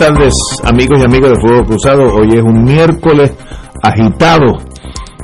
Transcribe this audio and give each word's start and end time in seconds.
Tardes, 0.00 0.34
amigos 0.64 0.98
y 0.98 1.04
amigas 1.04 1.32
de 1.32 1.40
Fuego 1.42 1.62
Cruzado. 1.66 2.14
Hoy 2.14 2.30
es 2.30 2.42
un 2.42 2.64
miércoles 2.64 3.36
agitado. 3.82 4.56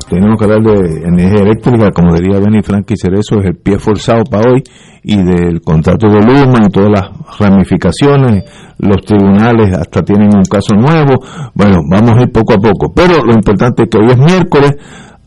Tenemos 0.07 0.39
que 0.39 0.45
hablar 0.45 0.61
de 0.61 1.09
energía 1.09 1.45
eléctrica, 1.45 1.91
como 1.93 2.15
diría 2.15 2.39
Benny 2.41 2.61
Frankie 2.63 2.95
Cerezo, 2.95 3.41
es 3.41 3.47
el 3.47 3.57
pie 3.57 3.79
forzado 3.79 4.25
para 4.25 4.51
hoy, 4.51 4.63
y 5.03 5.17
del 5.17 5.63
contrato 5.63 6.09
de 6.09 6.21
Luma 6.21 6.67
y 6.67 6.69
todas 6.69 6.91
las 6.91 7.39
ramificaciones. 7.39 8.45
Los 8.79 9.03
tribunales 9.07 9.75
hasta 9.75 10.03
tienen 10.03 10.29
un 10.37 10.45
caso 10.45 10.75
nuevo. 10.77 11.25
Bueno, 11.55 11.79
vamos 11.91 12.11
a 12.19 12.23
ir 12.25 12.31
poco 12.31 12.53
a 12.53 12.59
poco. 12.59 12.93
Pero 12.95 13.25
lo 13.25 13.33
importante 13.33 13.85
es 13.85 13.89
que 13.89 13.97
hoy 13.97 14.11
es 14.11 14.19
miércoles. 14.19 14.77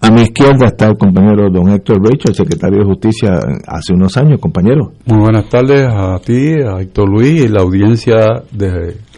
A 0.01 0.11
mi 0.11 0.21
izquierda 0.21 0.67
está 0.67 0.89
el 0.89 0.97
compañero 0.97 1.49
don 1.49 1.69
Héctor 1.71 1.97
Rachel, 2.03 2.35
secretario 2.35 2.79
de 2.79 2.85
Justicia 2.85 3.31
hace 3.67 3.93
unos 3.93 4.15
años, 4.15 4.39
compañero. 4.39 4.91
Muy 5.07 5.19
buenas 5.19 5.49
tardes 5.49 5.89
a 5.91 6.19
ti, 6.19 6.53
a 6.61 6.79
Héctor 6.79 7.09
Luis 7.09 7.45
y 7.45 7.47
la 7.47 7.63
audiencia 7.63 8.43
de 8.51 9.08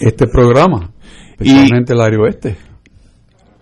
este 0.00 0.26
programa, 0.26 0.90
especialmente 1.30 1.92
el 1.92 2.00
área 2.00 2.18
oeste. 2.20 2.56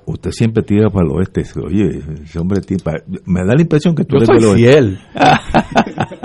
Usted 0.06 0.30
siempre 0.30 0.62
tira 0.62 0.88
para 0.88 1.04
el 1.06 1.12
oeste. 1.16 1.42
Oye, 1.64 2.00
ese 2.24 2.38
hombre 2.38 2.60
tira, 2.60 2.92
me 3.24 3.40
da 3.44 3.54
la 3.56 3.62
impresión 3.62 3.94
que 3.94 4.04
tú 4.04 4.16
Yo 4.18 4.24
eres 4.24 4.28
soy 4.28 4.38
del 4.38 4.46
oeste. 4.46 4.70
fiel. 4.70 4.98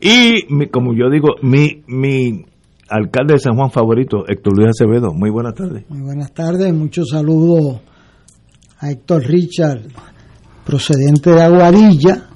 y 0.00 0.54
mi- 0.54 0.68
como 0.68 0.92
yo 0.94 1.08
digo, 1.10 1.28
mi, 1.42 1.82
mi 1.86 2.44
alcalde 2.88 3.34
de 3.34 3.38
San 3.38 3.54
Juan 3.56 3.70
favorito, 3.70 4.24
Héctor 4.28 4.56
Luis 4.58 4.70
Acevedo. 4.70 5.12
Muy 5.14 5.30
buenas 5.30 5.54
tardes. 5.54 5.84
Muy 5.88 6.02
buenas 6.02 6.32
tardes, 6.32 6.72
muchos 6.74 7.08
saludos 7.10 7.80
a 8.80 8.90
Héctor 8.90 9.22
Richard, 9.22 9.80
procedente 10.66 11.30
de 11.30 11.42
Aguadilla, 11.42 12.28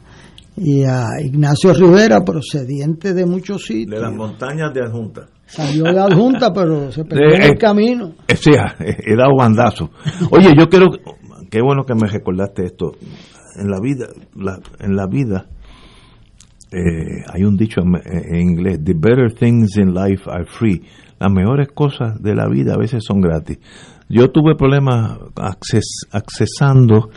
y 0.56 0.82
a 0.82 1.04
Ignacio 1.22 1.72
Rivera, 1.74 2.24
procedente 2.24 3.12
de 3.14 3.26
muchos 3.26 3.64
sitios. 3.64 4.12
montañas 4.14 4.72
de 4.74 4.80
Adjunta. 4.82 5.28
Salió 5.48 5.84
de 5.84 5.98
adjunta, 5.98 6.52
pero 6.52 6.92
se 6.92 7.04
perdió 7.04 7.34
en 7.34 7.42
Eh, 7.42 7.46
el 7.48 7.58
camino. 7.58 8.12
Eh, 8.28 8.36
sí, 8.36 8.50
he 8.80 9.16
dado 9.16 9.34
bandazo. 9.36 9.90
Oye, 10.30 10.52
yo 10.56 10.68
quiero, 10.68 10.86
qué 11.50 11.60
bueno 11.62 11.84
que 11.84 11.94
me 11.94 12.06
recordaste 12.06 12.64
esto. 12.66 12.92
En 13.56 13.68
la 13.70 13.80
vida, 13.80 14.06
la- 14.36 14.60
en 14.78 14.94
la 14.94 15.06
vida, 15.08 15.46
eh, 16.70 17.24
hay 17.32 17.44
un 17.44 17.56
dicho 17.56 17.80
en, 17.80 17.94
en 18.34 18.40
inglés: 18.40 18.78
The 18.84 18.92
better 18.94 19.32
things 19.32 19.76
in 19.78 19.94
life 19.94 20.22
are 20.30 20.44
free. 20.46 20.82
Las 21.18 21.32
mejores 21.32 21.68
cosas 21.74 22.22
de 22.22 22.34
la 22.34 22.46
vida 22.48 22.74
a 22.74 22.78
veces 22.78 23.02
son 23.04 23.20
gratis. 23.20 23.58
Yo 24.08 24.30
tuve 24.30 24.54
problemas 24.54 25.18
acces- 25.34 26.06
accesando 26.12 27.10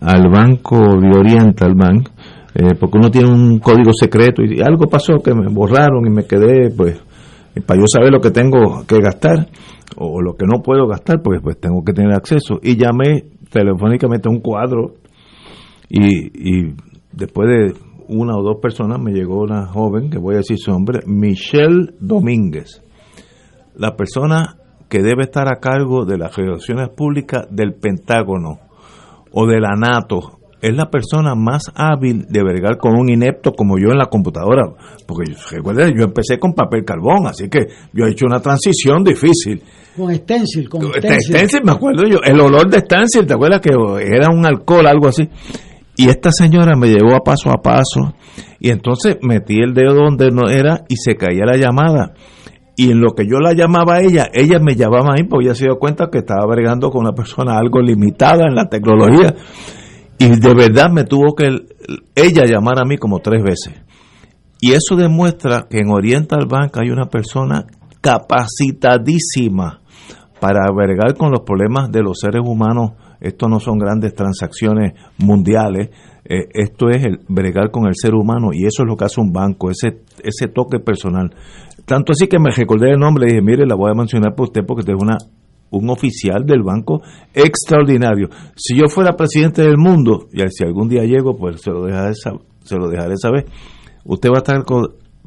al 0.00 0.28
banco 0.30 0.76
de 1.00 1.16
Oriental 1.16 1.74
Bank, 1.76 2.08
eh, 2.54 2.74
porque 2.80 2.98
uno 2.98 3.10
tiene 3.10 3.30
un 3.30 3.58
código 3.60 3.92
secreto 3.92 4.42
y 4.42 4.60
algo 4.60 4.86
pasó 4.88 5.18
que 5.22 5.32
me 5.34 5.48
borraron 5.48 6.06
y 6.06 6.10
me 6.10 6.24
quedé, 6.26 6.70
pues, 6.76 6.98
para 7.60 7.80
yo 7.80 7.86
saber 7.86 8.12
lo 8.12 8.20
que 8.20 8.30
tengo 8.30 8.84
que 8.86 8.98
gastar 9.00 9.48
o 9.96 10.20
lo 10.20 10.34
que 10.34 10.46
no 10.46 10.62
puedo 10.62 10.86
gastar, 10.86 11.22
pues, 11.22 11.40
pues 11.42 11.58
tengo 11.58 11.82
que 11.84 11.92
tener 11.92 12.12
acceso. 12.12 12.58
Y 12.62 12.76
llamé 12.76 13.24
telefónicamente 13.50 14.28
a 14.28 14.32
un 14.32 14.40
cuadro 14.40 14.94
y, 15.88 16.68
y 16.68 16.74
después 17.12 17.48
de 17.48 17.86
una 18.08 18.36
o 18.36 18.42
dos 18.42 18.58
personas 18.60 19.00
me 19.00 19.12
llegó 19.12 19.42
una 19.42 19.66
joven, 19.66 20.10
que 20.10 20.18
voy 20.18 20.34
a 20.34 20.38
decir 20.38 20.58
su 20.58 20.70
nombre, 20.70 21.00
Michelle 21.06 21.94
Domínguez, 22.00 22.82
la 23.74 23.96
persona 23.96 24.56
que 24.88 25.02
debe 25.02 25.24
estar 25.24 25.48
a 25.48 25.58
cargo 25.60 26.04
de 26.04 26.18
las 26.18 26.36
relaciones 26.36 26.90
públicas 26.90 27.46
del 27.50 27.74
Pentágono 27.74 28.60
o 29.32 29.46
de 29.46 29.60
la 29.60 29.74
NATO. 29.76 30.38
Es 30.66 30.74
la 30.74 30.90
persona 30.90 31.36
más 31.36 31.70
hábil 31.76 32.26
de 32.28 32.42
bregar 32.42 32.76
con 32.76 32.98
un 32.98 33.08
inepto 33.08 33.52
como 33.52 33.78
yo 33.78 33.92
en 33.92 33.98
la 33.98 34.06
computadora. 34.06 34.64
Porque 35.06 35.32
recuerden, 35.52 35.94
yo 35.96 36.06
empecé 36.06 36.40
con 36.40 36.54
papel 36.54 36.84
carbón, 36.84 37.28
así 37.28 37.48
que 37.48 37.68
yo 37.92 38.04
he 38.04 38.10
hecho 38.10 38.26
una 38.26 38.40
transición 38.40 39.04
difícil. 39.04 39.62
Con 39.96 40.12
stencil, 40.12 40.68
con 40.68 40.82
stencil. 40.82 41.36
Stencil, 41.36 41.60
me 41.62 41.70
acuerdo 41.70 42.02
yo, 42.08 42.18
el 42.24 42.40
olor 42.40 42.68
de 42.68 42.80
Stencil, 42.80 43.26
¿te 43.26 43.34
acuerdas 43.34 43.60
que 43.60 43.70
era 43.70 44.28
un 44.34 44.44
alcohol, 44.44 44.88
algo 44.88 45.06
así? 45.06 45.28
Y 45.96 46.08
esta 46.08 46.32
señora 46.32 46.74
me 46.76 46.88
llevó 46.88 47.14
a 47.14 47.20
paso 47.20 47.50
a 47.50 47.62
paso 47.62 48.16
y 48.58 48.70
entonces 48.70 49.18
metí 49.22 49.60
el 49.62 49.72
dedo 49.72 49.94
donde 49.94 50.32
no 50.32 50.48
era 50.50 50.82
y 50.88 50.96
se 50.96 51.14
caía 51.14 51.44
la 51.46 51.56
llamada. 51.56 52.12
Y 52.76 52.90
en 52.90 53.00
lo 53.00 53.14
que 53.14 53.24
yo 53.24 53.38
la 53.38 53.54
llamaba 53.54 53.98
a 53.98 54.02
ella, 54.02 54.28
ella 54.34 54.58
me 54.58 54.74
llamaba 54.74 55.12
a 55.12 55.14
mí 55.14 55.22
porque 55.22 55.46
ella 55.46 55.54
se 55.54 55.66
dio 55.66 55.78
cuenta 55.78 56.10
que 56.10 56.18
estaba 56.18 56.44
bregando 56.44 56.90
con 56.90 57.02
una 57.02 57.12
persona 57.14 57.56
algo 57.56 57.80
limitada 57.80 58.46
en 58.48 58.56
la 58.56 58.68
tecnología. 58.68 59.32
Y 60.18 60.28
de 60.40 60.54
verdad 60.54 60.90
me 60.90 61.04
tuvo 61.04 61.34
que 61.34 61.44
el- 61.46 61.66
ella 62.14 62.44
llamar 62.46 62.78
a 62.80 62.84
mí 62.84 62.96
como 62.96 63.20
tres 63.20 63.42
veces. 63.42 63.74
Y 64.60 64.72
eso 64.72 64.96
demuestra 64.96 65.66
que 65.68 65.78
en 65.78 65.90
Oriental 65.90 66.46
Bank 66.48 66.76
hay 66.78 66.90
una 66.90 67.06
persona 67.06 67.66
capacitadísima 68.00 69.80
para 70.40 70.70
bregar 70.72 71.14
con 71.16 71.30
los 71.30 71.40
problemas 71.40 71.90
de 71.90 72.02
los 72.02 72.18
seres 72.20 72.42
humanos. 72.44 72.92
Esto 73.20 73.48
no 73.48 73.60
son 73.60 73.78
grandes 73.78 74.14
transacciones 74.14 74.92
mundiales, 75.18 75.90
eh, 76.24 76.48
esto 76.52 76.88
es 76.90 77.04
el 77.04 77.20
bregar 77.28 77.70
con 77.70 77.86
el 77.86 77.94
ser 77.94 78.14
humano 78.14 78.50
y 78.52 78.66
eso 78.66 78.82
es 78.82 78.88
lo 78.88 78.96
que 78.96 79.04
hace 79.04 79.20
un 79.20 79.32
banco, 79.32 79.70
ese, 79.70 80.02
ese 80.22 80.48
toque 80.48 80.78
personal. 80.80 81.34
Tanto 81.86 82.12
así 82.12 82.26
que 82.26 82.38
me 82.38 82.50
recordé 82.50 82.90
el 82.90 82.98
nombre 82.98 83.26
y 83.26 83.28
dije, 83.30 83.42
mire, 83.42 83.66
la 83.66 83.74
voy 83.74 83.90
a 83.90 83.94
mencionar 83.94 84.34
por 84.34 84.48
usted 84.48 84.62
porque 84.66 84.80
usted 84.80 84.94
es 84.94 85.02
una, 85.02 85.16
un 85.70 85.90
oficial 85.90 86.44
del 86.46 86.62
banco 86.62 87.02
extraordinario. 87.34 88.28
Si 88.54 88.76
yo 88.76 88.88
fuera 88.88 89.12
presidente 89.16 89.62
del 89.62 89.76
mundo, 89.78 90.26
y 90.32 90.40
si 90.50 90.64
algún 90.64 90.88
día 90.88 91.04
llego, 91.04 91.36
pues 91.36 91.60
se 91.60 91.70
lo 91.70 91.84
dejaré, 91.84 92.14
se 92.14 92.76
lo 92.76 92.88
dejaré 92.88 93.16
saber, 93.16 93.46
usted 94.04 94.30
va 94.30 94.36
a 94.36 94.38
estar 94.38 94.62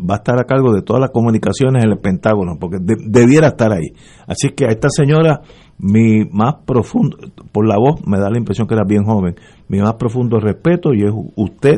va 0.01 0.13
a 0.13 0.17
estar 0.17 0.39
a 0.39 0.45
cargo 0.45 0.71
de 0.73 0.81
todas 0.81 1.01
las 1.01 1.09
comunicaciones 1.11 1.83
en 1.83 1.91
el 1.91 1.97
Pentágono, 1.99 2.53
porque 2.57 2.77
de- 2.79 2.95
debiera 3.05 3.47
estar 3.47 3.73
ahí. 3.73 3.89
Así 4.27 4.51
que 4.55 4.63
a 4.65 4.69
esta 4.69 4.87
señora, 4.89 5.41
mi 5.77 6.23
más 6.31 6.55
profundo, 6.65 7.17
por 7.51 7.67
la 7.67 7.75
voz 7.77 8.05
me 8.07 8.17
da 8.17 8.29
la 8.29 8.37
impresión 8.37 8.65
que 8.65 8.75
era 8.75 8.85
bien 8.87 9.03
joven, 9.03 9.35
mi 9.67 9.79
más 9.79 9.95
profundo 9.95 10.39
respeto 10.39 10.93
y 10.93 11.03
es 11.03 11.11
usted 11.35 11.75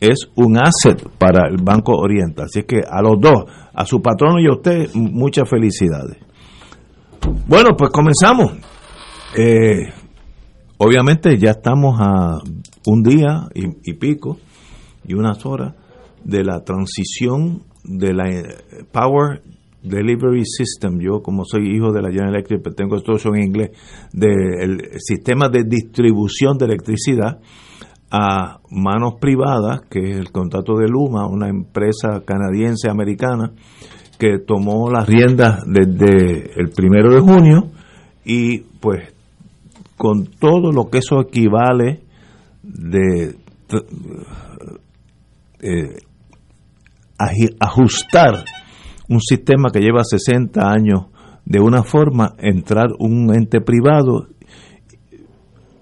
es 0.00 0.30
un 0.34 0.56
asset 0.58 1.06
para 1.18 1.46
el 1.48 1.58
Banco 1.62 1.92
Oriental. 1.94 2.46
Así 2.46 2.62
que 2.62 2.80
a 2.90 3.02
los 3.02 3.20
dos, 3.20 3.44
a 3.74 3.84
su 3.84 4.00
patrono 4.00 4.40
y 4.40 4.46
a 4.46 4.52
usted, 4.56 4.88
muchas 4.94 5.48
felicidades. 5.48 6.16
Bueno, 7.46 7.76
pues 7.76 7.90
comenzamos. 7.90 8.52
Eh, 9.36 9.92
obviamente 10.78 11.38
ya 11.38 11.50
estamos 11.50 12.00
a 12.00 12.38
un 12.86 13.02
día 13.02 13.48
y, 13.54 13.92
pico 13.94 14.38
y 15.06 15.14
unas 15.14 15.44
horas 15.46 15.74
de 16.24 16.44
la 16.44 16.64
transición 16.64 17.62
de 17.84 18.14
la 18.14 18.28
eh, 18.28 18.44
Power 18.92 19.42
Delivery 19.82 20.44
System. 20.44 21.00
Yo, 21.00 21.22
como 21.22 21.44
soy 21.44 21.74
hijo 21.74 21.92
de 21.92 22.02
la 22.02 22.10
General 22.10 22.34
Electric, 22.34 22.62
pues 22.62 22.76
tengo 22.76 22.96
esto 22.96 23.12
en 23.34 23.42
inglés, 23.42 23.70
del 24.12 24.98
sistema 24.98 25.48
de 25.48 25.64
distribución 25.64 26.58
de 26.58 26.66
electricidad 26.66 27.40
a 28.10 28.60
manos 28.70 29.14
privadas, 29.20 29.82
que 29.90 30.10
es 30.10 30.16
el 30.18 30.30
contrato 30.30 30.76
de 30.76 30.86
Luma, 30.86 31.26
una 31.26 31.48
empresa 31.48 32.22
canadiense 32.24 32.90
americana 32.90 33.52
que 34.22 34.38
tomó 34.38 34.88
las 34.88 35.04
riendas 35.04 35.64
desde 35.66 36.52
el 36.54 36.70
primero 36.70 37.12
de 37.12 37.18
junio 37.18 37.72
y 38.24 38.60
pues 38.78 39.12
con 39.96 40.26
todo 40.26 40.70
lo 40.70 40.88
que 40.88 40.98
eso 40.98 41.20
equivale 41.20 42.02
de 42.62 43.34
eh, 45.60 45.96
ajustar 47.58 48.44
un 49.08 49.20
sistema 49.20 49.70
que 49.72 49.80
lleva 49.80 50.04
60 50.04 50.70
años 50.70 51.06
de 51.44 51.58
una 51.58 51.82
forma, 51.82 52.36
entrar 52.38 52.90
un 53.00 53.34
ente 53.34 53.60
privado, 53.60 54.28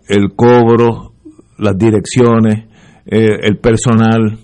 el 0.09 0.33
cobro, 0.35 1.13
las 1.59 1.77
direcciones, 1.77 2.71
eh, 3.05 3.37
el 3.43 3.59
personal, 3.59 4.39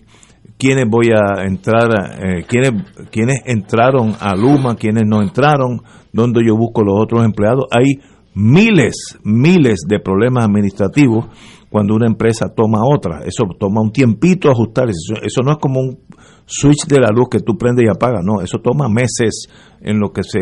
quiénes 0.59 0.87
voy 0.89 1.09
a 1.11 1.45
entrar, 1.45 1.91
eh, 2.19 2.45
quiénes, 2.47 2.73
quiénes 3.11 3.43
entraron 3.47 4.15
a 4.19 4.35
Luma, 4.35 4.77
quiénes 4.77 5.05
no 5.07 5.23
entraron, 5.23 5.83
dónde 6.13 6.41
yo 6.47 6.57
busco 6.57 6.83
los 6.83 7.01
otros 7.01 7.25
empleados. 7.25 7.65
Hay 7.71 8.01
miles, 8.35 9.19
miles 9.25 9.81
de 9.89 9.99
problemas 10.01 10.45
administrativos 10.45 11.27
cuando 11.71 11.95
una 11.95 12.07
empresa 12.07 12.49
toma 12.55 12.81
otra. 12.85 13.21
Eso 13.25 13.45
toma 13.59 13.83
un 13.83 13.93
tiempito 13.93 14.51
ajustar. 14.51 14.89
Eso, 14.89 15.43
no 15.43 15.53
es 15.53 15.59
como 15.59 15.81
un 15.81 15.99
switch 16.47 16.87
de 16.87 17.01
la 17.01 17.11
luz 17.11 17.29
que 17.31 17.41
tú 17.41 17.57
prendes 17.59 17.85
y 17.85 17.89
apagas. 17.89 18.23
No, 18.25 18.41
eso 18.41 18.59
toma 18.59 18.89
meses 18.89 19.49
en 19.81 19.99
lo 19.99 20.11
que 20.11 20.23
se 20.23 20.41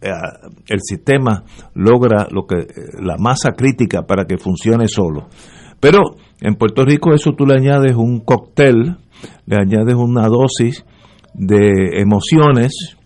eh, 0.00 0.10
el 0.68 0.80
sistema 0.82 1.42
logra 1.74 2.28
lo 2.30 2.46
que 2.46 2.66
la 3.00 3.16
masa 3.18 3.52
crítica 3.52 4.02
para 4.02 4.24
que 4.26 4.38
funcione 4.38 4.88
solo. 4.88 5.28
Pero 5.80 6.00
en 6.40 6.54
Puerto 6.54 6.84
Rico 6.84 7.14
eso 7.14 7.32
tú 7.32 7.46
le 7.46 7.54
añades 7.54 7.94
un 7.96 8.20
cóctel, 8.20 8.96
le 9.46 9.56
añades 9.56 9.94
una 9.94 10.28
dosis 10.28 10.84
de 11.34 12.00
emociones, 12.00 12.96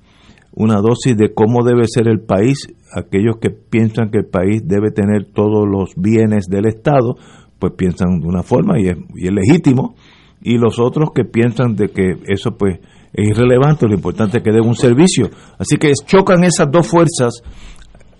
una 0.52 0.80
dosis 0.80 1.16
de 1.16 1.32
cómo 1.32 1.64
debe 1.64 1.84
ser 1.86 2.08
el 2.08 2.20
país. 2.20 2.68
Aquellos 2.92 3.36
que 3.40 3.50
piensan 3.50 4.10
que 4.10 4.18
el 4.18 4.26
país 4.26 4.62
debe 4.66 4.90
tener 4.90 5.26
todos 5.32 5.68
los 5.68 5.94
bienes 5.96 6.46
del 6.46 6.66
Estado, 6.66 7.16
pues 7.58 7.72
piensan 7.76 8.18
de 8.20 8.26
una 8.26 8.42
forma 8.42 8.80
y 8.80 8.88
es, 8.88 8.96
legítimo. 9.14 9.94
Y 10.42 10.58
los 10.58 10.80
otros 10.80 11.10
que 11.14 11.24
piensan 11.24 11.76
de 11.76 11.88
que 11.88 12.16
eso 12.26 12.56
pues 12.56 12.80
es 13.12 13.28
irrelevante, 13.28 13.86
lo 13.86 13.94
importante 13.94 14.38
es 14.38 14.44
que 14.44 14.52
den 14.52 14.66
un 14.66 14.74
servicio. 14.74 15.30
Así 15.58 15.76
que 15.76 15.92
chocan 16.06 16.42
esas 16.42 16.68
dos 16.70 16.88
fuerzas, 16.88 17.42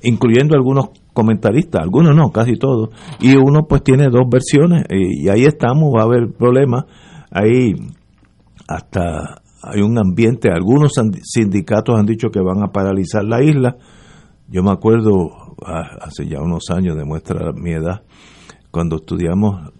incluyendo 0.02 0.55
algunos 0.55 0.91
comentaristas, 1.12 1.82
algunos 1.82 2.14
no, 2.14 2.31
casi 2.31 2.56
todos, 2.56 2.91
y 3.20 3.37
uno 3.37 3.67
pues 3.69 3.82
tiene 3.82 4.08
dos 4.08 4.29
versiones 4.31 4.85
y, 4.91 5.29
ahí 5.29 5.44
estamos, 5.44 5.93
va 5.94 6.02
a 6.02 6.05
haber 6.05 6.32
problemas, 6.32 6.85
ahí 7.31 7.75
hasta 8.69 9.43
hay 9.62 9.82
un 9.82 9.99
ambiente, 9.99 10.50
algunos 10.50 10.93
sindicatos 11.23 11.99
han 11.99 12.06
dicho 12.06 12.31
que 12.31 12.41
van 12.41 12.62
a 12.62 12.73
paralizar 12.73 13.25
la 13.25 13.43
isla, 13.43 13.76
yo 14.49 14.62
me 14.62 14.70
acuerdo 14.70 15.56
ah, 15.64 15.99
hace 16.00 16.26
ya 16.26 16.41
unos 16.41 16.70
años, 16.70 16.97
demuestra 16.97 17.52
mi 17.52 17.73
edad, 17.73 18.02
cuando 18.70 18.97
estudiamos, 18.97 19.73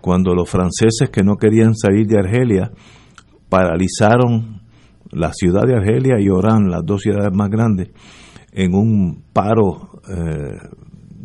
cuando 0.00 0.34
los 0.34 0.48
franceses 0.48 1.10
que 1.10 1.22
no 1.22 1.36
querían 1.36 1.74
salir 1.74 2.06
de 2.06 2.18
Argelia 2.18 2.70
paralizaron 3.48 4.62
la 5.10 5.32
ciudad 5.32 5.66
de 5.66 5.74
Argelia 5.74 6.20
y 6.20 6.28
Orán, 6.28 6.70
las 6.70 6.84
dos 6.84 7.02
ciudades 7.02 7.32
más 7.32 7.50
grandes, 7.50 7.90
en 8.56 8.74
un 8.74 9.22
paro 9.34 10.00
eh, 10.08 10.56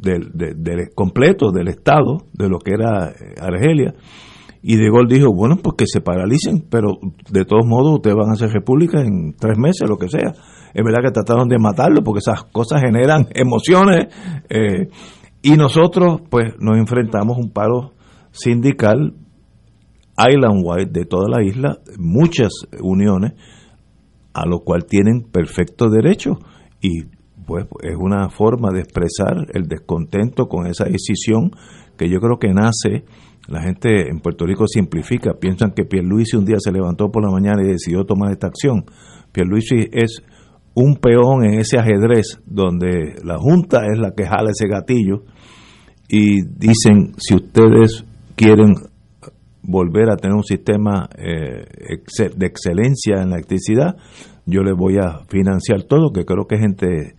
del, 0.02 0.90
completo 0.94 1.52
del 1.52 1.70
Estado, 1.70 2.18
de 2.34 2.50
lo 2.50 2.60
que 2.60 2.74
era 2.74 3.10
eh, 3.10 3.36
Argelia. 3.40 3.94
Y 4.62 4.76
De 4.76 4.90
Gaulle 4.92 5.16
dijo, 5.16 5.34
bueno, 5.34 5.56
pues 5.56 5.76
que 5.78 5.86
se 5.88 6.02
paralicen, 6.02 6.68
pero 6.70 7.00
de 7.32 7.46
todos 7.46 7.66
modos 7.66 7.96
ustedes 7.96 8.18
van 8.18 8.32
a 8.32 8.36
ser 8.36 8.50
república 8.50 9.02
en 9.02 9.34
tres 9.34 9.58
meses, 9.58 9.90
lo 9.90 9.98
que 9.98 10.10
sea. 10.10 10.34
Es 10.74 10.84
verdad 10.84 11.04
que 11.04 11.12
trataron 11.12 11.48
de 11.48 11.58
matarlo 11.58 12.04
porque 12.04 12.20
esas 12.20 12.44
cosas 12.44 12.82
generan 12.82 13.28
emociones. 13.34 14.14
Eh, 14.50 14.90
y 15.42 15.52
nosotros, 15.54 16.22
pues, 16.30 16.54
nos 16.60 16.78
enfrentamos 16.78 17.38
a 17.38 17.40
un 17.40 17.52
paro 17.52 17.94
sindical 18.32 19.16
island-wide 20.18 20.92
de 20.92 21.06
toda 21.06 21.30
la 21.30 21.44
isla, 21.44 21.78
muchas 21.98 22.52
uniones, 22.82 23.34
a 24.34 24.46
lo 24.46 24.60
cual 24.60 24.86
tienen 24.86 25.24
perfecto 25.32 25.90
derecho. 25.90 26.38
Y 26.82 27.06
pues 27.46 27.66
es 27.84 27.96
una 27.98 28.30
forma 28.30 28.72
de 28.72 28.82
expresar 28.82 29.48
el 29.54 29.68
descontento 29.68 30.48
con 30.48 30.68
esa 30.68 30.86
decisión 30.86 31.52
que 31.98 32.10
yo 32.10 32.20
creo 32.20 32.38
que 32.40 32.54
nace, 32.54 33.04
la 33.48 33.62
gente 33.62 34.10
en 34.10 34.20
Puerto 34.20 34.46
Rico 34.46 34.66
simplifica, 34.68 35.34
piensan 35.34 35.72
que 35.72 35.86
Pierluisi 35.86 36.38
un 36.38 36.46
día 36.46 36.58
se 36.60 36.72
levantó 36.72 37.12
por 37.12 37.24
la 37.24 37.32
mañana 37.32 37.64
y 37.64 37.72
decidió 37.72 38.06
tomar 38.06 38.32
esta 38.32 38.48
acción. 38.48 38.86
Pierluisi 39.32 39.90
es 39.92 40.22
un 40.74 40.96
peón 40.96 41.44
en 41.44 41.60
ese 41.60 41.78
ajedrez 41.78 42.40
donde 42.46 43.16
la 43.24 43.38
Junta 43.38 43.86
es 43.92 44.00
la 44.00 44.12
que 44.16 44.26
jala 44.26 44.52
ese 44.52 44.68
gatillo 44.68 45.24
y 46.08 46.44
dicen 46.44 47.14
si 47.18 47.36
ustedes 47.36 48.06
quieren 48.36 48.76
volver 49.64 50.10
a 50.12 50.18
tener 50.18 50.36
un 50.36 50.44
sistema 50.44 51.10
eh, 51.18 51.66
de 52.36 52.46
excelencia 52.46 53.22
en 53.22 53.30
la 53.30 53.36
electricidad, 53.36 53.96
yo 54.46 54.64
les 54.64 54.76
voy 54.76 54.98
a 54.98 55.22
financiar 55.30 55.84
todo, 55.84 56.12
que 56.12 56.26
creo 56.26 56.48
que 56.48 56.56
es 56.56 56.64
entre 56.64 57.16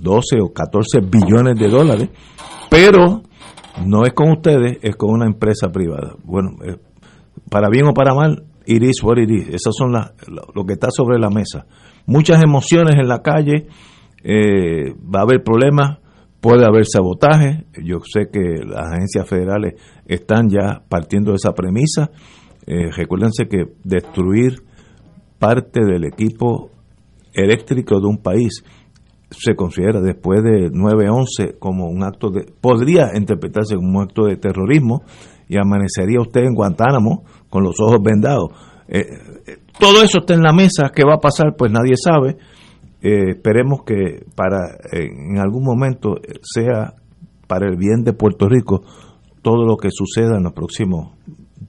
12 0.00 0.40
o 0.40 0.52
14 0.52 1.00
billones 1.00 1.58
de 1.58 1.68
dólares, 1.68 2.08
pero 2.70 3.22
no 3.84 4.04
es 4.04 4.12
con 4.12 4.32
ustedes, 4.32 4.78
es 4.82 4.96
con 4.96 5.10
una 5.10 5.26
empresa 5.26 5.68
privada. 5.70 6.14
Bueno, 6.24 6.50
eh, 6.64 6.76
para 7.48 7.68
bien 7.68 7.86
o 7.86 7.94
para 7.94 8.14
mal, 8.14 8.44
it 8.66 8.82
is 8.82 9.02
what 9.02 9.18
it 9.18 9.30
is. 9.30 9.48
Esas 9.48 9.74
son 9.76 9.92
las, 9.92 10.12
lo 10.54 10.64
que 10.64 10.74
está 10.74 10.90
sobre 10.90 11.18
la 11.18 11.30
mesa. 11.30 11.66
Muchas 12.06 12.42
emociones 12.42 12.96
en 12.96 13.08
la 13.08 13.22
calle, 13.22 13.66
eh, 14.22 14.92
va 14.94 15.20
a 15.20 15.22
haber 15.22 15.42
problemas, 15.42 15.98
puede 16.40 16.64
haber 16.64 16.84
sabotaje. 16.86 17.64
Yo 17.82 17.98
sé 18.00 18.28
que 18.32 18.64
las 18.64 18.92
agencias 18.92 19.28
federales 19.28 19.74
están 20.06 20.48
ya 20.48 20.82
partiendo 20.88 21.30
de 21.30 21.36
esa 21.36 21.52
premisa. 21.52 22.10
Eh, 22.66 22.90
recuérdense 22.90 23.46
que 23.48 23.64
destruir 23.84 24.62
parte 25.38 25.80
del 25.84 26.04
equipo 26.04 26.70
eléctrico 27.32 28.00
de 28.00 28.06
un 28.06 28.18
país 28.18 28.64
se 29.30 29.54
considera 29.54 30.00
después 30.00 30.42
de 30.42 30.70
9-11 30.70 31.58
como 31.58 31.88
un 31.88 32.02
acto 32.02 32.30
de, 32.30 32.46
podría 32.60 33.16
interpretarse 33.16 33.76
como 33.76 33.98
un 33.98 34.02
acto 34.02 34.24
de 34.24 34.36
terrorismo 34.36 35.02
y 35.48 35.56
amanecería 35.56 36.20
usted 36.20 36.42
en 36.42 36.54
Guantánamo 36.54 37.24
con 37.48 37.62
los 37.62 37.80
ojos 37.80 37.98
vendados. 38.02 38.50
Eh, 38.88 39.00
eh, 39.46 39.56
todo 39.78 40.02
eso 40.02 40.18
está 40.18 40.34
en 40.34 40.42
la 40.42 40.52
mesa, 40.52 40.90
¿qué 40.94 41.04
va 41.04 41.14
a 41.14 41.20
pasar? 41.20 41.54
Pues 41.56 41.72
nadie 41.72 41.94
sabe. 41.96 42.36
Eh, 43.02 43.30
esperemos 43.30 43.82
que 43.84 44.26
para 44.34 44.76
en 44.92 45.38
algún 45.38 45.64
momento 45.64 46.16
sea 46.42 46.94
para 47.46 47.68
el 47.68 47.76
bien 47.76 48.04
de 48.04 48.12
Puerto 48.12 48.46
Rico 48.48 48.82
todo 49.42 49.64
lo 49.64 49.76
que 49.76 49.88
suceda 49.90 50.36
en 50.36 50.42
los 50.42 50.52
próximos 50.52 51.14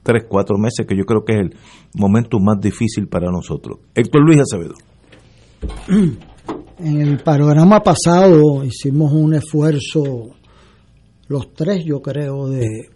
3, 0.04 0.26
4 0.28 0.58
meses, 0.58 0.86
que 0.86 0.98
yo 0.98 1.06
creo 1.06 1.24
que 1.24 1.34
es 1.34 1.40
el 1.40 1.56
momento 1.96 2.40
más 2.40 2.60
difícil 2.60 3.08
para 3.08 3.32
nosotros. 3.32 3.80
Héctor 3.96 4.26
Luis 4.26 4.42
Acevedo. 4.42 4.76
En 6.84 7.00
el 7.00 7.20
programa 7.20 7.84
pasado 7.84 8.64
hicimos 8.64 9.14
un 9.14 9.36
esfuerzo, 9.36 10.32
los 11.28 11.54
tres 11.54 11.84
yo 11.86 12.02
creo, 12.02 12.48
de 12.48 12.90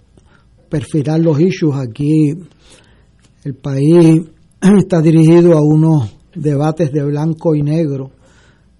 perfilar 0.67 1.19
los 1.19 1.39
issues. 1.39 1.75
Aquí 1.75 2.33
el 3.43 3.53
país 3.53 4.23
está 4.79 5.01
dirigido 5.01 5.55
a 5.55 5.61
unos 5.61 6.15
debates 6.33 6.91
de 6.91 7.03
blanco 7.03 7.53
y 7.53 7.61
negro 7.61 8.09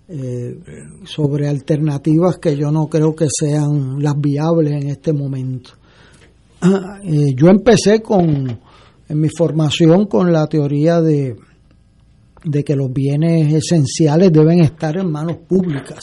eh, 0.08 0.58
sobre 1.04 1.50
alternativas 1.50 2.40
que 2.40 2.58
yo 2.58 2.72
no 2.72 2.88
creo 2.88 3.16
que 3.16 3.28
sean 3.30 4.02
las 4.02 4.20
viables 4.20 4.82
en 4.82 4.90
este 4.90 5.14
momento. 5.14 5.70
Eh, 7.04 7.36
yo 7.36 7.50
empecé 7.50 8.02
con, 8.02 8.60
en 9.08 9.20
mi 9.20 9.30
formación 9.30 10.08
con 10.08 10.34
la 10.34 10.48
teoría 10.48 11.00
de 11.00 11.36
de 12.46 12.64
que 12.64 12.75
los 12.75 12.94
bienes 12.94 13.52
esenciales 13.54 14.32
deben 14.32 14.62
estar 14.62 14.96
en 14.98 15.12
manos 15.12 15.38
públicas. 15.48 16.00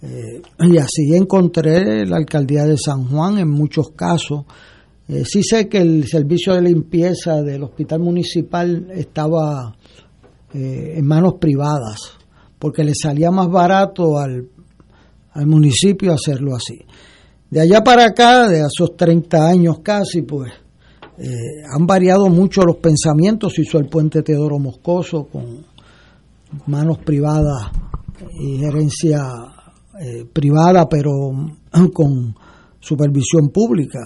Eh, 0.00 0.42
y 0.58 0.78
así 0.78 1.14
encontré 1.14 2.06
la 2.06 2.16
alcaldía 2.16 2.64
de 2.64 2.76
San 2.76 3.04
Juan 3.04 3.38
en 3.38 3.48
muchos 3.48 3.90
casos. 3.90 4.44
Eh, 5.08 5.24
sí 5.24 5.42
sé 5.42 5.68
que 5.68 5.78
el 5.78 6.08
servicio 6.08 6.54
de 6.54 6.62
limpieza 6.62 7.42
del 7.42 7.62
hospital 7.64 8.00
municipal 8.00 8.88
estaba 8.94 9.76
eh, 10.54 10.94
en 10.96 11.06
manos 11.06 11.34
privadas, 11.34 11.98
porque 12.58 12.82
le 12.82 12.94
salía 12.94 13.30
más 13.30 13.48
barato 13.48 14.18
al, 14.18 14.48
al 15.32 15.46
municipio 15.46 16.14
hacerlo 16.14 16.56
así. 16.56 16.80
De 17.50 17.60
allá 17.60 17.84
para 17.84 18.06
acá, 18.06 18.48
de 18.48 18.60
esos 18.60 18.96
30 18.96 19.46
años 19.46 19.80
casi, 19.82 20.22
pues 20.22 20.50
eh, 21.22 21.62
han 21.70 21.86
variado 21.86 22.28
mucho 22.28 22.62
los 22.62 22.76
pensamientos, 22.76 23.58
hizo 23.58 23.78
el 23.78 23.88
puente 23.88 24.22
Teodoro 24.22 24.58
Moscoso 24.58 25.28
con 25.30 25.64
manos 26.66 26.98
privadas 26.98 27.70
y 28.40 28.58
gerencia 28.58 29.22
eh, 30.00 30.24
privada, 30.32 30.88
pero 30.88 31.10
con 31.92 32.34
supervisión 32.80 33.50
pública. 33.50 34.00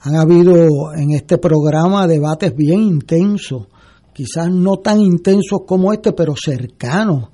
Han 0.00 0.16
habido 0.16 0.94
en 0.94 1.10
este 1.10 1.38
programa 1.38 2.06
debates 2.06 2.54
bien 2.54 2.80
intensos 2.80 3.66
quizás 4.14 4.50
no 4.50 4.76
tan 4.76 5.00
intensos 5.00 5.60
como 5.66 5.92
este, 5.92 6.12
pero 6.12 6.34
cercanos. 6.36 7.28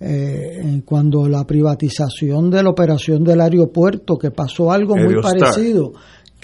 Eh, 0.00 0.82
cuando 0.84 1.28
la 1.28 1.44
privatización 1.44 2.50
de 2.50 2.62
la 2.62 2.70
operación 2.70 3.22
del 3.24 3.40
aeropuerto, 3.40 4.18
que 4.18 4.32
pasó 4.32 4.70
algo 4.70 4.96
muy 4.96 5.14
parecido, 5.22 5.92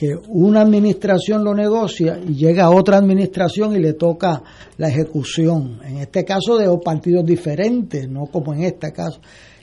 que 0.00 0.14
una 0.28 0.62
administración 0.62 1.44
lo 1.44 1.54
negocia 1.54 2.18
y 2.26 2.32
llega 2.32 2.70
otra 2.70 2.96
administración 2.96 3.76
y 3.76 3.80
le 3.80 3.92
toca 3.92 4.42
la 4.78 4.88
ejecución. 4.88 5.78
En 5.84 5.98
este 5.98 6.24
caso 6.24 6.56
de 6.56 6.66
partidos 6.82 7.22
diferentes, 7.26 8.08
no 8.08 8.24
como 8.24 8.54
en 8.54 8.64
este 8.64 8.92
caso. 8.92 9.20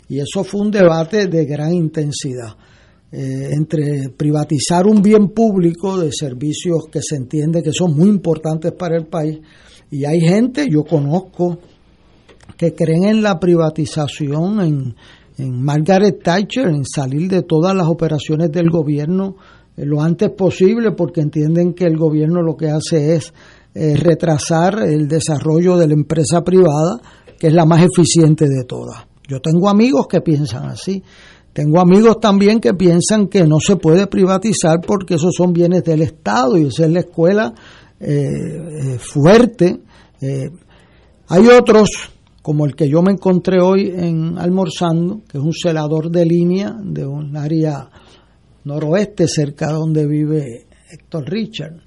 Y 0.08 0.20
eso 0.20 0.44
fue 0.44 0.62
un 0.62 0.70
debate 0.70 1.26
de 1.26 1.44
gran 1.44 1.74
intensidad. 1.74 2.56
Eh, 3.12 3.50
entre 3.52 4.10
privatizar 4.16 4.86
un 4.86 5.02
bien 5.02 5.30
público 5.30 5.98
de 5.98 6.12
servicios 6.12 6.84
que 6.92 7.00
se 7.02 7.16
entiende 7.16 7.64
que 7.64 7.72
son 7.72 7.96
muy 7.96 8.08
importantes 8.08 8.74
para 8.74 8.96
el 8.96 9.08
país 9.08 9.40
y 9.90 10.06
hay 10.06 10.20
gente, 10.20 10.68
yo 10.70 10.84
conozco, 10.84 11.58
que 12.56 12.76
creen 12.76 13.06
en 13.06 13.24
la 13.24 13.40
privatización, 13.40 14.62
en, 14.62 14.96
en 15.40 15.64
Margaret 15.64 16.22
Thatcher, 16.22 16.68
en 16.68 16.86
salir 16.86 17.28
de 17.28 17.42
todas 17.42 17.76
las 17.76 17.88
operaciones 17.88 18.52
del 18.52 18.70
gobierno 18.70 19.38
lo 19.78 20.02
antes 20.02 20.30
posible 20.32 20.92
porque 20.92 21.22
entienden 21.22 21.74
que 21.74 21.86
el 21.86 21.98
gobierno 21.98 22.42
lo 22.42 22.58
que 22.58 22.70
hace 22.70 23.16
es 23.16 23.34
eh, 23.74 23.96
retrasar 23.96 24.80
el 24.88 25.08
desarrollo 25.08 25.78
de 25.78 25.88
la 25.88 25.94
empresa 25.94 26.44
privada, 26.44 27.00
que 27.40 27.48
es 27.48 27.54
la 27.54 27.66
más 27.66 27.84
eficiente 27.84 28.46
de 28.46 28.64
todas. 28.68 29.06
Yo 29.28 29.40
tengo 29.40 29.70
amigos 29.70 30.08
que 30.08 30.22
piensan 30.22 30.66
así. 30.66 31.04
Tengo 31.58 31.80
amigos 31.80 32.20
también 32.20 32.60
que 32.60 32.76
piensan 32.76 33.28
que 33.28 33.44
no 33.48 33.60
se 33.60 33.78
puede 33.78 34.06
privatizar 34.06 34.80
porque 34.86 35.16
esos 35.16 35.34
son 35.36 35.54
bienes 35.54 35.84
del 35.84 36.04
Estado 36.04 36.56
y 36.56 36.68
esa 36.68 36.86
es 36.86 36.92
la 36.92 37.00
escuela 37.00 37.54
eh, 38.00 38.14
eh, 38.14 38.98
fuerte. 39.00 39.80
Eh, 40.22 40.52
hay 41.28 41.48
otros, 41.48 42.12
como 42.44 42.68
el 42.68 42.76
que 42.76 42.88
yo 42.88 43.02
me 43.02 43.12
encontré 43.12 43.60
hoy 43.60 43.92
en 43.92 44.38
almorzando, 44.38 45.22
que 45.28 45.40
es 45.40 45.44
un 45.44 45.52
celador 45.52 46.12
de 46.12 46.26
línea 46.26 46.76
de 46.80 47.08
un 47.08 47.36
área 47.36 47.90
noroeste 48.68 49.28
cerca 49.28 49.68
de 49.68 49.74
donde 49.74 50.06
vive 50.06 50.68
Héctor 50.92 51.30
Richard, 51.30 51.82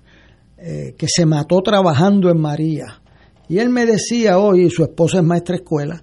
que 0.57 1.07
se 1.07 1.25
mató 1.25 1.61
trabajando 1.63 2.29
en 2.31 2.39
María. 2.41 3.01
Y 3.49 3.59
él 3.59 3.71
me 3.71 3.87
decía 3.87 4.39
hoy, 4.39 4.67
y 4.67 4.71
su 4.71 4.83
esposa 4.83 5.19
es 5.19 5.25
maestra 5.25 5.57
escuela, 5.57 6.03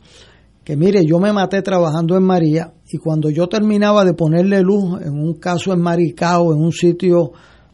que 0.64 0.76
mire, 0.76 1.06
yo 1.06 1.20
me 1.20 1.32
maté 1.32 1.62
trabajando 1.62 2.18
en 2.18 2.24
María 2.24 2.74
y 2.92 2.98
cuando 2.98 3.30
yo 3.30 3.48
terminaba 3.48 4.04
de 4.04 4.14
ponerle 4.14 4.62
luz 4.62 5.02
en 5.02 5.14
un 5.14 5.36
caso 5.36 5.72
en 5.72 5.80
Maricao, 5.80 6.54
en 6.54 6.62
un 6.62 6.74
sitio 6.74 7.32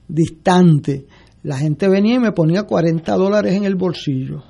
distante, 0.08 1.08
la 1.42 1.58
gente 1.58 1.88
venía 1.88 2.16
y 2.16 2.20
me 2.20 2.32
ponía 2.34 2.64
40 2.64 3.16
dólares 3.16 3.56
en 3.56 3.66
el 3.66 3.76
bolsillo. 3.76 4.44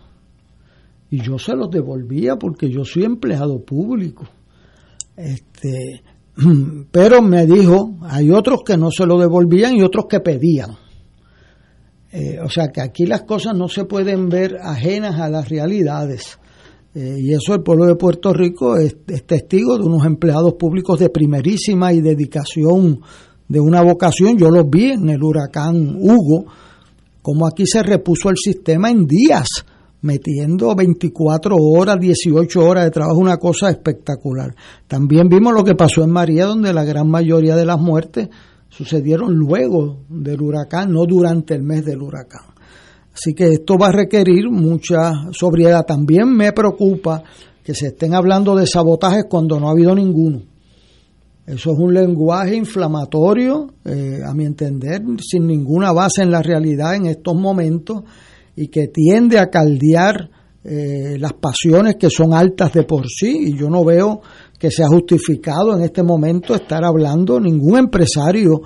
Y 1.09 1.21
yo 1.21 1.37
se 1.37 1.55
los 1.55 1.69
devolvía 1.69 2.35
porque 2.35 2.69
yo 2.69 2.83
soy 2.83 3.05
empleado 3.05 3.63
público. 3.63 4.25
Este, 5.15 6.03
pero 6.91 7.21
me 7.21 7.45
dijo, 7.45 7.97
hay 8.01 8.31
otros 8.31 8.61
que 8.65 8.77
no 8.77 8.89
se 8.91 9.05
lo 9.05 9.19
devolvían 9.19 9.75
y 9.75 9.81
otros 9.81 10.05
que 10.09 10.19
pedían. 10.19 10.71
Eh, 12.11 12.39
o 12.43 12.49
sea 12.49 12.67
que 12.67 12.81
aquí 12.81 13.05
las 13.05 13.23
cosas 13.23 13.55
no 13.55 13.67
se 13.67 13.85
pueden 13.85 14.29
ver 14.29 14.57
ajenas 14.61 15.19
a 15.19 15.29
las 15.29 15.49
realidades. 15.49 16.37
Eh, 16.93 17.17
y 17.19 17.33
eso 17.33 17.55
el 17.55 17.63
pueblo 17.63 17.85
de 17.85 17.95
Puerto 17.95 18.31
Rico 18.33 18.77
es, 18.77 18.97
testigo 19.25 19.77
de 19.79 19.83
unos 19.83 20.05
empleados 20.05 20.53
públicos 20.53 20.99
de 20.99 21.09
primerísima 21.09 21.91
y 21.91 22.01
dedicación 22.01 23.01
de 23.47 23.59
una 23.59 23.81
vocación. 23.81 24.37
Yo 24.37 24.51
los 24.51 24.69
vi 24.69 24.91
en 24.91 25.09
el 25.09 25.23
huracán 25.23 25.95
Hugo, 25.97 26.45
como 27.23 27.47
aquí 27.47 27.65
se 27.65 27.81
repuso 27.81 28.29
el 28.29 28.37
sistema 28.37 28.91
en 28.91 29.07
días, 29.07 29.47
metiendo 30.03 30.75
24 30.75 31.55
horas, 31.55 31.97
18 31.99 32.59
horas 32.59 32.83
de 32.83 32.91
trabajo, 32.91 33.17
una 33.17 33.37
cosa 33.37 33.69
espectacular. 33.69 34.53
También 34.87 35.29
vimos 35.29 35.53
lo 35.53 35.63
que 35.63 35.75
pasó 35.75 36.03
en 36.03 36.11
María, 36.11 36.45
donde 36.45 36.73
la 36.73 36.83
gran 36.83 37.09
mayoría 37.09 37.55
de 37.55 37.65
las 37.65 37.79
muertes 37.79 38.27
sucedieron 38.69 39.33
luego 39.33 40.01
del 40.09 40.41
huracán, 40.41 40.91
no 40.91 41.05
durante 41.05 41.55
el 41.55 41.63
mes 41.63 41.85
del 41.85 42.01
huracán. 42.01 42.53
Así 43.13 43.33
que 43.33 43.47
esto 43.47 43.77
va 43.77 43.87
a 43.87 43.91
requerir 43.91 44.49
mucha 44.49 45.13
sobriedad. 45.31 45.85
También 45.85 46.29
me 46.35 46.51
preocupa 46.51 47.23
que 47.63 47.73
se 47.73 47.87
estén 47.87 48.13
hablando 48.13 48.55
de 48.55 48.67
sabotajes 48.67 49.23
cuando 49.29 49.57
no 49.57 49.69
ha 49.69 49.71
habido 49.71 49.95
ninguno. 49.95 50.41
Eso 51.45 51.71
es 51.71 51.79
un 51.79 51.93
lenguaje 51.93 52.55
inflamatorio, 52.55 53.73
eh, 53.85 54.19
a 54.25 54.33
mi 54.33 54.45
entender, 54.45 55.01
sin 55.19 55.47
ninguna 55.47 55.93
base 55.93 56.23
en 56.23 56.31
la 56.31 56.41
realidad 56.41 56.95
en 56.95 57.05
estos 57.05 57.35
momentos 57.35 58.03
y 58.55 58.67
que 58.67 58.87
tiende 58.87 59.39
a 59.39 59.49
caldear 59.49 60.29
eh, 60.63 61.17
las 61.19 61.33
pasiones 61.33 61.95
que 61.99 62.09
son 62.09 62.33
altas 62.33 62.71
de 62.71 62.83
por 62.83 63.07
sí 63.07 63.49
y 63.49 63.57
yo 63.57 63.69
no 63.69 63.83
veo 63.83 64.21
que 64.57 64.71
sea 64.71 64.87
justificado 64.87 65.75
en 65.75 65.83
este 65.83 66.03
momento 66.03 66.55
estar 66.55 66.85
hablando 66.85 67.39
ningún 67.39 67.77
empresario 67.77 68.61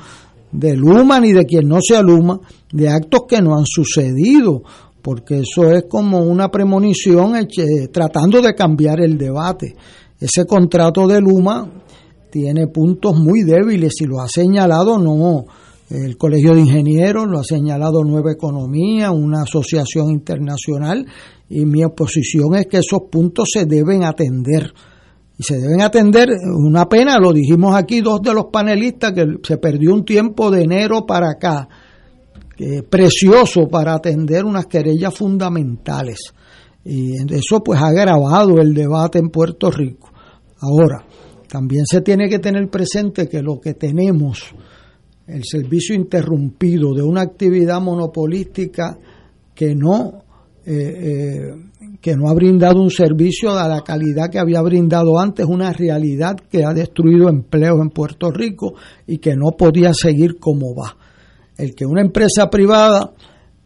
de 0.52 0.76
Luma 0.76 1.20
ni 1.20 1.34
de 1.34 1.46
quien 1.46 1.68
no 1.68 1.80
sea 1.82 2.02
Luma, 2.02 2.40
de 2.72 2.90
actos 2.90 3.22
que 3.28 3.42
no 3.42 3.58
han 3.58 3.66
sucedido, 3.66 4.62
porque 5.02 5.40
eso 5.40 5.72
es 5.72 5.86
como 5.90 6.20
una 6.20 6.50
premonición 6.50 7.34
tratando 7.92 8.42
de 8.42 8.54
cambiar 8.54 9.02
el 9.02 9.18
debate. 9.18 9.76
Ese 10.20 10.46
contrato 10.46 11.08
de 11.08 11.20
Luma 11.20 11.70
tiene 12.32 12.68
puntos 12.68 13.18
muy 13.18 13.44
débiles 13.44 13.94
y 14.02 14.06
lo 14.06 14.22
ha 14.22 14.28
señalado 14.28 15.00
no 15.00 15.46
el 15.90 16.18
Colegio 16.18 16.54
de 16.54 16.62
Ingenieros, 16.62 17.28
lo 17.28 17.40
ha 17.40 17.44
señalado 17.44 18.04
Nueva 18.04 18.32
Economía, 18.32 19.12
una 19.12 19.44
asociación 19.44 20.12
internacional, 20.12 21.06
y 21.50 21.66
mi 21.66 21.84
oposición 21.84 22.56
es 22.56 22.68
que 22.68 22.78
esos 22.78 23.04
puntos 23.10 23.50
se 23.54 23.66
deben 23.66 24.04
atender 24.04 24.74
y 25.38 25.44
se 25.44 25.58
deben 25.60 25.82
atender. 25.82 26.30
Una 26.58 26.90
pena, 26.90 27.20
lo 27.20 27.32
dijimos 27.32 27.76
aquí 27.76 28.02
dos 28.02 28.22
de 28.22 28.34
los 28.34 28.46
panelistas, 28.52 29.14
que 29.14 29.26
se 29.44 29.58
perdió 29.58 29.94
un 29.94 30.04
tiempo 30.04 30.52
de 30.52 30.64
enero 30.64 31.06
para 31.06 31.30
acá, 31.30 31.70
precioso 32.90 33.68
para 33.68 33.94
atender 33.94 34.44
unas 34.44 34.66
querellas 34.66 35.14
fundamentales. 35.16 36.34
Y 36.84 37.14
eso 37.34 37.62
pues 37.64 37.80
ha 37.80 37.88
agravado 37.88 38.60
el 38.60 38.74
debate 38.74 39.20
en 39.20 39.30
Puerto 39.30 39.70
Rico. 39.70 40.10
Ahora, 40.60 41.06
también 41.48 41.86
se 41.86 42.02
tiene 42.02 42.28
que 42.28 42.40
tener 42.40 42.68
presente 42.70 43.30
que 43.30 43.42
lo 43.42 43.60
que 43.60 43.74
tenemos, 43.74 44.54
el 45.28 45.44
servicio 45.44 45.94
interrumpido 45.94 46.94
de 46.94 47.04
una 47.04 47.22
actividad 47.22 47.82
monopolística 47.82 48.98
que 49.54 49.76
no 49.76 50.24
eh, 50.66 50.74
eh, 50.74 51.68
que 52.02 52.16
no 52.16 52.30
ha 52.30 52.34
brindado 52.34 52.82
un 52.82 52.92
servicio 52.92 53.52
a 53.52 53.68
la 53.68 53.82
calidad 53.82 54.30
que 54.30 54.38
había 54.38 54.62
brindado 54.62 55.18
antes, 55.18 55.46
una 55.46 55.72
realidad 55.72 56.36
que 56.52 56.66
ha 56.66 56.74
destruido 56.74 57.30
empleos 57.30 57.80
en 57.82 57.90
Puerto 57.90 58.32
Rico 58.32 58.74
y 59.06 59.18
que 59.20 59.36
no 59.36 59.52
podía 59.58 59.94
seguir 59.94 60.40
como 60.40 60.76
va. 60.76 60.98
El 61.58 61.74
que 61.74 61.86
una 61.86 62.02
empresa 62.02 62.50
privada 62.50 63.14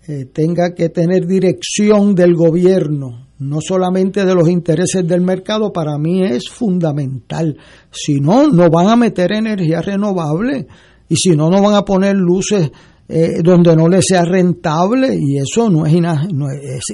eh, 0.08 0.26
tenga 0.26 0.74
que 0.76 0.90
tener 0.90 1.26
dirección 1.26 2.14
del 2.16 2.36
gobierno, 2.36 3.28
no 3.40 3.60
solamente 3.62 4.24
de 4.24 4.36
los 4.36 4.48
intereses 4.48 5.06
del 5.08 5.22
mercado, 5.22 5.74
para 5.74 5.98
mí 5.98 6.24
es 6.24 6.50
fundamental. 6.50 7.58
Si 7.90 8.20
no, 8.20 8.48
no 8.48 8.70
van 8.70 8.90
a 8.90 8.96
meter 8.96 9.34
energía 9.34 9.82
renovable 9.82 10.68
y 11.12 11.16
si 11.18 11.36
no, 11.36 11.50
no 11.50 11.62
van 11.62 11.76
a 11.76 11.84
poner 11.84 12.16
luces 12.16 12.72
eh, 13.10 13.42
donde 13.44 13.76
no 13.76 13.90
le 13.90 14.02
sea 14.02 14.24
rentable 14.24 15.14
y 15.14 15.40
eso 15.40 15.70
no 15.70 15.86
es, 15.86 15.94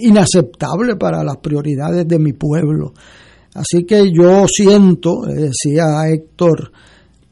inaceptable 0.01 0.95
para 0.95 1.23
las 1.23 1.37
prioridades 1.37 2.07
de 2.07 2.17
mi 2.17 2.33
pueblo. 2.33 2.93
Así 3.53 3.85
que 3.85 4.11
yo 4.11 4.47
siento, 4.47 5.21
decía 5.27 5.83
Héctor 6.11 6.71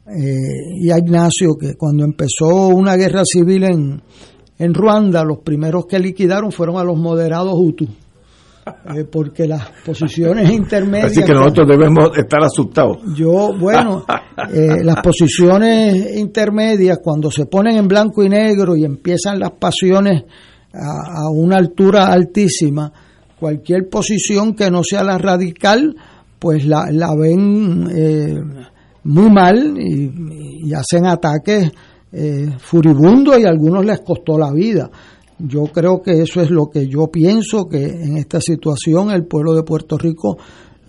eh, 0.06 0.78
y 0.80 0.92
a 0.92 0.98
Ignacio, 0.98 1.56
que 1.58 1.74
cuando 1.74 2.04
empezó 2.04 2.68
una 2.68 2.94
guerra 2.94 3.22
civil 3.24 3.64
en, 3.64 4.00
en 4.56 4.72
Ruanda, 4.72 5.24
los 5.24 5.38
primeros 5.38 5.86
que 5.86 5.98
liquidaron 5.98 6.52
fueron 6.52 6.78
a 6.78 6.84
los 6.84 6.96
moderados 6.96 7.54
Hutus 7.56 7.88
eh, 8.66 9.04
porque 9.04 9.46
las 9.46 9.70
posiciones 9.84 10.50
intermedias... 10.50 11.12
Así 11.12 11.22
que 11.22 11.32
nosotros 11.32 11.68
debemos 11.68 12.10
estar 12.18 12.42
asustados. 12.42 12.98
Yo, 13.14 13.56
bueno, 13.56 14.04
eh, 14.52 14.82
las 14.82 14.96
posiciones 15.02 16.16
intermedias, 16.16 16.98
cuando 17.00 17.30
se 17.30 17.46
ponen 17.46 17.76
en 17.76 17.86
blanco 17.86 18.24
y 18.24 18.28
negro 18.28 18.74
y 18.74 18.84
empiezan 18.84 19.38
las 19.38 19.52
pasiones 19.52 20.24
a, 20.72 21.30
una 21.30 21.58
altura 21.58 22.06
altísima, 22.06 22.92
cualquier 23.38 23.88
posición 23.88 24.54
que 24.54 24.68
no 24.68 24.82
sea 24.82 25.04
la 25.04 25.16
radical, 25.16 25.94
pues 26.38 26.66
la, 26.66 26.88
la 26.90 27.14
ven 27.14 27.88
eh, 27.94 28.42
muy 29.04 29.30
mal 29.30 29.76
y, 29.78 30.68
y 30.68 30.74
hacen 30.74 31.06
ataques 31.06 31.70
furibundos 32.58 33.38
y 33.38 33.44
a 33.44 33.50
algunos 33.50 33.84
les 33.84 34.00
costó 34.00 34.38
la 34.38 34.50
vida. 34.50 34.90
Yo 35.38 35.64
creo 35.64 36.00
que 36.00 36.22
eso 36.22 36.40
es 36.40 36.50
lo 36.50 36.70
que 36.70 36.88
yo 36.88 37.08
pienso, 37.08 37.68
que 37.68 37.84
en 37.84 38.16
esta 38.16 38.40
situación 38.40 39.10
el 39.10 39.26
pueblo 39.26 39.54
de 39.54 39.62
Puerto 39.62 39.98
Rico, 39.98 40.38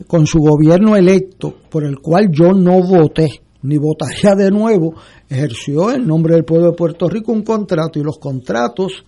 con 0.07 0.25
su 0.25 0.39
gobierno 0.39 0.95
electo, 0.95 1.53
por 1.69 1.83
el 1.83 1.99
cual 1.99 2.29
yo 2.31 2.53
no 2.53 2.81
voté, 2.81 3.27
ni 3.63 3.77
votaría 3.77 4.35
de 4.35 4.49
nuevo, 4.51 4.93
ejerció 5.29 5.91
en 5.91 6.07
nombre 6.07 6.35
del 6.35 6.45
pueblo 6.45 6.67
de 6.67 6.77
Puerto 6.77 7.09
Rico 7.09 7.33
un 7.33 7.43
contrato 7.43 7.99
y 7.99 8.03
los 8.03 8.19
contratos 8.19 9.03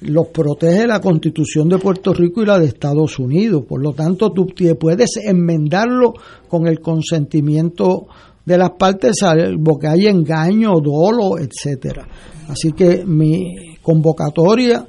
los 0.00 0.28
protege 0.28 0.86
la 0.86 1.00
Constitución 1.00 1.68
de 1.68 1.78
Puerto 1.78 2.12
Rico 2.12 2.42
y 2.42 2.46
la 2.46 2.58
de 2.58 2.66
Estados 2.66 3.18
Unidos. 3.18 3.64
Por 3.66 3.82
lo 3.82 3.92
tanto, 3.92 4.30
tú 4.30 4.46
puedes 4.78 5.16
enmendarlo 5.16 6.12
con 6.48 6.66
el 6.66 6.80
consentimiento 6.80 8.06
de 8.44 8.58
las 8.58 8.70
partes, 8.78 9.16
salvo 9.18 9.78
que 9.78 9.88
hay 9.88 10.06
engaño, 10.06 10.74
dolo, 10.80 11.38
etcétera. 11.38 12.06
Así 12.48 12.72
que 12.72 13.04
mi 13.04 13.65
convocatoria 13.86 14.84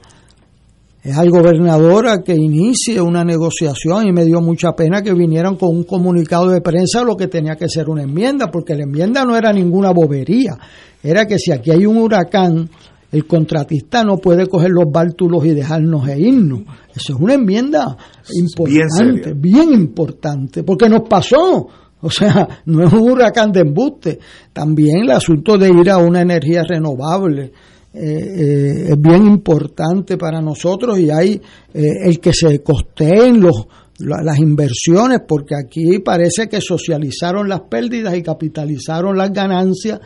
es 1.04 1.16
al 1.16 1.30
gobernador 1.30 2.08
a 2.08 2.24
que 2.24 2.34
inicie 2.34 3.00
una 3.00 3.24
negociación 3.24 4.08
y 4.08 4.12
me 4.12 4.26
dio 4.26 4.42
mucha 4.42 4.72
pena 4.72 5.04
que 5.04 5.14
vinieran 5.14 5.56
con 5.56 5.70
un 5.70 5.84
comunicado 5.84 6.50
de 6.50 6.62
prensa 6.62 7.04
lo 7.04 7.16
que 7.16 7.28
tenía 7.28 7.56
que 7.56 7.70
ser 7.70 7.90
una 7.90 8.02
enmienda, 8.02 8.50
porque 8.52 8.74
la 8.74 8.84
enmienda 8.84 9.24
no 9.24 9.38
era 9.38 9.54
ninguna 9.54 9.92
bobería, 9.92 10.58
era 11.04 11.28
que 11.28 11.38
si 11.38 11.52
aquí 11.52 11.70
hay 11.70 11.86
un 11.86 11.98
huracán, 11.98 12.68
el 13.12 13.28
contratista 13.28 14.04
no 14.04 14.18
puede 14.18 14.48
coger 14.48 14.72
los 14.72 14.92
bártulos 14.92 15.46
y 15.46 15.52
dejarnos 15.52 16.08
e 16.10 16.20
irnos. 16.20 16.62
Eso 16.90 17.14
es 17.14 17.20
una 17.22 17.36
enmienda 17.36 17.96
importante, 18.34 19.34
bien, 19.34 19.74
importante, 19.74 20.64
porque 20.64 20.90
nos 20.90 21.08
pasó. 21.08 21.68
O 22.00 22.12
sea, 22.12 22.48
no 22.66 22.86
es 22.86 22.94
un 22.94 23.12
huracán 23.12 23.52
de 23.52 23.62
embuste. 23.62 24.20
También 24.54 25.04
el 25.04 25.12
asunto 25.12 25.58
de 25.58 25.70
ir 25.70 25.90
a 25.90 25.98
una 25.98 26.22
energía 26.22 26.64
renovable 26.64 27.54
eh, 28.00 28.90
es 28.90 29.02
bien 29.02 29.26
importante 29.26 30.18
para 30.18 30.40
nosotros 30.40 31.00
y 31.00 31.10
hay 31.10 31.42
eh, 31.74 31.90
el 32.06 32.20
que 32.20 32.32
se 32.32 32.62
costeen 32.62 33.42
los, 33.42 33.66
las 34.00 34.38
inversiones, 34.38 35.22
porque 35.28 35.56
aquí 35.56 35.98
parece 36.00 36.48
que 36.48 36.62
socializaron 36.62 37.50
las 37.50 37.62
pérdidas 37.62 38.16
y 38.16 38.22
capitalizaron 38.22 39.18
las 39.18 39.34
ganancias 39.34 40.00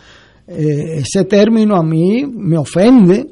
eh, 0.47 0.99
ese 0.99 1.25
término 1.25 1.75
a 1.75 1.83
mí 1.83 2.25
me 2.25 2.57
ofende 2.57 3.27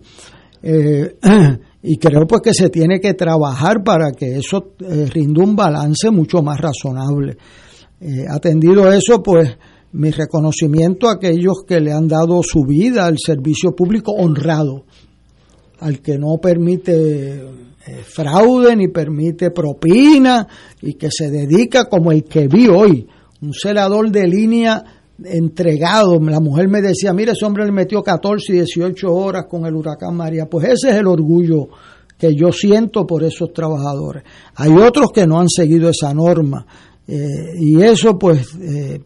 y 1.81 1.97
creo 1.97 2.27
pues 2.27 2.41
que 2.41 2.53
se 2.53 2.69
tiene 2.69 2.99
que 2.99 3.13
trabajar 3.13 3.81
para 3.81 4.11
que 4.11 4.37
eso 4.37 4.73
rinda 4.79 5.41
un 5.41 5.55
balance 5.55 6.11
mucho 6.11 6.43
más 6.43 6.59
razonable. 6.59 7.37
atendido 8.29 8.91
eso, 8.91 9.23
pues 9.23 9.57
mi 9.91 10.11
reconocimiento 10.11 11.07
a 11.07 11.13
aquellos 11.13 11.63
que 11.67 11.79
le 11.79 11.91
han 11.91 12.07
dado 12.07 12.41
su 12.43 12.63
vida 12.63 13.05
al 13.05 13.17
servicio 13.17 13.75
público 13.75 14.11
honrado, 14.11 14.85
al 15.79 16.01
que 16.01 16.17
no 16.17 16.37
permite 16.41 17.43
fraude 18.03 18.75
ni 18.75 18.89
permite 18.89 19.51
propina 19.51 20.47
y 20.81 20.93
que 20.93 21.09
se 21.11 21.29
dedica 21.29 21.85
como 21.85 22.11
el 22.11 22.23
que 22.23 22.47
vi 22.47 22.67
hoy, 22.67 23.07
un 23.41 23.53
celador 23.53 24.11
de 24.11 24.27
línea 24.27 24.83
entregado. 25.23 26.19
La 26.19 26.39
mujer 26.39 26.67
me 26.67 26.81
decía, 26.81 27.13
mire, 27.13 27.31
ese 27.31 27.45
hombre 27.45 27.65
le 27.65 27.71
metió 27.71 28.01
14 28.01 28.53
y 28.53 28.55
18 28.57 29.13
horas 29.13 29.45
con 29.49 29.65
el 29.65 29.75
huracán 29.75 30.15
María. 30.15 30.45
Pues 30.45 30.65
ese 30.65 30.89
es 30.89 30.95
el 30.95 31.07
orgullo 31.07 31.67
que 32.17 32.35
yo 32.35 32.51
siento 32.51 33.05
por 33.07 33.23
esos 33.23 33.53
trabajadores. 33.53 34.23
Hay 34.55 34.71
otros 34.71 35.11
que 35.13 35.25
no 35.25 35.39
han 35.39 35.49
seguido 35.49 35.89
esa 35.89 36.13
norma 36.13 36.65
eh, 37.07 37.55
y 37.57 37.81
eso 37.81 38.19
pues 38.19 38.55
eh, 38.61 39.01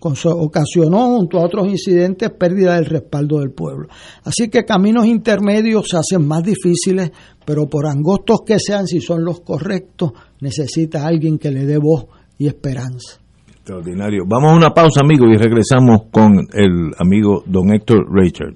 ocasionó 0.00 1.16
junto 1.16 1.38
a 1.38 1.44
otros 1.44 1.68
incidentes 1.68 2.30
pérdida 2.30 2.74
del 2.76 2.86
respaldo 2.86 3.40
del 3.40 3.50
pueblo. 3.50 3.88
Así 4.24 4.48
que 4.48 4.64
caminos 4.64 5.06
intermedios 5.06 5.88
se 5.88 5.96
hacen 5.96 6.26
más 6.26 6.42
difíciles, 6.42 7.10
pero 7.44 7.68
por 7.68 7.86
angostos 7.86 8.40
que 8.46 8.58
sean, 8.58 8.86
si 8.86 9.00
son 9.00 9.24
los 9.24 9.40
correctos, 9.40 10.12
necesita 10.40 11.06
alguien 11.06 11.38
que 11.38 11.50
le 11.50 11.64
dé 11.64 11.78
voz 11.78 12.06
y 12.38 12.46
esperanza. 12.46 13.18
Extraordinario. 13.48 14.24
Vamos 14.26 14.52
a 14.52 14.56
una 14.56 14.74
pausa, 14.74 15.00
amigos, 15.00 15.28
y 15.32 15.36
regresamos 15.36 16.02
con 16.10 16.46
el 16.52 16.92
amigo 16.98 17.42
don 17.46 17.72
Héctor 17.72 18.06
Richard. 18.10 18.54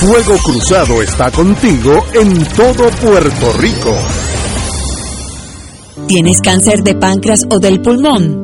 Fuego 0.00 0.36
Cruzado 0.44 1.02
está 1.02 1.30
contigo 1.30 1.92
en 2.14 2.44
todo 2.56 2.90
Puerto 3.00 3.52
Rico. 3.58 3.94
¿Tienes 6.06 6.40
cáncer 6.42 6.82
de 6.82 6.94
páncreas 6.94 7.46
o 7.50 7.58
del 7.58 7.80
pulmón? 7.80 8.43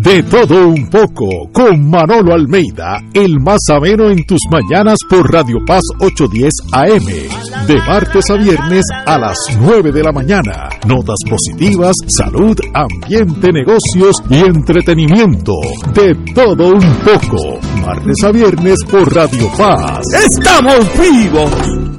De 0.00 0.22
todo 0.22 0.68
un 0.68 0.88
poco, 0.88 1.50
con 1.52 1.90
Manolo 1.90 2.32
Almeida, 2.32 3.02
el 3.12 3.40
más 3.40 3.58
ameno 3.68 4.08
en 4.10 4.24
tus 4.24 4.40
mañanas 4.48 4.96
por 5.10 5.28
Radio 5.32 5.56
Paz 5.66 5.82
810 5.98 6.52
AM, 6.70 7.66
de 7.66 7.76
martes 7.78 8.30
a 8.30 8.34
viernes 8.34 8.84
a 9.06 9.18
las 9.18 9.36
9 9.60 9.90
de 9.90 10.02
la 10.04 10.12
mañana. 10.12 10.68
Notas 10.86 11.18
positivas, 11.28 11.96
salud, 12.06 12.56
ambiente, 12.74 13.50
negocios 13.52 14.22
y 14.30 14.36
entretenimiento. 14.36 15.54
De 15.92 16.14
todo 16.32 16.74
un 16.74 16.94
poco, 17.04 17.58
martes 17.84 18.22
a 18.22 18.30
viernes 18.30 18.78
por 18.88 19.12
Radio 19.12 19.50
Paz. 19.58 19.98
¡Estamos 20.14 20.86
vivos! 20.96 21.50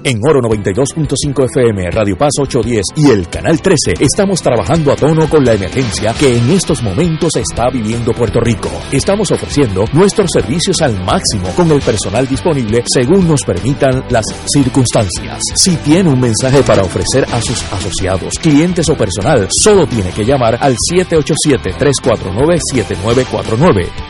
En 0.02 0.18
Oro 0.26 0.40
92.5 0.40 1.50
FM, 1.52 1.92
Radio 1.92 2.18
Paz 2.18 2.32
810 2.40 2.86
y 2.96 3.10
el 3.12 3.28
Canal 3.28 3.62
13 3.62 3.96
estamos 4.00 4.42
trabajando 4.42 4.94
a 4.94 4.96
tono 4.96 5.30
con 5.30 5.44
la 5.44 5.54
emergencia 5.54 6.14
que 6.14 6.38
en 6.38 6.52
estos 6.52 6.82
momentos 6.82 7.36
está 7.36 7.70
viviendo 7.70 7.89
Puerto 7.90 8.40
Rico. 8.40 8.70
Estamos 8.92 9.32
ofreciendo 9.32 9.84
nuestros 9.94 10.30
servicios 10.32 10.80
al 10.82 11.04
máximo 11.04 11.50
con 11.56 11.72
el 11.72 11.82
personal 11.82 12.28
disponible 12.28 12.84
según 12.86 13.28
nos 13.28 13.42
permitan 13.44 14.04
las 14.10 14.26
circunstancias. 14.46 15.42
Si 15.56 15.76
tiene 15.78 16.08
un 16.10 16.20
mensaje 16.20 16.62
para 16.62 16.84
ofrecer 16.84 17.26
a 17.32 17.42
sus 17.42 17.64
asociados, 17.74 18.36
clientes 18.40 18.88
o 18.90 18.96
personal, 18.96 19.48
solo 19.50 19.88
tiene 19.88 20.12
que 20.12 20.24
llamar 20.24 20.60
al 20.62 20.76
787-349-7949, 20.94 23.88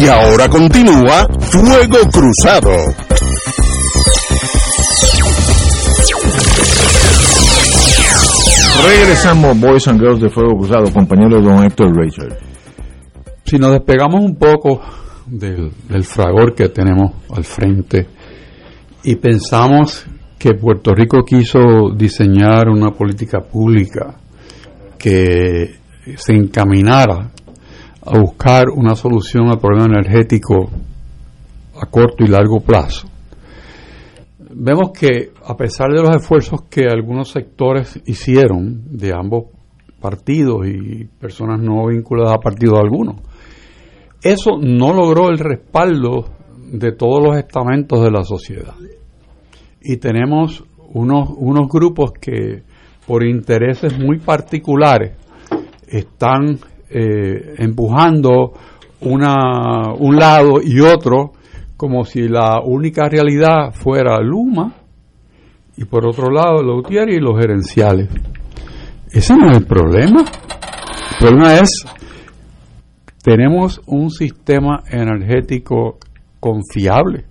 Y 0.00 0.06
ahora 0.06 0.48
continúa 0.48 1.26
Fuego 1.40 1.98
Cruzado. 2.12 2.70
Regresamos, 8.86 9.60
Boys 9.60 9.88
and 9.88 10.00
Girls 10.00 10.20
de 10.20 10.28
Fuego 10.28 10.56
Cruzado, 10.56 10.92
compañero 10.92 11.40
don 11.42 11.64
Héctor 11.64 11.90
Richard. 11.96 12.38
Si 13.44 13.58
nos 13.58 13.72
despegamos 13.72 14.20
un 14.20 14.36
poco 14.36 14.80
del, 15.26 15.72
fragor 16.04 16.54
que 16.54 16.68
tenemos 16.68 17.14
al 17.34 17.42
frente 17.42 18.06
y 19.02 19.16
pensamos 19.16 20.06
que 20.38 20.54
Puerto 20.54 20.94
Rico 20.94 21.24
quiso 21.24 21.90
diseñar 21.96 22.68
una 22.68 22.92
política 22.92 23.40
pública 23.40 24.14
que 24.96 25.74
se 26.16 26.34
encaminara 26.34 27.32
a 28.10 28.18
buscar 28.18 28.66
una 28.74 28.94
solución 28.94 29.48
al 29.48 29.58
problema 29.58 29.86
energético 29.86 30.70
a 31.80 31.86
corto 31.86 32.24
y 32.24 32.28
largo 32.28 32.60
plazo 32.60 33.08
vemos 34.50 34.90
que 34.90 35.30
a 35.44 35.56
pesar 35.56 35.92
de 35.92 36.02
los 36.02 36.16
esfuerzos 36.16 36.62
que 36.62 36.86
algunos 36.90 37.30
sectores 37.30 38.00
hicieron 38.06 38.96
de 38.96 39.12
ambos 39.12 39.44
partidos 40.00 40.66
y 40.66 41.04
personas 41.04 41.60
no 41.60 41.86
vinculadas 41.86 42.34
a 42.34 42.40
partido 42.40 42.76
alguno, 42.76 43.16
eso 44.22 44.58
no 44.60 44.92
logró 44.92 45.28
el 45.28 45.38
respaldo 45.38 46.24
de 46.72 46.92
todos 46.92 47.22
los 47.22 47.36
estamentos 47.36 48.02
de 48.02 48.10
la 48.10 48.24
sociedad. 48.24 48.74
Y 49.80 49.96
tenemos 49.98 50.64
unos, 50.92 51.30
unos 51.36 51.68
grupos 51.68 52.12
que 52.20 52.62
por 53.06 53.24
intereses 53.24 53.98
muy 53.98 54.18
particulares 54.18 55.16
están 55.86 56.58
eh, 56.90 57.54
empujando 57.58 58.52
una, 59.00 59.92
un 59.98 60.16
lado 60.16 60.60
y 60.62 60.80
otro 60.80 61.32
como 61.76 62.04
si 62.04 62.28
la 62.28 62.60
única 62.64 63.08
realidad 63.08 63.72
fuera 63.72 64.20
Luma 64.20 64.74
y 65.76 65.84
por 65.84 66.06
otro 66.06 66.30
lado 66.30 66.62
los 66.62 66.80
UTIER 66.80 67.08
y 67.10 67.20
los 67.20 67.38
gerenciales. 67.38 68.08
Ese 69.10 69.34
no 69.36 69.50
es 69.50 69.58
el 69.58 69.66
problema. 69.66 70.20
El 70.20 71.18
problema 71.18 71.54
es, 71.54 71.84
tenemos 73.22 73.80
un 73.86 74.10
sistema 74.10 74.82
energético 74.90 75.98
confiable. 76.40 77.26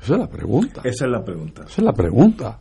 Esa 0.00 0.14
es 0.14 0.20
la 0.20 0.28
pregunta. 0.28 0.80
Esa 0.84 1.04
es 1.06 1.10
la 1.10 1.24
pregunta. 1.24 1.62
Esa 1.62 1.80
es 1.80 1.84
la 1.84 1.92
pregunta. 1.92 2.58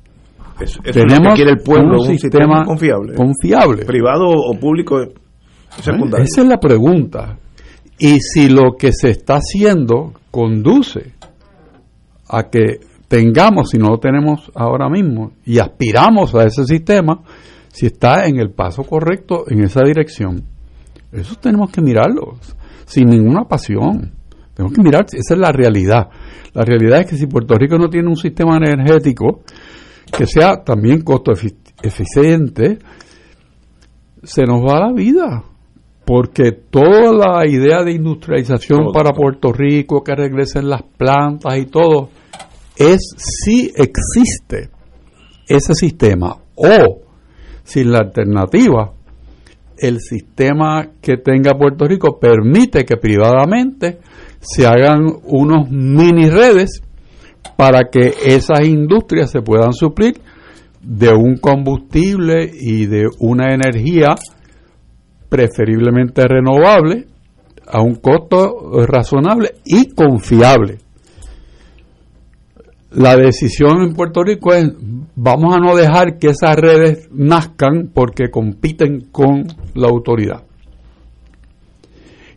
Eso, 0.59 0.79
eso 0.83 0.93
Tenemos 0.93 1.11
es 1.13 1.23
lo 1.23 1.29
que 1.29 1.35
quiere 1.35 1.51
el 1.51 1.63
pueblo, 1.63 2.01
un 2.01 2.09
un, 2.09 2.17
sistema 2.17 2.43
sistema 2.43 2.65
confiable. 2.65 3.15
Confiable. 3.15 3.85
privado 3.85 4.29
o 4.29 4.59
público 4.59 4.99
Esa 6.23 6.41
es 6.41 6.47
la 6.47 6.59
pregunta. 6.59 7.37
Y 7.99 8.19
si 8.19 8.49
lo 8.49 8.75
que 8.77 8.91
se 8.91 9.09
está 9.09 9.35
haciendo 9.35 10.13
conduce 10.31 11.13
a 12.29 12.49
que 12.49 12.79
tengamos, 13.07 13.69
si 13.69 13.77
no 13.77 13.89
lo 13.89 13.99
tenemos 13.99 14.51
ahora 14.55 14.89
mismo, 14.89 15.33
y 15.45 15.59
aspiramos 15.59 16.33
a 16.35 16.45
ese 16.45 16.65
sistema, 16.65 17.21
si 17.71 17.85
está 17.87 18.25
en 18.27 18.37
el 18.39 18.51
paso 18.51 18.83
correcto 18.83 19.45
en 19.47 19.63
esa 19.63 19.83
dirección. 19.83 20.43
Eso 21.11 21.35
tenemos 21.35 21.69
que 21.71 21.81
mirarlo, 21.81 22.37
sin 22.85 23.09
ninguna 23.09 23.43
pasión. 23.45 24.13
Tenemos 24.55 24.75
que 24.75 24.81
mirar, 24.83 25.05
esa 25.11 25.33
es 25.33 25.39
la 25.39 25.51
realidad. 25.51 26.09
La 26.53 26.63
realidad 26.63 27.01
es 27.01 27.05
que 27.07 27.17
si 27.17 27.27
Puerto 27.27 27.55
Rico 27.55 27.77
no 27.77 27.89
tiene 27.89 28.07
un 28.09 28.15
sistema 28.15 28.57
energético 28.57 29.41
que 30.15 30.25
sea 30.27 30.63
también 30.63 31.01
costo 31.01 31.31
efi- 31.31 31.55
eficiente, 31.81 32.79
se 34.23 34.43
nos 34.43 34.61
va 34.61 34.79
la 34.87 34.93
vida. 34.93 35.43
Porque 36.05 36.51
toda 36.51 37.13
la 37.13 37.47
idea 37.47 37.83
de 37.83 37.93
industrialización 37.93 38.79
Todo. 38.79 38.91
para 38.91 39.11
Puerto 39.11 39.53
Rico, 39.53 40.03
que 40.03 40.15
regresen 40.15 40.69
las 40.69 40.83
plantas 40.83 41.57
y 41.57 41.65
todo, 41.65 42.09
es 42.75 42.99
si 43.17 43.71
existe 43.75 44.69
ese 45.47 45.73
sistema 45.75 46.35
o 46.55 47.01
si 47.63 47.83
la 47.83 47.99
alternativa, 47.99 48.93
el 49.77 49.99
sistema 49.99 50.89
que 51.01 51.17
tenga 51.17 51.57
Puerto 51.57 51.85
Rico 51.85 52.19
permite 52.19 52.85
que 52.85 52.97
privadamente 52.97 53.99
se 54.39 54.67
hagan 54.67 55.07
unos 55.23 55.69
mini 55.69 56.29
redes 56.29 56.81
para 57.55 57.89
que 57.89 58.13
esas 58.25 58.65
industrias 58.65 59.31
se 59.31 59.41
puedan 59.41 59.73
suplir 59.73 60.19
de 60.81 61.13
un 61.13 61.37
combustible 61.37 62.51
y 62.53 62.85
de 62.87 63.07
una 63.19 63.53
energía 63.53 64.15
preferiblemente 65.33 66.27
renovable 66.27 67.07
a 67.65 67.81
un 67.81 67.95
costo 67.95 68.85
razonable 68.85 69.55
y 69.65 69.89
confiable. 69.95 70.77
La 72.91 73.15
decisión 73.15 73.81
en 73.81 73.95
Puerto 73.95 74.21
Rico 74.21 74.53
es 74.53 74.71
vamos 75.15 75.55
a 75.55 75.57
no 75.57 75.75
dejar 75.75 76.19
que 76.19 76.27
esas 76.27 76.55
redes 76.55 77.09
nazcan 77.11 77.89
porque 77.91 78.29
compiten 78.29 79.07
con 79.11 79.47
la 79.73 79.87
autoridad. 79.87 80.43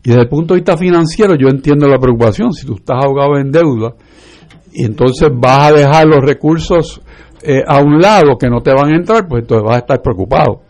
Y 0.02 0.08
desde 0.08 0.22
el 0.22 0.28
punto 0.30 0.54
de 0.54 0.60
vista 0.60 0.78
financiero 0.78 1.34
yo 1.34 1.48
entiendo 1.48 1.86
la 1.88 1.98
preocupación. 1.98 2.54
Si 2.54 2.64
tú 2.64 2.76
estás 2.76 3.04
ahogado 3.04 3.36
en 3.36 3.52
deuda 3.52 3.94
y 4.72 4.86
entonces 4.86 5.28
vas 5.34 5.70
a 5.70 5.76
dejar 5.76 6.06
los 6.06 6.24
recursos 6.24 7.02
eh, 7.42 7.62
a 7.66 7.78
un 7.82 8.00
lado 8.00 8.38
que 8.38 8.48
no 8.48 8.62
te 8.62 8.72
van 8.72 8.94
a 8.94 8.96
entrar, 8.96 9.28
pues 9.28 9.42
entonces 9.42 9.66
vas 9.66 9.76
a 9.76 9.80
estar 9.80 10.00
preocupado. 10.00 10.62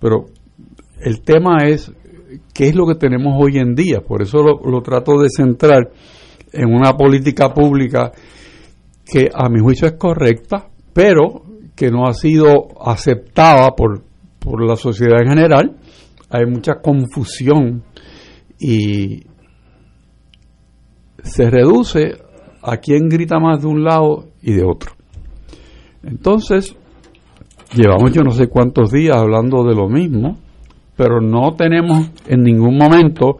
Pero 0.00 0.24
el 1.00 1.22
tema 1.22 1.64
es 1.64 1.92
qué 2.52 2.68
es 2.68 2.74
lo 2.74 2.86
que 2.86 2.94
tenemos 2.94 3.34
hoy 3.38 3.58
en 3.58 3.74
día. 3.74 4.00
Por 4.00 4.22
eso 4.22 4.38
lo, 4.42 4.82
trato 4.82 5.20
de 5.20 5.28
centrar 5.28 5.90
en 6.52 6.72
una 6.72 6.96
política 6.96 7.52
pública 7.52 8.12
que 9.04 9.28
a 9.32 9.48
mi 9.48 9.60
juicio 9.60 9.88
es 9.88 9.94
correcta, 9.94 10.68
pero 10.92 11.42
que 11.74 11.90
no 11.90 12.06
ha 12.06 12.12
sido 12.12 12.68
aceptada 12.80 13.70
por, 13.76 14.02
por 14.38 14.64
la 14.64 14.76
sociedad 14.76 15.22
en 15.22 15.28
general. 15.28 15.76
Hay 16.28 16.46
mucha 16.46 16.76
confusión 16.76 17.82
y 18.58 19.24
se 21.22 21.50
reduce 21.50 22.12
a 22.62 22.76
quien 22.76 23.08
grita 23.08 23.38
más 23.38 23.62
de 23.62 23.68
un 23.68 23.84
lado 23.84 24.28
y 24.42 24.52
de 24.52 24.64
otro. 24.64 24.92
Entonces, 26.02 26.76
llevamos 27.74 28.12
yo 28.12 28.22
no 28.22 28.30
sé 28.30 28.48
cuántos 28.48 28.90
días 28.90 29.16
hablando 29.16 29.64
de 29.64 29.74
lo 29.74 29.88
mismo, 29.88 30.38
pero 31.00 31.18
no 31.18 31.52
tenemos 31.56 32.10
en 32.26 32.42
ningún 32.42 32.76
momento 32.76 33.38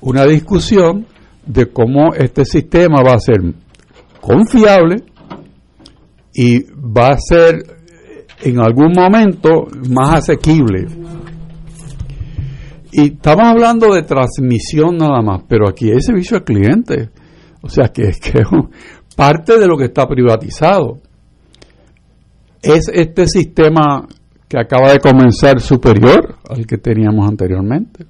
una 0.00 0.24
discusión 0.24 1.06
de 1.44 1.70
cómo 1.70 2.14
este 2.14 2.46
sistema 2.46 3.02
va 3.06 3.12
a 3.12 3.18
ser 3.18 3.42
confiable 4.22 5.02
y 6.32 6.62
va 6.62 7.10
a 7.10 7.18
ser 7.18 7.56
en 8.40 8.58
algún 8.58 8.92
momento 8.96 9.66
más 9.90 10.20
asequible. 10.20 10.86
Y 12.90 13.12
estamos 13.12 13.48
hablando 13.48 13.92
de 13.92 14.00
transmisión 14.04 14.96
nada 14.96 15.20
más, 15.20 15.42
pero 15.46 15.68
aquí 15.68 15.90
hay 15.90 16.00
servicio 16.00 16.38
al 16.38 16.44
cliente. 16.44 17.10
O 17.60 17.68
sea 17.68 17.88
que 17.88 18.04
es 18.04 18.18
que 18.32 18.40
parte 19.14 19.58
de 19.58 19.66
lo 19.66 19.76
que 19.76 19.84
está 19.84 20.08
privatizado. 20.08 21.02
¿Es 22.62 22.88
este 22.90 23.28
sistema 23.28 24.08
que 24.48 24.58
acaba 24.58 24.90
de 24.90 25.00
comenzar 25.00 25.60
superior 25.60 26.33
al 26.54 26.66
que 26.66 26.78
teníamos 26.78 27.28
anteriormente? 27.28 28.06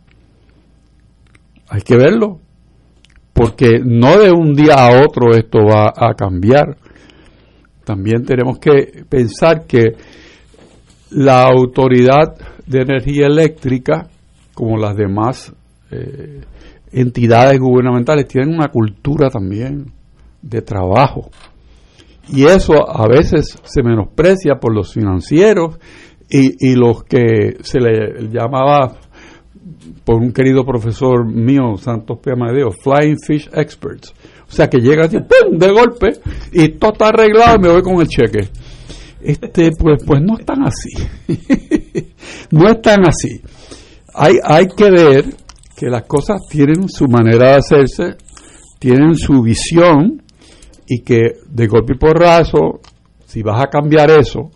Hay 1.68 1.80
que 1.80 1.96
verlo, 1.96 2.40
porque 3.32 3.80
no 3.84 4.18
de 4.18 4.30
un 4.30 4.54
día 4.54 4.74
a 4.74 5.04
otro 5.04 5.34
esto 5.34 5.58
va 5.64 5.92
a 5.96 6.14
cambiar. 6.14 6.76
También 7.84 8.24
tenemos 8.24 8.58
que 8.58 9.04
pensar 9.08 9.66
que 9.66 9.94
la 11.10 11.42
autoridad 11.44 12.36
de 12.66 12.82
energía 12.82 13.26
eléctrica, 13.26 14.08
como 14.54 14.76
las 14.76 14.96
demás 14.96 15.52
eh, 15.90 16.42
entidades 16.92 17.58
gubernamentales, 17.58 18.26
tienen 18.26 18.54
una 18.54 18.68
cultura 18.68 19.30
también 19.30 19.92
de 20.42 20.62
trabajo. 20.62 21.30
Y 22.28 22.44
eso 22.44 22.88
a 22.88 23.06
veces 23.06 23.58
se 23.64 23.82
menosprecia 23.82 24.54
por 24.60 24.74
los 24.74 24.92
financieros 24.92 25.78
y, 26.34 26.70
y 26.70 26.74
los 26.74 27.04
que 27.04 27.58
se 27.62 27.78
le 27.78 28.28
llamaba 28.28 28.96
por 30.04 30.16
un 30.16 30.32
querido 30.32 30.64
profesor 30.64 31.24
mío, 31.24 31.76
Santos 31.76 32.18
P. 32.20 32.32
Amadeo, 32.32 32.72
Flying 32.72 33.18
Fish 33.24 33.48
Experts. 33.52 34.12
O 34.48 34.52
sea, 34.52 34.68
que 34.68 34.78
llega 34.78 35.04
así, 35.04 35.18
¡pum!, 35.18 35.56
de 35.56 35.70
golpe, 35.70 36.12
y 36.52 36.70
todo 36.70 36.92
está 36.92 37.08
arreglado 37.08 37.56
y 37.56 37.58
me 37.60 37.68
voy 37.68 37.82
con 37.82 38.00
el 38.00 38.08
cheque. 38.08 38.48
Este, 39.20 39.70
pues, 39.78 40.02
pues 40.04 40.20
no 40.22 40.36
es 40.36 40.44
tan 40.44 40.64
así. 40.64 40.90
no 42.50 42.68
es 42.68 42.82
tan 42.82 43.06
así. 43.06 43.40
Hay, 44.12 44.34
hay 44.42 44.66
que 44.66 44.90
ver 44.90 45.24
que 45.76 45.86
las 45.86 46.02
cosas 46.02 46.40
tienen 46.50 46.88
su 46.88 47.06
manera 47.06 47.50
de 47.50 47.56
hacerse, 47.58 48.16
tienen 48.80 49.16
su 49.16 49.40
visión, 49.40 50.20
y 50.88 51.02
que 51.02 51.36
de 51.48 51.66
golpe 51.68 51.94
y 51.94 51.98
porrazo, 51.98 52.80
si 53.24 53.42
vas 53.42 53.62
a 53.62 53.68
cambiar 53.68 54.10
eso, 54.10 54.50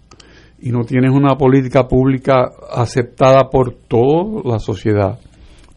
y 0.61 0.71
no 0.71 0.85
tienes 0.85 1.13
una 1.13 1.37
política 1.37 1.87
pública 1.87 2.51
aceptada 2.71 3.49
por 3.51 3.75
toda 3.75 4.43
la 4.45 4.59
sociedad, 4.59 5.19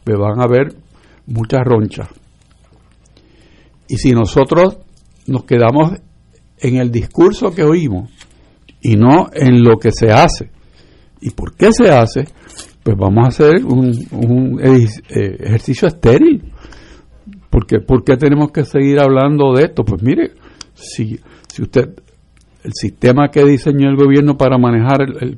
me 0.05 0.15
van 0.15 0.39
a 0.39 0.45
haber 0.45 0.73
muchas 1.27 1.61
ronchas. 1.63 2.09
Y 3.87 3.97
si 3.97 4.11
nosotros 4.11 4.77
nos 5.27 5.43
quedamos 5.43 5.93
en 6.59 6.77
el 6.77 6.91
discurso 6.91 7.53
que 7.53 7.63
oímos 7.63 8.09
y 8.81 8.95
no 8.95 9.29
en 9.33 9.63
lo 9.63 9.77
que 9.77 9.91
se 9.91 10.11
hace, 10.11 10.49
¿y 11.21 11.31
por 11.31 11.55
qué 11.55 11.71
se 11.71 11.91
hace? 11.91 12.25
Pues 12.83 12.97
vamos 12.97 13.25
a 13.25 13.27
hacer 13.27 13.63
un, 13.63 13.93
un 14.11 14.59
eh, 14.59 14.87
ejercicio 15.09 15.87
estéril. 15.87 16.51
Porque, 17.49 17.79
¿Por 17.79 18.03
qué 18.03 18.15
tenemos 18.15 18.51
que 18.51 18.63
seguir 18.63 18.99
hablando 18.99 19.53
de 19.53 19.65
esto? 19.65 19.83
Pues 19.83 20.01
mire, 20.01 20.31
si, 20.73 21.19
si 21.47 21.61
usted, 21.61 21.89
el 22.63 22.71
sistema 22.73 23.29
que 23.29 23.43
diseñó 23.45 23.89
el 23.89 23.95
gobierno 23.95 24.37
para 24.37 24.57
manejar 24.57 25.01
el, 25.01 25.37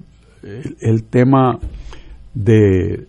el- 0.82 1.04
tema 1.06 1.58
de 2.34 3.08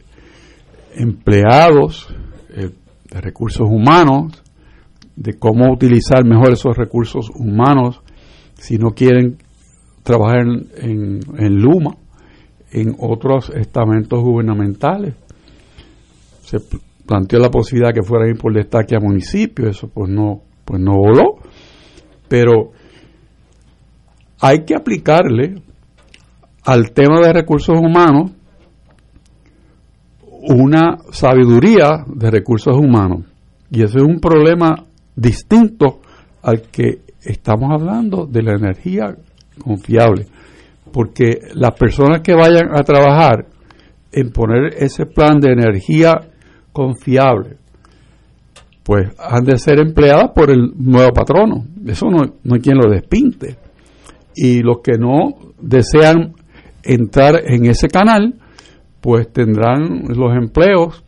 empleados, 0.94 2.08
eh, 2.50 2.70
de 3.10 3.20
recursos 3.20 3.66
humanos, 3.68 4.42
de 5.16 5.38
cómo 5.38 5.72
utilizar 5.72 6.24
mejor 6.24 6.52
esos 6.52 6.76
recursos 6.76 7.30
humanos 7.34 8.00
si 8.58 8.78
no 8.78 8.90
quieren 8.90 9.38
trabajar 10.02 10.40
en, 10.40 11.20
en, 11.38 11.60
Luma, 11.60 11.96
en 12.70 12.94
otros 12.98 13.50
estamentos 13.50 14.20
gubernamentales. 14.22 15.14
Se 16.42 16.60
pl- 16.60 16.80
planteó 17.06 17.38
la 17.38 17.50
posibilidad 17.50 17.92
que 17.92 18.02
fueran 18.02 18.28
a 18.28 18.30
ir 18.30 18.38
por 18.38 18.52
destaque 18.54 18.96
a 18.96 19.00
municipios, 19.00 19.76
eso 19.76 19.88
pues 19.88 20.10
no, 20.10 20.42
pues 20.64 20.80
no 20.80 20.92
voló, 20.96 21.38
pero 22.28 22.72
hay 24.44 24.66
que 24.66 24.74
aplicarle 24.74 25.54
al 26.66 26.92
tema 26.92 27.18
de 27.22 27.32
recursos 27.32 27.80
humanos 27.80 28.32
una 30.42 30.98
sabiduría 31.12 32.04
de 32.06 32.30
recursos 32.30 32.76
humanos. 32.76 33.24
Y 33.70 33.82
ese 33.82 33.96
es 33.96 34.02
un 34.02 34.20
problema 34.20 34.84
distinto 35.16 36.00
al 36.42 36.60
que 36.60 36.98
estamos 37.22 37.70
hablando 37.72 38.26
de 38.26 38.42
la 38.42 38.52
energía 38.56 39.16
confiable, 39.64 40.26
porque 40.92 41.38
las 41.54 41.72
personas 41.72 42.20
que 42.20 42.34
vayan 42.34 42.68
a 42.70 42.82
trabajar 42.82 43.46
en 44.12 44.30
poner 44.30 44.74
ese 44.76 45.06
plan 45.06 45.40
de 45.40 45.52
energía 45.52 46.20
confiable, 46.70 47.56
pues 48.82 49.08
han 49.18 49.44
de 49.44 49.56
ser 49.56 49.80
empleadas 49.80 50.32
por 50.34 50.50
el 50.50 50.70
nuevo 50.76 51.14
patrono. 51.14 51.64
Eso 51.86 52.10
no, 52.10 52.18
no 52.42 52.54
hay 52.54 52.60
quien 52.60 52.76
lo 52.76 52.90
despinte. 52.90 53.63
Y 54.34 54.62
los 54.62 54.78
que 54.80 54.98
no 54.98 55.34
desean 55.60 56.34
entrar 56.82 57.40
en 57.46 57.66
ese 57.66 57.88
canal, 57.88 58.34
pues 59.00 59.32
tendrán 59.32 60.04
los 60.08 60.34
empleos 60.34 61.04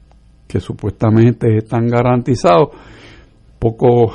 que 0.47 0.61
supuestamente 0.61 1.57
están 1.57 1.87
garantizados. 1.89 2.69
Poco 3.59 4.13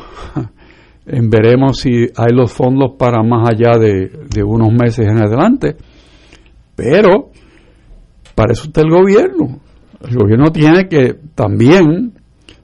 veremos 1.06 1.80
si 1.80 2.08
hay 2.15 2.34
los 2.34 2.52
fondos 2.52 2.93
para 2.97 3.24
más 3.24 3.50
allá 3.50 3.78
de, 3.78 4.12
de 4.30 4.43
unos 4.43 4.71
meses 4.71 5.08
en 5.08 5.17
adelante. 5.17 5.76
Pero 6.76 7.32
para 8.36 8.54
eso 8.54 8.65
está 8.65 8.82
el 8.82 8.89
gobierno. 8.89 9.60
El 10.02 10.15
gobierno 10.15 10.52
tiene 10.52 10.88
que 10.88 11.15
también 11.36 12.13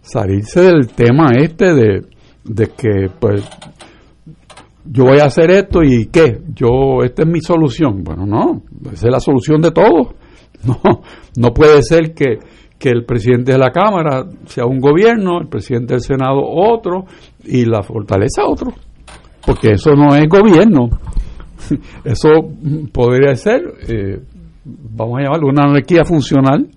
salirse 0.01 0.61
del 0.61 0.87
tema 0.87 1.31
este 1.37 1.73
de, 1.73 2.05
de 2.43 2.67
que 2.67 3.09
pues 3.19 3.43
yo 4.89 5.05
voy 5.05 5.19
a 5.19 5.25
hacer 5.25 5.51
esto 5.51 5.83
y 5.83 6.07
qué, 6.07 6.41
yo 6.53 7.03
esta 7.03 7.23
es 7.23 7.27
mi 7.27 7.41
solución. 7.41 8.03
Bueno, 8.03 8.25
no, 8.25 8.63
esa 8.91 9.07
es 9.07 9.11
la 9.11 9.19
solución 9.19 9.61
de 9.61 9.71
todo. 9.71 10.15
No, 10.65 10.75
no 11.37 11.53
puede 11.53 11.83
ser 11.83 12.15
que, 12.15 12.39
que 12.79 12.89
el 12.89 13.05
presidente 13.05 13.51
de 13.51 13.59
la 13.59 13.69
Cámara 13.69 14.25
sea 14.45 14.65
un 14.65 14.79
gobierno, 14.79 15.39
el 15.39 15.47
presidente 15.47 15.93
del 15.93 16.01
Senado 16.01 16.41
otro 16.41 17.05
y 17.45 17.63
la 17.65 17.83
fortaleza 17.83 18.43
otro, 18.43 18.73
porque 19.45 19.73
eso 19.73 19.91
no 19.93 20.15
es 20.15 20.27
gobierno. 20.27 20.89
Eso 22.03 22.29
podría 22.93 23.35
ser, 23.35 23.61
eh, 23.87 24.19
vamos 24.63 25.19
a 25.19 25.23
llamarlo, 25.23 25.47
una 25.47 25.63
anarquía 25.63 26.05
funcional. 26.05 26.67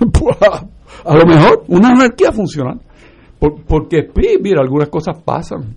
a 1.04 1.16
lo 1.16 1.26
mejor 1.26 1.64
una 1.68 1.88
anarquía 1.88 2.32
funcional. 2.32 2.80
porque, 3.38 4.08
mira, 4.42 4.60
algunas 4.60 4.88
cosas 4.88 5.18
pasan. 5.22 5.76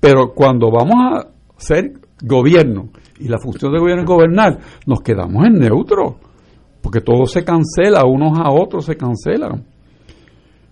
Pero 0.00 0.32
cuando 0.34 0.70
vamos 0.70 0.96
a 0.96 1.28
ser 1.56 1.92
gobierno 2.22 2.90
y 3.18 3.28
la 3.28 3.38
función 3.38 3.72
de 3.72 3.80
gobierno 3.80 4.02
es 4.02 4.08
gobernar, 4.08 4.58
nos 4.86 5.00
quedamos 5.00 5.44
en 5.46 5.54
neutro. 5.54 6.16
Porque 6.80 7.00
todo 7.00 7.26
se 7.26 7.44
cancela, 7.44 8.04
unos 8.06 8.38
a 8.38 8.50
otros 8.50 8.84
se 8.84 8.96
cancelan. 8.96 9.64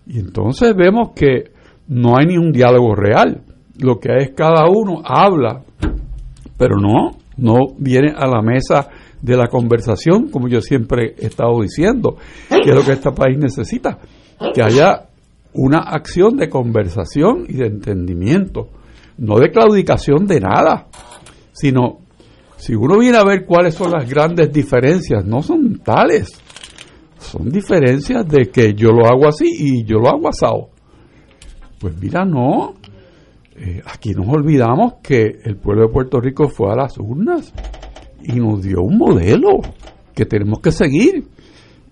Y 0.05 0.19
entonces 0.19 0.73
vemos 0.75 1.11
que 1.13 1.51
no 1.87 2.17
hay 2.17 2.27
ni 2.27 2.37
un 2.37 2.51
diálogo 2.51 2.95
real. 2.95 3.41
Lo 3.79 3.99
que 3.99 4.11
hay 4.11 4.23
es 4.23 4.31
cada 4.35 4.69
uno 4.69 5.01
habla, 5.03 5.63
pero 6.57 6.77
no, 6.77 7.17
no 7.37 7.75
viene 7.77 8.13
a 8.15 8.25
la 8.27 8.41
mesa 8.41 8.89
de 9.21 9.35
la 9.35 9.47
conversación, 9.47 10.29
como 10.29 10.47
yo 10.47 10.61
siempre 10.61 11.15
he 11.17 11.25
estado 11.25 11.61
diciendo, 11.61 12.17
que 12.49 12.69
es 12.69 12.75
lo 12.75 12.83
que 12.83 12.93
este 12.93 13.11
país 13.11 13.37
necesita, 13.37 13.99
que 14.53 14.61
haya 14.61 15.07
una 15.53 15.79
acción 15.79 16.37
de 16.37 16.49
conversación 16.49 17.45
y 17.47 17.53
de 17.53 17.67
entendimiento, 17.67 18.69
no 19.17 19.39
de 19.39 19.51
claudicación 19.51 20.27
de 20.27 20.39
nada, 20.39 20.87
sino 21.51 21.99
si 22.57 22.75
uno 22.75 22.97
viene 22.97 23.17
a 23.17 23.23
ver 23.23 23.45
cuáles 23.45 23.75
son 23.75 23.91
las 23.91 24.09
grandes 24.09 24.51
diferencias, 24.51 25.25
no 25.25 25.41
son 25.41 25.79
tales, 25.79 26.41
son 27.19 27.49
diferencias 27.49 28.27
de 28.27 28.49
que 28.51 28.73
yo 28.73 28.91
lo 28.91 29.05
hago 29.05 29.27
así 29.27 29.45
y 29.47 29.83
yo 29.85 29.97
lo 29.97 30.09
hago 30.09 30.29
asado. 30.29 30.69
Pues 31.79 31.95
mira, 32.01 32.25
no, 32.25 32.73
eh, 33.55 33.81
aquí 33.85 34.11
nos 34.11 34.27
olvidamos 34.27 34.95
que 35.03 35.39
el 35.43 35.57
pueblo 35.57 35.87
de 35.87 35.93
Puerto 35.93 36.19
Rico 36.19 36.47
fue 36.47 36.71
a 36.71 36.75
las 36.75 36.97
urnas 36.97 37.53
y 38.23 38.33
nos 38.39 38.61
dio 38.61 38.81
un 38.81 38.97
modelo 38.97 39.59
que 40.13 40.25
tenemos 40.25 40.59
que 40.59 40.71
seguir. 40.71 41.27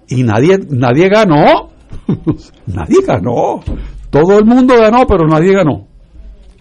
Y 0.08 0.24
nadie, 0.24 0.60
nadie 0.70 1.10
ganó. 1.10 1.70
nadie 2.68 2.98
ganó. 3.06 3.62
Todo 4.10 4.38
el 4.38 4.46
mundo 4.46 4.76
ganó, 4.80 5.06
pero 5.08 5.28
nadie 5.28 5.54
ganó. 5.54 5.88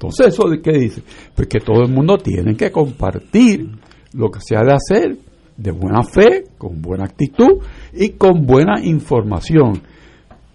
Entonces, 0.05 0.35
¿eso 0.35 0.49
de 0.49 0.61
qué 0.61 0.73
dice? 0.73 1.03
Pues 1.35 1.49
que 1.49 1.61
todo 1.61 1.83
el 1.83 1.91
mundo 1.91 2.19
tiene 2.19 2.57
que 2.57 2.71
compartir 2.71 3.71
lo 4.13 4.31
que 4.31 4.41
se 4.41 4.57
ha 4.57 4.63
de 4.63 4.73
hacer 4.73 5.17
de 5.57 5.71
buena 5.71 6.03
fe, 6.03 6.45
con 6.59 6.83
buena 6.83 7.05
actitud 7.05 7.63
y 7.93 8.11
con 8.11 8.45
buena 8.45 8.81
información 8.83 9.83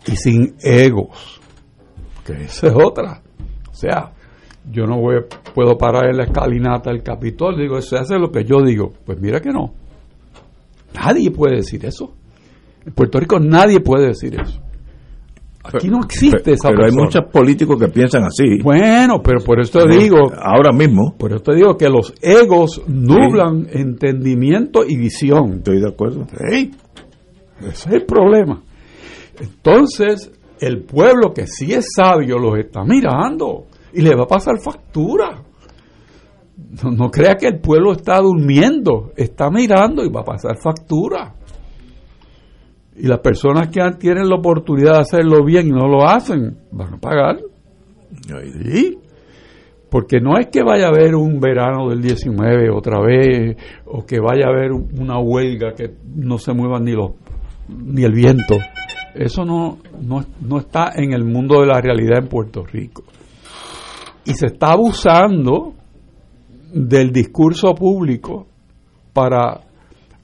y 0.05 0.15
sin 0.15 0.55
egos. 0.61 1.41
Que 2.25 2.43
esa 2.43 2.67
es 2.67 2.73
otra. 2.75 3.21
O 3.69 3.73
sea, 3.73 4.11
yo 4.69 4.85
no 4.85 4.99
voy, 4.99 5.15
puedo 5.55 5.77
parar 5.77 6.09
en 6.09 6.17
la 6.17 6.25
escalinata 6.25 6.91
del 6.91 7.01
Capitol, 7.01 7.57
digo, 7.57 7.81
se 7.81 7.97
hace 7.97 8.19
lo 8.19 8.31
que 8.31 8.43
yo 8.43 8.61
digo. 8.61 8.93
Pues 9.05 9.19
mira 9.19 9.39
que 9.39 9.49
no. 9.49 9.73
Nadie 10.93 11.31
puede 11.31 11.57
decir 11.57 11.85
eso. 11.85 12.13
En 12.85 12.93
Puerto 12.93 13.19
Rico 13.19 13.39
nadie 13.39 13.79
puede 13.79 14.07
decir 14.07 14.39
eso. 14.39 14.61
Aquí 15.63 15.89
no 15.89 15.99
existe 16.03 16.53
esa 16.53 16.69
Pero 16.69 16.85
hay 16.85 16.91
muchos 16.91 17.25
políticos 17.31 17.77
que 17.79 17.89
piensan 17.89 18.23
así. 18.23 18.61
Bueno, 18.63 19.21
pero 19.21 19.39
por 19.43 19.59
eso 19.59 19.79
te 19.79 19.97
digo. 19.97 20.17
Ahora 20.41 20.71
mismo. 20.71 21.15
Por 21.17 21.33
eso 21.33 21.41
te 21.41 21.55
digo 21.55 21.75
que 21.75 21.89
los 21.89 22.13
egos 22.21 22.81
nublan 22.87 23.67
entendimiento 23.71 24.85
y 24.87 24.97
visión. 24.97 25.55
Estoy 25.57 25.81
de 25.81 25.89
acuerdo. 25.89 26.25
Ese 26.49 26.69
es 27.67 27.87
el 27.87 28.05
problema. 28.05 28.61
Entonces, 29.39 30.31
el 30.59 30.83
pueblo 30.83 31.33
que 31.33 31.47
sí 31.47 31.73
es 31.73 31.87
sabio 31.95 32.37
los 32.37 32.57
está 32.57 32.83
mirando 32.83 33.67
y 33.93 34.01
le 34.01 34.15
va 34.15 34.23
a 34.23 34.27
pasar 34.27 34.59
factura. 34.59 35.43
No, 36.83 37.09
crea 37.09 37.35
que 37.35 37.47
el 37.47 37.59
pueblo 37.59 37.93
está 37.93 38.19
durmiendo, 38.19 39.11
está 39.15 39.49
mirando 39.49 40.03
y 40.03 40.09
va 40.09 40.21
a 40.21 40.25
pasar 40.25 40.57
factura. 40.61 41.35
Y 42.99 43.07
las 43.07 43.19
personas 43.19 43.69
que 43.69 43.81
tienen 43.97 44.29
la 44.29 44.35
oportunidad 44.35 44.93
de 44.93 44.99
hacerlo 44.99 45.43
bien 45.43 45.67
y 45.67 45.71
no 45.71 45.87
lo 45.87 46.07
hacen, 46.07 46.57
van 46.71 46.95
a 46.95 46.97
pagar. 46.97 47.39
¿Sí? 48.63 48.97
Porque 49.89 50.19
no 50.19 50.37
es 50.37 50.47
que 50.47 50.61
vaya 50.63 50.85
a 50.85 50.89
haber 50.89 51.15
un 51.15 51.39
verano 51.39 51.89
del 51.89 52.01
19 52.01 52.69
otra 52.69 52.99
vez, 53.01 53.57
o 53.85 54.05
que 54.05 54.19
vaya 54.19 54.45
a 54.45 54.49
haber 54.49 54.71
una 54.71 55.17
huelga 55.19 55.73
que 55.73 55.95
no 56.15 56.37
se 56.37 56.53
muevan 56.53 56.83
ni 56.83 56.91
los 56.91 57.11
ni 57.69 58.03
el 58.03 58.13
viento. 58.13 58.57
Eso 59.15 59.45
no, 59.45 59.77
no, 60.01 60.23
no 60.41 60.59
está 60.59 60.91
en 60.95 61.13
el 61.13 61.23
mundo 61.23 61.61
de 61.61 61.67
la 61.67 61.81
realidad 61.81 62.19
en 62.19 62.27
Puerto 62.27 62.63
Rico. 62.63 63.03
Y 64.25 64.33
se 64.33 64.47
está 64.47 64.73
abusando 64.73 65.73
del 66.73 67.11
discurso 67.11 67.73
público 67.73 68.47
para 69.13 69.61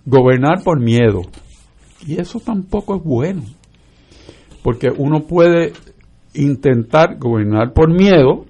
gobernar 0.06 0.64
por 0.64 0.80
miedo. 0.80 1.22
Y 2.06 2.20
eso 2.20 2.40
tampoco 2.40 2.96
es 2.96 3.04
bueno. 3.04 3.44
Porque 4.64 4.90
uno 4.96 5.22
puede 5.22 5.74
intentar 6.34 7.18
gobernar 7.18 7.74
por 7.74 7.92
miedo, 7.92 8.46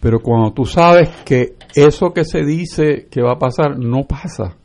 pero 0.00 0.20
cuando 0.20 0.52
tú 0.52 0.64
sabes 0.64 1.10
que 1.24 1.56
eso 1.74 2.12
que 2.12 2.24
se 2.24 2.44
dice 2.44 3.06
que 3.10 3.22
va 3.22 3.32
a 3.32 3.38
pasar 3.38 3.78
no 3.78 4.04
pasa 4.04 4.56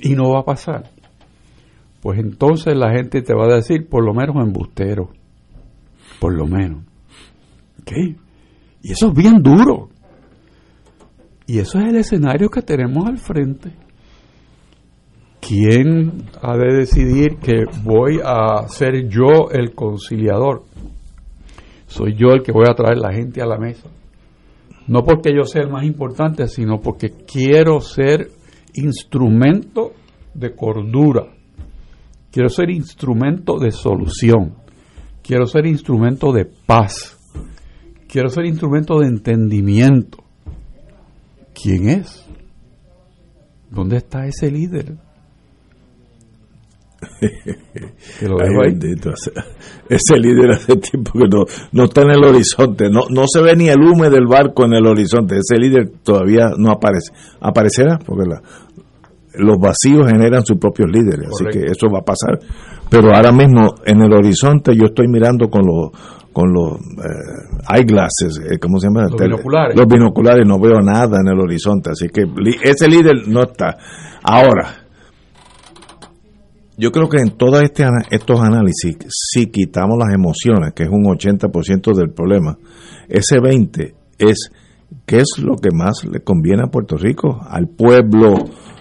y 0.00 0.14
no 0.14 0.30
va 0.30 0.40
a 0.40 0.44
pasar, 0.44 0.90
pues 2.02 2.18
entonces 2.18 2.76
la 2.76 2.92
gente 2.92 3.22
te 3.22 3.34
va 3.34 3.46
a 3.46 3.56
decir 3.56 3.88
por 3.88 4.04
lo 4.04 4.12
menos 4.12 4.36
embustero, 4.36 5.10
por 6.20 6.34
lo 6.34 6.46
menos. 6.46 6.84
Y 8.82 8.92
eso 8.92 9.08
es 9.08 9.14
bien 9.14 9.42
duro. 9.42 9.88
Y 11.46 11.58
eso 11.58 11.78
es 11.78 11.86
el 11.86 11.96
escenario 11.96 12.50
que 12.50 12.62
tenemos 12.62 13.06
al 13.06 13.16
frente. 13.16 13.72
¿Quién 15.40 16.24
ha 16.42 16.56
de 16.56 16.74
decidir 16.74 17.36
que 17.36 17.64
voy 17.82 18.20
a 18.22 18.66
ser 18.68 19.08
yo 19.08 19.50
el 19.50 19.74
conciliador? 19.74 20.64
Soy 21.86 22.14
yo 22.14 22.28
el 22.32 22.42
que 22.42 22.52
voy 22.52 22.66
a 22.68 22.74
traer 22.74 22.98
la 22.98 23.12
gente 23.12 23.40
a 23.40 23.46
la 23.46 23.58
mesa. 23.58 23.88
No 24.86 25.04
porque 25.04 25.34
yo 25.34 25.44
sea 25.44 25.62
el 25.62 25.70
más 25.70 25.84
importante, 25.84 26.48
sino 26.48 26.80
porque 26.80 27.10
quiero 27.10 27.80
ser 27.80 28.30
instrumento 28.74 29.92
de 30.34 30.54
cordura. 30.54 31.26
Quiero 32.30 32.48
ser 32.48 32.70
instrumento 32.70 33.58
de 33.58 33.70
solución. 33.70 34.54
Quiero 35.22 35.46
ser 35.46 35.66
instrumento 35.66 36.32
de 36.32 36.46
paz 36.66 37.18
Quiero 38.08 38.30
ser 38.30 38.46
instrumento 38.46 38.98
de 39.00 39.06
entendimiento. 39.06 40.24
¿Quién 41.52 41.90
es? 41.90 42.24
¿Dónde 43.70 43.98
está 43.98 44.26
ese 44.26 44.50
líder? 44.50 44.96
Ese 49.88 50.18
líder 50.18 50.50
hace 50.50 50.76
tiempo 50.76 51.12
que 51.12 51.28
no, 51.28 51.44
no 51.72 51.84
está 51.84 52.02
en 52.02 52.10
el 52.10 52.24
horizonte, 52.24 52.90
no, 52.90 53.02
no 53.10 53.24
se 53.26 53.40
ve 53.40 53.54
ni 53.56 53.68
el 53.68 53.80
humo 53.80 54.08
del 54.10 54.26
barco 54.26 54.64
en 54.64 54.74
el 54.74 54.86
horizonte, 54.86 55.36
ese 55.36 55.56
líder 55.56 55.90
todavía 56.02 56.50
no 56.56 56.72
aparece. 56.72 57.12
Aparecerá 57.40 57.98
porque 58.04 58.28
la, 58.28 58.42
los 59.34 59.58
vacíos 59.58 60.10
generan 60.10 60.44
sus 60.44 60.58
propios 60.58 60.90
líderes, 60.90 61.28
así 61.28 61.44
que 61.50 61.70
eso 61.70 61.86
va 61.92 62.00
a 62.00 62.04
pasar. 62.04 62.38
pero 62.90 63.14
ahora 63.14 63.32
mismo 63.32 63.74
en 63.84 64.02
el 64.02 64.12
horizonte 64.12 64.74
yo 64.74 64.86
estoy 64.86 65.06
mirando 65.08 65.48
con 65.48 65.64
los 65.64 65.90
con 66.32 66.52
los 66.52 66.76
eh, 66.76 67.74
eyeglasses, 67.74 68.40
eh, 68.48 68.58
¿cómo 68.60 68.78
se 68.78 68.86
llama? 68.86 69.08
Los 69.08 69.20
binoculares. 69.20 69.76
Los 69.76 69.86
binoculares, 69.86 70.46
no 70.46 70.60
veo 70.60 70.80
nada 70.80 71.18
en 71.20 71.28
el 71.28 71.40
horizonte, 71.40 71.90
así 71.90 72.08
que 72.08 72.22
ese 72.62 72.86
líder 72.86 73.26
no 73.26 73.42
está. 73.42 73.76
Ahora, 74.22 74.87
yo 76.78 76.92
creo 76.92 77.08
que 77.08 77.18
en 77.18 77.36
todos 77.36 77.60
este, 77.62 77.84
estos 78.10 78.40
análisis, 78.40 78.96
si 79.08 79.46
quitamos 79.46 79.98
las 79.98 80.14
emociones, 80.14 80.72
que 80.74 80.84
es 80.84 80.88
un 80.88 81.04
80% 81.04 81.94
del 81.94 82.10
problema, 82.10 82.56
ese 83.08 83.38
20% 83.38 83.94
es 84.18 84.50
qué 85.04 85.18
es 85.18 85.38
lo 85.38 85.56
que 85.56 85.70
más 85.74 86.04
le 86.04 86.20
conviene 86.20 86.62
a 86.62 86.70
Puerto 86.70 86.96
Rico, 86.96 87.40
al 87.48 87.68
pueblo, 87.68 88.34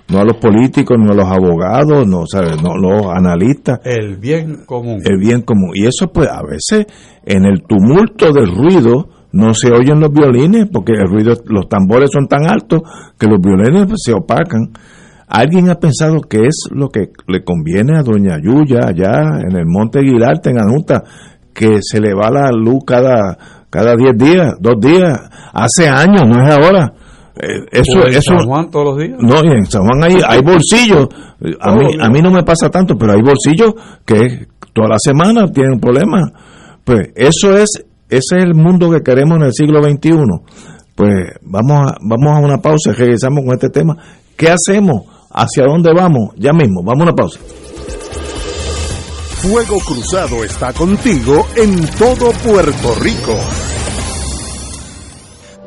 no 0.10 0.20
a 0.20 0.24
los 0.24 0.38
políticos, 0.38 0.98
no 1.00 1.12
a 1.12 1.16
los 1.16 1.28
abogados, 1.28 2.08
no, 2.08 2.26
¿sabes? 2.28 2.62
no 2.62 2.74
a 2.74 2.78
los 2.78 3.06
analistas. 3.08 3.80
El 3.84 4.18
bien 4.18 4.64
común. 4.66 5.02
El 5.04 5.18
bien 5.20 5.42
común. 5.42 5.72
Y 5.74 5.86
eso 5.86 6.12
pues 6.14 6.30
a 6.30 6.42
veces 6.44 6.86
en 7.26 7.46
el 7.46 7.64
tumulto 7.64 8.32
del 8.32 8.56
ruido 8.56 9.10
no 9.32 9.54
se 9.54 9.72
oyen 9.72 10.00
los 10.00 10.12
violines 10.12 10.68
porque 10.72 10.94
el 10.94 11.08
ruido, 11.08 11.34
los 11.46 11.68
tambores 11.68 12.10
son 12.12 12.28
tan 12.28 12.50
altos 12.50 12.82
que 13.20 13.28
los 13.28 13.40
violines 13.42 13.86
pues, 13.88 14.02
se 14.04 14.14
opacan. 14.14 14.72
¿Alguien 15.28 15.70
ha 15.70 15.76
pensado 15.76 16.22
qué 16.22 16.46
es 16.46 16.70
lo 16.72 16.90
que 16.90 17.10
le 17.28 17.44
conviene 17.44 17.98
a 17.98 18.04
Doña 18.04 18.40
Yuya 18.42 18.88
allá 18.88 19.42
en 19.48 19.58
el 19.58 19.66
Monte 19.66 20.00
Aguilar, 20.00 20.40
en 20.46 20.62
Anuta, 20.62 21.04
que 21.54 21.80
se 21.82 22.00
le 22.00 22.14
va 22.14 22.30
la 22.32 22.50
luz 22.52 22.84
cada 22.86 23.38
cada 23.70 23.96
10 23.96 24.18
días, 24.18 24.54
dos 24.60 24.80
días, 24.80 25.20
hace 25.54 25.90
años, 25.90 26.24
no 26.28 26.42
es 26.42 26.56
ahora. 26.56 26.94
Eh, 27.36 27.66
eso, 27.72 28.08
en 28.08 28.14
eso, 28.14 28.38
San 28.38 28.48
Juan 28.48 28.72
todos 28.72 28.86
los 28.86 28.98
días. 28.98 29.20
No, 29.20 29.44
y 29.44 29.56
en 29.56 29.66
San 29.66 29.84
Juan 29.84 30.04
hay, 30.04 30.20
hay 30.28 30.42
bolsillos. 30.42 31.08
A 31.60 31.76
mí, 31.76 31.86
a 32.00 32.10
mí 32.10 32.22
no 32.22 32.32
me 32.32 32.44
pasa 32.44 32.70
tanto, 32.70 32.96
pero 32.98 33.14
hay 33.14 33.22
bolsillos 33.22 33.74
que 34.06 34.48
toda 34.74 34.88
la 34.90 35.00
semana 35.00 35.46
tienen 35.52 35.80
problemas. 35.80 36.32
Pues 36.84 37.10
eso 37.16 37.56
es, 37.58 37.86
ese 38.10 38.38
es 38.38 38.44
el 38.44 38.56
mundo 38.56 38.90
que 38.90 39.02
queremos 39.02 39.38
en 39.38 39.44
el 39.44 39.54
siglo 39.54 39.84
XXI. 39.84 40.12
Pues 40.96 41.14
vamos 41.44 41.92
a, 41.92 41.98
vamos 42.02 42.36
a 42.36 42.40
una 42.40 42.58
pausa 42.60 42.92
y 42.92 42.94
regresamos 42.94 43.44
con 43.46 43.54
este 43.54 43.70
tema. 43.70 43.96
¿Qué 44.36 44.50
hacemos? 44.50 45.04
¿Hacia 45.30 45.66
dónde 45.66 45.92
vamos? 45.94 46.30
Ya 46.38 46.54
mismo, 46.54 46.82
vamos 46.84 47.02
a 47.02 47.04
una 47.04 47.14
pausa. 47.14 47.40
Fuego 49.42 49.78
Cruzado 49.86 50.44
está 50.44 50.74
contigo 50.74 51.46
en 51.56 51.86
todo 51.98 52.32
Puerto 52.44 52.96
Rico. 53.00 53.36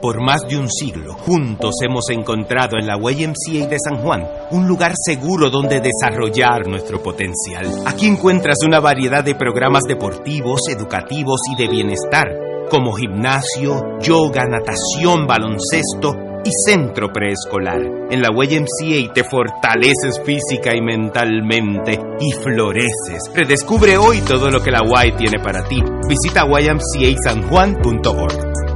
Por 0.03 0.23
más 0.23 0.41
de 0.49 0.59
un 0.59 0.69
siglo, 0.71 1.13
juntos 1.13 1.75
hemos 1.87 2.09
encontrado 2.09 2.79
en 2.79 2.87
la 2.87 2.97
YMCA 2.97 3.69
de 3.69 3.77
San 3.79 4.03
Juan 4.03 4.27
un 4.51 4.67
lugar 4.67 4.93
seguro 4.97 5.51
donde 5.51 5.81
desarrollar 5.81 6.67
nuestro 6.67 7.03
potencial. 7.03 7.67
Aquí 7.87 8.07
encuentras 8.07 8.59
una 8.65 8.81
variedad 8.81 9.23
de 9.23 9.35
programas 9.35 9.83
deportivos, 9.87 10.63
educativos 10.71 11.41
y 11.53 11.63
de 11.63 11.69
bienestar, 11.69 12.29
como 12.71 12.93
gimnasio, 12.93 13.99
yoga, 14.01 14.47
natación, 14.47 15.27
baloncesto, 15.27 16.30
y 16.45 16.51
centro 16.67 17.13
preescolar. 17.13 17.81
En 18.11 18.23
la 18.23 18.31
YMCA 18.31 19.13
te 19.13 19.25
fortaleces 19.25 20.21
física 20.25 20.75
y 20.75 20.81
mentalmente 20.81 22.01
y 22.21 22.33
floreces. 22.33 23.31
Redescubre 23.35 23.97
hoy 23.97 24.21
todo 24.21 24.51
lo 24.51 24.63
que 24.63 24.71
la 24.71 24.83
Y 24.83 25.13
tiene 25.13 25.39
para 25.43 25.65
ti. 25.65 25.83
Visita 26.09 26.45
ymcasanjuan.org. 26.45 28.70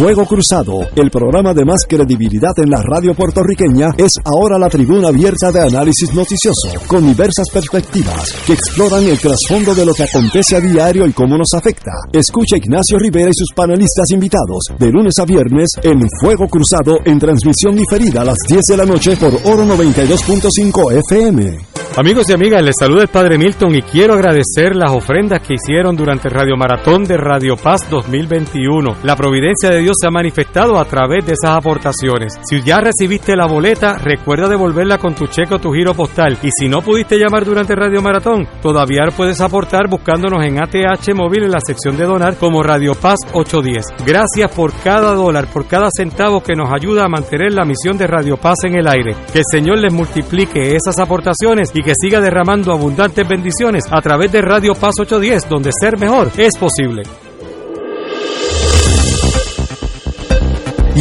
Fuego 0.00 0.24
Cruzado, 0.24 0.88
el 0.96 1.10
programa 1.10 1.52
de 1.52 1.62
más 1.66 1.84
credibilidad 1.86 2.52
en 2.56 2.70
la 2.70 2.80
radio 2.80 3.12
puertorriqueña, 3.12 3.90
es 3.98 4.14
ahora 4.24 4.58
la 4.58 4.70
tribuna 4.70 5.08
abierta 5.08 5.52
de 5.52 5.60
análisis 5.60 6.14
noticioso, 6.14 6.70
con 6.86 7.06
diversas 7.06 7.50
perspectivas 7.50 8.32
que 8.46 8.54
exploran 8.54 9.04
el 9.04 9.18
trasfondo 9.18 9.74
de 9.74 9.84
lo 9.84 9.92
que 9.92 10.04
acontece 10.04 10.56
a 10.56 10.60
diario 10.60 11.06
y 11.06 11.12
cómo 11.12 11.36
nos 11.36 11.52
afecta. 11.52 11.92
Escucha 12.14 12.56
Ignacio 12.56 12.98
Rivera 12.98 13.28
y 13.28 13.34
sus 13.34 13.52
panelistas 13.54 14.10
invitados 14.10 14.68
de 14.78 14.90
lunes 14.90 15.18
a 15.18 15.26
viernes 15.26 15.68
en 15.82 16.00
Fuego 16.18 16.48
Cruzado 16.48 17.00
en 17.04 17.18
transmisión 17.18 17.76
diferida 17.76 18.22
a 18.22 18.24
las 18.24 18.38
10 18.48 18.64
de 18.68 18.76
la 18.78 18.86
noche 18.86 19.18
por 19.18 19.34
Oro 19.44 19.66
92.5 19.66 20.98
FM. 21.10 21.70
Amigos 21.96 22.30
y 22.30 22.32
amigas, 22.32 22.62
les 22.62 22.76
saluda 22.78 23.02
el 23.02 23.08
Padre 23.08 23.36
Milton 23.36 23.74
y 23.74 23.82
quiero 23.82 24.14
agradecer 24.14 24.76
las 24.76 24.92
ofrendas 24.92 25.42
que 25.42 25.54
hicieron 25.54 25.96
durante 25.96 26.28
el 26.28 26.34
Radio 26.34 26.56
Maratón 26.56 27.02
de 27.02 27.16
Radio 27.16 27.56
Paz 27.56 27.90
2021. 27.90 28.98
La 29.02 29.16
providencia 29.16 29.70
de 29.70 29.80
Dios 29.80 29.89
se 29.98 30.06
ha 30.06 30.10
manifestado 30.10 30.78
a 30.78 30.84
través 30.84 31.26
de 31.26 31.32
esas 31.32 31.56
aportaciones. 31.56 32.38
Si 32.48 32.62
ya 32.62 32.78
recibiste 32.78 33.36
la 33.36 33.46
boleta, 33.46 33.98
recuerda 33.98 34.48
devolverla 34.48 34.98
con 34.98 35.14
tu 35.14 35.26
cheque 35.26 35.54
o 35.54 35.58
tu 35.58 35.72
giro 35.72 35.94
postal. 35.94 36.38
Y 36.42 36.50
si 36.50 36.68
no 36.68 36.82
pudiste 36.82 37.18
llamar 37.18 37.44
durante 37.44 37.74
Radio 37.74 38.02
Maratón, 38.02 38.46
todavía 38.62 39.00
puedes 39.16 39.40
aportar 39.40 39.88
buscándonos 39.88 40.44
en 40.44 40.62
ATH 40.62 41.14
Móvil 41.14 41.44
en 41.44 41.50
la 41.50 41.60
sección 41.60 41.96
de 41.96 42.04
donar 42.04 42.36
como 42.36 42.62
Radio 42.62 42.94
Paz 42.94 43.18
810. 43.32 44.06
Gracias 44.06 44.50
por 44.54 44.72
cada 44.82 45.14
dólar, 45.14 45.46
por 45.46 45.66
cada 45.66 45.88
centavo 45.94 46.42
que 46.42 46.54
nos 46.54 46.70
ayuda 46.72 47.04
a 47.04 47.08
mantener 47.08 47.52
la 47.52 47.64
misión 47.64 47.96
de 47.96 48.06
Radio 48.06 48.36
Paz 48.36 48.58
en 48.64 48.76
el 48.76 48.88
aire. 48.88 49.16
Que 49.32 49.40
el 49.40 49.44
Señor 49.50 49.78
les 49.78 49.92
multiplique 49.92 50.76
esas 50.76 50.98
aportaciones 50.98 51.70
y 51.74 51.82
que 51.82 51.94
siga 52.00 52.20
derramando 52.20 52.72
abundantes 52.72 53.26
bendiciones 53.26 53.84
a 53.90 54.00
través 54.00 54.32
de 54.32 54.42
Radio 54.42 54.74
Paz 54.74 54.94
810, 54.98 55.48
donde 55.48 55.70
ser 55.72 55.98
mejor 55.98 56.30
es 56.36 56.56
posible. 56.58 57.02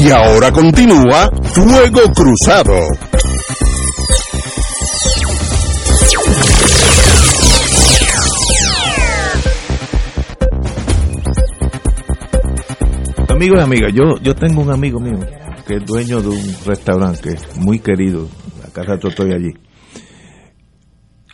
Y 0.02 0.12
ahora 0.12 0.50
continúa 0.50 1.30
Fuego 1.54 2.00
Cruzado. 2.16 2.74
Amigos 13.28 13.60
y 13.60 13.62
amigas, 13.62 13.94
yo, 13.94 14.18
yo 14.22 14.36
tengo 14.36 14.62
un 14.62 14.72
amigo 14.72 15.00
mío 15.00 15.20
que 15.68 15.76
es 15.76 15.86
dueño 15.86 16.22
de 16.22 16.30
un 16.30 16.56
restaurante 16.66 17.22
que 17.22 17.30
es 17.30 17.58
muy 17.58 17.80
querido. 17.80 18.28
Acá 18.66 18.84
rato 18.84 19.10
estoy 19.10 19.34
allí. 19.34 19.52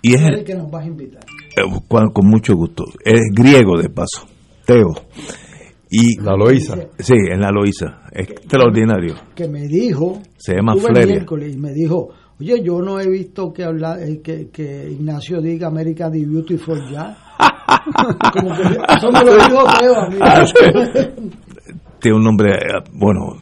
Y 0.02 0.14
es 0.16 0.22
el, 0.22 0.44
que 0.44 0.56
nos 0.56 0.70
vas 0.70 0.84
a 0.84 0.88
invitar. 0.88 1.24
eh, 1.56 1.62
con, 1.88 2.12
con 2.12 2.28
mucho 2.28 2.54
gusto. 2.56 2.84
Es 3.04 3.22
griego 3.32 3.78
de 3.80 3.90
paso, 3.90 4.28
Teo. 4.66 4.94
Y 5.98 6.18
La 6.22 6.36
Loíza. 6.36 6.76
sí, 7.00 7.14
en 7.32 7.40
la 7.40 7.52
Loíza, 7.52 8.02
extraordinario. 8.12 9.16
Que 9.34 9.48
me 9.48 9.62
dijo. 9.68 10.22
Se 10.38 10.56
llama 10.56 10.76
Fleria. 10.76 11.06
miércoles 11.16 11.56
y 11.56 11.58
me 11.58 11.72
dijo, 11.72 12.10
oye, 12.40 12.62
yo 12.62 12.82
no 12.82 13.00
he 13.00 13.08
visto 13.08 13.54
que 13.54 13.64
habla, 13.64 13.98
eh, 14.02 14.20
que, 14.22 14.50
que 14.50 14.90
Ignacio 14.92 15.40
diga 15.42 15.68
America 15.68 16.12
the 16.12 16.26
Beautiful 16.26 16.82
ya. 16.92 17.18
Como 18.34 18.56
que 18.56 18.64
eso 18.64 19.12
me 19.12 19.24
lo 19.24 19.36
dijo 19.36 19.64
Teo 19.80 19.96
a 19.96 20.10
mí. 20.10 20.18
Ah, 20.22 20.46
Tiene 22.00 22.18
un 22.18 22.24
nombre, 22.24 22.56
eh, 22.56 22.84
bueno, 22.92 23.38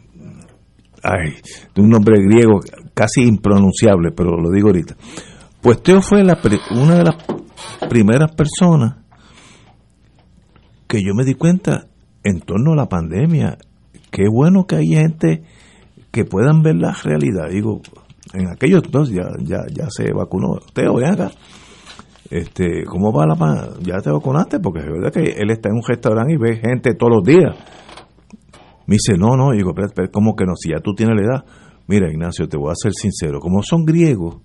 ay, 1.02 1.34
de 1.74 1.82
un 1.82 1.89
nombre 1.89 2.22
griego 2.24 2.60
casi 2.94 3.24
impronunciable, 3.24 4.12
pero 4.16 4.38
lo 4.38 4.52
digo 4.52 4.68
ahorita. 4.68 4.96
Pues 5.62 5.82
Teo 5.82 6.02
fue 6.02 6.24
la 6.24 6.38
una 6.72 6.96
de 6.98 7.04
las 7.04 7.16
primeras 7.89 8.32
personas 8.36 8.97
que 10.88 11.01
yo 11.01 11.14
me 11.16 11.24
di 11.26 11.34
cuenta 11.34 11.88
en 12.24 12.39
torno 12.41 12.74
a 12.74 12.76
la 12.76 12.88
pandemia. 12.89 13.57
Qué 14.11 14.24
bueno 14.32 14.65
que 14.65 14.76
hay 14.78 14.88
gente 14.88 15.43
que 16.11 16.26
puedan 16.26 16.61
ver 16.61 16.76
la 16.76 16.93
realidad. 17.03 17.49
Digo, 17.49 17.82
en 18.34 18.47
aquellos 18.47 18.84
entonces 18.86 19.15
ya, 19.15 19.24
ya, 19.43 19.63
ya 19.74 19.88
se 19.89 20.11
vacunó. 20.13 20.59
Teo, 20.74 20.95
ven 20.95 21.07
acá. 21.13 21.32
Este, 22.30 22.84
¿Cómo 22.86 23.11
va 23.11 23.28
la 23.28 23.36
pa- 23.36 23.69
¿Ya 23.82 23.99
te 24.01 24.09
vacunaste? 24.09 24.59
Porque 24.59 24.80
es 24.80 24.86
verdad 24.88 25.11
que 25.11 25.21
él 25.39 25.51
está 25.51 25.69
en 25.69 25.76
un 25.76 25.84
restaurante 25.88 26.34
y 26.34 26.38
ve 26.38 26.57
gente 26.57 26.95
todos 26.95 27.13
los 27.17 27.24
días. 27.24 27.55
Me 28.88 28.95
dice, 28.95 29.17
no, 29.17 29.36
no, 29.38 29.51
digo, 29.51 29.74
pero, 29.76 29.88
pero, 29.95 30.11
¿cómo 30.11 30.36
que 30.36 30.45
no? 30.45 30.55
Si 30.55 30.69
ya 30.71 30.80
tú 30.80 30.93
tienes 30.93 31.15
la 31.15 31.26
edad. 31.26 31.45
Mira, 31.88 32.09
Ignacio, 32.09 32.47
te 32.47 32.57
voy 32.57 32.71
a 32.71 32.76
ser 32.76 32.93
sincero. 32.93 33.39
Como 33.39 33.61
son 33.61 33.86
griegos, 33.86 34.38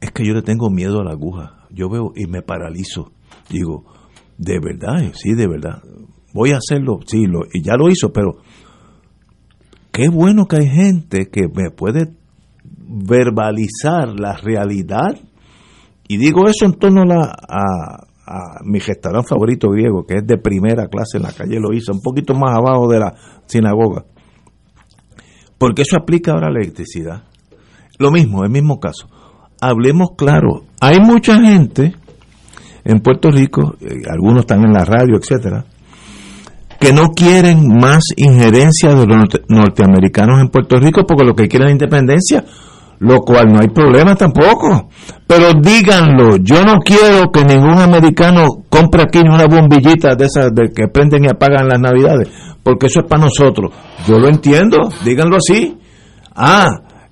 es 0.00 0.10
que 0.12 0.24
yo 0.26 0.32
le 0.34 0.42
tengo 0.42 0.70
miedo 0.70 1.00
a 1.00 1.04
la 1.04 1.12
aguja. 1.12 1.66
Yo 1.70 1.88
veo 1.88 2.12
y 2.16 2.26
me 2.26 2.42
paralizo. 2.42 3.12
Digo, 3.50 3.84
¿de 4.38 4.58
verdad? 4.60 5.12
Sí, 5.14 5.34
de 5.34 5.46
verdad. 5.46 5.82
Voy 6.36 6.50
a 6.50 6.58
hacerlo, 6.58 7.00
sí, 7.06 7.24
lo, 7.24 7.46
y 7.50 7.62
ya 7.62 7.76
lo 7.78 7.88
hizo, 7.88 8.12
pero 8.12 8.36
qué 9.90 10.10
bueno 10.10 10.44
que 10.44 10.56
hay 10.56 10.68
gente 10.68 11.30
que 11.30 11.48
me 11.48 11.70
puede 11.70 12.12
verbalizar 12.86 14.20
la 14.20 14.36
realidad. 14.36 15.18
Y 16.06 16.18
digo 16.18 16.42
eso 16.46 16.66
en 16.66 16.74
torno 16.74 17.04
a, 17.10 18.04
a, 18.26 18.60
mi 18.64 18.80
restaurante 18.80 19.30
favorito 19.30 19.70
griego, 19.70 20.04
que 20.04 20.16
es 20.16 20.26
de 20.26 20.36
primera 20.36 20.88
clase 20.88 21.16
en 21.16 21.22
la 21.22 21.32
calle 21.32 21.58
Loíza, 21.58 21.92
un 21.92 22.02
poquito 22.02 22.34
más 22.34 22.54
abajo 22.54 22.86
de 22.86 22.98
la 22.98 23.14
sinagoga. 23.46 24.04
Porque 25.56 25.82
eso 25.82 25.96
aplica 25.96 26.32
ahora 26.32 26.48
a 26.48 26.50
la 26.50 26.60
electricidad. 26.60 27.22
Lo 27.98 28.10
mismo, 28.10 28.44
el 28.44 28.50
mismo 28.50 28.78
caso. 28.78 29.08
Hablemos 29.58 30.10
claro. 30.18 30.64
Hay 30.82 31.00
mucha 31.00 31.40
gente 31.40 31.94
en 32.84 33.00
Puerto 33.00 33.30
Rico, 33.30 33.74
eh, 33.80 34.02
algunos 34.06 34.40
están 34.40 34.64
en 34.64 34.74
la 34.74 34.84
radio, 34.84 35.16
etcétera, 35.16 35.64
que 36.78 36.92
no 36.92 37.08
quieren 37.14 37.78
más 37.78 38.04
injerencia 38.16 38.94
de 38.94 39.06
los 39.06 39.28
norteamericanos 39.48 40.40
en 40.40 40.48
Puerto 40.48 40.76
Rico 40.78 41.04
porque 41.06 41.24
lo 41.24 41.34
que 41.34 41.48
quieren 41.48 41.68
es 41.68 41.72
independencia, 41.72 42.44
lo 42.98 43.20
cual 43.20 43.52
no 43.52 43.60
hay 43.60 43.68
problema 43.68 44.14
tampoco. 44.14 44.88
Pero 45.26 45.52
díganlo, 45.60 46.36
yo 46.36 46.62
no 46.62 46.78
quiero 46.78 47.30
que 47.30 47.44
ningún 47.44 47.78
americano 47.78 48.46
compre 48.68 49.02
aquí 49.02 49.18
una 49.18 49.46
bombillita 49.46 50.14
de 50.14 50.26
esas 50.26 50.54
de 50.54 50.70
que 50.74 50.88
prenden 50.88 51.24
y 51.24 51.28
apagan 51.28 51.68
las 51.68 51.80
navidades, 51.80 52.28
porque 52.62 52.86
eso 52.86 53.00
es 53.00 53.06
para 53.06 53.24
nosotros. 53.24 53.72
Yo 54.06 54.18
lo 54.18 54.28
entiendo, 54.28 54.90
díganlo 55.04 55.36
así. 55.36 55.78
Ah, 56.34 56.68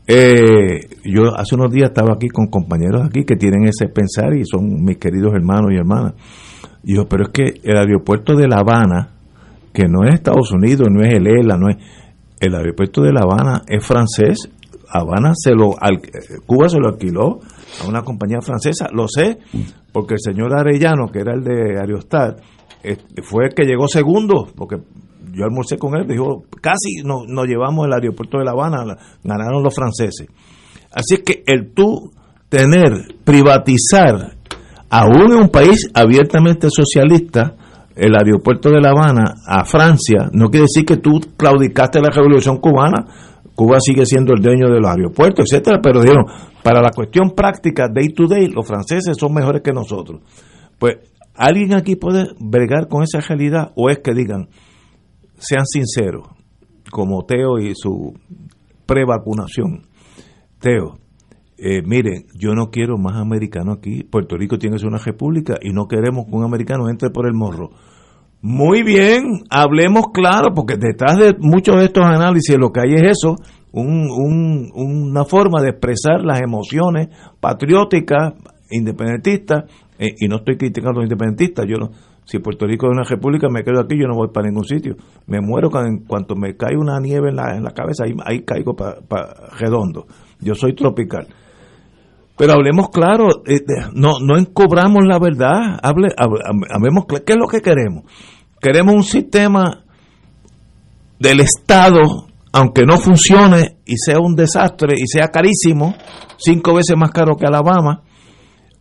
eh, 0.07 0.81
yo 1.05 1.35
hace 1.35 1.55
unos 1.55 1.73
días 1.73 1.89
estaba 1.89 2.15
aquí 2.15 2.29
con 2.29 2.49
compañeros 2.49 3.07
aquí 3.07 3.25
que 3.25 3.37
tienen 3.37 3.67
ese 3.67 3.89
pensar 3.89 4.35
y 4.35 4.45
son 4.45 4.85
mis 4.85 4.99
queridos 4.99 5.33
hermanos 5.35 5.73
y 5.73 5.77
hermanas. 5.77 6.13
Y 6.83 6.97
yo, 6.97 7.09
pero 7.09 7.25
es 7.25 7.31
que 7.31 7.61
el 7.63 7.77
aeropuerto 7.79 8.37
de 8.37 8.47
La 8.47 8.59
Habana, 8.59 9.14
que 9.75 9.89
no 9.89 10.05
es 10.07 10.15
Estados 10.15 10.53
Unidos, 10.53 10.87
no 10.91 11.03
es 11.03 11.13
el 11.13 11.27
ELA, 11.27 11.59
no 11.59 11.69
es 11.69 11.77
el 12.41 12.55
aeropuerto 12.55 13.03
de 13.03 13.13
La 13.13 13.23
Habana 13.23 13.63
es 13.67 13.85
francés. 13.85 14.49
Habana 14.89 15.33
se 15.35 15.51
lo 15.51 15.75
Cuba 16.47 16.69
se 16.69 16.79
lo 16.79 16.89
alquiló 16.89 17.41
a 17.83 17.89
una 17.89 18.03
compañía 18.03 18.41
francesa, 18.41 18.87
lo 18.93 19.09
sé, 19.09 19.39
porque 19.93 20.15
el 20.15 20.21
señor 20.21 20.57
Arellano, 20.57 21.09
que 21.11 21.19
era 21.19 21.35
el 21.35 21.43
de 21.43 21.81
Aerostar, 21.81 22.37
fue 23.25 23.47
el 23.47 23.55
que 23.55 23.65
llegó 23.65 23.89
segundo, 23.89 24.47
porque 24.55 24.77
yo 25.33 25.45
almorcé 25.45 25.79
con 25.79 25.97
él, 25.97 26.07
dijo, 26.07 26.45
casi 26.61 27.03
nos, 27.05 27.27
nos 27.27 27.47
llevamos 27.47 27.87
el 27.87 27.93
aeropuerto 27.93 28.39
de 28.39 28.45
La 28.45 28.53
Habana, 28.53 28.85
ganaron 29.25 29.65
los 29.65 29.75
franceses. 29.75 30.29
Así 30.93 31.17
que 31.25 31.43
el 31.47 31.73
tú 31.75 32.13
tener, 32.49 33.17
privatizar, 33.25 34.37
aún 34.89 35.33
en 35.33 35.43
un 35.43 35.49
país 35.49 35.91
abiertamente 35.93 36.69
socialista, 36.71 37.57
el 37.97 38.15
aeropuerto 38.17 38.71
de 38.71 38.81
La 38.81 38.91
Habana 38.91 39.35
a 39.47 39.65
Francia, 39.65 40.29
no 40.33 40.49
quiere 40.51 40.67
decir 40.67 40.85
que 40.85 40.97
tú 40.97 41.21
claudicaste 41.37 42.01
la 42.01 42.11
revolución 42.11 42.59
cubana. 42.59 43.07
Cuba 43.55 43.79
sigue 43.79 44.05
siendo 44.05 44.33
el 44.35 44.43
dueño 44.43 44.67
de 44.67 44.81
los 44.81 44.91
aeropuertos, 44.91 45.47
etcétera, 45.49 45.79
pero 45.81 46.01
dijeron, 46.01 46.25
para 46.63 46.83
la 46.83 46.91
cuestión 46.91 47.31
práctica, 47.37 47.87
day 47.89 48.09
to 48.09 48.27
day, 48.27 48.49
los 48.49 48.67
franceses 48.67 49.17
son 49.17 49.33
mejores 49.33 49.63
que 49.63 49.73
nosotros. 49.73 50.23
Pues, 50.79 50.97
¿alguien 51.37 51.73
aquí 51.75 51.95
puede 51.95 52.27
bregar 52.41 52.89
con 52.89 53.05
esa 53.05 53.21
realidad? 53.21 53.71
¿O 53.77 53.91
es 53.91 54.01
que 54.01 54.13
digan, 54.13 54.49
sean 55.39 55.67
sinceros, 55.67 56.27
como 56.91 57.25
Teo 57.25 57.59
y 57.59 57.75
su 57.77 58.15
prevacunación. 58.87 59.83
Teo, 60.59 60.99
eh, 61.67 61.81
miren, 61.83 62.27
yo 62.35 62.55
no 62.55 62.71
quiero 62.71 62.99
más 62.99 63.17
americanos 63.17 63.79
aquí. 63.79 64.05
Puerto 64.05 64.37
Rico 64.37 64.59
tiene 64.59 64.77
que 64.77 64.81
ser 64.81 64.89
una 64.89 64.99
república 64.99 65.55
y 65.63 65.71
no 65.73 65.89
queremos 65.89 66.27
que 66.27 66.37
un 66.37 66.45
americano 66.45 66.91
entre 66.91 67.09
por 67.09 67.27
el 67.27 67.33
morro. 67.33 67.71
Muy 68.43 68.83
bien, 68.83 69.45
hablemos 69.49 70.09
claro, 70.13 70.53
porque 70.55 70.77
detrás 70.77 71.17
de 71.17 71.35
muchos 71.39 71.77
de 71.77 71.87
estos 71.87 72.05
análisis 72.05 72.59
lo 72.59 72.71
que 72.71 72.81
hay 72.81 72.95
es 72.97 73.13
eso, 73.13 73.37
una 73.73 75.25
forma 75.25 75.63
de 75.63 75.71
expresar 75.71 76.23
las 76.23 76.43
emociones 76.43 77.09
patrióticas, 77.41 78.35
independentistas, 78.71 79.65
eh, 79.99 80.15
y 80.19 80.29
no 80.29 80.37
estoy 80.37 80.59
criticando 80.59 81.01
a 81.01 81.03
los 81.03 81.05
independentistas, 81.05 81.65
yo 81.67 81.79
no, 81.79 81.93
si 82.27 82.41
Puerto 82.41 82.67
Rico 82.67 82.89
es 82.89 82.93
una 82.93 83.05
república, 83.05 83.49
me 83.49 83.65
quedo 83.65 83.81
aquí, 83.81 83.99
yo 83.99 84.07
no 84.07 84.17
voy 84.17 84.29
para 84.29 84.49
ningún 84.49 84.67
sitio. 84.67 84.97
Me 85.27 85.41
muero 85.41 85.71
cuando, 85.71 85.89
en 85.89 86.05
cuanto 86.05 86.37
me 86.37 86.55
cae 86.59 86.77
una 86.77 87.01
nieve 87.01 87.31
en 87.31 87.37
la, 87.37 87.57
en 87.57 87.65
la 87.65 87.71
cabeza, 87.71 88.05
ahí, 88.27 88.43
caigo 88.43 88.77
para 88.77 88.99
redondo. 89.59 90.07
Yo 90.41 90.55
soy 90.55 90.75
tropical. 90.75 91.27
Pero 92.37 92.53
hablemos 92.53 92.89
claro, 92.91 93.43
eh, 93.47 93.61
no, 93.93 94.19
no 94.21 94.37
encobramos 94.37 95.05
la 95.05 95.19
verdad, 95.19 95.79
hable, 95.83 96.09
hablemos, 96.17 97.05
¿qué 97.07 97.33
es 97.33 97.39
lo 97.39 97.47
que 97.47 97.61
queremos? 97.61 98.05
Queremos 98.61 98.95
un 98.95 99.05
sistema 99.05 99.85
del 101.19 101.41
Estado, 101.41 102.27
aunque 102.53 102.83
no 102.85 102.99
funcione 102.99 103.77
y 103.87 103.97
sea 103.97 104.19
un 104.19 104.35
desastre 104.35 104.97
y 104.99 105.07
sea 105.07 105.29
carísimo, 105.29 105.95
cinco 106.37 106.75
veces 106.75 106.97
más 106.97 107.13
caro 107.13 107.37
que 107.37 107.47
Alabama, 107.47 108.03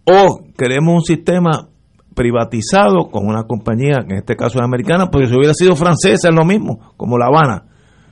o 0.05 0.41
queremos 0.57 0.95
un 0.95 1.03
sistema 1.03 1.69
privatizado 2.15 3.09
con 3.11 3.27
una 3.27 3.43
compañía, 3.43 4.03
que 4.07 4.13
en 4.13 4.19
este 4.19 4.35
caso 4.35 4.57
es 4.57 4.63
americana, 4.63 5.11
porque 5.11 5.27
si 5.27 5.35
hubiera 5.35 5.53
sido 5.53 5.75
francesa 5.75 6.29
es 6.29 6.35
lo 6.35 6.45
mismo, 6.45 6.93
como 6.97 7.17
La 7.17 7.27
Habana. 7.27 7.65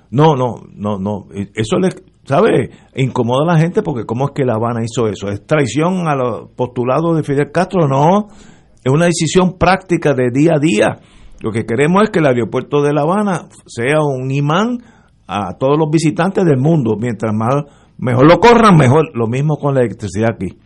No, 0.09 0.35
no, 0.35 0.55
no, 0.73 0.97
no. 0.97 1.27
Eso 1.55 1.77
le, 1.79 1.89
¿sabe? 2.23 2.71
Incomoda 2.95 3.43
a 3.43 3.55
la 3.55 3.59
gente 3.59 3.81
porque 3.81 4.05
¿cómo 4.05 4.25
es 4.25 4.31
que 4.33 4.45
La 4.45 4.55
Habana 4.55 4.83
hizo 4.83 5.07
eso? 5.07 5.29
¿Es 5.29 5.45
traición 5.45 6.07
a 6.07 6.15
los 6.15 6.49
postulados 6.55 7.15
de 7.15 7.23
Fidel 7.23 7.51
Castro? 7.51 7.87
No, 7.87 8.27
es 8.83 8.91
una 8.91 9.05
decisión 9.05 9.57
práctica 9.57 10.13
de 10.13 10.29
día 10.31 10.53
a 10.55 10.59
día. 10.59 10.99
Lo 11.41 11.51
que 11.51 11.65
queremos 11.65 12.03
es 12.03 12.09
que 12.09 12.19
el 12.19 12.27
aeropuerto 12.27 12.81
de 12.81 12.93
La 12.93 13.01
Habana 13.01 13.47
sea 13.65 13.99
un 14.01 14.29
imán 14.31 14.77
a 15.27 15.57
todos 15.57 15.77
los 15.77 15.89
visitantes 15.89 16.45
del 16.45 16.57
mundo. 16.57 16.95
Mientras 16.99 17.33
más 17.33 17.63
mejor 17.97 18.27
lo 18.27 18.39
corran, 18.39 18.77
mejor. 18.77 19.09
Lo 19.15 19.27
mismo 19.27 19.57
con 19.57 19.73
la 19.73 19.81
electricidad 19.81 20.31
aquí 20.33 20.57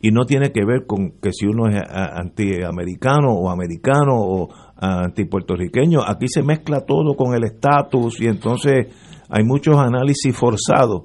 y 0.00 0.10
no 0.10 0.24
tiene 0.24 0.52
que 0.52 0.64
ver 0.64 0.86
con 0.86 1.12
que 1.20 1.32
si 1.32 1.46
uno 1.46 1.68
es 1.68 1.82
antiamericano 1.90 3.32
o 3.32 3.50
americano 3.50 4.14
o 4.14 4.48
antipuertorriqueño, 4.76 6.00
aquí 6.06 6.28
se 6.28 6.42
mezcla 6.42 6.82
todo 6.82 7.14
con 7.16 7.34
el 7.34 7.44
estatus 7.44 8.20
y 8.20 8.26
entonces 8.26 8.86
hay 9.28 9.44
muchos 9.44 9.76
análisis 9.76 10.34
forzados. 10.36 11.02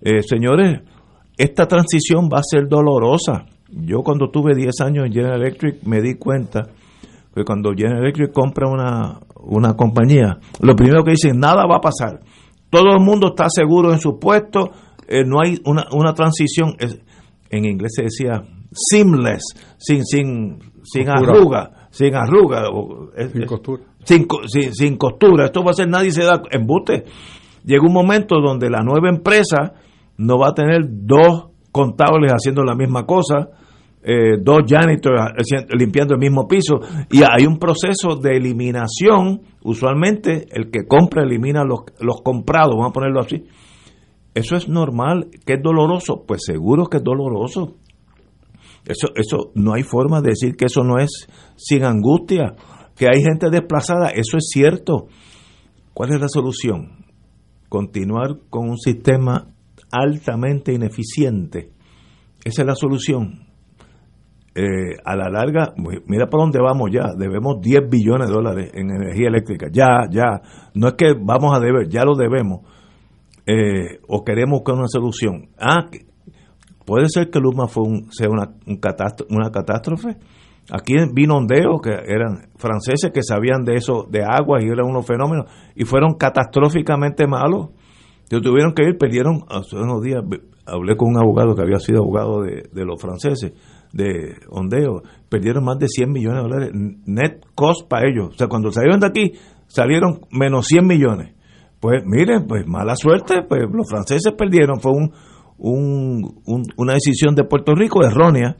Eh, 0.00 0.22
señores, 0.22 0.80
esta 1.36 1.66
transición 1.66 2.28
va 2.32 2.38
a 2.38 2.42
ser 2.42 2.68
dolorosa. 2.68 3.46
Yo 3.68 4.02
cuando 4.02 4.30
tuve 4.30 4.54
10 4.54 4.80
años 4.80 5.06
en 5.06 5.12
General 5.12 5.40
Electric 5.40 5.82
me 5.84 6.00
di 6.00 6.14
cuenta 6.14 6.62
que 7.34 7.44
cuando 7.44 7.70
General 7.76 8.02
Electric 8.02 8.32
compra 8.32 8.68
una, 8.68 9.20
una 9.42 9.74
compañía, 9.74 10.38
lo 10.60 10.74
primero 10.74 11.04
que 11.04 11.12
dicen, 11.12 11.38
nada 11.38 11.66
va 11.66 11.76
a 11.76 11.80
pasar. 11.80 12.20
Todo 12.70 12.92
el 12.96 13.00
mundo 13.04 13.28
está 13.28 13.48
seguro 13.48 13.92
en 13.92 14.00
su 14.00 14.18
puesto, 14.18 14.70
eh, 15.08 15.24
no 15.24 15.40
hay 15.40 15.58
una, 15.64 15.86
una 15.92 16.14
transición 16.14 16.74
en 17.50 17.64
inglés 17.64 17.92
se 17.94 18.02
decía 18.04 18.42
seamless, 18.72 19.42
sin, 19.78 20.04
sin, 20.04 20.58
sin 20.82 21.08
arruga, 21.08 21.88
sin 21.90 22.14
arruga, 22.14 22.64
sin 23.32 23.46
costura. 23.46 23.82
Sin, 24.04 24.96
costura. 24.96 25.46
Esto 25.46 25.64
va 25.64 25.70
a 25.70 25.74
ser, 25.74 25.88
nadie 25.88 26.10
se 26.10 26.22
da 26.22 26.40
embute. 26.50 27.04
Llega 27.66 27.86
un 27.86 27.92
momento 27.92 28.40
donde 28.40 28.70
la 28.70 28.82
nueva 28.82 29.10
empresa 29.10 29.74
no 30.16 30.38
va 30.38 30.48
a 30.48 30.54
tener 30.54 30.86
dos 30.88 31.50
contables 31.70 32.32
haciendo 32.32 32.62
la 32.62 32.74
misma 32.74 33.04
cosa, 33.04 33.50
eh, 34.02 34.38
dos 34.40 34.60
janitors 34.66 35.34
limpiando 35.76 36.14
el 36.14 36.20
mismo 36.20 36.48
piso, 36.48 36.80
y 37.10 37.20
hay 37.22 37.44
un 37.46 37.58
proceso 37.58 38.16
de 38.16 38.38
eliminación. 38.38 39.42
Usualmente 39.62 40.46
el 40.50 40.70
que 40.70 40.86
compra 40.86 41.24
elimina 41.24 41.64
los, 41.64 41.80
los 42.00 42.22
comprados, 42.22 42.76
vamos 42.76 42.90
a 42.90 42.94
ponerlo 42.94 43.20
así 43.20 43.44
eso 44.36 44.54
es 44.54 44.68
normal, 44.68 45.30
que 45.46 45.54
es 45.54 45.62
doloroso, 45.62 46.24
pues 46.26 46.42
seguro 46.44 46.88
que 46.88 46.98
es 46.98 47.02
doloroso. 47.02 47.76
Eso, 48.84 49.08
eso 49.14 49.50
no 49.54 49.72
hay 49.72 49.82
forma 49.82 50.20
de 50.20 50.28
decir 50.28 50.56
que 50.56 50.66
eso 50.66 50.84
no 50.84 50.98
es 50.98 51.26
sin 51.56 51.84
angustia, 51.84 52.54
que 52.96 53.06
hay 53.06 53.22
gente 53.22 53.48
desplazada, 53.48 54.10
eso 54.10 54.36
es 54.36 54.50
cierto. 54.52 55.06
¿Cuál 55.94 56.12
es 56.12 56.20
la 56.20 56.28
solución? 56.28 57.05
Continuar 57.68 58.38
con 58.50 58.68
un 58.68 58.78
sistema 58.78 59.48
altamente 59.90 60.72
ineficiente. 60.72 61.70
Esa 62.44 62.62
es 62.62 62.66
la 62.66 62.74
solución. 62.74 63.46
Eh, 64.54 64.96
a 65.04 65.14
la 65.16 65.28
larga, 65.28 65.74
mira 66.06 66.28
por 66.28 66.40
dónde 66.40 66.58
vamos 66.58 66.90
ya, 66.90 67.12
debemos 67.14 67.60
10 67.60 67.90
billones 67.90 68.28
de 68.28 68.32
dólares 68.32 68.70
en 68.72 68.88
energía 68.90 69.28
eléctrica, 69.28 69.66
ya, 69.70 70.08
ya, 70.10 70.40
no 70.72 70.88
es 70.88 70.94
que 70.94 71.12
vamos 71.12 71.54
a 71.54 71.60
deber, 71.60 71.90
ya 71.90 72.04
lo 72.04 72.14
debemos 72.14 72.62
eh, 73.44 74.00
o 74.08 74.24
queremos 74.24 74.60
buscar 74.60 74.76
una 74.76 74.88
solución. 74.88 75.50
Ah, 75.58 75.86
puede 76.86 77.10
ser 77.10 77.28
que 77.28 77.38
Luma 77.38 77.68
fue 77.68 77.84
sea 78.10 78.30
una, 78.30 78.54
una 79.28 79.50
catástrofe. 79.50 80.16
Aquí 80.70 80.94
vino 81.12 81.36
Ondeo, 81.36 81.80
que 81.80 81.90
eran 81.90 82.48
franceses 82.56 83.12
que 83.12 83.22
sabían 83.22 83.64
de 83.64 83.74
eso, 83.74 84.06
de 84.10 84.24
agua 84.24 84.60
y 84.60 84.66
eran 84.66 84.86
unos 84.86 85.06
fenómenos, 85.06 85.46
y 85.74 85.84
fueron 85.84 86.14
catastróficamente 86.14 87.26
malos. 87.26 87.68
Yo 88.28 88.40
tuvieron 88.40 88.72
que 88.74 88.82
ir, 88.82 88.98
perdieron, 88.98 89.44
hace 89.48 89.76
unos 89.76 90.02
días 90.02 90.22
hablé 90.66 90.96
con 90.96 91.10
un 91.10 91.18
abogado 91.18 91.54
que 91.54 91.62
había 91.62 91.78
sido 91.78 92.00
abogado 92.02 92.42
de, 92.42 92.68
de 92.72 92.84
los 92.84 93.00
franceses, 93.00 93.52
de 93.92 94.36
Ondeo, 94.50 95.02
perdieron 95.28 95.64
más 95.64 95.78
de 95.78 95.88
100 95.88 96.12
millones 96.12 96.42
de 96.42 96.48
dólares 96.48 96.70
net 97.06 97.40
cost 97.54 97.88
para 97.88 98.08
ellos. 98.08 98.34
O 98.34 98.36
sea, 98.36 98.48
cuando 98.48 98.70
salieron 98.70 99.00
de 99.00 99.06
aquí, 99.06 99.32
salieron 99.66 100.20
menos 100.30 100.66
100 100.66 100.86
millones 100.86 101.34
Pues 101.80 102.02
miren, 102.04 102.46
pues 102.46 102.66
mala 102.66 102.96
suerte, 102.96 103.42
pues 103.48 103.62
los 103.72 103.88
franceses 103.88 104.32
perdieron, 104.36 104.80
fue 104.80 104.92
un, 104.92 105.12
un, 105.58 106.62
una 106.76 106.94
decisión 106.94 107.34
de 107.34 107.44
Puerto 107.44 107.74
Rico 107.74 108.04
errónea. 108.04 108.56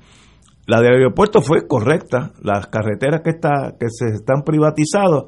La 0.67 0.81
del 0.81 0.95
aeropuerto 0.95 1.41
fue 1.41 1.67
correcta, 1.67 2.33
las 2.43 2.67
carreteras 2.67 3.21
que, 3.23 3.31
está, 3.31 3.77
que 3.79 3.87
se 3.89 4.15
están 4.15 4.43
privatizadas, 4.43 5.25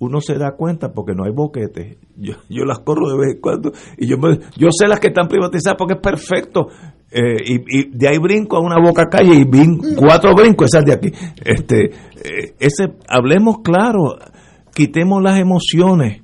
uno 0.00 0.20
se 0.20 0.34
da 0.34 0.56
cuenta 0.56 0.92
porque 0.92 1.14
no 1.14 1.24
hay 1.24 1.32
boquetes. 1.32 1.96
Yo, 2.16 2.34
yo 2.48 2.64
las 2.64 2.80
corro 2.80 3.08
de 3.08 3.16
vez 3.16 3.34
en 3.36 3.40
cuando 3.40 3.70
y 3.96 4.08
yo, 4.08 4.16
yo 4.56 4.68
sé 4.72 4.88
las 4.88 4.98
que 4.98 5.08
están 5.08 5.28
privatizadas 5.28 5.76
porque 5.78 5.94
es 5.94 6.00
perfecto. 6.00 6.66
Eh, 7.12 7.36
y, 7.46 7.96
de 7.96 8.08
ahí 8.08 8.18
brinco 8.18 8.56
a 8.56 8.60
una 8.60 8.80
boca 8.82 9.06
calle 9.08 9.34
y 9.36 9.94
cuatro 9.94 10.34
brincos 10.34 10.68
esas 10.72 10.84
de 10.84 10.94
aquí. 10.94 11.12
Este, 11.44 11.84
eh, 11.84 12.54
ese, 12.58 12.94
hablemos 13.06 13.58
claro, 13.62 14.16
quitemos 14.74 15.22
las 15.22 15.38
emociones, 15.38 16.22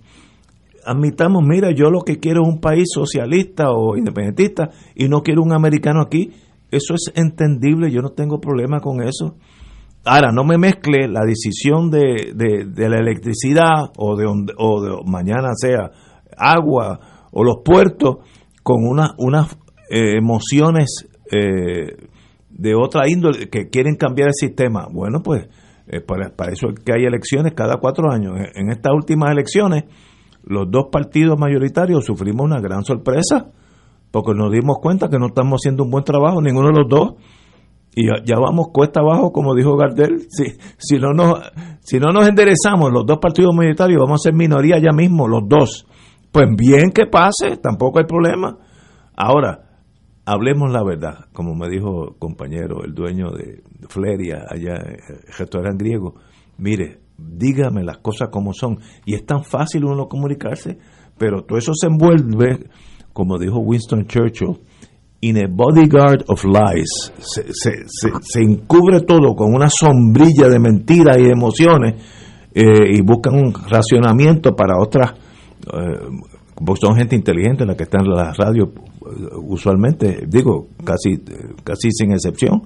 admitamos, 0.84 1.44
mira, 1.46 1.70
yo 1.70 1.90
lo 1.90 2.00
que 2.00 2.18
quiero 2.18 2.42
es 2.42 2.48
un 2.48 2.60
país 2.60 2.88
socialista 2.92 3.70
o 3.70 3.96
independentista 3.96 4.70
y 4.96 5.08
no 5.08 5.22
quiero 5.22 5.42
un 5.42 5.52
americano 5.52 6.00
aquí. 6.00 6.32
Eso 6.70 6.94
es 6.94 7.12
entendible, 7.14 7.90
yo 7.90 8.02
no 8.02 8.10
tengo 8.10 8.40
problema 8.40 8.80
con 8.80 9.02
eso. 9.02 9.36
Ahora, 10.04 10.32
no 10.32 10.44
me 10.44 10.58
mezcle 10.58 11.08
la 11.08 11.20
decisión 11.26 11.90
de, 11.90 12.32
de, 12.34 12.88
la 12.88 12.98
electricidad 12.98 13.90
o 13.96 14.16
de, 14.16 14.26
o 14.56 14.82
de 14.82 14.96
mañana 15.04 15.50
sea 15.54 15.90
agua 16.36 17.00
o 17.32 17.44
los 17.44 17.58
puertos 17.64 18.18
con 18.62 18.86
una, 18.86 19.14
unas 19.18 19.56
eh, 19.90 20.16
emociones 20.16 21.08
eh, 21.30 21.96
de 22.50 22.74
otra 22.74 23.08
índole 23.08 23.48
que 23.48 23.68
quieren 23.68 23.96
cambiar 23.96 24.28
el 24.28 24.34
sistema. 24.34 24.88
Bueno, 24.90 25.22
pues 25.22 25.48
eh, 25.86 26.00
para, 26.00 26.30
eso 26.52 26.68
es 26.68 26.80
que 26.84 26.92
hay 26.92 27.04
elecciones 27.04 27.54
cada 27.54 27.76
cuatro 27.76 28.10
años. 28.10 28.34
En 28.54 28.70
estas 28.70 28.92
últimas 28.94 29.30
elecciones, 29.30 29.84
los 30.44 30.70
dos 30.70 30.86
partidos 30.92 31.38
mayoritarios 31.38 32.04
sufrimos 32.04 32.44
una 32.44 32.60
gran 32.60 32.84
sorpresa 32.84 33.50
porque 34.10 34.32
nos 34.34 34.52
dimos 34.52 34.78
cuenta 34.80 35.08
que 35.08 35.18
no 35.18 35.26
estamos 35.26 35.60
haciendo 35.60 35.84
un 35.84 35.90
buen 35.90 36.04
trabajo, 36.04 36.40
ninguno 36.40 36.68
de 36.68 36.80
los 36.80 36.88
dos. 36.88 37.14
Y 37.94 38.06
ya, 38.06 38.38
vamos 38.38 38.68
cuesta 38.72 39.00
abajo, 39.00 39.32
como 39.32 39.54
dijo 39.54 39.76
Gardel. 39.76 40.26
Si, 40.28 40.44
si, 40.78 40.98
no 40.98 41.12
nos, 41.12 41.40
si 41.80 41.98
no 41.98 42.12
nos 42.12 42.28
enderezamos 42.28 42.92
los 42.92 43.04
dos 43.04 43.18
partidos 43.18 43.54
mayoritarios, 43.54 44.00
vamos 44.00 44.20
a 44.20 44.28
ser 44.28 44.34
minoría 44.34 44.78
ya 44.78 44.92
mismo, 44.92 45.26
los 45.26 45.42
dos. 45.48 45.86
Pues 46.30 46.46
bien 46.56 46.92
que 46.92 47.06
pase, 47.06 47.56
tampoco 47.56 47.98
hay 47.98 48.04
problema. 48.04 48.56
Ahora, 49.16 49.68
hablemos 50.24 50.70
la 50.70 50.84
verdad, 50.84 51.26
como 51.32 51.54
me 51.54 51.68
dijo 51.68 52.10
el 52.10 52.18
compañero, 52.18 52.84
el 52.84 52.94
dueño 52.94 53.30
de 53.30 53.62
Fleria, 53.88 54.44
allá, 54.48 54.74
el 54.74 55.32
restaurante 55.36 55.84
griego, 55.84 56.14
mire, 56.58 57.00
dígame 57.16 57.82
las 57.82 57.98
cosas 57.98 58.28
como 58.30 58.52
son. 58.52 58.78
Y 59.06 59.14
es 59.14 59.26
tan 59.26 59.42
fácil 59.42 59.84
uno 59.84 60.06
comunicarse, 60.06 60.78
pero 61.16 61.44
todo 61.44 61.58
eso 61.58 61.72
se 61.74 61.88
envuelve, 61.88 62.68
como 63.18 63.36
dijo 63.36 63.58
Winston 63.58 64.06
Churchill, 64.06 64.60
in 65.22 65.38
a 65.38 65.48
bodyguard 65.50 66.22
of 66.28 66.44
lies. 66.44 67.12
Se, 67.18 68.40
encubre 68.40 69.00
todo 69.00 69.34
con 69.34 69.52
una 69.52 69.68
sombrilla 69.68 70.48
de 70.48 70.60
mentiras 70.60 71.18
y 71.18 71.24
emociones 71.24 72.00
eh, 72.54 72.94
y 72.94 73.00
buscan 73.00 73.34
un 73.34 73.52
racionamiento 73.52 74.54
para 74.54 74.78
otras. 74.80 75.14
Eh, 75.66 76.76
son 76.80 76.94
gente 76.96 77.16
inteligente 77.16 77.66
la 77.66 77.76
que 77.76 77.82
está 77.82 77.98
en 77.98 78.08
la 78.08 78.32
radio 78.32 78.72
usualmente, 79.42 80.22
digo, 80.28 80.68
casi, 80.84 81.18
casi 81.64 81.90
sin 81.90 82.12
excepción. 82.12 82.62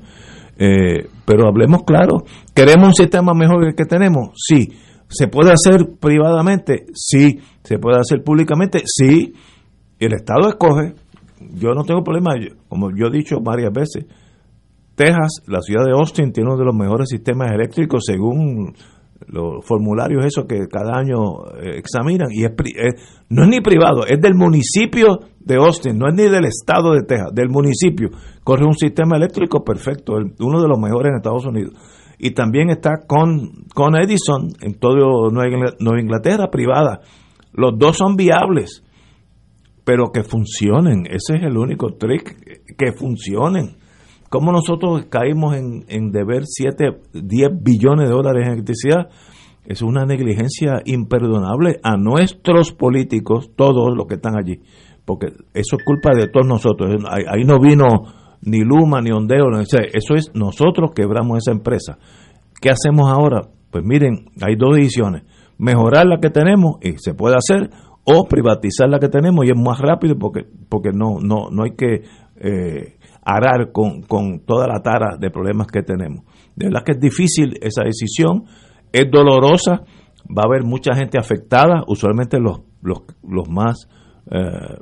Eh, 0.59 1.09
pero 1.25 1.49
hablemos 1.49 1.85
claro, 1.85 2.25
¿queremos 2.55 2.89
un 2.89 2.95
sistema 2.95 3.33
mejor 3.33 3.63
que 3.63 3.69
el 3.71 3.75
que 3.75 3.87
tenemos? 3.87 4.33
Sí. 4.37 4.69
¿Se 5.09 5.29
puede 5.29 5.51
hacer 5.51 5.95
privadamente? 5.99 6.85
Sí. 6.93 7.41
¿Se 7.63 7.79
puede 7.79 7.99
hacer 8.01 8.23
públicamente? 8.23 8.83
Sí. 8.85 9.33
El 10.05 10.15
Estado 10.15 10.49
escoge. 10.49 10.95
Yo 11.55 11.75
no 11.75 11.85
tengo 11.85 12.03
problema, 12.03 12.35
como 12.69 12.91
yo 12.91 13.07
he 13.07 13.11
dicho 13.11 13.41
varias 13.41 13.73
veces, 13.73 14.07
Texas, 14.95 15.43
la 15.47 15.61
ciudad 15.61 15.85
de 15.85 15.93
Austin, 15.93 16.33
tiene 16.33 16.51
uno 16.51 16.59
de 16.59 16.65
los 16.65 16.75
mejores 16.75 17.09
sistemas 17.09 17.51
eléctricos 17.51 18.05
según 18.07 18.75
los 19.29 19.65
formularios 19.65 20.25
esos 20.25 20.47
que 20.47 20.67
cada 20.71 20.99
año 20.99 21.47
eh, 21.61 21.79
examinan 21.79 22.29
y 22.31 22.45
es, 22.45 22.53
no 23.29 23.45
es 23.45 23.49
ni 23.49 23.61
privado, 23.61 24.05
es 24.07 24.21
del 24.21 24.35
municipio 24.35 25.21
de 25.41 25.57
Austin, 25.57 25.99
no 25.99 26.09
es 26.09 26.15
ni 26.15 26.25
del 26.25 26.45
estado 26.45 26.93
de 26.93 27.03
Texas, 27.03 27.31
del 27.35 27.49
municipio. 27.49 28.11
Corre 28.45 28.67
un 28.67 28.75
sistema 28.75 29.17
eléctrico 29.17 29.65
perfecto, 29.65 30.15
uno 30.15 30.63
de 30.63 30.69
los 30.69 30.79
mejores 30.79 31.11
en 31.11 31.17
Estados 31.17 31.47
Unidos. 31.47 31.75
Y 32.19 32.33
también 32.33 32.71
está 32.71 33.01
con, 33.07 33.65
con 33.75 33.97
Edison 33.97 34.49
en 34.61 34.75
todo 34.75 35.31
Nueva 35.31 36.01
Inglaterra, 36.01 36.51
privada. 36.51 37.01
Los 37.53 37.73
dos 37.77 37.97
son 37.97 38.17
viables, 38.17 38.85
pero 39.85 40.13
que 40.13 40.23
funcionen. 40.23 41.07
Ese 41.07 41.37
es 41.37 41.43
el 41.43 41.57
único 41.57 41.95
trick, 41.95 42.77
que 42.77 42.93
funcionen. 42.93 43.77
¿Cómo 44.29 44.51
nosotros 44.51 45.07
caímos 45.11 45.57
en, 45.57 45.85
en 45.89 46.11
deber 46.11 46.45
7, 46.47 47.01
10 47.13 47.51
billones 47.63 48.09
de 48.09 48.15
dólares 48.15 48.47
en 48.47 48.53
electricidad? 48.55 49.09
Es 49.65 49.83
una 49.83 50.05
negligencia 50.05 50.81
imperdonable 50.85 51.79
a 51.83 51.97
nuestros 51.97 52.73
políticos, 52.73 53.51
todos 53.55 53.95
los 53.95 54.07
que 54.07 54.15
están 54.15 54.37
allí, 54.37 54.61
porque 55.05 55.27
eso 55.55 55.77
es 55.77 55.85
culpa 55.85 56.15
de 56.17 56.29
todos 56.29 56.47
nosotros. 56.47 56.97
Ahí, 57.09 57.45
no 57.45 57.61
vino 57.61 57.87
ni 58.41 58.61
Luma, 58.61 59.01
ni 59.01 59.13
Ondeo, 59.13 59.51
eso 59.61 60.15
es 60.15 60.33
nosotros 60.35 60.91
quebramos 60.95 61.39
esa 61.39 61.53
empresa. 61.53 61.99
¿Qué 62.61 62.71
hacemos 62.71 63.09
ahora? 63.09 63.43
Pues 63.71 63.85
miren, 63.85 64.31
hay 64.41 64.57
dos 64.57 64.77
decisiones, 64.77 65.23
mejorar 65.59 66.07
la 66.07 66.19
que 66.19 66.31
tenemos 66.31 66.77
y 66.83 66.95
se 66.99 67.15
puede 67.15 67.37
hacer, 67.37 67.71
o 68.05 68.25
privatizar 68.25 68.89
la 68.89 68.99
que 68.99 69.09
tenemos 69.09 69.45
y 69.45 69.51
es 69.51 69.59
más 69.59 69.79
rápido 69.79 70.17
porque, 70.19 70.45
porque 70.69 70.91
no, 70.93 71.21
no, 71.21 71.51
no 71.51 71.65
hay 71.65 71.77
que... 71.77 72.03
Eh, 72.37 72.97
arar 73.25 73.71
con, 73.73 74.03
con 74.03 74.41
toda 74.41 74.67
la 74.67 74.83
tara 74.83 75.17
de 75.17 75.31
problemas 75.31 75.69
que 75.69 75.83
tenemos. 75.83 76.25
De 76.57 76.67
verdad 76.67 76.83
que 76.85 76.93
es 76.93 77.01
difícil 77.01 77.57
esa 77.63 77.85
decisión, 77.85 78.45
es 78.93 79.11
dolorosa, 79.11 79.83
va 80.29 80.43
a 80.43 80.47
haber 80.47 80.65
mucha 80.65 80.95
gente 80.95 81.19
afectada, 81.19 81.83
usualmente 81.87 82.39
los, 82.39 82.61
los, 82.83 83.03
los 83.23 83.49
más, 83.49 83.89
eh, 84.31 84.79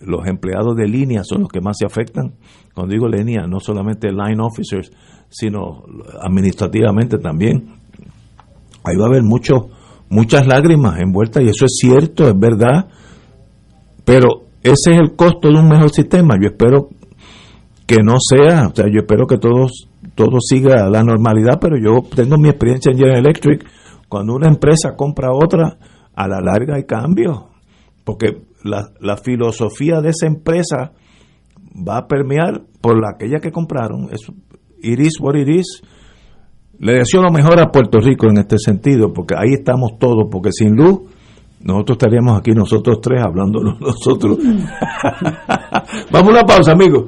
los 0.00 0.26
empleados 0.26 0.76
de 0.76 0.88
línea 0.88 1.22
son 1.24 1.42
los 1.42 1.48
que 1.50 1.60
más 1.60 1.76
se 1.78 1.86
afectan. 1.86 2.34
Cuando 2.74 2.94
digo 2.94 3.08
línea, 3.08 3.46
no 3.46 3.60
solamente 3.60 4.10
line 4.10 4.40
officers, 4.40 4.90
sino 5.28 5.84
administrativamente 6.22 7.18
también. 7.18 7.68
Ahí 8.84 8.96
va 8.96 9.06
a 9.06 9.08
haber 9.08 9.24
mucho, 9.24 9.68
muchas 10.08 10.46
lágrimas 10.46 10.98
envueltas 11.00 11.42
y 11.42 11.48
eso 11.48 11.64
es 11.64 11.76
cierto, 11.80 12.28
es 12.28 12.38
verdad, 12.38 12.88
pero 14.04 14.44
ese 14.62 14.92
es 14.92 14.98
el 14.98 15.14
costo 15.16 15.48
de 15.48 15.58
un 15.58 15.68
mejor 15.68 15.90
sistema. 15.90 16.36
Yo 16.40 16.48
espero 16.48 16.88
que 17.86 17.98
no 18.02 18.16
sea, 18.18 18.68
o 18.68 18.74
sea, 18.74 18.86
yo 18.86 19.00
espero 19.00 19.26
que 19.26 19.38
todo 19.38 20.38
siga 20.40 20.84
a 20.84 20.90
la 20.90 21.02
normalidad, 21.02 21.58
pero 21.60 21.76
yo 21.76 22.02
tengo 22.14 22.36
mi 22.36 22.48
experiencia 22.48 22.90
en 22.90 22.98
General 22.98 23.18
Electric, 23.18 23.64
cuando 24.08 24.34
una 24.34 24.48
empresa 24.48 24.94
compra 24.96 25.28
otra, 25.32 25.78
a 26.14 26.26
la 26.26 26.40
larga 26.40 26.76
hay 26.76 26.84
cambios, 26.84 27.44
porque 28.04 28.42
la, 28.64 28.90
la 29.00 29.16
filosofía 29.16 30.00
de 30.00 30.10
esa 30.10 30.26
empresa 30.26 30.92
va 31.76 31.98
a 31.98 32.06
permear 32.06 32.62
por 32.80 33.00
la, 33.00 33.10
aquella 33.14 33.38
que 33.40 33.52
compraron, 33.52 34.08
es 34.10 34.20
iris 34.82 35.20
what 35.20 35.36
it 35.36 35.48
is. 35.48 35.82
Le 36.80 36.92
deseo 36.92 37.22
lo 37.22 37.30
mejor 37.30 37.60
a 37.60 37.70
Puerto 37.70 37.98
Rico 37.98 38.28
en 38.28 38.38
este 38.38 38.58
sentido, 38.58 39.12
porque 39.12 39.34
ahí 39.36 39.54
estamos 39.54 39.98
todos, 39.98 40.28
porque 40.30 40.50
sin 40.52 40.76
luz 40.76 41.00
nosotros 41.60 41.96
estaríamos 41.96 42.38
aquí 42.38 42.52
nosotros 42.52 43.00
tres 43.00 43.20
hablando 43.24 43.60
nosotros. 43.80 44.38
Vamos 46.10 46.28
a 46.28 46.32
una 46.32 46.44
pausa, 46.44 46.72
amigos. 46.72 47.06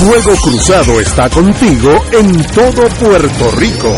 Fuego 0.00 0.32
Cruzado 0.42 0.98
está 0.98 1.28
contigo 1.28 1.90
en 2.12 2.42
todo 2.54 2.88
Puerto 2.98 3.50
Rico. 3.58 3.94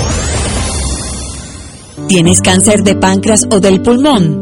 ¿Tienes 2.09 2.40
cáncer 2.40 2.82
de 2.82 2.96
páncreas 2.96 3.46
o 3.53 3.61
del 3.61 3.80
pulmón? 3.80 4.41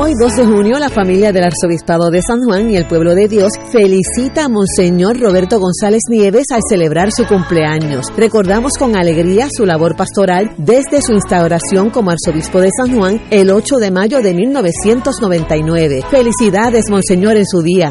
Hoy, 0.00 0.14
2 0.14 0.36
de 0.36 0.46
junio, 0.46 0.78
la 0.78 0.90
familia 0.90 1.32
del 1.32 1.42
Arzobispado 1.42 2.08
de 2.12 2.22
San 2.22 2.40
Juan 2.44 2.70
y 2.70 2.76
el 2.76 2.86
pueblo 2.86 3.16
de 3.16 3.26
Dios 3.26 3.50
felicita 3.72 4.44
a 4.44 4.48
Monseñor 4.48 5.18
Roberto 5.18 5.58
González 5.58 6.02
Nieves 6.08 6.44
al 6.52 6.60
celebrar 6.70 7.10
su 7.10 7.26
cumpleaños. 7.26 8.06
Recordamos 8.16 8.74
con 8.78 8.94
alegría 8.94 9.48
su 9.50 9.66
labor 9.66 9.96
pastoral 9.96 10.54
desde 10.56 11.02
su 11.02 11.14
instauración 11.14 11.90
como 11.90 12.12
arzobispo 12.12 12.60
de 12.60 12.70
San 12.70 12.96
Juan 12.96 13.20
el 13.32 13.50
8 13.50 13.78
de 13.78 13.90
mayo 13.90 14.22
de 14.22 14.34
1999. 14.34 16.02
Felicidades, 16.08 16.84
Monseñor, 16.88 17.36
en 17.36 17.46
su 17.46 17.62
día. 17.62 17.90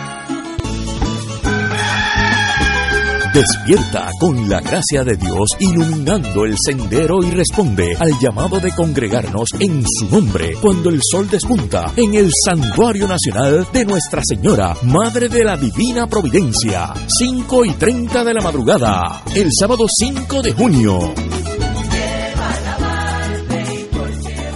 Despierta 3.33 4.09
con 4.19 4.49
la 4.49 4.59
gracia 4.59 5.05
de 5.05 5.15
Dios 5.15 5.51
iluminando 5.59 6.43
el 6.43 6.53
sendero 6.57 7.23
y 7.23 7.31
responde 7.31 7.95
al 7.97 8.19
llamado 8.19 8.59
de 8.59 8.71
congregarnos 8.71 9.51
en 9.57 9.85
su 9.87 10.09
nombre 10.09 10.55
cuando 10.61 10.89
el 10.89 10.99
sol 11.01 11.29
despunta 11.29 11.93
en 11.95 12.13
el 12.15 12.29
Santuario 12.45 13.07
Nacional 13.07 13.65
de 13.71 13.85
Nuestra 13.85 14.21
Señora, 14.21 14.75
Madre 14.83 15.29
de 15.29 15.45
la 15.45 15.55
Divina 15.55 16.07
Providencia, 16.07 16.93
5 17.07 17.65
y 17.65 17.71
30 17.75 18.21
de 18.25 18.33
la 18.33 18.41
madrugada, 18.41 19.23
el 19.33 19.47
sábado 19.57 19.85
5 19.87 20.41
de 20.41 20.51
junio. 20.51 20.99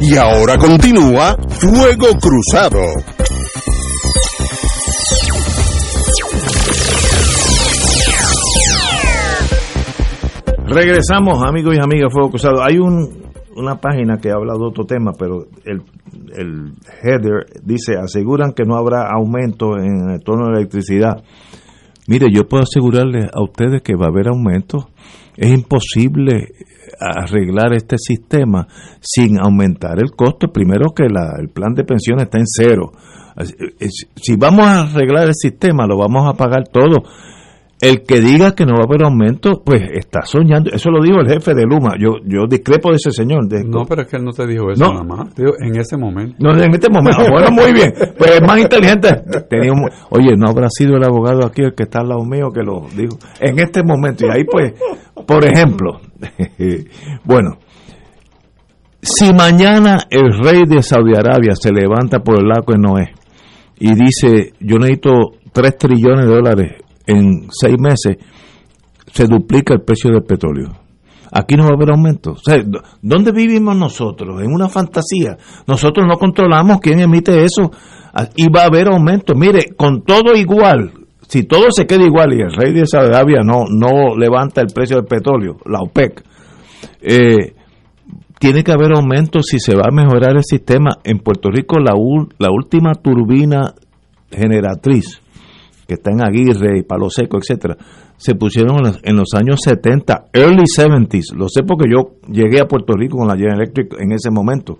Y 0.00 0.16
ahora 0.16 0.56
continúa 0.56 1.36
Fuego 1.48 2.06
Cruzado. 2.20 2.78
Regresamos, 10.66 11.44
amigos 11.44 11.76
y 11.76 11.80
amigas, 11.80 12.12
Fuego 12.12 12.30
Cruzado. 12.30 12.62
Hay 12.62 12.78
un, 12.78 13.27
una 13.58 13.80
página 13.80 14.18
que 14.18 14.30
habla 14.30 14.54
de 14.54 14.64
otro 14.64 14.84
tema, 14.84 15.12
pero 15.18 15.46
el, 15.64 15.82
el 16.36 16.72
header 17.02 17.46
dice, 17.62 17.96
aseguran 17.96 18.52
que 18.52 18.64
no 18.64 18.76
habrá 18.76 19.08
aumento 19.10 19.76
en 19.76 20.10
el 20.10 20.22
tono 20.22 20.46
de 20.46 20.60
electricidad. 20.60 21.22
Mire, 22.06 22.28
yo 22.32 22.48
puedo 22.48 22.62
asegurarles 22.62 23.26
a 23.34 23.42
ustedes 23.42 23.82
que 23.82 23.94
va 23.94 24.06
a 24.06 24.08
haber 24.08 24.28
aumento. 24.28 24.88
Es 25.36 25.50
imposible 25.50 26.48
arreglar 26.98 27.74
este 27.74 27.96
sistema 27.98 28.66
sin 29.00 29.38
aumentar 29.38 30.00
el 30.00 30.12
costo. 30.12 30.48
Primero 30.48 30.90
que 30.94 31.04
la, 31.08 31.36
el 31.38 31.48
plan 31.48 31.74
de 31.74 31.84
pensión 31.84 32.20
está 32.20 32.38
en 32.38 32.46
cero. 32.46 32.92
Si 34.16 34.36
vamos 34.36 34.66
a 34.66 34.80
arreglar 34.82 35.28
el 35.28 35.34
sistema, 35.34 35.86
lo 35.86 35.98
vamos 35.98 36.26
a 36.26 36.36
pagar 36.36 36.68
todo 36.72 37.02
el 37.80 38.02
que 38.02 38.20
diga 38.20 38.54
que 38.54 38.66
no 38.66 38.74
va 38.74 38.80
a 38.80 38.84
haber 38.84 39.04
aumento, 39.04 39.62
pues 39.64 39.82
está 39.94 40.22
soñando. 40.22 40.70
Eso 40.72 40.90
lo 40.90 41.00
dijo 41.00 41.20
el 41.20 41.28
jefe 41.28 41.54
de 41.54 41.62
Luma. 41.62 41.94
Yo 41.98 42.18
yo 42.24 42.46
discrepo 42.48 42.90
de 42.90 42.96
ese 42.96 43.12
señor. 43.12 43.46
no, 43.66 43.84
pero 43.84 44.02
es 44.02 44.08
que 44.08 44.16
él 44.16 44.24
no 44.24 44.32
te 44.32 44.46
dijo 44.46 44.70
eso 44.70 44.92
nada 44.92 45.04
más. 45.04 45.28
en 45.38 45.76
ese 45.76 45.96
momento. 45.96 46.36
No, 46.40 46.50
en 46.60 46.74
este 46.74 46.90
momento. 46.90 47.22
bueno, 47.30 47.50
muy 47.52 47.72
bien. 47.72 47.92
Pues 48.16 48.32
es 48.32 48.42
más 48.42 48.58
inteligente. 48.58 49.08
Tenía 49.48 49.72
oye, 50.10 50.36
no 50.36 50.48
habrá 50.48 50.68
sido 50.70 50.96
el 50.96 51.04
abogado 51.04 51.46
aquí 51.46 51.62
el 51.62 51.74
que 51.74 51.84
está 51.84 52.00
al 52.00 52.08
lado 52.08 52.24
mío 52.24 52.50
que 52.52 52.62
lo 52.62 52.86
dijo. 52.96 53.16
En 53.40 53.58
este 53.60 53.82
momento. 53.84 54.26
Y 54.26 54.30
ahí, 54.30 54.44
pues, 54.44 54.74
por 55.26 55.44
ejemplo, 55.44 56.00
bueno, 57.24 57.58
si 59.00 59.32
mañana 59.32 59.98
el 60.10 60.36
rey 60.42 60.62
de 60.66 60.82
Saudi 60.82 61.14
Arabia 61.14 61.54
se 61.54 61.72
levanta 61.72 62.18
por 62.18 62.40
el 62.40 62.48
lago 62.48 62.72
de 62.72 62.78
Noé 62.78 63.12
y 63.78 63.94
dice, 63.94 64.52
yo 64.58 64.78
necesito 64.78 65.10
3 65.52 65.78
trillones 65.78 66.26
de 66.26 66.34
dólares 66.34 66.72
en 67.08 67.48
seis 67.50 67.76
meses 67.80 68.18
se 69.12 69.26
duplica 69.26 69.74
el 69.74 69.80
precio 69.80 70.12
del 70.12 70.22
petróleo. 70.22 70.68
Aquí 71.32 71.56
no 71.56 71.64
va 71.64 71.70
a 71.70 71.74
haber 71.74 71.90
aumento. 71.90 72.36
¿Dónde 73.02 73.32
vivimos 73.32 73.76
nosotros? 73.76 74.40
En 74.42 74.52
una 74.52 74.68
fantasía. 74.68 75.36
Nosotros 75.66 76.06
no 76.06 76.16
controlamos 76.18 76.78
quién 76.80 77.00
emite 77.00 77.42
eso 77.42 77.70
ah, 78.14 78.28
y 78.36 78.48
va 78.50 78.62
a 78.62 78.66
haber 78.66 78.88
aumento. 78.88 79.34
Mire, 79.34 79.74
con 79.76 80.02
todo 80.02 80.34
igual, 80.34 80.92
si 81.26 81.44
todo 81.44 81.66
se 81.70 81.86
queda 81.86 82.04
igual 82.04 82.32
y 82.32 82.40
el 82.40 82.52
rey 82.52 82.72
de 82.72 82.86
Saudi 82.86 83.34
no, 83.44 83.64
no 83.68 84.16
levanta 84.16 84.60
el 84.60 84.68
precio 84.68 84.96
del 84.96 85.06
petróleo, 85.06 85.56
la 85.66 85.80
OPEC, 85.80 86.22
eh, 87.02 87.54
tiene 88.38 88.62
que 88.62 88.72
haber 88.72 88.92
aumento 88.92 89.42
si 89.42 89.58
se 89.58 89.74
va 89.74 89.88
a 89.88 89.94
mejorar 89.94 90.36
el 90.36 90.44
sistema. 90.44 90.90
En 91.04 91.18
Puerto 91.18 91.50
Rico 91.50 91.78
la, 91.78 91.92
la 92.38 92.48
última 92.50 92.92
turbina 92.94 93.74
generatriz 94.30 95.20
que 95.88 95.94
está 95.94 96.10
en 96.10 96.20
Aguirre 96.20 96.78
y 96.78 96.82
Palo 96.82 97.08
Seco, 97.08 97.38
etcétera, 97.38 97.74
se 98.18 98.34
pusieron 98.34 98.76
en 99.02 99.16
los, 99.16 99.32
años 99.32 99.60
70, 99.64 100.26
early 100.34 100.64
70s, 100.64 101.34
lo 101.34 101.48
sé 101.48 101.62
porque 101.62 101.86
yo 101.90 102.18
llegué 102.30 102.60
a 102.60 102.66
Puerto 102.66 102.92
Rico 102.92 103.16
con 103.16 103.26
la 103.26 103.34
General 103.34 103.62
Electric 103.62 103.98
en 103.98 104.12
ese 104.12 104.30
momento. 104.30 104.76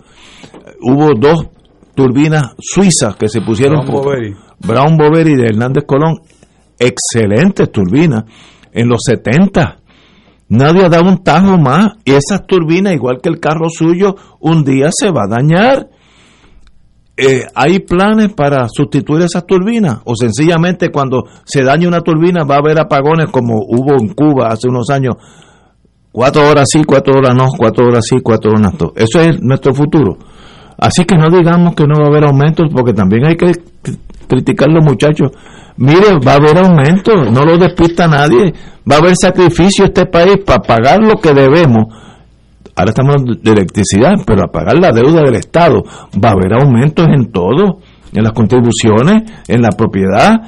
Hubo 0.83 1.15
dos 1.19 1.49
turbinas 1.95 2.55
suizas 2.59 3.17
que 3.17 3.27
se 3.29 3.41
pusieron 3.41 3.87
Brown 3.87 4.03
Boveri. 4.03 4.35
Brown 4.61 4.97
Boveri 4.99 5.35
de 5.35 5.47
Hernández 5.47 5.85
Colón, 5.87 6.21
excelentes 6.79 7.73
turbinas 7.73 8.25
en 8.71 8.89
los 8.89 9.01
70. 9.07 9.79
Nadie 10.51 10.85
ha 10.85 10.91
dado 10.91 11.09
un 11.09 11.25
tajo 11.25 11.57
más 11.57 11.95
y 12.05 12.13
esas 12.13 12.47
turbinas, 12.47 12.93
igual 12.93 13.21
que 13.23 13.31
el 13.31 13.41
carro 13.41 13.71
suyo, 13.71 14.15
un 14.41 14.63
día 14.63 14.91
se 14.93 15.11
va 15.11 15.23
a 15.25 15.29
dañar 15.29 15.89
eh, 17.19 17.47
¿hay 17.53 17.81
planes 17.81 18.33
para 18.33 18.69
sustituir 18.69 19.25
esas 19.25 19.45
turbinas? 19.45 19.99
¿O 20.05 20.15
sencillamente 20.15 20.91
cuando 20.91 21.25
se 21.45 21.65
dañe 21.65 21.89
una 21.89 22.01
turbina 22.01 22.45
va 22.45 22.55
a 22.55 22.59
haber 22.59 22.79
apagones 22.79 23.27
como 23.33 23.57
hubo 23.57 24.01
en 24.01 24.15
Cuba 24.15 24.49
hace 24.51 24.69
unos 24.69 24.89
años? 24.89 25.17
Cuatro 26.13 26.49
horas 26.49 26.69
sí, 26.71 26.83
cuatro 26.87 27.15
horas 27.19 27.35
no, 27.35 27.47
cuatro 27.59 27.87
horas 27.87 28.05
sí, 28.09 28.19
cuatro 28.23 28.53
horas 28.53 28.73
no. 28.81 28.93
Eso 28.95 29.21
es 29.21 29.43
nuestro 29.43 29.75
futuro. 29.75 30.17
Así 30.79 31.05
que 31.05 31.17
no 31.17 31.29
digamos 31.29 31.75
que 31.75 31.85
no 31.89 31.95
va 31.99 32.05
a 32.05 32.09
haber 32.09 32.25
aumentos, 32.25 32.69
porque 32.73 32.93
también 32.93 33.27
hay 33.27 33.37
que 33.37 33.51
criticar 34.29 34.69
los 34.69 34.85
muchachos. 34.85 35.33
Mire, 35.77 36.19
va 36.25 36.33
a 36.33 36.37
haber 36.37 36.57
aumentos, 36.59 37.33
no 37.33 37.45
lo 37.45 37.59
despista 37.59 38.07
nadie. 38.07 38.55
Va 38.89 38.95
a 38.95 38.99
haber 38.99 39.15
sacrificio 39.21 39.87
este 39.87 40.07
país 40.07 40.37
para 40.47 40.63
pagar 40.63 41.01
lo 41.01 41.17
que 41.17 41.35
debemos 41.35 41.87
Ahora 42.79 42.91
estamos 42.91 43.43
de 43.43 43.51
electricidad, 43.51 44.13
pero 44.25 44.45
a 44.45 44.53
pagar 44.53 44.79
la 44.79 44.93
deuda 44.93 45.23
del 45.25 45.35
Estado 45.35 45.83
va 46.15 46.29
a 46.29 46.33
haber 46.33 46.63
aumentos 46.63 47.07
en 47.09 47.33
todo, 47.33 47.81
en 48.13 48.23
las 48.23 48.31
contribuciones, 48.33 49.25
en 49.49 49.63
la 49.63 49.71
propiedad. 49.71 50.41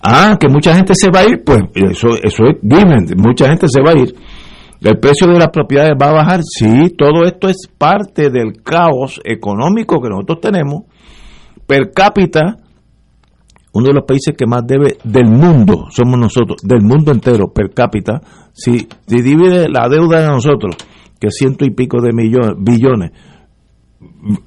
Ah, 0.00 0.36
que 0.38 0.48
mucha 0.48 0.76
gente 0.76 0.94
se 0.94 1.10
va 1.10 1.20
a 1.20 1.24
ir, 1.24 1.42
pues 1.44 1.58
eso, 1.74 2.10
eso 2.22 2.44
es 2.46 2.60
given, 2.62 3.06
mucha 3.16 3.48
gente 3.48 3.66
se 3.66 3.82
va 3.82 3.90
a 3.90 3.98
ir. 3.98 4.14
El 4.80 5.00
precio 5.00 5.26
de 5.26 5.40
las 5.40 5.48
propiedades 5.48 5.94
va 6.00 6.10
a 6.10 6.12
bajar. 6.12 6.40
Sí, 6.44 6.94
todo 6.96 7.24
esto 7.24 7.48
es 7.48 7.66
parte 7.76 8.30
del 8.30 8.62
caos 8.62 9.20
económico 9.24 10.00
que 10.00 10.08
nosotros 10.08 10.40
tenemos. 10.40 10.82
Per 11.66 11.90
cápita, 11.90 12.58
uno 13.72 13.88
de 13.88 13.94
los 13.94 14.04
países 14.04 14.36
que 14.38 14.46
más 14.46 14.64
debe 14.64 14.98
del 15.02 15.26
mundo, 15.26 15.86
somos 15.90 16.16
nosotros, 16.16 16.58
del 16.62 16.82
mundo 16.82 17.10
entero, 17.10 17.52
per 17.52 17.74
cápita. 17.74 18.20
Si, 18.52 18.86
si 19.08 19.16
divide 19.20 19.68
la 19.68 19.88
deuda 19.88 20.20
de 20.20 20.28
nosotros, 20.28 20.76
que 21.22 21.30
ciento 21.30 21.64
y 21.64 21.70
pico 21.70 22.00
de 22.00 22.12
millones, 22.12 22.54
billones, 22.58 23.12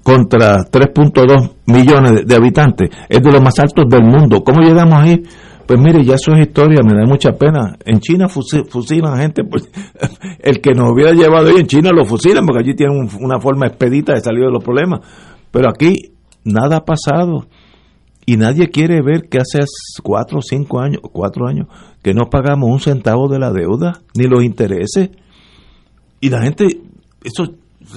contra 0.04 0.66
3.2 0.66 1.54
millones 1.68 2.28
de, 2.28 2.36
habitantes, 2.36 2.90
es 3.08 3.22
de 3.22 3.32
los 3.32 3.42
más 3.42 3.58
altos 3.60 3.86
del 3.88 4.04
mundo. 4.04 4.44
¿Cómo 4.44 4.60
llegamos 4.60 4.96
ahí? 4.96 5.24
Pues 5.66 5.80
mire, 5.80 6.04
ya 6.04 6.16
eso 6.16 6.34
es 6.34 6.50
historia, 6.50 6.82
me 6.84 6.94
da 6.94 7.06
mucha 7.06 7.32
pena. 7.32 7.78
En 7.86 8.02
China 8.02 8.28
fusilan 8.28 9.18
gente, 9.18 9.46
pues 9.46 9.72
el 10.40 10.60
que 10.60 10.72
nos 10.74 10.92
hubiera 10.92 11.14
llevado 11.14 11.48
ahí 11.48 11.56
en 11.60 11.66
China 11.66 11.92
lo 11.96 12.04
fusilan 12.04 12.46
porque 12.46 12.60
allí 12.60 12.76
tienen 12.76 13.08
una 13.22 13.40
forma 13.40 13.68
expedita 13.68 14.12
de 14.14 14.20
salir 14.20 14.44
de 14.44 14.52
los 14.52 14.64
problemas. 14.64 15.00
Pero 15.52 15.70
aquí 15.70 16.12
nada 16.44 16.80
ha 16.80 16.84
pasado 16.84 17.48
y 18.26 18.36
nadie 18.36 18.70
quiere 18.70 19.02
ver 19.02 19.30
que 19.30 19.38
hace 19.38 19.60
cuatro 20.04 20.40
o 20.40 20.42
cinco 20.42 20.82
años, 20.82 21.00
cuatro 21.14 21.48
años, 21.48 21.68
que 22.04 22.14
no 22.14 22.26
pagamos 22.30 22.70
un 22.70 22.82
centavo 22.82 23.30
de 23.30 23.40
la 23.40 23.54
deuda, 23.54 24.02
ni 24.14 24.26
los 24.26 24.44
intereses. 24.44 25.12
Y 26.26 26.30
la 26.32 26.42
gente, 26.42 26.66
eso 27.24 27.54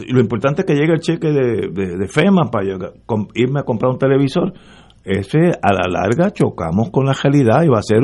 lo 0.07 0.20
importante 0.20 0.61
es 0.61 0.66
que 0.66 0.74
llegue 0.74 0.93
el 0.93 1.01
cheque 1.01 1.29
de, 1.29 1.70
de, 1.70 2.09
FEMA 2.09 2.51
para 2.51 2.66
irme 3.35 3.61
a 3.61 3.62
comprar 3.62 3.91
un 3.91 3.99
televisor. 3.99 4.53
Ese 5.03 5.53
a 5.62 5.72
la 5.72 5.89
larga 5.89 6.31
chocamos 6.31 6.91
con 6.91 7.07
la 7.07 7.14
realidad 7.14 7.62
y 7.62 7.68
va 7.68 7.79
a 7.79 7.83
ser 7.83 8.03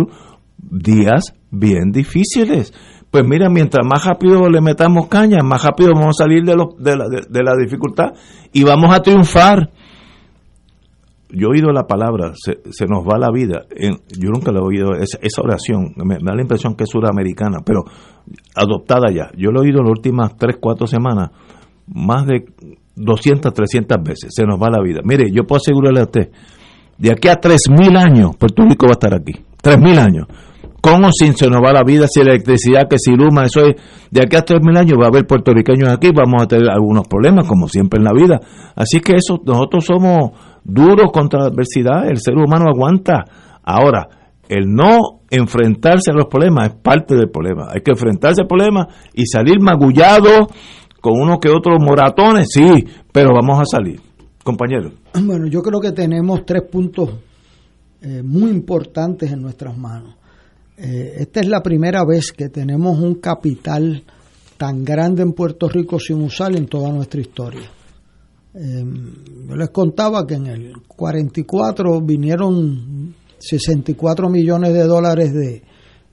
días 0.56 1.34
bien 1.50 1.92
difíciles. 1.92 2.72
Pues 3.10 3.22
mira, 3.26 3.50
mientras 3.50 3.86
más 3.86 4.06
rápido 4.06 4.48
le 4.48 4.62
metamos 4.62 5.08
caña, 5.08 5.42
más 5.44 5.62
rápido 5.62 5.90
vamos 5.92 6.18
a 6.18 6.24
salir 6.24 6.42
de, 6.42 6.56
de, 6.78 6.96
la, 6.96 7.04
de, 7.06 7.42
la 7.42 7.54
dificultad 7.62 8.14
y 8.50 8.64
vamos 8.64 8.94
a 8.94 9.02
triunfar. 9.02 9.68
Yo 11.34 11.48
he 11.48 11.50
oído 11.50 11.72
la 11.72 11.86
palabra, 11.86 12.32
se, 12.34 12.86
nos 12.86 13.04
va 13.04 13.18
la 13.18 13.30
vida. 13.32 13.66
yo 14.18 14.30
nunca 14.30 14.52
la 14.52 14.60
he 14.60 14.62
oído, 14.62 14.94
esa, 14.94 15.18
esa 15.20 15.42
oración, 15.42 15.92
me, 15.96 16.18
da 16.22 16.34
la 16.34 16.42
impresión 16.42 16.76
que 16.76 16.84
es 16.84 16.90
suramericana, 16.90 17.58
pero 17.64 17.84
adoptada 18.54 19.12
ya. 19.12 19.30
Yo 19.36 19.50
lo 19.50 19.60
he 19.60 19.66
oído 19.66 19.82
las 19.82 19.90
últimas 19.90 20.36
3, 20.36 20.56
4 20.60 20.86
semanas 20.86 21.30
más 21.86 22.26
de 22.26 22.44
200, 22.96 23.52
300 23.52 23.98
veces. 24.02 24.30
Se 24.34 24.44
nos 24.44 24.60
va 24.60 24.70
la 24.70 24.82
vida. 24.82 25.00
Mire, 25.04 25.30
yo 25.32 25.44
puedo 25.44 25.58
asegurarle 25.58 26.00
a 26.00 26.04
usted, 26.04 26.30
de 26.98 27.10
aquí 27.10 27.28
a 27.28 27.40
3.000 27.40 27.98
años, 27.98 28.36
Puerto 28.36 28.62
Rico 28.62 28.86
va 28.86 28.92
a 28.92 28.98
estar 28.98 29.14
aquí. 29.14 29.32
3.000 29.62 29.98
años. 29.98 30.26
Con 30.80 31.02
o 31.02 31.10
sin 31.12 31.34
se 31.34 31.48
nos 31.48 31.62
va 31.62 31.72
la 31.72 31.82
vida, 31.82 32.06
si 32.06 32.20
electricidad, 32.20 32.86
que 32.88 32.98
si 32.98 33.16
luma, 33.16 33.44
eso 33.44 33.62
es, 33.62 33.74
de 34.10 34.20
aquí 34.20 34.36
a 34.36 34.44
3.000 34.44 34.78
años 34.78 34.98
va 35.00 35.06
a 35.06 35.08
haber 35.08 35.26
puertorriqueños 35.26 35.88
aquí, 35.88 36.10
vamos 36.14 36.42
a 36.42 36.46
tener 36.46 36.68
algunos 36.68 37.08
problemas, 37.08 37.48
como 37.48 37.68
siempre 37.68 37.98
en 37.98 38.04
la 38.04 38.12
vida. 38.12 38.38
Así 38.76 39.00
que 39.00 39.14
eso, 39.16 39.40
nosotros 39.46 39.84
somos 39.86 40.32
duros 40.64 41.12
contra 41.12 41.40
la 41.40 41.46
adversidad, 41.46 42.08
el 42.08 42.18
ser 42.18 42.34
humano 42.34 42.66
aguanta. 42.68 43.24
Ahora, 43.62 44.08
el 44.48 44.66
no 44.66 45.20
enfrentarse 45.30 46.10
a 46.10 46.14
los 46.14 46.26
problemas 46.26 46.68
es 46.68 46.74
parte 46.76 47.14
del 47.14 47.30
problema. 47.30 47.68
Hay 47.70 47.82
que 47.82 47.92
enfrentarse 47.92 48.42
al 48.42 48.48
problema 48.48 48.88
y 49.12 49.26
salir 49.26 49.60
magullado 49.60 50.48
con 51.00 51.20
uno 51.20 51.38
que 51.38 51.50
otros 51.50 51.78
moratones, 51.80 52.48
sí, 52.50 52.84
pero 53.12 53.30
vamos 53.34 53.60
a 53.60 53.64
salir. 53.64 54.00
Compañero. 54.42 54.90
Bueno, 55.22 55.46
yo 55.46 55.62
creo 55.62 55.80
que 55.80 55.92
tenemos 55.92 56.44
tres 56.44 56.62
puntos 56.70 57.10
eh, 58.02 58.22
muy 58.22 58.50
importantes 58.50 59.32
en 59.32 59.40
nuestras 59.40 59.76
manos. 59.76 60.16
Eh, 60.76 61.14
esta 61.20 61.40
es 61.40 61.48
la 61.48 61.62
primera 61.62 62.04
vez 62.04 62.32
que 62.32 62.48
tenemos 62.48 62.98
un 62.98 63.14
capital 63.14 64.02
tan 64.56 64.84
grande 64.84 65.22
en 65.22 65.32
Puerto 65.32 65.68
Rico 65.68 65.98
sin 65.98 66.20
usar 66.20 66.54
en 66.56 66.66
toda 66.66 66.92
nuestra 66.92 67.20
historia. 67.20 67.62
Em, 68.54 69.48
yo 69.48 69.56
les 69.56 69.70
contaba 69.70 70.24
que 70.24 70.34
en 70.34 70.46
el 70.46 70.72
44 70.86 72.00
vinieron 72.00 73.12
64 73.38 74.28
millones 74.28 74.72
de 74.72 74.84
dólares 74.84 75.34
de 75.34 75.62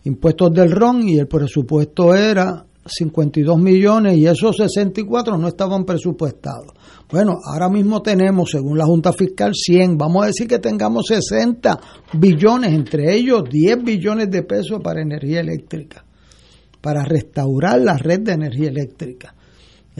impuestos 0.05 0.51
del 0.51 0.71
RON 0.71 1.07
y 1.07 1.19
el 1.19 1.27
presupuesto 1.27 2.15
era 2.15 2.65
52 2.83 3.59
millones 3.59 4.17
y 4.17 4.25
esos 4.25 4.57
64 4.57 5.37
no 5.37 5.47
estaban 5.47 5.85
presupuestados. 5.85 6.73
Bueno, 7.11 7.37
ahora 7.45 7.69
mismo 7.69 8.01
tenemos, 8.01 8.49
según 8.49 8.75
la 8.75 8.85
Junta 8.85 9.13
Fiscal, 9.13 9.53
100. 9.53 9.97
Vamos 9.97 10.23
a 10.23 10.27
decir 10.27 10.47
que 10.47 10.57
tengamos 10.57 11.05
60 11.07 11.79
billones, 12.13 12.73
entre 12.73 13.15
ellos 13.15 13.43
10 13.47 13.83
billones 13.83 14.31
de 14.31 14.41
pesos 14.41 14.81
para 14.81 15.01
energía 15.03 15.41
eléctrica, 15.41 16.03
para 16.81 17.03
restaurar 17.03 17.79
la 17.81 17.97
red 17.97 18.21
de 18.21 18.31
energía 18.31 18.69
eléctrica. 18.69 19.35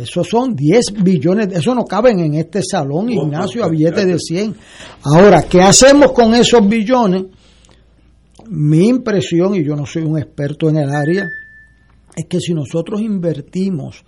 Esos 0.01 0.27
son 0.27 0.55
10 0.55 1.03
billones, 1.03 1.49
eso 1.53 1.75
no 1.75 1.85
caben 1.85 2.19
en 2.19 2.33
este 2.33 2.61
salón, 2.63 3.09
Ignacio, 3.09 3.63
a 3.63 3.69
billetes 3.69 4.05
de 4.05 4.17
100. 4.17 4.55
Ahora, 5.03 5.43
¿qué 5.43 5.61
hacemos 5.61 6.11
con 6.11 6.33
esos 6.33 6.67
billones? 6.67 7.25
Mi 8.49 8.87
impresión, 8.87 9.55
y 9.55 9.63
yo 9.63 9.75
no 9.75 9.85
soy 9.85 10.03
un 10.03 10.17
experto 10.17 10.69
en 10.69 10.77
el 10.77 10.89
área, 10.89 11.29
es 12.15 12.25
que 12.27 12.39
si 12.39 12.53
nosotros 12.53 12.99
invertimos, 13.01 14.03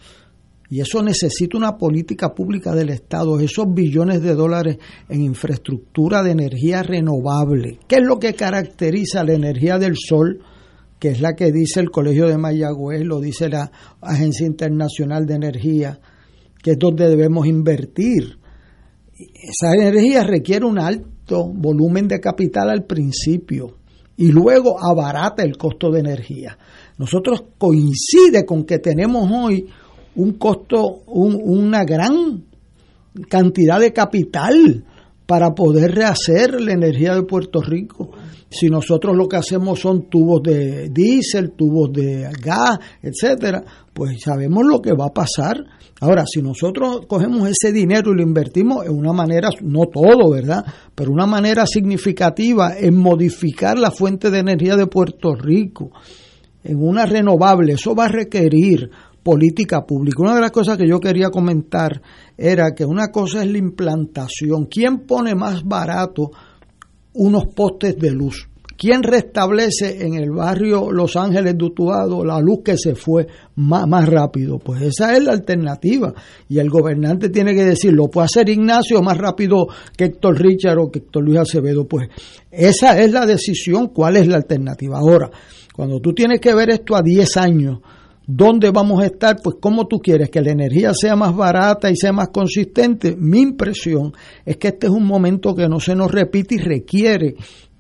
y 0.70 0.82
eso 0.82 1.04
necesita 1.04 1.58
una 1.58 1.78
política 1.78 2.34
pública 2.34 2.74
del 2.74 2.90
Estado, 2.90 3.40
esos 3.40 3.72
billones 3.72 4.24
de 4.24 4.34
dólares 4.34 4.78
en 5.08 5.22
infraestructura 5.22 6.24
de 6.24 6.32
energía 6.32 6.82
renovable, 6.82 7.78
¿qué 7.88 7.98
es 7.98 8.04
lo 8.04 8.18
que 8.18 8.34
caracteriza 8.34 9.24
la 9.24 9.34
energía 9.34 9.78
del 9.78 9.96
sol? 9.96 10.42
Que 11.04 11.10
es 11.10 11.20
la 11.20 11.36
que 11.36 11.52
dice 11.52 11.82
el 11.82 11.92
Colegio 11.92 12.30
de 12.30 12.38
Mayagüez, 12.38 13.04
lo 13.04 13.20
dice 13.20 13.50
la 13.50 13.70
Agencia 14.00 14.48
Internacional 14.48 15.26
de 15.26 15.34
Energía, 15.34 16.00
que 16.64 16.72
es 16.72 16.80
donde 16.80 17.10
debemos 17.10 17.46
invertir. 17.46 18.38
Esa 19.14 19.74
energía 19.74 20.24
requiere 20.24 20.66
un 20.66 20.80
alto 20.80 21.52
volumen 21.54 22.08
de 22.08 22.22
capital 22.22 22.70
al 22.70 22.86
principio 22.86 23.80
y 24.16 24.32
luego 24.32 24.82
abarata 24.82 25.44
el 25.44 25.58
costo 25.58 25.92
de 25.92 26.00
energía. 26.00 26.58
Nosotros 26.98 27.44
coincide 27.58 28.46
con 28.46 28.64
que 28.64 28.80
tenemos 28.80 29.30
hoy 29.30 29.68
un 30.16 30.38
costo, 30.38 31.02
una 31.08 31.84
gran 31.84 32.46
cantidad 33.28 33.82
de 33.82 33.92
capital 33.92 34.86
para 35.26 35.54
poder 35.54 35.92
rehacer 35.92 36.60
la 36.60 36.74
energía 36.74 37.16
de 37.16 37.24
Puerto 37.24 37.62
Rico. 37.62 38.12
Si 38.50 38.70
nosotros 38.70 39.16
lo 39.16 39.28
que 39.28 39.38
hacemos 39.38 39.80
son 39.80 40.10
tubos 40.10 40.44
de 40.44 40.90
diésel, 40.90 41.54
tubos 41.54 41.92
de 41.92 42.30
gas, 42.40 42.78
etcétera, 43.02 43.64
pues 43.94 44.22
sabemos 44.22 44.64
lo 44.66 44.80
que 44.80 44.94
va 44.94 45.06
a 45.08 45.14
pasar. 45.14 45.58
Ahora, 46.02 46.24
si 46.28 46.42
nosotros 46.42 47.06
cogemos 47.08 47.50
ese 47.50 47.72
dinero 47.72 48.12
y 48.12 48.18
lo 48.18 48.22
invertimos 48.22 48.86
en 48.86 48.92
una 48.96 49.14
manera, 49.14 49.50
no 49.62 49.86
todo, 49.86 50.32
¿verdad? 50.32 50.64
Pero 50.94 51.12
una 51.12 51.26
manera 51.26 51.66
significativa 51.66 52.78
en 52.78 52.96
modificar 52.96 53.80
la 53.80 53.90
fuente 53.90 54.30
de 54.30 54.40
energía 54.40 54.76
de 54.76 54.86
Puerto 54.86 55.34
Rico, 55.34 55.92
en 56.64 56.78
una 56.78 57.06
renovable, 57.06 57.74
eso 57.74 57.96
va 57.96 58.06
a 58.06 58.10
requerir 58.10 58.90
política 59.24 59.86
pública. 59.86 60.22
Una 60.22 60.36
de 60.36 60.42
las 60.42 60.52
cosas 60.52 60.78
que 60.78 60.88
yo 60.88 61.00
quería 61.00 61.30
comentar 61.30 62.02
era 62.38 62.74
que 62.76 62.86
una 62.86 63.08
cosa 63.08 63.44
es 63.44 63.50
la 63.50 63.58
implantación. 63.58 64.66
¿Quién 64.66 65.00
pone 65.00 65.34
más 65.34 65.64
barato 65.64 66.32
unos 67.14 67.46
postes 67.48 67.98
de 67.98 68.12
luz? 68.12 68.50
¿Quién 68.76 69.04
restablece 69.04 70.06
en 70.06 70.16
el 70.16 70.32
barrio 70.32 70.92
Los 70.92 71.16
Ángeles 71.16 71.58
de 71.58 71.64
Utuado 71.64 72.26
la 72.26 72.40
luz 72.42 72.60
que 72.66 72.78
se 72.78 72.96
fue 72.96 73.28
más, 73.56 73.88
más, 73.88 74.10
rápido? 74.10 74.60
Pues 74.60 74.82
esa 74.82 75.16
es 75.16 75.24
la 75.24 75.32
alternativa. 75.32 76.14
Y 76.50 76.60
el 76.60 76.70
gobernante 76.70 77.30
tiene 77.30 77.54
que 77.54 77.64
decir, 77.64 77.94
¿lo 77.94 78.08
puede 78.10 78.26
hacer 78.26 78.50
Ignacio 78.50 79.02
más 79.02 79.18
rápido 79.18 79.68
que 79.96 80.06
Héctor 80.06 80.42
Richard 80.42 80.80
o 80.80 80.92
que 80.92 81.00
Héctor 81.00 81.24
Luis 81.24 81.38
Acevedo? 81.38 81.88
Pues 81.88 82.10
esa 82.52 83.00
es 83.00 83.12
la 83.12 83.26
decisión, 83.26 83.88
¿cuál 83.88 84.18
es 84.18 84.28
la 84.28 84.38
alternativa? 84.38 84.98
Ahora, 84.98 85.30
cuando 85.74 86.02
tú 86.02 86.14
tienes 86.14 86.42
que 86.42 86.54
ver 86.54 86.72
esto 86.72 86.96
a 86.96 87.02
10 87.02 87.38
años, 87.38 87.80
¿dónde 88.26 88.72
vamos 88.72 89.02
a 89.02 89.06
estar? 89.06 89.38
Pues 89.44 89.58
cómo 89.60 89.88
tú 89.88 90.00
quieres 90.00 90.30
que 90.30 90.42
la 90.42 90.52
energía 90.52 90.94
sea 90.94 91.16
más 91.16 91.36
barata 91.36 91.90
y 91.90 91.96
sea 91.96 92.14
más 92.14 92.30
consistente. 92.30 93.16
Mi 93.18 93.42
impresión 93.42 94.14
es 94.46 94.58
que 94.58 94.70
este 94.70 94.88
es 94.88 94.94
un 94.94 95.06
momento 95.06 95.56
que 95.56 95.68
no 95.68 95.80
se 95.80 95.96
nos 95.96 96.12
repite 96.12 96.56
y 96.56 96.60
requiere 96.60 97.36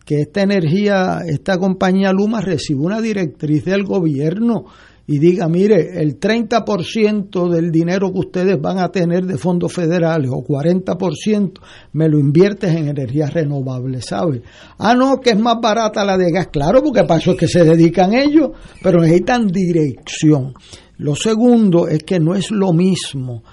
que 0.06 0.22
esta 0.22 0.42
energía, 0.42 1.20
esta 1.26 1.58
compañía 1.58 2.12
Luma 2.12 2.42
reciba 2.42 2.82
una 2.82 3.02
directriz 3.02 3.64
del 3.66 3.84
gobierno 3.84 4.66
y 5.06 5.20
diga, 5.20 5.50
mire, 5.50 6.02
el 6.02 6.18
30% 6.18 7.50
del 7.50 7.72
dinero 7.72 8.12
que 8.14 8.20
ustedes 8.20 8.62
van 8.62 8.80
a 8.80 8.90
tener 8.90 9.26
de 9.26 9.38
fondos 9.38 9.74
federales 9.74 10.32
o 10.32 10.44
40% 10.44 11.60
me 11.92 12.08
lo 12.08 12.20
inviertes 12.20 12.74
en 12.74 12.88
energías 12.88 13.34
renovables, 13.34 14.06
¿sabes? 14.06 14.42
Ah, 14.78 14.96
no, 14.96 15.20
que 15.20 15.32
es 15.32 15.40
más 15.40 15.58
barata 15.62 16.06
la 16.06 16.18
de 16.18 16.32
gas, 16.32 16.48
claro, 16.48 16.82
porque 16.82 17.04
para 17.04 17.20
eso 17.20 17.32
es 17.32 17.38
que 17.38 17.48
se 17.48 17.66
dedican 17.66 18.14
ellos, 18.14 18.52
pero 18.82 19.02
necesitan 19.02 19.48
dirección. 19.48 20.54
Lo 20.98 21.16
segundo 21.16 21.88
es 21.88 22.04
que 22.04 22.20
no 22.20 22.34
es 22.36 22.50
lo 22.52 22.72
mismo 22.72 23.44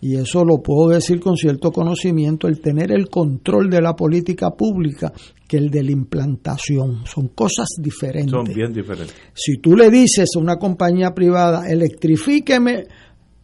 y 0.00 0.16
eso 0.16 0.44
lo 0.44 0.62
puedo 0.62 0.90
decir 0.90 1.18
con 1.20 1.36
cierto 1.36 1.72
conocimiento, 1.72 2.46
el 2.46 2.60
tener 2.60 2.92
el 2.92 3.08
control 3.08 3.68
de 3.68 3.80
la 3.80 3.94
política 3.94 4.50
pública 4.50 5.12
que 5.46 5.56
el 5.56 5.70
de 5.70 5.82
la 5.82 5.90
implantación. 5.90 7.04
Son 7.06 7.28
cosas 7.28 7.68
diferentes. 7.80 8.30
Son 8.30 8.44
bien 8.44 8.72
diferentes. 8.72 9.16
Si 9.34 9.58
tú 9.58 9.74
le 9.74 9.90
dices 9.90 10.28
a 10.36 10.38
una 10.38 10.56
compañía 10.56 11.12
privada, 11.14 11.68
electrifíqueme 11.68 12.86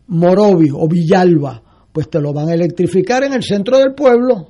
Morovio 0.09 0.77
o 0.79 0.87
Villalba, 0.87 1.63
pues 1.93 2.09
te 2.09 2.21
lo 2.21 2.33
van 2.33 2.49
a 2.49 2.55
electrificar 2.55 3.25
en 3.25 3.33
el 3.33 3.43
centro 3.43 3.79
del 3.79 3.95
pueblo, 3.95 4.49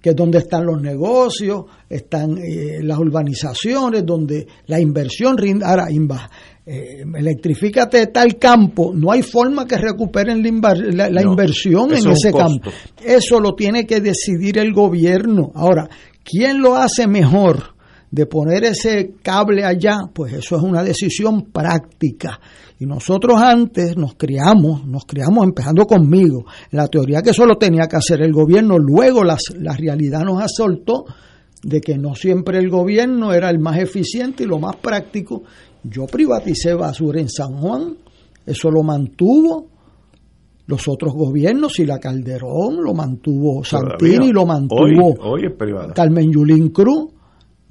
que 0.00 0.10
es 0.10 0.16
donde 0.16 0.38
están 0.38 0.66
los 0.66 0.80
negocios, 0.80 1.64
están 1.88 2.36
eh, 2.38 2.80
las 2.82 2.98
urbanizaciones, 2.98 4.04
donde 4.04 4.46
la 4.66 4.78
inversión 4.78 5.38
rinda. 5.38 5.70
Ahora, 5.70 5.90
eh, 6.66 7.04
electrifícate 7.14 8.06
tal 8.06 8.38
campo, 8.38 8.92
no 8.94 9.12
hay 9.12 9.22
forma 9.22 9.66
que 9.66 9.76
recuperen 9.76 10.42
la, 10.92 11.22
inversión 11.22 11.92
en 11.94 12.10
ese 12.10 12.32
campo. 12.32 12.70
Eso 13.04 13.38
lo 13.38 13.54
tiene 13.54 13.86
que 13.86 14.00
decidir 14.00 14.58
el 14.58 14.72
gobierno. 14.72 15.52
Ahora, 15.54 15.88
¿quién 16.24 16.62
lo 16.62 16.76
hace 16.76 17.06
mejor? 17.06 17.74
de 18.10 18.26
poner 18.26 18.62
ese 18.62 19.14
cable 19.24 19.64
allá, 19.64 20.02
pues 20.14 20.34
eso 20.34 20.56
es 20.56 20.62
una 20.62 20.84
decisión 20.84 21.50
práctica. 21.50 22.38
Y 22.78 22.86
nosotros 22.86 23.40
antes 23.40 23.96
nos 23.96 24.14
criamos, 24.14 24.86
nos 24.86 25.04
criamos 25.04 25.44
empezando 25.44 25.84
conmigo, 25.84 26.44
la 26.70 26.86
teoría 26.86 27.22
que 27.22 27.30
eso 27.30 27.44
lo 27.44 27.56
tenía 27.56 27.88
que 27.88 27.96
hacer 27.96 28.22
el 28.22 28.32
gobierno, 28.32 28.78
luego 28.78 29.24
la 29.24 29.36
realidad 29.76 30.20
nos 30.20 30.40
asaltó 30.40 31.06
de 31.64 31.80
que 31.80 31.98
no 31.98 32.14
siempre 32.14 32.58
el 32.58 32.70
gobierno 32.70 33.32
era 33.32 33.50
el 33.50 33.58
más 33.58 33.78
eficiente 33.78 34.44
y 34.44 34.46
lo 34.46 34.60
más 34.60 34.76
práctico, 34.76 35.42
yo 35.84 36.06
privaticé 36.06 36.74
basura 36.74 37.20
en 37.20 37.28
San 37.28 37.56
Juan, 37.56 37.96
eso 38.46 38.70
lo 38.70 38.82
mantuvo 38.82 39.68
los 40.66 40.88
otros 40.88 41.12
gobiernos, 41.14 41.78
y 41.78 41.84
la 41.84 41.98
Calderón, 41.98 42.82
lo 42.82 42.94
mantuvo 42.94 43.62
Santini, 43.62 44.32
lo 44.32 44.46
mantuvo 44.46 45.14
Carmen 45.94 46.32
Yulín 46.32 46.70
Cruz. 46.70 47.10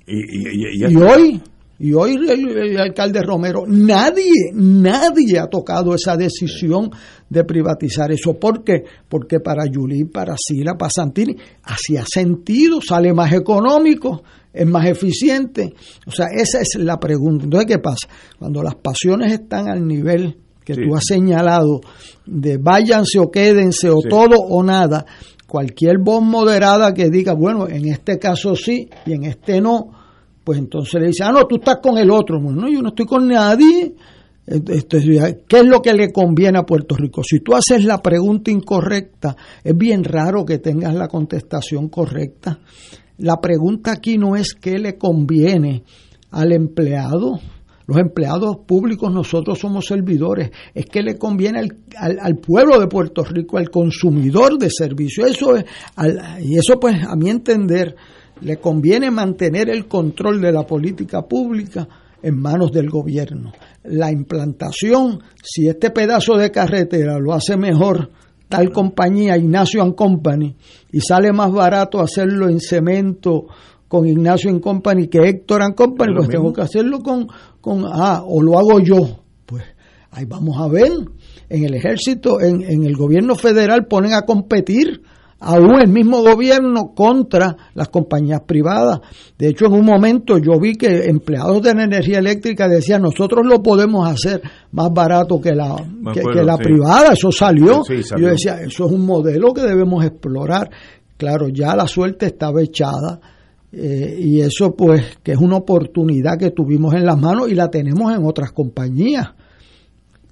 Y, 0.05 0.95
hoy, 0.97 1.41
y 1.79 1.93
hoy 1.93 2.15
el, 2.15 2.77
alcalde 2.77 3.21
Romero, 3.23 3.63
nadie, 3.65 4.51
nadie 4.53 5.39
ha 5.39 5.47
tocado 5.47 5.95
esa 5.95 6.17
decisión 6.17 6.91
de 7.29 7.43
privatizar 7.45 8.11
eso. 8.11 8.37
¿Por 8.37 8.63
qué? 8.63 8.83
Porque 9.07 9.39
para 9.39 9.65
Yulín, 9.65 10.11
para 10.11 10.35
Sila, 10.37 10.75
para 10.77 10.91
Santini, 10.91 11.35
hacía 11.63 12.03
sentido, 12.05 12.79
sale 12.81 13.13
más 13.13 13.33
económico 13.33 14.21
es 14.53 14.67
más 14.67 14.85
eficiente. 14.85 15.73
O 16.05 16.11
sea, 16.11 16.27
esa 16.31 16.61
es 16.61 16.75
la 16.75 16.99
pregunta. 16.99 17.45
Entonces, 17.45 17.67
¿qué 17.67 17.79
pasa? 17.79 18.07
Cuando 18.37 18.61
las 18.61 18.75
pasiones 18.75 19.33
están 19.33 19.67
al 19.67 19.85
nivel 19.85 20.37
que 20.63 20.75
tú 20.75 20.95
has 20.95 21.03
señalado 21.05 21.81
de 22.25 22.57
váyanse 22.57 23.19
o 23.19 23.29
quédense 23.29 23.89
o 23.89 23.99
todo 23.99 24.37
o 24.37 24.63
nada, 24.63 25.05
cualquier 25.47 25.97
voz 25.99 26.23
moderada 26.23 26.93
que 26.93 27.09
diga, 27.09 27.33
bueno, 27.33 27.67
en 27.67 27.89
este 27.89 28.17
caso 28.17 28.55
sí 28.55 28.89
y 29.05 29.13
en 29.13 29.25
este 29.25 29.59
no, 29.59 29.91
pues 30.43 30.59
entonces 30.59 31.01
le 31.01 31.07
dice, 31.07 31.23
ah, 31.23 31.31
no, 31.31 31.45
tú 31.45 31.55
estás 31.55 31.77
con 31.81 31.97
el 31.97 32.09
otro. 32.11 32.39
no, 32.39 32.69
yo 32.69 32.81
no 32.81 32.89
estoy 32.89 33.05
con 33.05 33.27
nadie. 33.27 33.93
¿Qué 34.45 35.59
es 35.59 35.65
lo 35.65 35.81
que 35.81 35.93
le 35.93 36.11
conviene 36.11 36.59
a 36.59 36.63
Puerto 36.63 36.95
Rico? 36.95 37.23
Si 37.23 37.39
tú 37.39 37.55
haces 37.55 37.85
la 37.85 38.01
pregunta 38.01 38.51
incorrecta, 38.51 39.37
es 39.63 39.77
bien 39.77 40.03
raro 40.03 40.43
que 40.43 40.57
tengas 40.57 40.93
la 40.95 41.07
contestación 41.07 41.87
correcta. 41.87 42.59
La 43.17 43.39
pregunta 43.39 43.91
aquí 43.91 44.17
no 44.17 44.35
es 44.35 44.53
qué 44.53 44.79
le 44.79 44.97
conviene 44.97 45.83
al 46.31 46.51
empleado. 46.51 47.39
Los 47.85 47.97
empleados 47.97 48.57
públicos 48.65 49.13
nosotros 49.13 49.59
somos 49.59 49.85
servidores. 49.85 50.51
Es 50.73 50.85
que 50.85 51.03
le 51.03 51.17
conviene 51.17 51.59
al, 51.59 52.19
al, 52.21 52.37
pueblo 52.37 52.79
de 52.79 52.87
Puerto 52.87 53.23
Rico, 53.23 53.57
al 53.57 53.69
consumidor 53.69 54.57
de 54.57 54.69
servicios. 54.69 55.31
Eso 55.31 55.55
es, 55.55 55.65
y 56.41 56.57
eso 56.57 56.79
pues 56.79 56.95
a 57.05 57.15
mi 57.15 57.29
entender 57.29 57.95
le 58.41 58.57
conviene 58.57 59.11
mantener 59.11 59.69
el 59.69 59.87
control 59.87 60.41
de 60.41 60.51
la 60.51 60.65
política 60.65 61.21
pública 61.21 61.87
en 62.21 62.39
manos 62.39 62.71
del 62.71 62.89
gobierno. 62.89 63.51
La 63.83 64.11
implantación, 64.11 65.19
si 65.43 65.67
este 65.67 65.91
pedazo 65.91 66.37
de 66.37 66.51
carretera 66.51 67.19
lo 67.19 67.33
hace 67.33 67.57
mejor 67.57 68.09
tal 68.47 68.71
compañía, 68.71 69.37
Ignacio 69.37 69.81
and 69.81 69.95
Company, 69.95 70.55
y 70.91 71.01
sale 71.01 71.31
más 71.31 71.51
barato 71.51 71.99
hacerlo 71.99 72.49
en 72.49 72.59
cemento 72.59 73.47
con 73.87 74.07
Ignacio 74.07 74.49
and 74.49 74.61
Company 74.61 75.07
que 75.07 75.19
Héctor 75.19 75.63
and 75.63 75.75
Company, 75.75 76.13
pues 76.15 76.29
tengo 76.29 76.51
que 76.51 76.61
hacerlo 76.61 76.99
con, 76.99 77.27
con, 77.61 77.85
ah, 77.85 78.23
o 78.25 78.41
lo 78.41 78.57
hago 78.57 78.79
yo. 78.79 79.23
Pues 79.45 79.63
ahí 80.11 80.25
vamos 80.25 80.57
a 80.59 80.67
ver, 80.67 80.91
en 81.49 81.63
el 81.63 81.73
ejército, 81.73 82.41
en, 82.41 82.63
en 82.63 82.85
el 82.85 82.95
gobierno 82.95 83.35
federal 83.35 83.85
ponen 83.87 84.13
a 84.13 84.23
competir 84.23 85.01
aún 85.43 85.81
el 85.81 85.89
mismo 85.89 86.21
gobierno 86.21 86.93
contra 86.95 87.55
las 87.73 87.89
compañías 87.89 88.41
privadas. 88.41 89.01
De 89.37 89.49
hecho, 89.49 89.65
en 89.65 89.73
un 89.73 89.85
momento 89.85 90.37
yo 90.37 90.59
vi 90.59 90.75
que 90.75 91.05
empleados 91.05 91.61
de 91.61 91.73
la 91.73 91.83
energía 91.83 92.19
eléctrica 92.19 92.67
decían, 92.67 93.01
nosotros 93.01 93.45
lo 93.45 93.61
podemos 93.61 94.07
hacer 94.07 94.41
más 94.71 94.91
barato 94.93 95.39
que 95.41 95.53
la, 95.53 95.75
que, 96.13 96.43
la 96.43 96.57
privada, 96.57 97.13
eso 97.13 97.31
salió. 97.31 97.83
Yo 97.85 98.27
decía, 98.27 98.61
eso 98.61 98.85
es 98.85 98.91
un 98.91 99.05
modelo 99.05 99.53
que 99.53 99.61
debemos 99.61 100.03
explorar. 100.05 100.69
Claro, 101.17 101.49
ya 101.49 101.75
la 101.75 101.87
suerte 101.87 102.27
estaba 102.27 102.61
echada. 102.61 103.19
Eh, 103.71 104.17
y 104.19 104.39
eso 104.39 104.75
pues 104.75 105.17
que 105.23 105.31
es 105.31 105.39
una 105.39 105.57
oportunidad 105.57 106.37
que 106.37 106.51
tuvimos 106.51 106.93
en 106.93 107.05
las 107.05 107.19
manos 107.19 107.49
y 107.49 107.55
la 107.55 107.71
tenemos 107.71 108.15
en 108.15 108.23
otras 108.23 108.51
compañías 108.51 109.33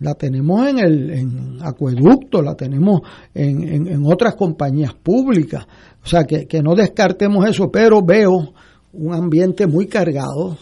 la 0.01 0.15
tenemos 0.15 0.67
en 0.67 0.79
el 0.79 1.09
en 1.11 1.57
acueducto, 1.61 2.41
la 2.41 2.55
tenemos 2.55 3.01
en, 3.33 3.87
en, 3.87 4.03
otras 4.03 4.35
compañías 4.35 4.95
públicas. 4.95 5.65
O 6.03 6.07
sea, 6.07 6.23
que, 6.23 6.47
que, 6.47 6.61
no 6.61 6.73
descartemos 6.73 7.47
eso, 7.47 7.71
pero 7.71 8.01
veo 8.03 8.51
un 8.93 9.13
ambiente 9.13 9.67
muy 9.67 9.85
cargado, 9.85 10.57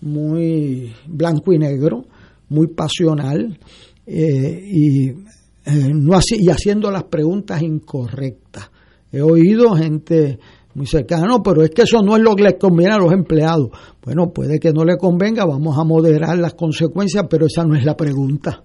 muy 0.00 0.92
blanco 1.08 1.52
y 1.52 1.58
negro, 1.58 2.04
muy 2.48 2.68
pasional 2.68 3.58
eh, 4.06 4.68
y, 4.70 5.08
eh, 5.08 5.92
no 5.92 6.18
y 6.38 6.48
haciendo 6.48 6.90
las 6.92 7.04
preguntas 7.04 7.62
incorrectas. 7.62 8.70
He 9.10 9.20
oído 9.20 9.74
gente 9.74 10.38
muy 10.74 10.86
cercana, 10.86 11.42
pero 11.42 11.64
es 11.64 11.70
que 11.70 11.82
eso 11.82 12.02
no 12.02 12.16
es 12.16 12.22
lo 12.22 12.36
que 12.36 12.44
les 12.44 12.54
conviene 12.54 12.94
a 12.94 12.98
los 12.98 13.12
empleados. 13.12 13.70
Bueno, 14.04 14.30
puede 14.30 14.60
que 14.60 14.72
no 14.72 14.84
le 14.84 14.96
convenga, 14.96 15.44
vamos 15.44 15.76
a 15.76 15.82
moderar 15.82 16.38
las 16.38 16.54
consecuencias, 16.54 17.24
pero 17.28 17.46
esa 17.46 17.64
no 17.64 17.74
es 17.74 17.84
la 17.84 17.96
pregunta. 17.96 18.62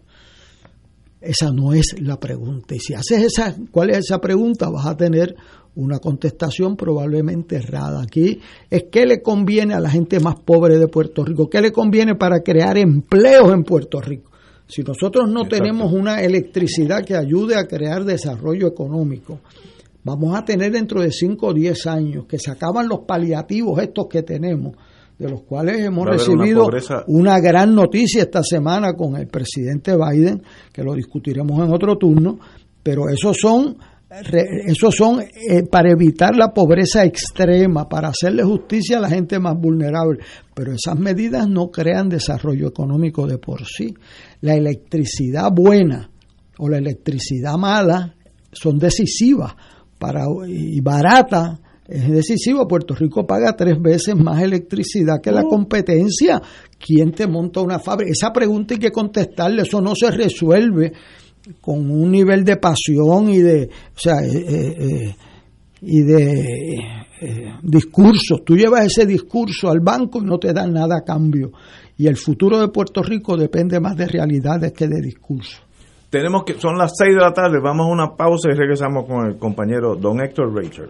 Esa 1.21 1.51
no 1.51 1.71
es 1.71 1.95
la 2.01 2.19
pregunta. 2.19 2.73
Y 2.73 2.79
si 2.79 2.95
haces 2.95 3.23
esa, 3.23 3.55
¿cuál 3.69 3.91
es 3.91 3.99
esa 3.99 4.19
pregunta? 4.19 4.69
Vas 4.69 4.87
a 4.87 4.97
tener 4.97 5.35
una 5.75 5.99
contestación 5.99 6.75
probablemente 6.75 7.57
errada. 7.57 8.01
Aquí 8.01 8.39
es 8.69 8.85
qué 8.91 9.05
le 9.05 9.21
conviene 9.21 9.75
a 9.75 9.79
la 9.79 9.89
gente 9.89 10.19
más 10.19 10.35
pobre 10.39 10.79
de 10.79 10.87
Puerto 10.87 11.23
Rico, 11.23 11.49
qué 11.49 11.61
le 11.61 11.71
conviene 11.71 12.15
para 12.15 12.41
crear 12.41 12.77
empleos 12.77 13.53
en 13.53 13.63
Puerto 13.63 14.01
Rico. 14.01 14.31
Si 14.67 14.83
nosotros 14.83 15.29
no 15.29 15.45
tenemos 15.45 15.91
una 15.93 16.21
electricidad 16.21 17.03
que 17.03 17.15
ayude 17.15 17.55
a 17.55 17.67
crear 17.67 18.03
desarrollo 18.03 18.67
económico, 18.67 19.39
vamos 20.03 20.35
a 20.35 20.43
tener 20.43 20.71
dentro 20.71 21.01
de 21.01 21.11
5 21.11 21.47
o 21.47 21.53
10 21.53 21.87
años 21.87 22.25
que 22.25 22.39
se 22.39 22.51
acaban 22.51 22.87
los 22.87 23.01
paliativos 23.01 23.81
estos 23.81 24.07
que 24.07 24.23
tenemos 24.23 24.75
de 25.21 25.29
los 25.29 25.43
cuales 25.43 25.79
hemos 25.85 26.07
recibido 26.07 26.67
una, 27.05 27.39
gran 27.39 27.75
noticia 27.75 28.23
esta 28.23 28.41
semana 28.41 28.93
con 28.93 29.15
el 29.15 29.27
presidente 29.27 29.95
Biden, 29.95 30.41
que 30.73 30.81
lo 30.83 30.95
discutiremos 30.95 31.63
en 31.63 31.71
otro 31.71 31.95
turno, 31.95 32.39
pero 32.81 33.07
esos 33.07 33.37
son 33.39 33.77
esos 34.65 34.93
son 34.93 35.21
eh, 35.21 35.63
para 35.71 35.89
evitar 35.89 36.35
la 36.35 36.53
pobreza 36.53 37.05
extrema, 37.05 37.87
para 37.87 38.09
hacerle 38.09 38.43
justicia 38.43 38.97
a 38.97 38.99
la 38.99 39.09
gente 39.09 39.39
más 39.39 39.55
vulnerable. 39.57 40.19
Pero 40.53 40.73
esas 40.73 40.99
medidas 40.99 41.47
no 41.47 41.71
crean 41.71 42.09
desarrollo 42.09 42.67
económico 42.67 43.25
de 43.25 43.37
por 43.37 43.65
sí. 43.65 43.93
La 44.41 44.55
electricidad 44.55 45.49
buena 45.53 46.09
o 46.57 46.67
la 46.67 46.79
electricidad 46.79 47.55
mala 47.57 48.13
son 48.51 48.79
decisivas 48.79 49.53
para, 49.97 50.25
y 50.45 50.81
barata 50.81 51.61
es 51.91 52.09
decisivo. 52.09 52.67
Puerto 52.67 52.95
Rico 52.95 53.25
paga 53.25 53.55
tres 53.55 53.79
veces 53.81 54.15
más 54.15 54.41
electricidad 54.41 55.21
que 55.21 55.31
la 55.31 55.41
oh. 55.41 55.49
competencia. 55.49 56.41
¿Quién 56.79 57.11
te 57.11 57.27
monta 57.27 57.61
una 57.61 57.79
fábrica? 57.79 58.11
Esa 58.11 58.31
pregunta 58.31 58.73
hay 58.73 58.79
que 58.79 58.91
contestarle. 58.91 59.63
Eso 59.63 59.81
no 59.81 59.93
se 59.95 60.09
resuelve 60.09 60.93
con 61.59 61.89
un 61.91 62.11
nivel 62.11 62.43
de 62.43 62.57
pasión 62.57 63.29
y 63.29 63.39
de, 63.39 63.65
o 63.65 63.99
sea, 63.99 64.23
eh, 64.23 64.45
eh, 64.47 64.75
eh, 64.79 65.15
y 65.81 66.01
de 66.03 66.77
discursos. 67.61 68.43
Tú 68.45 68.55
llevas 68.55 68.85
ese 68.85 69.05
discurso 69.05 69.69
al 69.69 69.79
banco 69.79 70.19
y 70.21 70.25
no 70.25 70.37
te 70.37 70.53
dan 70.53 70.73
nada 70.73 70.97
a 70.97 71.03
cambio. 71.03 71.51
Y 71.97 72.07
el 72.07 72.15
futuro 72.15 72.59
de 72.59 72.69
Puerto 72.69 73.03
Rico 73.03 73.35
depende 73.35 73.79
más 73.79 73.97
de 73.97 74.07
realidades 74.07 74.71
que 74.71 74.87
de 74.87 75.01
discursos. 75.01 75.61
Tenemos 76.11 76.43
que, 76.43 76.59
son 76.59 76.77
las 76.77 76.91
seis 76.97 77.15
de 77.15 77.21
la 77.21 77.31
tarde, 77.31 77.59
vamos 77.63 77.87
a 77.87 77.89
una 77.89 78.15
pausa 78.17 78.49
y 78.51 78.53
regresamos 78.53 79.05
con 79.05 79.27
el 79.27 79.37
compañero 79.37 79.95
don 79.95 80.19
Héctor 80.19 80.53
Richard. 80.53 80.89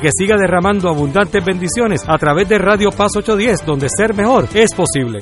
que 0.01 0.09
siga 0.11 0.35
derramando 0.35 0.89
abundantes 0.89 1.45
bendiciones 1.45 2.01
a 2.07 2.17
través 2.17 2.49
de 2.49 2.57
Radio 2.57 2.89
Paz 2.89 3.15
810, 3.15 3.65
donde 3.65 3.87
ser 3.87 4.15
mejor 4.15 4.47
es 4.53 4.73
posible. 4.73 5.19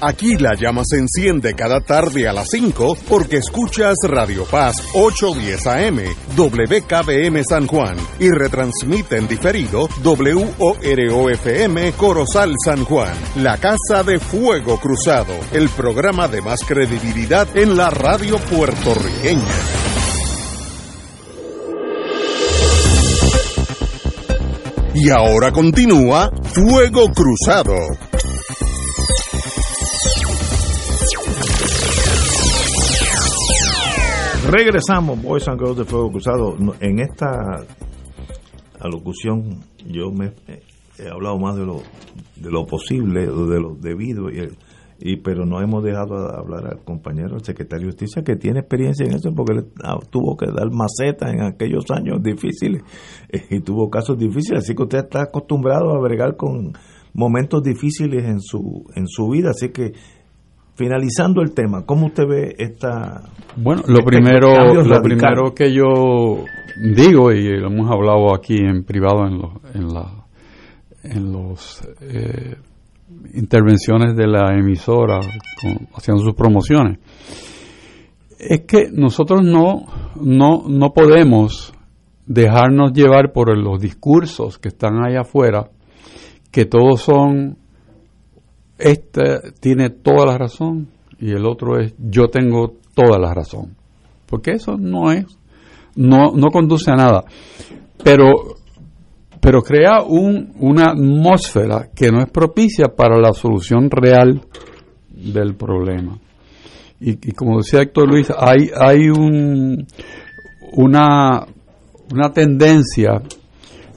Aquí 0.00 0.36
la 0.36 0.54
llama 0.54 0.82
se 0.84 0.96
enciende 0.98 1.54
cada 1.54 1.80
tarde 1.80 2.28
a 2.28 2.32
las 2.32 2.46
5 2.50 2.96
porque 3.08 3.38
escuchas 3.38 3.96
Radio 4.04 4.44
Paz 4.44 4.76
810 4.94 5.66
AM, 5.66 5.98
WKBM 6.36 7.42
San 7.42 7.66
Juan 7.66 7.96
y 8.20 8.30
retransmite 8.30 9.16
en 9.16 9.26
diferido 9.26 9.88
WOROFM 10.04 11.92
Corozal 11.96 12.54
San 12.64 12.84
Juan, 12.84 13.12
la 13.36 13.56
Casa 13.56 14.04
de 14.04 14.20
Fuego 14.20 14.78
Cruzado, 14.78 15.34
el 15.52 15.68
programa 15.70 16.28
de 16.28 16.42
más 16.42 16.60
credibilidad 16.60 17.48
en 17.56 17.76
la 17.76 17.90
radio 17.90 18.38
puertorriqueña. 18.38 19.87
Y 25.00 25.10
ahora 25.10 25.52
continúa 25.52 26.28
Fuego 26.42 27.06
Cruzado. 27.14 27.72
Regresamos, 34.50 35.22
Boys 35.22 35.46
and 35.46 35.60
Girls 35.60 35.78
de 35.78 35.84
Fuego 35.84 36.10
Cruzado. 36.10 36.56
En 36.80 36.98
esta 36.98 37.64
alocución 38.80 39.60
yo 39.86 40.10
me 40.10 40.32
he 40.98 41.08
hablado 41.08 41.38
más 41.38 41.54
de 41.54 41.64
lo 41.64 41.80
de 42.34 42.50
lo 42.50 42.66
posible, 42.66 43.20
de 43.20 43.60
lo 43.60 43.76
debido, 43.76 44.30
y, 44.30 44.50
y 45.00 45.16
pero 45.16 45.46
no 45.46 45.60
hemos 45.60 45.84
dejado 45.84 46.28
de 46.28 46.36
hablar 46.36 46.66
al 46.66 46.84
compañero, 46.84 47.36
el 47.36 47.44
secretario 47.44 47.86
de 47.86 47.92
Justicia, 47.92 48.22
que 48.22 48.36
tiene 48.36 48.60
experiencia 48.60 49.06
en 49.06 49.14
eso 49.14 49.32
porque 49.34 49.54
le, 49.54 49.64
ah, 49.84 49.98
tuvo 50.10 50.36
que 50.36 50.46
dar 50.46 50.70
maceta 50.72 51.30
en 51.30 51.42
aquellos 51.42 51.84
años 51.90 52.22
difíciles. 52.22 52.82
Eh, 53.28 53.44
y 53.50 53.60
tuvo 53.60 53.90
casos 53.90 54.18
difíciles, 54.18 54.64
así 54.64 54.74
que 54.74 54.82
usted 54.82 54.98
está 54.98 55.22
acostumbrado 55.22 55.94
a 55.94 56.00
bregar 56.00 56.36
con 56.36 56.72
momentos 57.14 57.62
difíciles 57.62 58.24
en 58.24 58.40
su 58.40 58.84
en 58.94 59.06
su 59.06 59.28
vida, 59.28 59.50
así 59.50 59.70
que 59.70 59.92
finalizando 60.74 61.42
el 61.42 61.52
tema, 61.52 61.84
¿cómo 61.84 62.06
usted 62.06 62.24
ve 62.28 62.54
esta 62.58 63.22
Bueno, 63.56 63.82
lo 63.86 64.04
primero, 64.04 64.82
lo 64.84 65.02
primero 65.02 65.54
que 65.54 65.72
yo 65.72 66.44
digo 66.94 67.32
y 67.32 67.58
lo 67.58 67.66
hemos 67.66 67.90
hablado 67.90 68.34
aquí 68.34 68.56
en 68.56 68.84
privado 68.84 69.26
en 69.26 69.38
los 69.38 69.52
en 69.74 69.88
la 69.88 70.24
en 71.02 71.32
los 71.32 71.82
eh, 72.00 72.56
intervenciones 73.34 74.16
de 74.16 74.26
la 74.26 74.54
emisora 74.54 75.20
haciendo 75.94 76.22
sus 76.22 76.34
promociones. 76.34 76.98
Es 78.38 78.62
que 78.66 78.88
nosotros 78.92 79.42
no 79.42 79.86
no 80.20 80.64
no 80.68 80.92
podemos 80.92 81.72
dejarnos 82.26 82.92
llevar 82.92 83.32
por 83.32 83.56
los 83.56 83.80
discursos 83.80 84.58
que 84.58 84.68
están 84.68 85.02
allá 85.04 85.22
afuera 85.22 85.70
que 86.50 86.66
todos 86.66 87.00
son 87.00 87.56
este 88.78 89.52
tiene 89.60 89.90
toda 89.90 90.26
la 90.26 90.38
razón 90.38 90.88
y 91.18 91.30
el 91.30 91.46
otro 91.46 91.80
es 91.80 91.94
yo 91.98 92.28
tengo 92.28 92.74
toda 92.94 93.18
la 93.18 93.34
razón. 93.34 93.76
Porque 94.26 94.52
eso 94.52 94.76
no 94.76 95.10
es 95.10 95.26
no 95.96 96.32
no 96.34 96.48
conduce 96.50 96.90
a 96.90 96.96
nada. 96.96 97.24
Pero 98.04 98.57
pero 99.40 99.62
crea 99.62 100.02
un, 100.02 100.52
una 100.58 100.90
atmósfera 100.90 101.88
que 101.94 102.10
no 102.10 102.20
es 102.20 102.30
propicia 102.30 102.86
para 102.96 103.18
la 103.18 103.32
solución 103.32 103.90
real 103.90 104.42
del 105.08 105.54
problema 105.54 106.18
y, 107.00 107.32
como 107.32 107.58
decía 107.58 107.80
Héctor 107.80 108.08
Luis 108.08 108.28
hay 108.36 108.70
hay 108.76 109.08
un 109.08 109.86
una 110.72 111.46
una 112.12 112.32
tendencia 112.32 113.22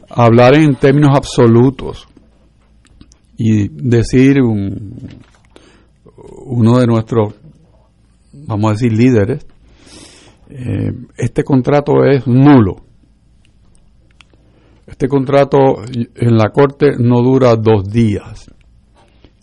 a 0.09 0.25
hablar 0.25 0.55
en 0.55 0.75
términos 0.75 1.11
absolutos 1.15 2.07
y 3.37 3.69
decir 3.69 4.41
un, 4.41 5.09
uno 6.45 6.79
de 6.79 6.85
nuestros, 6.85 7.33
vamos 8.33 8.69
a 8.69 8.73
decir, 8.73 8.93
líderes, 8.93 9.45
eh, 10.49 10.91
este 11.17 11.43
contrato 11.43 12.03
es 12.05 12.27
nulo. 12.27 12.83
Este 14.91 15.07
contrato 15.07 15.57
en 16.15 16.37
la 16.37 16.49
corte 16.49 16.91
no 16.99 17.21
dura 17.21 17.55
dos 17.55 17.89
días. 17.89 18.51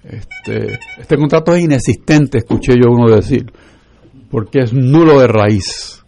Este, 0.04 0.78
este 0.98 1.16
contrato 1.16 1.54
es 1.54 1.64
inexistente, 1.64 2.38
escuché 2.38 2.74
yo 2.74 2.90
uno 2.90 3.10
decir, 3.10 3.50
porque 4.30 4.60
es 4.60 4.72
nulo 4.72 5.18
de 5.20 5.26
raíz. 5.26 6.04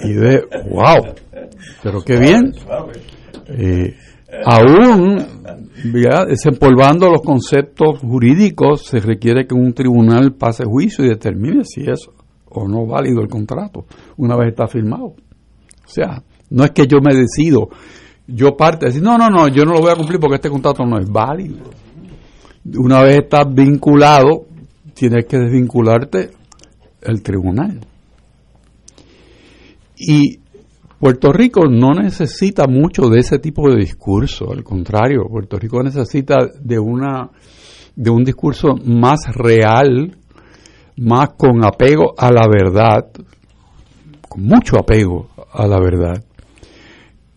Y 0.00 0.12
de, 0.14 0.42
wow, 0.68 1.14
pero 1.82 2.02
qué 2.02 2.16
bien. 2.16 2.52
Aún 4.44 5.24
ya, 5.94 6.24
desempolvando 6.24 7.08
los 7.10 7.22
conceptos 7.22 8.00
jurídicos, 8.00 8.86
se 8.86 8.98
requiere 8.98 9.46
que 9.46 9.54
un 9.54 9.74
tribunal 9.74 10.34
pase 10.34 10.64
juicio 10.64 11.04
y 11.04 11.08
determine 11.08 11.64
si 11.64 11.82
es 11.82 12.08
o 12.54 12.68
no 12.68 12.86
válido 12.86 13.20
el 13.20 13.28
contrato, 13.28 13.86
una 14.16 14.36
vez 14.36 14.48
está 14.48 14.66
firmado. 14.66 15.06
O 15.06 15.88
sea, 15.88 16.22
no 16.52 16.64
es 16.64 16.70
que 16.72 16.86
yo 16.86 16.98
me 17.00 17.14
decido, 17.14 17.68
yo 18.26 18.56
parte 18.56 18.86
de 18.86 18.92
decir, 18.92 19.02
no, 19.02 19.18
no, 19.18 19.28
no, 19.28 19.48
yo 19.48 19.64
no 19.64 19.72
lo 19.72 19.80
voy 19.80 19.90
a 19.90 19.96
cumplir 19.96 20.20
porque 20.20 20.36
este 20.36 20.50
contrato 20.50 20.84
no 20.84 20.98
es 20.98 21.10
válido. 21.10 21.58
una 22.76 23.02
vez 23.02 23.18
estás 23.18 23.52
vinculado, 23.52 24.46
tienes 24.94 25.24
que 25.26 25.38
desvincularte 25.38 26.30
el 27.00 27.22
tribunal. 27.22 27.80
Y 29.96 30.38
Puerto 30.98 31.32
Rico 31.32 31.66
no 31.68 31.90
necesita 31.90 32.66
mucho 32.68 33.08
de 33.08 33.20
ese 33.20 33.38
tipo 33.38 33.68
de 33.70 33.76
discurso, 33.76 34.52
al 34.52 34.62
contrario, 34.62 35.24
Puerto 35.28 35.58
Rico 35.58 35.82
necesita 35.82 36.36
de 36.60 36.78
una 36.78 37.30
de 37.94 38.10
un 38.10 38.24
discurso 38.24 38.74
más 38.84 39.20
real, 39.34 40.16
más 40.96 41.30
con 41.36 41.64
apego 41.64 42.14
a 42.16 42.30
la 42.30 42.46
verdad, 42.48 43.10
con 44.28 44.44
mucho 44.44 44.78
apego 44.78 45.28
a 45.52 45.66
la 45.66 45.78
verdad, 45.78 46.24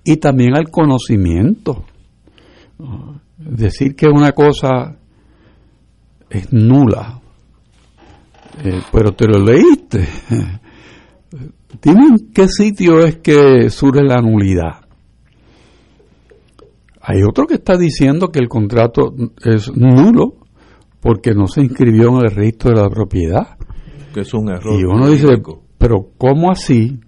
y 0.06 0.18
también 0.18 0.56
al 0.56 0.70
conocimiento. 0.70 1.84
Decir 3.38 3.96
que 3.96 4.08
una 4.08 4.32
cosa 4.32 4.96
es 6.30 6.54
nula, 6.54 7.20
eh, 8.64 8.82
pero 8.92 9.14
te 9.14 9.28
lo 9.28 9.40
leíste. 9.40 10.08
Dime 11.82 12.08
en 12.08 12.32
qué 12.34 12.48
sitio 12.48 13.00
es 13.00 13.18
que 13.18 13.70
surge 13.70 14.04
la 14.04 14.22
nulidad. 14.22 14.86
Hay 17.02 17.22
otro 17.24 17.46
que 17.46 17.56
está 17.56 17.78
diciendo 17.78 18.30
que 18.30 18.40
el 18.40 18.48
contrato 18.48 19.14
es 19.44 19.76
nulo 19.76 20.36
porque 21.02 21.34
no 21.34 21.48
se 21.48 21.62
inscribió 21.62 22.10
en 22.10 22.26
el 22.26 22.32
registro 22.32 22.72
de 22.72 22.82
la 22.82 22.90
propiedad. 22.90 23.58
Que 24.14 24.22
es 24.22 24.34
un 24.34 24.50
error. 24.50 24.80
Y 24.80 24.84
uno 24.86 25.10
dice, 25.10 25.28
pero 25.78 26.10
¿cómo 26.18 26.50
así? 26.50 27.00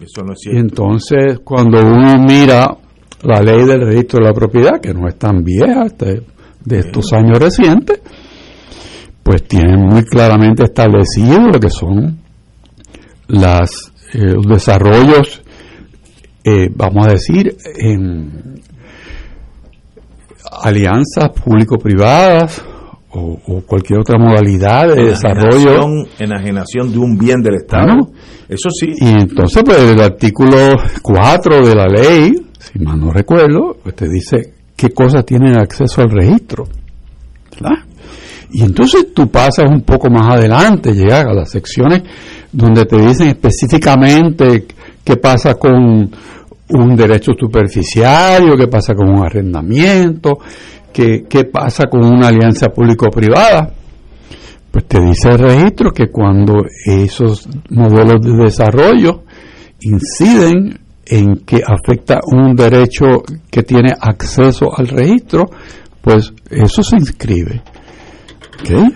Eso 0.00 0.22
no 0.22 0.32
es 0.32 0.46
Y 0.46 0.56
entonces 0.56 1.40
cuando 1.44 1.78
uno 1.80 2.14
mira 2.24 2.76
la 3.22 3.40
ley 3.40 3.64
del 3.64 3.80
registro 3.80 4.20
de 4.20 4.26
la 4.26 4.34
propiedad, 4.34 4.80
que 4.80 4.94
no 4.94 5.08
es 5.08 5.18
tan 5.18 5.42
vieja, 5.42 5.86
este, 5.86 6.22
de 6.64 6.78
estos 6.78 7.12
años 7.12 7.38
recientes, 7.38 8.00
pues 9.22 9.42
tiene 9.44 9.76
muy 9.76 10.04
claramente 10.04 10.64
establecido 10.64 11.40
lo 11.52 11.58
que 11.58 11.70
son 11.70 12.18
las, 13.26 13.92
eh, 14.14 14.18
los 14.34 14.46
desarrollos, 14.46 15.42
eh, 16.44 16.70
vamos 16.74 17.06
a 17.06 17.10
decir, 17.10 17.56
en 17.76 18.62
alianzas 20.62 21.30
público-privadas 21.44 22.62
o, 23.10 23.38
o 23.46 23.60
cualquier 23.62 24.00
otra 24.00 24.18
modalidad 24.18 24.88
de 24.88 25.06
desarrollo. 25.06 26.06
Enajenación, 26.18 26.92
de 26.92 26.98
un 26.98 27.16
bien 27.16 27.40
del 27.42 27.56
Estado. 27.56 27.86
Bueno, 27.86 28.10
Eso 28.48 28.70
sí. 28.70 28.88
Y 28.96 29.08
entonces, 29.08 29.62
pues 29.64 29.78
el 29.78 30.00
artículo 30.00 30.56
4 31.02 31.66
de 31.66 31.74
la 31.74 31.86
ley, 31.86 32.32
si 32.58 32.78
mal 32.78 33.00
no 33.00 33.10
recuerdo, 33.10 33.76
pues 33.82 33.94
te 33.94 34.08
dice 34.08 34.54
qué 34.76 34.90
cosas 34.90 35.24
tienen 35.24 35.58
acceso 35.58 36.02
al 36.02 36.10
registro. 36.10 36.66
¿verdad? 37.52 37.84
Y 38.50 38.62
entonces 38.62 39.12
tú 39.14 39.28
pasas 39.30 39.66
un 39.68 39.82
poco 39.82 40.08
más 40.10 40.34
adelante, 40.34 40.94
llegas 40.94 41.26
a 41.26 41.34
las 41.34 41.50
secciones 41.50 42.02
donde 42.50 42.86
te 42.86 42.96
dicen 42.96 43.28
específicamente 43.28 44.66
qué 45.04 45.16
pasa 45.16 45.54
con 45.54 46.10
un 46.70 46.96
derecho 46.96 47.32
superficiario, 47.38 48.56
qué 48.56 48.66
pasa 48.66 48.94
con 48.94 49.08
un 49.08 49.24
arrendamiento, 49.24 50.38
qué, 50.98 51.24
qué 51.28 51.44
pasa 51.44 51.84
con 51.86 52.04
una 52.04 52.26
alianza 52.28 52.70
público-privada. 52.70 53.72
Pues 54.72 54.84
te 54.86 55.00
dice 55.00 55.28
el 55.28 55.38
registro 55.38 55.92
que 55.92 56.08
cuando 56.10 56.64
esos 56.84 57.48
modelos 57.70 58.20
de 58.20 58.44
desarrollo 58.44 59.22
inciden 59.80 60.80
en 61.06 61.36
que 61.46 61.62
afecta 61.64 62.18
un 62.26 62.54
derecho 62.56 63.22
que 63.48 63.62
tiene 63.62 63.94
acceso 63.98 64.76
al 64.76 64.88
registro, 64.88 65.46
pues 66.02 66.32
eso 66.50 66.82
se 66.82 66.96
inscribe. 66.96 67.62
¿Ok? 68.60 68.92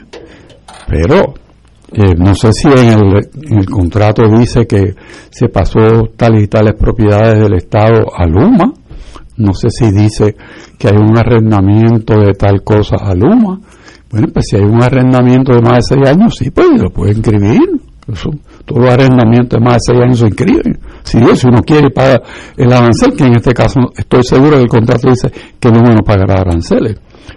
Pero 0.89 1.35
eh, 1.93 2.15
no 2.17 2.35
sé 2.35 2.53
si 2.53 2.67
en 2.67 2.89
el, 2.89 3.29
en 3.49 3.59
el 3.59 3.67
contrato 3.67 4.25
dice 4.29 4.67
que 4.67 4.95
se 5.31 5.49
pasó 5.49 5.79
tales 6.17 6.43
y 6.43 6.49
tales 6.49 6.75
propiedades 6.75 7.39
del 7.41 7.55
Estado 7.55 8.13
a 8.15 8.27
Luma. 8.27 8.73
No 9.43 9.53
sé 9.55 9.69
si 9.71 9.91
dice 9.91 10.37
que 10.79 10.89
hay 10.89 10.97
un 10.97 11.19
arrendamiento 11.19 12.15
de 12.15 12.33
tal 12.33 12.63
cosa 12.63 12.97
a 12.97 13.15
Luma. 13.15 13.59
Bueno, 14.11 14.29
pues 14.33 14.47
si 14.49 14.57
hay 14.57 14.63
un 14.63 14.83
arrendamiento 14.83 15.53
de 15.53 15.63
más 15.63 15.79
de 15.79 15.97
seis 15.97 16.09
años, 16.09 16.37
sí, 16.37 16.51
pues 16.51 16.69
lo 16.81 16.91
puede 16.91 17.13
inscribir. 17.13 17.61
Eso, 18.07 18.31
todos 18.65 18.83
los 18.83 18.91
arrendamientos 18.91 19.59
de 19.59 19.65
más 19.65 19.75
de 19.75 19.81
seis 19.87 20.01
años 20.01 20.19
se 20.19 20.27
inscriben. 20.27 20.79
Si, 21.03 21.19
si 21.37 21.47
uno 21.49 21.63
quiere 21.63 21.91
pagar 21.91 22.23
el 22.57 22.73
arancel, 22.73 23.15
que 23.17 23.25
en 23.25 23.37
este 23.37 23.53
caso 23.53 23.81
estoy 23.97 24.23
seguro 24.23 24.57
que 24.57 24.63
el 24.63 24.69
contrato 24.69 25.09
dice 25.09 25.33
que 25.59 25.69
Luma 25.69 25.95
no 25.95 26.03
pagará 26.03 26.41
aranceles, 26.41 26.97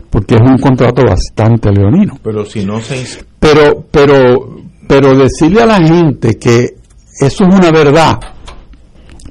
porque 0.09 0.35
es 0.35 0.41
un 0.41 0.57
contrato 0.57 1.01
bastante 1.03 1.71
leonino. 1.71 2.19
Pero 2.21 2.45
si 2.45 2.63
no 2.63 2.79
se 2.81 3.03
Pero, 3.39 3.85
pero, 3.89 4.59
pero 4.87 5.15
decirle 5.15 5.61
a 5.61 5.65
la 5.65 5.77
gente 5.77 6.35
que 6.35 6.75
eso 7.19 7.45
es 7.45 7.55
una 7.55 7.71
verdad, 7.71 8.19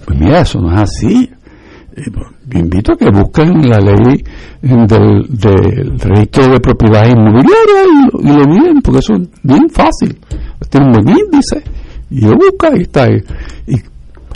pues 0.04 0.18
mira, 0.18 0.40
eso 0.40 0.60
no 0.60 0.72
es 0.74 0.80
así. 0.80 1.30
Invito 2.52 2.92
a 2.92 2.96
que 2.96 3.10
busquen 3.10 3.68
la 3.68 3.78
ley 3.78 4.22
eh, 4.62 4.68
del, 4.86 5.26
del 5.28 5.98
registro 5.98 6.48
de 6.48 6.60
propiedad 6.60 7.06
inmobiliaria 7.06 7.84
y, 7.84 8.10
lo- 8.12 8.20
y 8.20 8.38
lo 8.38 8.46
miren, 8.46 8.80
porque 8.82 8.98
eso 9.00 9.14
es 9.14 9.28
bien 9.42 9.68
fácil. 9.70 10.18
Tiene 10.68 10.86
un 10.86 10.92
buen 10.92 11.08
índice 11.18 11.62
y 12.10 12.20
lo 12.20 12.36
busca 12.36 12.70
y 12.76 12.82
está 12.82 13.04
ahí. 13.04 13.16
Y 13.66 13.76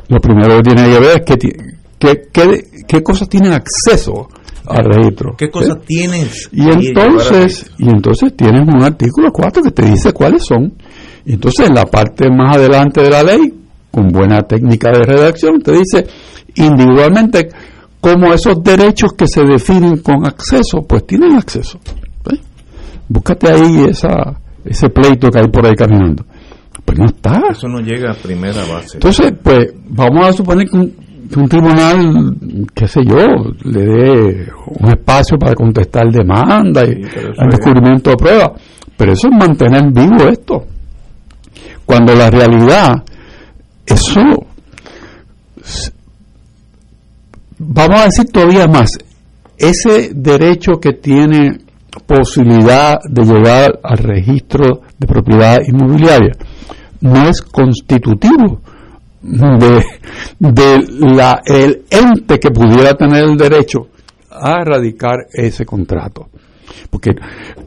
lo 0.09 0.19
primero 0.21 0.57
que 0.57 0.63
tiene 0.75 0.91
que 0.91 1.01
ver 1.01 1.17
es 1.19 1.23
qué, 1.27 1.37
ti- 1.37 1.53
qué, 1.99 2.23
qué, 2.87 3.03
cosas 3.03 3.29
tienen 3.29 3.53
acceso 3.53 4.29
al 4.67 4.85
registro. 4.87 5.35
¿Qué 5.37 5.51
cosas 5.51 5.79
tienes? 5.87 6.49
Y 6.53 6.63
entonces, 6.89 7.71
y 7.79 7.89
entonces 7.91 8.35
tienes 8.37 8.63
un 8.63 8.83
artículo 8.83 9.31
4 9.33 9.63
que 9.63 9.71
te 9.71 9.83
dice 9.85 10.13
cuáles 10.13 10.45
son. 10.47 10.73
Y 11.27 11.35
entonces 11.35 11.69
en 11.69 11.75
la 11.75 11.85
parte 11.85 12.31
más 12.31 12.57
adelante 12.57 13.03
de 13.03 13.11
la 13.11 13.23
ley, 13.23 13.53
con 13.91 14.09
buena 14.09 14.41
técnica 14.43 14.91
de 14.93 15.03
redacción, 15.05 15.61
te 15.61 15.73
dice 15.73 16.07
individualmente 16.55 17.49
cómo 18.01 18.33
esos 18.33 18.63
derechos 18.63 19.13
que 19.13 19.27
se 19.27 19.43
definen 19.45 19.99
con 19.99 20.27
acceso, 20.27 20.83
pues 20.89 21.07
tienen 21.07 21.37
acceso. 21.37 21.79
¿Ves? 22.25 22.41
Búscate 23.09 23.51
ahí 23.51 23.85
esa, 23.89 24.39
ese 24.65 24.89
pleito 24.91 25.29
que 25.31 25.39
hay 25.41 25.49
por 25.49 25.67
ahí 25.67 25.75
caminando. 25.75 26.25
Pues 26.85 26.99
no 26.99 27.07
está. 27.07 27.41
Eso 27.51 27.69
no 27.69 27.81
llega 27.81 28.13
a 28.13 28.15
primera 28.15 28.65
base. 28.65 28.95
Entonces, 28.97 29.33
pues 29.43 29.73
vamos 29.89 30.27
a 30.27 30.33
suponer 30.33 30.67
que 30.69 30.77
un, 30.77 30.95
que 31.31 31.39
un 31.39 31.49
tribunal, 31.49 32.35
qué 32.75 32.87
sé 32.89 33.01
yo, 33.05 33.17
le 33.65 33.81
dé 33.85 34.49
un 34.81 34.89
espacio 34.89 35.37
para 35.39 35.55
contestar 35.55 36.11
demanda 36.11 36.85
y 36.87 37.03
eso 37.03 37.19
el 37.43 37.49
es- 37.49 37.57
descubrimiento 37.57 38.11
de 38.11 38.17
pruebas. 38.17 38.51
Pero 38.97 39.13
eso 39.13 39.29
es 39.29 39.37
mantener 39.39 39.93
vivo 39.93 40.29
esto. 40.31 40.65
Cuando 41.85 42.15
la 42.15 42.31
realidad, 42.31 43.03
eso, 43.87 44.21
vamos 47.59 48.01
a 48.01 48.05
decir 48.05 48.27
todavía 48.33 48.67
más, 48.67 48.91
ese 49.57 50.11
derecho 50.15 50.73
que 50.81 50.93
tiene 50.95 51.59
posibilidad 52.07 52.99
de 53.09 53.25
llegar 53.25 53.81
al 53.83 53.99
registro 53.99 54.83
de 54.99 55.07
propiedad 55.07 55.59
inmobiliaria 55.67 56.33
no 57.01 57.29
es 57.29 57.43
constitutivo 57.43 58.61
de, 59.23 59.85
de 60.39 60.85
la, 61.15 61.43
el 61.45 61.85
ente 61.91 62.39
que 62.39 62.51
pudiera 62.51 62.95
tener 62.95 63.25
el 63.25 63.37
derecho 63.37 63.89
a 64.31 64.61
erradicar 64.63 65.27
ese 65.33 65.65
contrato. 65.67 66.29
Porque 66.91 67.11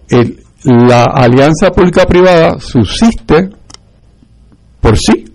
el- 0.09 0.38
la 0.63 1.05
alianza 1.05 1.72
pública-privada 1.72 2.59
subsiste 2.59 3.49
por 4.80 4.95
sí, 4.97 5.26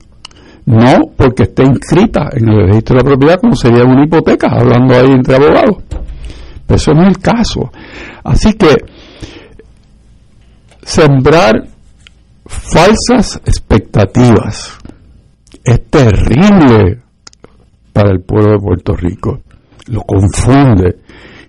no 0.67 1.13
porque 1.17 1.45
esté 1.45 1.65
inscrita 1.65 2.29
en 2.33 2.49
el 2.49 2.67
registro 2.69 2.97
de 2.97 3.03
la 3.03 3.09
propiedad 3.09 3.41
como 3.41 3.55
sería 3.55 3.85
una 3.85 4.05
hipoteca, 4.05 4.49
hablando 4.49 4.95
ahí 4.95 5.11
entre 5.11 5.37
abogados. 5.37 5.85
Pero 6.67 6.77
eso 6.77 6.93
no 6.93 7.03
es 7.03 7.09
el 7.09 7.19
caso. 7.19 7.71
Así 8.25 8.53
que 8.55 8.75
sembrar 10.83 11.69
falsas 12.45 13.41
expectativas 13.45 14.79
es 15.65 15.85
terrible 15.89 17.01
para 17.93 18.11
el 18.11 18.21
pueblo 18.21 18.53
de 18.53 18.59
Puerto 18.59 18.95
Rico. 18.95 19.41
Lo 19.87 20.03
confunde. 20.03 21.01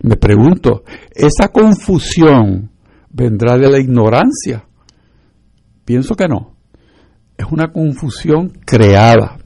Me 0.04 0.16
pregunto, 0.16 0.84
¿esa 1.12 1.48
confusión 1.48 2.70
vendrá 3.10 3.58
de 3.58 3.70
la 3.70 3.80
ignorancia? 3.80 4.64
Pienso 5.84 6.16
que 6.16 6.28
no. 6.28 6.57
Es 7.38 7.46
una 7.52 7.72
confusión 7.72 8.52
creada. 8.66 9.38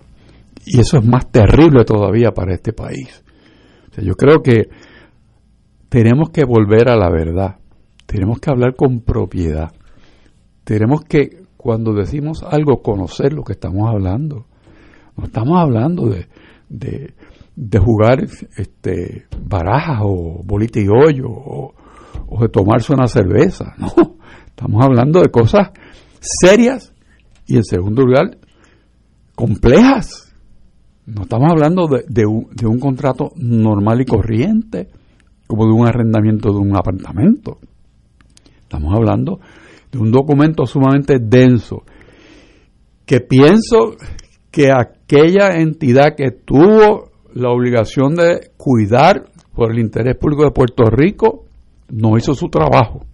Y 0.65 0.79
eso 0.79 0.97
es 0.97 1.05
más 1.05 1.31
terrible 1.31 1.83
todavía 1.83 2.31
para 2.31 2.53
este 2.53 2.71
país. 2.71 3.23
Yo 3.97 4.13
creo 4.15 4.41
que 4.41 4.69
tenemos 5.89 6.29
que 6.29 6.45
volver 6.45 6.89
a 6.89 6.95
la 6.95 7.09
verdad. 7.09 7.57
Tenemos 8.05 8.39
que 8.39 8.49
hablar 8.49 8.75
con 8.75 9.01
propiedad. 9.01 9.71
Tenemos 10.63 11.03
que, 11.03 11.43
cuando 11.57 11.93
decimos 11.93 12.43
algo, 12.43 12.81
conocer 12.81 13.33
lo 13.33 13.43
que 13.43 13.53
estamos 13.53 13.89
hablando. 13.89 14.45
No 15.17 15.25
estamos 15.25 15.59
hablando 15.59 16.07
de, 16.07 16.27
de, 16.69 17.13
de 17.55 17.79
jugar 17.79 18.23
este, 18.55 19.25
barajas 19.43 19.99
o 20.03 20.41
bolita 20.45 20.79
y 20.79 20.87
hoyo 20.87 21.27
o 21.27 22.41
de 22.41 22.49
tomarse 22.49 22.93
una 22.93 23.07
cerveza. 23.07 23.75
No, 23.81 24.17
estamos 24.45 24.85
hablando 24.85 25.21
de 25.21 25.29
cosas 25.29 25.71
serias 26.19 26.93
y 27.51 27.57
en 27.57 27.65
segundo 27.65 28.03
lugar 28.03 28.37
complejas. 29.35 30.33
No 31.05 31.23
estamos 31.23 31.51
hablando 31.51 31.87
de, 31.87 32.05
de, 32.07 32.25
un, 32.25 32.47
de 32.53 32.65
un 32.65 32.79
contrato 32.79 33.31
normal 33.35 33.99
y 33.99 34.05
corriente, 34.05 34.87
como 35.47 35.65
de 35.65 35.73
un 35.73 35.85
arrendamiento 35.85 36.53
de 36.53 36.59
un 36.59 36.77
apartamento. 36.77 37.57
Estamos 38.61 38.93
hablando 38.95 39.41
de 39.91 39.99
un 39.99 40.11
documento 40.11 40.65
sumamente 40.65 41.17
denso, 41.19 41.83
que 43.05 43.19
pienso 43.19 43.95
que 44.49 44.71
aquella 44.71 45.59
entidad 45.59 46.15
que 46.15 46.31
tuvo 46.31 47.11
la 47.33 47.49
obligación 47.49 48.15
de 48.15 48.51
cuidar 48.55 49.25
por 49.53 49.73
el 49.73 49.79
interés 49.79 50.15
público 50.15 50.45
de 50.45 50.51
Puerto 50.51 50.85
Rico 50.89 51.43
no 51.89 52.17
hizo 52.17 52.33
su 52.33 52.47
trabajo. 52.47 53.05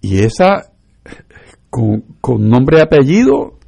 Y 0.00 0.20
esa, 0.20 0.72
con, 1.70 2.02
con, 2.20 2.48
nombre 2.48 2.78
y 2.78 2.80
apellido, 2.80 3.58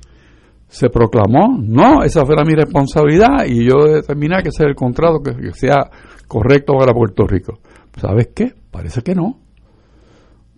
se 0.68 0.88
proclamó, 0.88 1.58
no, 1.60 2.02
esa 2.02 2.24
fue 2.24 2.36
mi 2.44 2.54
responsabilidad 2.54 3.44
y 3.46 3.64
yo 3.64 3.84
determiné 3.84 4.42
que 4.42 4.50
ese 4.50 4.62
es 4.62 4.68
el 4.68 4.74
contrato 4.74 5.20
que, 5.22 5.34
que 5.34 5.52
sea 5.52 5.90
correcto 6.28 6.74
para 6.78 6.94
Puerto 6.94 7.26
Rico. 7.26 7.58
¿Sabes 7.96 8.28
qué? 8.34 8.54
Parece 8.70 9.02
que 9.02 9.14
no. 9.14 9.38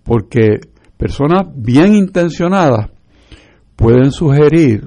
Porque 0.05 0.60
personas 0.97 1.47
bien 1.55 1.94
intencionadas 1.94 2.90
pueden 3.77 4.10
sugerir 4.10 4.85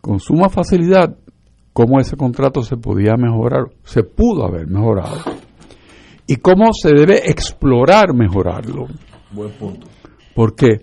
con 0.00 0.20
suma 0.20 0.48
facilidad 0.48 1.16
cómo 1.72 2.00
ese 2.00 2.16
contrato 2.16 2.62
se 2.62 2.76
podía 2.76 3.16
mejorar, 3.16 3.66
se 3.84 4.02
pudo 4.02 4.46
haber 4.46 4.66
mejorado 4.68 5.18
y 6.26 6.36
cómo 6.36 6.72
se 6.72 6.94
debe 6.94 7.30
explorar 7.30 8.14
mejorarlo. 8.14 8.86
Buen 9.32 9.50
punto. 9.52 9.86
Porque 10.34 10.82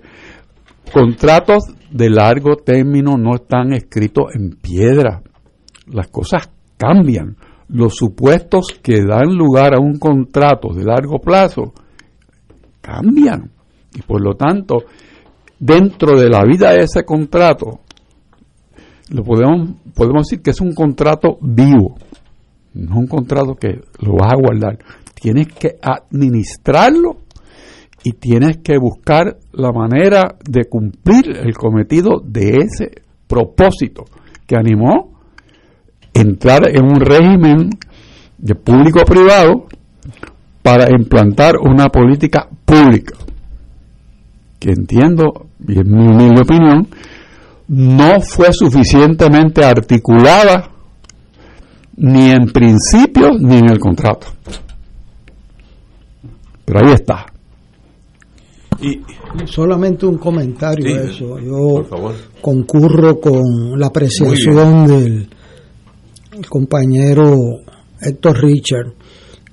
contratos 0.89 1.63
de 1.91 2.09
largo 2.09 2.57
término 2.57 3.17
no 3.17 3.35
están 3.35 3.73
escritos 3.73 4.35
en 4.35 4.51
piedra. 4.51 5.21
Las 5.87 6.07
cosas 6.07 6.49
cambian. 6.77 7.35
Los 7.67 7.95
supuestos 7.95 8.67
que 8.81 9.03
dan 9.03 9.35
lugar 9.35 9.75
a 9.75 9.79
un 9.79 9.99
contrato 9.99 10.73
de 10.73 10.83
largo 10.83 11.19
plazo 11.19 11.73
cambian. 12.81 13.51
Y 13.95 14.01
por 14.01 14.21
lo 14.21 14.35
tanto, 14.35 14.77
dentro 15.59 16.19
de 16.19 16.29
la 16.29 16.43
vida 16.43 16.71
de 16.71 16.81
ese 16.81 17.03
contrato, 17.03 17.79
lo 19.09 19.23
podemos, 19.23 19.71
podemos 19.95 20.27
decir 20.27 20.41
que 20.41 20.51
es 20.51 20.61
un 20.61 20.73
contrato 20.73 21.37
vivo, 21.41 21.95
no 22.73 22.99
un 22.99 23.07
contrato 23.07 23.55
que 23.55 23.81
lo 23.99 24.13
vas 24.13 24.33
a 24.33 24.39
guardar. 24.39 24.77
Tienes 25.15 25.47
que 25.47 25.75
administrarlo 25.81 27.17
y 28.03 28.13
tienes 28.13 28.57
que 28.57 28.77
buscar 28.77 29.37
la 29.51 29.71
manera 29.71 30.35
de 30.47 30.65
cumplir 30.65 31.37
el 31.37 31.53
cometido 31.55 32.21
de 32.23 32.57
ese 32.57 33.03
propósito 33.27 34.05
que 34.47 34.55
animó 34.55 35.19
entrar 36.13 36.67
en 36.69 36.85
un 36.85 36.99
régimen 36.99 37.69
de 38.37 38.55
público-privado 38.55 39.67
para 40.61 40.89
implantar 40.91 41.55
una 41.57 41.87
política 41.87 42.47
pública 42.65 43.15
que 44.59 44.71
entiendo, 44.71 45.47
y 45.67 45.79
en 45.79 45.89
mi 45.89 46.39
opinión, 46.39 46.87
no 47.69 48.19
fue 48.19 48.51
suficientemente 48.51 49.63
articulada 49.63 50.69
ni 51.95 52.31
en 52.31 52.47
principio 52.47 53.29
ni 53.39 53.57
en 53.57 53.69
el 53.69 53.79
contrato. 53.79 54.27
Pero 56.65 56.79
ahí 56.85 56.93
está. 56.93 57.25
Y 58.81 59.01
solamente 59.45 60.05
un 60.05 60.17
comentario 60.17 60.95
a 60.95 61.03
eso. 61.03 61.39
Yo 61.39 61.85
concurro 62.41 63.19
con 63.19 63.77
la 63.77 63.87
apreciación 63.87 64.85
del 64.87 65.29
compañero 66.47 67.35
Héctor 68.01 68.41
Richard. 68.41 68.93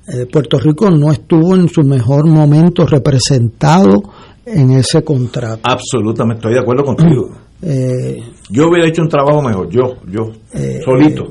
Eh, 0.08 0.26
Puerto 0.30 0.58
Rico 0.58 0.88
no 0.90 1.10
estuvo 1.10 1.56
en 1.56 1.68
su 1.68 1.82
mejor 1.82 2.28
momento 2.28 2.86
representado 2.86 4.02
en 4.44 4.70
ese 4.70 5.02
contrato. 5.02 5.60
Absolutamente, 5.64 6.38
estoy 6.38 6.54
de 6.54 6.60
acuerdo 6.60 6.84
contigo. 6.84 7.30
Eh, 7.62 8.22
yo 8.50 8.68
hubiera 8.68 8.86
hecho 8.86 9.02
un 9.02 9.08
trabajo 9.08 9.42
mejor, 9.42 9.68
yo, 9.68 9.96
yo, 10.08 10.30
eh, 10.54 10.80
solito. 10.84 11.24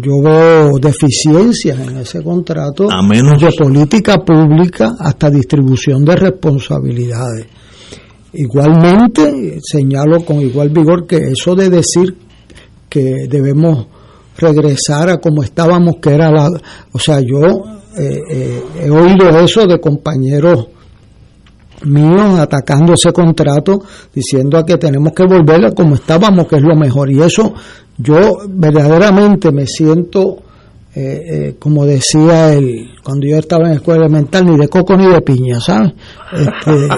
Yo 0.00 0.22
veo 0.22 0.78
deficiencias 0.80 1.78
en 1.78 1.98
ese 1.98 2.22
contrato 2.22 2.90
A 2.90 3.02
menos 3.02 3.40
de 3.40 3.50
política 3.58 4.18
pública 4.18 4.92
hasta 4.98 5.30
distribución 5.30 6.04
de 6.04 6.16
responsabilidades. 6.16 7.46
Igualmente, 8.32 9.58
señalo 9.62 10.24
con 10.24 10.40
igual 10.40 10.70
vigor 10.70 11.06
que 11.06 11.32
eso 11.32 11.54
de 11.54 11.68
decir 11.68 12.16
que 12.88 13.26
debemos 13.28 13.86
regresar 14.38 15.10
a 15.10 15.18
como 15.18 15.42
estábamos, 15.42 15.96
que 15.96 16.10
era 16.10 16.30
la... 16.30 16.48
O 16.92 16.98
sea, 16.98 17.20
yo 17.20 17.40
eh, 17.98 18.62
he 18.80 18.90
oído 18.90 19.28
eso 19.38 19.66
de 19.66 19.78
compañeros 19.78 20.68
míos 21.84 22.38
atacando 22.38 22.94
ese 22.94 23.12
contrato, 23.12 23.82
diciendo 24.14 24.58
a 24.58 24.64
que 24.64 24.76
tenemos 24.76 25.12
que 25.12 25.24
volver 25.24 25.74
como 25.74 25.94
estábamos, 25.94 26.46
que 26.46 26.56
es 26.56 26.62
lo 26.62 26.76
mejor. 26.76 27.10
Y 27.10 27.20
eso 27.20 27.54
yo 27.98 28.38
verdaderamente 28.48 29.52
me 29.52 29.66
siento, 29.66 30.42
eh, 30.94 31.22
eh, 31.30 31.56
como 31.58 31.84
decía 31.84 32.52
él, 32.54 32.90
cuando 33.02 33.26
yo 33.26 33.38
estaba 33.38 33.64
en 33.64 33.70
la 33.70 33.76
escuela 33.76 34.06
elemental, 34.06 34.46
ni 34.46 34.56
de 34.56 34.68
coco 34.68 34.96
ni 34.96 35.06
de 35.06 35.20
piña, 35.20 35.60
¿sabes? 35.60 35.92
Este, 36.32 36.88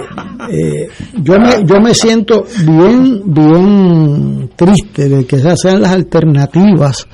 eh, 0.50 0.88
yo, 1.22 1.38
me, 1.38 1.64
yo 1.64 1.80
me 1.80 1.94
siento 1.94 2.44
bien, 2.64 3.22
bien 3.26 4.50
triste 4.56 5.08
de 5.08 5.26
que 5.26 5.36
esas 5.36 5.60
sean 5.60 5.82
las 5.82 5.92
alternativas 5.92 7.06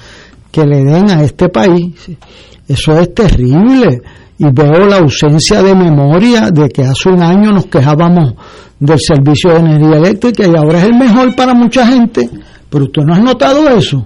que 0.50 0.64
le 0.64 0.84
den 0.84 1.10
a 1.10 1.22
este 1.22 1.48
país. 1.48 1.94
Eso 2.68 2.98
es 2.98 3.14
terrible 3.14 4.02
y 4.42 4.50
veo 4.52 4.86
la 4.86 4.96
ausencia 4.96 5.62
de 5.62 5.74
memoria 5.74 6.50
de 6.50 6.70
que 6.70 6.82
hace 6.82 7.10
un 7.10 7.22
año 7.22 7.52
nos 7.52 7.66
quejábamos 7.66 8.32
del 8.78 8.98
servicio 8.98 9.50
de 9.50 9.58
energía 9.58 9.98
eléctrica 9.98 10.46
y 10.46 10.56
ahora 10.56 10.78
es 10.78 10.84
el 10.84 10.94
mejor 10.94 11.36
para 11.36 11.52
mucha 11.52 11.86
gente. 11.86 12.26
Pero 12.70 12.84
usted 12.84 13.02
no 13.02 13.14
ha 13.14 13.20
notado 13.20 13.68
eso. 13.68 14.02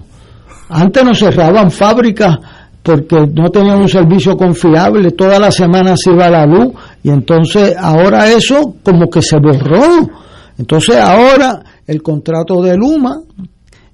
Antes 0.67 1.05
nos 1.05 1.19
cerraban 1.19 1.71
fábricas 1.71 2.37
porque 2.83 3.15
no 3.33 3.49
tenían 3.49 3.79
un 3.79 3.87
servicio 3.87 4.35
confiable, 4.35 5.11
toda 5.11 5.39
la 5.39 5.51
semana 5.51 5.95
se 5.95 6.11
iba 6.11 6.29
la 6.29 6.45
luz 6.45 6.73
y 7.01 7.11
entonces 7.11 7.73
ahora 7.79 8.29
eso 8.29 8.75
como 8.83 9.09
que 9.09 9.21
se 9.21 9.37
borró. 9.37 10.09
Entonces 10.57 10.97
ahora 10.97 11.63
el 11.87 12.01
contrato 12.01 12.61
de 12.61 12.75
Luma 12.75 13.21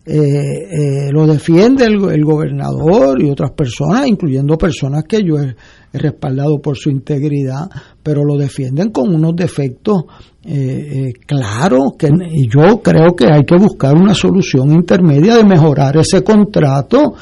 eh, 0.03 0.18
eh, 0.18 1.11
lo 1.11 1.27
defiende 1.27 1.85
el, 1.85 2.26
gobernador 2.26 3.22
y 3.22 3.30
otras 3.30 3.51
personas, 3.51 4.07
incluyendo 4.07 4.57
personas 4.57 5.03
que 5.03 5.23
yo 5.23 5.35
he, 5.38 5.55
respaldado 5.93 6.59
por 6.59 6.77
su 6.77 6.89
integridad, 6.89 7.69
pero 8.01 8.23
lo 8.23 8.38
defienden 8.38 8.91
con 8.91 9.13
unos 9.13 9.35
defectos 9.35 10.03
eh, 10.43 11.11
claros 11.26 11.93
que, 11.97 12.07
y 12.07 12.47
yo 12.47 12.81
creo 12.81 13.15
que 13.15 13.26
hay 13.31 13.43
que 13.43 13.57
buscar 13.57 13.95
una 13.95 14.13
solución 14.13 14.72
intermedia 14.72 15.38
de 15.38 15.43
mejorar 15.43 15.97
ese 15.97 16.23
contrato. 16.23 17.13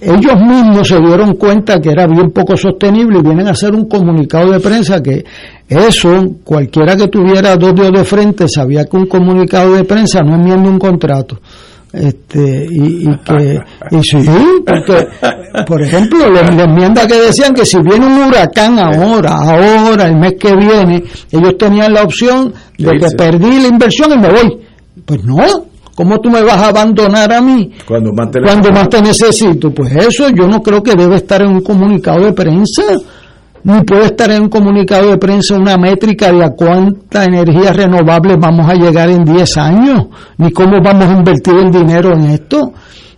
Ellos 0.00 0.34
mismos 0.40 0.88
se 0.88 0.98
dieron 0.98 1.36
cuenta 1.36 1.80
que 1.80 1.90
era 1.90 2.06
bien 2.06 2.30
poco 2.32 2.56
sostenible 2.56 3.20
y 3.20 3.22
vienen 3.22 3.46
a 3.46 3.52
hacer 3.52 3.74
un 3.74 3.88
comunicado 3.88 4.50
de 4.50 4.60
prensa 4.60 5.00
que 5.00 5.24
eso, 5.68 6.36
cualquiera 6.42 6.96
que 6.96 7.08
tuviera 7.08 7.56
dos 7.56 7.74
dedos 7.74 7.92
de 7.92 8.04
frente 8.04 8.48
sabía 8.48 8.84
que 8.84 8.96
un 8.96 9.06
comunicado 9.06 9.74
de 9.74 9.84
prensa 9.84 10.20
no 10.20 10.34
enmienda 10.34 10.68
un 10.68 10.78
contrato 10.78 11.38
este 11.94 12.66
y, 12.70 13.06
que 13.24 13.60
y 13.90 14.02
sí 14.02 14.18
porque 14.66 15.06
por 15.66 15.80
ejemplo 15.80 16.28
la, 16.30 16.40
enmienda 16.40 17.06
que 17.06 17.14
decían 17.14 17.54
que 17.54 17.64
si 17.64 17.78
viene 17.78 18.06
un 18.06 18.24
huracán 18.24 18.78
ahora 18.78 19.36
ahora 19.36 20.06
el 20.06 20.16
mes 20.16 20.34
que 20.38 20.56
viene 20.56 21.04
ellos 21.30 21.56
tenían 21.56 21.94
la 21.94 22.02
opción 22.02 22.52
de 22.76 22.98
que 22.98 23.06
perdí 23.16 23.60
la 23.60 23.68
inversión 23.68 24.12
y 24.12 24.18
me 24.18 24.28
voy. 24.28 24.60
Pues 25.04 25.24
no 25.24 25.36
¿Cómo 25.94 26.18
tú 26.18 26.28
me 26.28 26.42
vas 26.42 26.56
a 26.56 26.68
abandonar 26.68 27.32
a 27.32 27.40
mí 27.40 27.70
cuando 27.86 28.12
más 28.12 28.30
te, 28.30 28.40
cuando 28.40 28.72
más 28.72 28.88
te 28.88 29.00
necesito? 29.00 29.70
Pues 29.70 29.94
eso 29.94 30.28
yo 30.30 30.48
no 30.48 30.60
creo 30.60 30.82
que 30.82 30.94
debe 30.96 31.16
estar 31.16 31.40
en 31.42 31.52
un 31.52 31.60
comunicado 31.60 32.24
de 32.24 32.32
prensa 32.32 32.82
ni 33.64 33.82
puede 33.82 34.06
estar 34.06 34.30
en 34.30 34.42
un 34.42 34.48
comunicado 34.48 35.10
de 35.10 35.16
prensa 35.16 35.56
una 35.56 35.78
métrica 35.78 36.30
de 36.30 36.44
a 36.44 36.50
cuánta 36.50 37.24
energía 37.24 37.72
renovable 37.72 38.36
vamos 38.36 38.68
a 38.68 38.74
llegar 38.74 39.08
en 39.08 39.24
10 39.24 39.56
años, 39.56 40.06
ni 40.36 40.52
cómo 40.52 40.76
vamos 40.82 41.06
a 41.06 41.12
invertir 41.12 41.54
el 41.54 41.70
dinero 41.70 42.12
en 42.12 42.24
esto. 42.24 42.72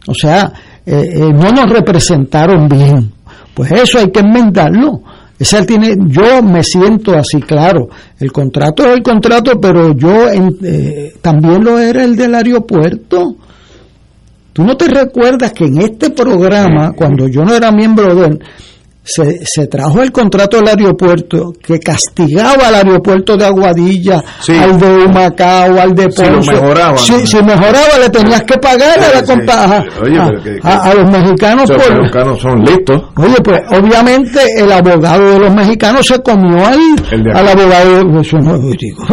O 0.06 0.14
sea, 0.14 0.52
eh, 0.86 1.10
eh, 1.14 1.32
no 1.32 1.50
nos 1.50 1.68
representaron 1.68 2.68
bien. 2.68 3.12
Pues 3.54 3.72
eso 3.72 3.98
hay 3.98 4.12
que 4.12 4.20
enmendarlo. 4.20 5.02
Ese 5.38 5.66
tiene, 5.66 5.96
yo 6.06 6.42
me 6.42 6.62
siento 6.62 7.14
así, 7.14 7.40
claro. 7.40 7.88
El 8.18 8.30
contrato 8.30 8.84
es 8.84 8.94
el 8.94 9.02
contrato, 9.02 9.60
pero 9.60 9.92
yo 9.94 10.28
eh, 10.30 11.14
también 11.20 11.64
lo 11.64 11.78
era 11.78 12.04
el 12.04 12.16
del 12.16 12.34
aeropuerto. 12.36 13.36
¿Tú 14.52 14.64
no 14.64 14.76
te 14.76 14.86
recuerdas 14.88 15.52
que 15.52 15.64
en 15.64 15.82
este 15.82 16.10
programa, 16.10 16.92
cuando 16.92 17.28
yo 17.28 17.42
no 17.42 17.52
era 17.52 17.72
miembro 17.72 18.14
de 18.14 18.26
él, 18.26 18.38
se, 19.06 19.40
se, 19.44 19.66
trajo 19.68 20.02
el 20.02 20.10
contrato 20.10 20.56
del 20.56 20.68
aeropuerto 20.68 21.52
que 21.62 21.78
castigaba 21.78 22.68
al 22.68 22.74
aeropuerto 22.74 23.36
de 23.36 23.46
Aguadilla, 23.46 24.22
al 24.48 24.80
de 24.80 25.04
Humacao, 25.04 25.80
al 25.80 25.94
de 25.94 26.08
Ponce. 26.08 26.42
Si 26.42 26.50
mejoraba. 26.50 26.98
Si, 26.98 27.26
si, 27.26 27.36
mejoraba, 27.36 27.98
le 28.00 28.10
tenías 28.10 28.42
que 28.42 28.58
pagar 28.58 28.98
a, 28.98 29.14
la 29.14 29.22
compa, 29.22 29.84
Oye, 30.02 30.18
a, 30.18 30.30
que, 30.42 30.58
a, 30.62 30.90
a, 30.90 30.94
los 30.94 31.10
mexicanos. 31.10 31.70
Los 31.70 31.82
por, 31.82 32.00
mexicanos 32.00 32.40
son 32.40 32.64
listos. 32.64 33.02
Oye, 33.16 33.36
pues 33.44 33.60
obviamente 33.70 34.40
el 34.58 34.72
abogado 34.72 35.30
de 35.30 35.38
los 35.38 35.54
mexicanos 35.54 36.04
se 36.04 36.20
comió 36.20 36.66
al, 36.66 36.78
al 37.32 37.48
abogado. 37.48 38.20
Eso 38.20 38.38
no, 38.38 38.58
digo, 38.58 39.04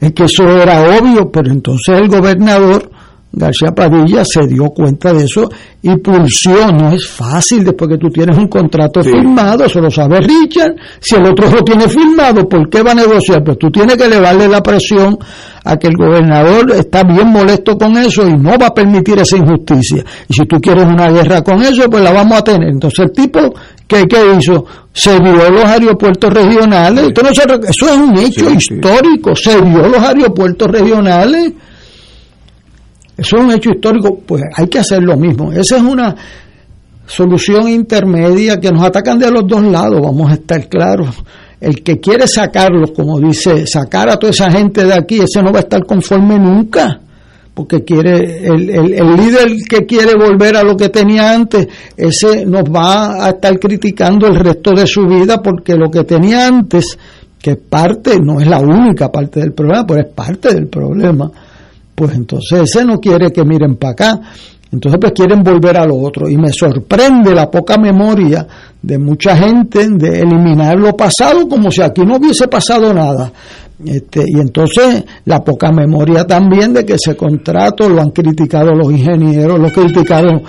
es 0.00 0.12
que 0.12 0.24
eso 0.24 0.48
era 0.48 0.80
obvio, 0.98 1.30
pero 1.30 1.50
entonces 1.50 2.00
el 2.00 2.08
gobernador 2.08 2.93
García 3.36 3.72
Padilla 3.72 4.24
se 4.24 4.46
dio 4.46 4.70
cuenta 4.70 5.12
de 5.12 5.24
eso 5.24 5.48
y 5.82 5.96
pulsió. 5.96 6.70
No 6.72 6.92
es 6.92 7.06
fácil 7.08 7.64
después 7.64 7.90
que 7.90 7.98
tú 7.98 8.08
tienes 8.08 8.36
un 8.38 8.48
contrato 8.48 9.02
sí. 9.02 9.10
firmado, 9.10 9.64
eso 9.64 9.80
lo 9.80 9.90
sabe 9.90 10.20
Richard. 10.20 10.74
Si 11.00 11.16
el 11.16 11.26
otro 11.26 11.50
lo 11.50 11.62
tiene 11.62 11.88
firmado, 11.88 12.48
¿por 12.48 12.68
qué 12.68 12.82
va 12.82 12.92
a 12.92 12.94
negociar? 12.94 13.42
Pues 13.44 13.58
tú 13.58 13.70
tienes 13.70 13.96
que 13.96 14.04
elevarle 14.04 14.48
la 14.48 14.62
presión 14.62 15.18
a 15.64 15.76
que 15.76 15.88
el 15.88 15.96
gobernador 15.96 16.70
está 16.72 17.02
bien 17.02 17.28
molesto 17.28 17.76
con 17.76 17.96
eso 17.96 18.26
y 18.26 18.34
no 18.34 18.56
va 18.58 18.66
a 18.66 18.74
permitir 18.74 19.18
esa 19.18 19.36
injusticia. 19.36 20.04
Y 20.28 20.34
si 20.34 20.44
tú 20.46 20.60
quieres 20.60 20.84
una 20.84 21.10
guerra 21.10 21.42
con 21.42 21.60
eso, 21.62 21.88
pues 21.90 22.02
la 22.02 22.12
vamos 22.12 22.38
a 22.38 22.44
tener. 22.44 22.68
Entonces 22.68 23.06
el 23.06 23.12
tipo, 23.12 23.54
¿qué, 23.88 24.04
qué 24.06 24.18
hizo? 24.38 24.64
Se 24.92 25.18
vio 25.18 25.50
los 25.50 25.64
aeropuertos 25.64 26.32
regionales. 26.32 27.06
Sí. 27.06 27.22
No 27.22 27.34
se, 27.34 27.42
eso 27.42 27.86
es 27.86 27.96
un 27.96 28.18
hecho 28.18 28.50
sí, 28.50 28.56
histórico. 28.56 29.34
Se 29.34 29.60
vio 29.60 29.88
los 29.88 30.00
aeropuertos 30.00 30.68
regionales. 30.68 31.52
Eso 33.16 33.36
es 33.36 33.44
un 33.44 33.52
hecho 33.52 33.70
histórico, 33.70 34.18
pues 34.26 34.42
hay 34.56 34.66
que 34.66 34.80
hacer 34.80 35.02
lo 35.02 35.16
mismo. 35.16 35.52
Esa 35.52 35.76
es 35.76 35.82
una 35.82 36.14
solución 37.06 37.68
intermedia 37.68 38.58
que 38.58 38.70
nos 38.70 38.82
atacan 38.82 39.18
de 39.18 39.30
los 39.30 39.46
dos 39.46 39.62
lados, 39.62 40.00
vamos 40.02 40.30
a 40.30 40.34
estar 40.34 40.68
claros. 40.68 41.22
El 41.60 41.82
que 41.82 42.00
quiere 42.00 42.26
sacarlos, 42.26 42.90
como 42.90 43.18
dice, 43.20 43.66
sacar 43.66 44.10
a 44.10 44.16
toda 44.16 44.30
esa 44.30 44.50
gente 44.50 44.84
de 44.84 44.94
aquí, 44.94 45.20
ese 45.20 45.42
no 45.42 45.52
va 45.52 45.60
a 45.60 45.62
estar 45.62 45.84
conforme 45.86 46.38
nunca, 46.38 47.00
porque 47.54 47.84
quiere 47.84 48.46
el, 48.46 48.68
el, 48.68 48.94
el 48.94 49.16
líder 49.16 49.48
que 49.68 49.86
quiere 49.86 50.14
volver 50.14 50.56
a 50.56 50.64
lo 50.64 50.76
que 50.76 50.88
tenía 50.88 51.32
antes, 51.32 51.68
ese 51.96 52.44
nos 52.44 52.64
va 52.64 53.24
a 53.24 53.30
estar 53.30 53.58
criticando 53.60 54.26
el 54.26 54.36
resto 54.36 54.72
de 54.72 54.86
su 54.86 55.06
vida, 55.06 55.40
porque 55.40 55.74
lo 55.74 55.90
que 55.90 56.02
tenía 56.04 56.48
antes, 56.48 56.98
que 57.38 57.56
parte, 57.56 58.18
no 58.20 58.40
es 58.40 58.46
la 58.46 58.58
única 58.58 59.10
parte 59.12 59.40
del 59.40 59.52
problema, 59.52 59.86
pero 59.86 60.00
es 60.00 60.08
parte 60.12 60.52
del 60.52 60.66
problema 60.66 61.30
pues 61.94 62.14
entonces 62.14 62.62
ese 62.62 62.84
no 62.84 62.98
quiere 62.98 63.30
que 63.30 63.44
miren 63.44 63.76
para 63.76 63.92
acá. 63.92 64.20
Entonces 64.72 64.98
pues 65.00 65.12
quieren 65.12 65.42
volver 65.44 65.78
a 65.78 65.86
lo 65.86 65.96
otro. 65.96 66.28
Y 66.28 66.36
me 66.36 66.52
sorprende 66.52 67.32
la 67.34 67.48
poca 67.48 67.78
memoria 67.78 68.46
de 68.82 68.98
mucha 68.98 69.36
gente 69.36 69.88
de 69.88 70.20
eliminar 70.20 70.76
lo 70.76 70.96
pasado 70.96 71.48
como 71.48 71.70
si 71.70 71.80
aquí 71.80 72.02
no 72.02 72.16
hubiese 72.16 72.48
pasado 72.48 72.92
nada. 72.92 73.30
Este, 73.84 74.24
y 74.26 74.40
entonces 74.40 75.04
la 75.24 75.42
poca 75.44 75.70
memoria 75.70 76.24
también 76.24 76.72
de 76.72 76.84
que 76.84 76.94
ese 76.94 77.16
contrato 77.16 77.88
lo 77.88 78.00
han 78.00 78.10
criticado 78.10 78.72
los 78.72 78.90
ingenieros, 78.90 79.58
lo 79.58 79.70
criticaron 79.70 80.42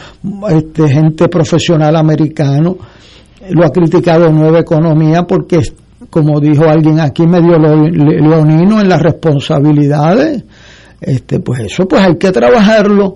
este, 0.49 0.87
gente 0.87 1.27
profesional 1.27 1.95
americano, 1.95 2.77
lo 3.49 3.65
ha 3.65 3.69
criticado 3.69 4.31
Nueva 4.31 4.59
Economía 4.59 5.23
porque, 5.23 5.59
como 6.09 6.39
dijo 6.39 6.65
alguien 6.65 6.99
aquí, 6.99 7.27
medio 7.27 7.57
leonino 7.57 8.79
en 8.79 8.89
las 8.89 9.01
responsabilidades 9.01 10.43
este, 11.01 11.39
pues 11.39 11.61
eso 11.61 11.87
pues 11.87 12.01
hay 12.01 12.17
que 12.17 12.31
trabajarlo. 12.31 13.15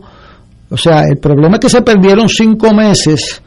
O 0.70 0.78
sea, 0.78 1.04
el 1.10 1.18
problema 1.18 1.56
es 1.56 1.60
que 1.62 1.70
se 1.70 1.82
perdieron 1.82 2.30
cinco 2.30 2.74
meses 2.74 3.42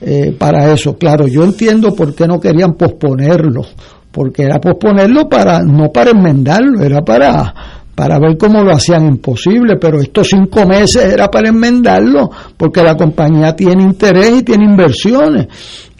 eh, 0.00 0.34
para 0.38 0.72
eso. 0.72 0.96
Claro, 0.96 1.26
yo 1.26 1.44
entiendo 1.44 1.94
por 1.94 2.14
qué 2.14 2.26
no 2.26 2.40
querían 2.40 2.74
posponerlo, 2.74 3.62
porque 4.10 4.44
era 4.44 4.58
posponerlo 4.60 5.28
para 5.28 5.60
no 5.60 5.90
para 5.92 6.10
enmendarlo, 6.10 6.82
era 6.82 7.02
para 7.02 7.54
para 7.94 8.18
ver 8.18 8.38
cómo 8.38 8.62
lo 8.62 8.72
hacían 8.72 9.06
imposible, 9.06 9.76
pero 9.76 10.00
estos 10.00 10.28
cinco 10.28 10.66
meses 10.66 11.04
era 11.04 11.30
para 11.30 11.50
enmendarlo, 11.50 12.30
porque 12.56 12.82
la 12.82 12.96
compañía 12.96 13.54
tiene 13.54 13.82
interés 13.82 14.38
y 14.38 14.42
tiene 14.42 14.64
inversiones. 14.64 15.46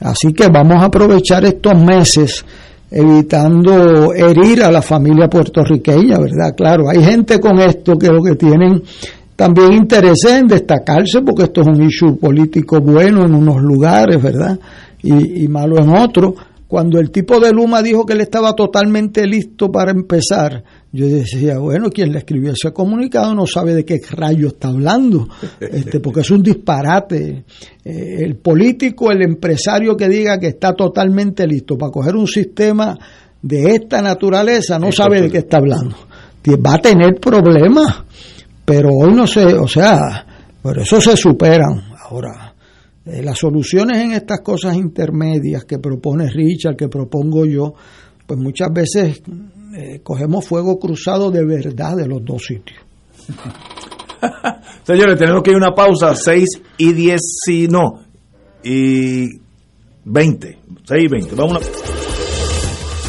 Así 0.01 0.33
que 0.33 0.49
vamos 0.49 0.83
a 0.83 0.87
aprovechar 0.87 1.45
estos 1.45 1.75
meses 1.75 2.45
evitando 2.93 4.13
herir 4.13 4.63
a 4.63 4.71
la 4.71 4.83
familia 4.83 5.29
puertorriqueña, 5.29 6.19
¿verdad? 6.19 6.55
Claro, 6.57 6.89
hay 6.89 7.03
gente 7.03 7.41
con 7.41 7.59
esto 7.59 7.97
que 7.97 8.09
lo 8.09 8.23
que 8.23 8.37
tienen 8.37 8.83
también 9.35 9.73
interés 9.73 10.25
en 10.25 10.47
destacarse 10.47 11.23
porque 11.23 11.45
esto 11.45 11.63
es 11.63 11.67
un 11.69 11.83
issue 11.83 12.17
político 12.19 12.81
bueno 12.81 13.25
en 13.25 13.35
unos 13.35 13.63
lugares, 13.63 14.23
¿verdad? 14.23 14.59
Y, 15.03 15.45
y 15.45 15.49
malo 15.49 15.79
en 15.79 15.97
otros. 15.97 16.35
Cuando 16.73 16.99
el 16.99 17.11
tipo 17.11 17.39
de 17.39 17.53
Luma 17.53 17.83
dijo 17.83 18.07
que 18.07 18.15
él 18.15 18.23
estaba 18.23 18.55
totalmente 18.55 19.27
listo 19.27 19.71
para 19.71 19.91
empezar, 19.91 20.65
yo 20.91 21.07
decía, 21.07 21.59
bueno, 21.59 21.91
quien 21.91 22.11
le 22.11 22.21
escribió 22.21 22.53
ese 22.53 22.73
comunicado 22.73 23.35
no 23.35 23.47
sabe 23.47 23.75
de 23.75 23.85
qué 23.85 24.01
rayo 24.13 24.47
está 24.49 24.69
hablando, 24.69 25.29
este, 25.61 26.01
porque 26.01 26.21
es 26.21 26.31
un 26.31 26.43
disparate. 26.43 27.45
Eh, 27.85 28.17
el 28.21 28.37
político, 28.37 29.11
el 29.11 29.21
empresario 29.21 29.95
que 29.95 30.09
diga 30.09 30.41
que 30.41 30.47
está 30.47 30.73
totalmente 30.73 31.47
listo 31.47 31.77
para 31.77 31.93
coger 31.93 32.17
un 32.17 32.27
sistema 32.27 32.99
de 33.43 33.75
esta 33.75 34.01
naturaleza 34.01 34.79
no 34.79 34.91
sabe 34.93 35.21
de 35.21 35.31
qué 35.31 35.39
está 35.41 35.59
hablando. 35.59 35.95
Va 36.67 36.77
a 36.77 36.79
tener 36.79 37.21
problemas, 37.21 38.03
pero 38.65 38.89
hoy 38.95 39.13
no 39.13 39.27
sé, 39.27 39.45
o 39.45 39.69
sea, 39.69 40.25
por 40.63 40.79
eso 40.79 41.03
se 41.03 41.19
superan. 41.19 41.93
Ahora, 42.09 42.42
eh, 43.05 43.23
las 43.23 43.39
soluciones 43.39 43.99
en 43.99 44.13
estas 44.13 44.41
cosas 44.41 44.77
intermedias 44.77 45.65
que 45.65 45.79
propone 45.79 46.31
Richard, 46.31 46.77
que 46.77 46.89
propongo 46.89 47.45
yo, 47.47 47.75
pues 48.27 48.39
muchas 48.39 48.73
veces 48.73 49.23
eh, 49.77 50.01
cogemos 50.03 50.47
fuego 50.47 50.79
cruzado 50.79 51.31
de 51.31 51.45
verdad 51.45 51.97
de 51.97 52.07
los 52.07 52.25
dos 52.25 52.45
sitios. 52.45 52.79
Señores, 54.85 55.19
tenemos 55.19 55.43
que 55.43 55.51
ir 55.51 55.57
a 55.57 55.59
una 55.59 55.75
pausa, 55.75 56.15
6 56.15 56.63
y 56.79 56.93
10, 56.93 57.21
si 57.45 57.69
no, 57.69 58.05
y 58.63 59.29
20, 60.05 60.59
6 60.85 61.05
y 61.05 61.09
20, 61.09 61.35
vamos 61.35 61.57
a... 61.57 61.93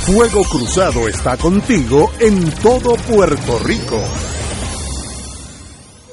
Fuego 0.03 0.43
Cruzado 0.43 1.07
está 1.07 1.37
contigo 1.37 2.11
en 2.19 2.51
todo 2.61 2.95
Puerto 3.07 3.57
Rico. 3.59 3.97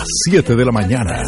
las 0.01 0.07
7 0.25 0.55
de 0.55 0.65
la 0.65 0.71
mañana. 0.71 1.21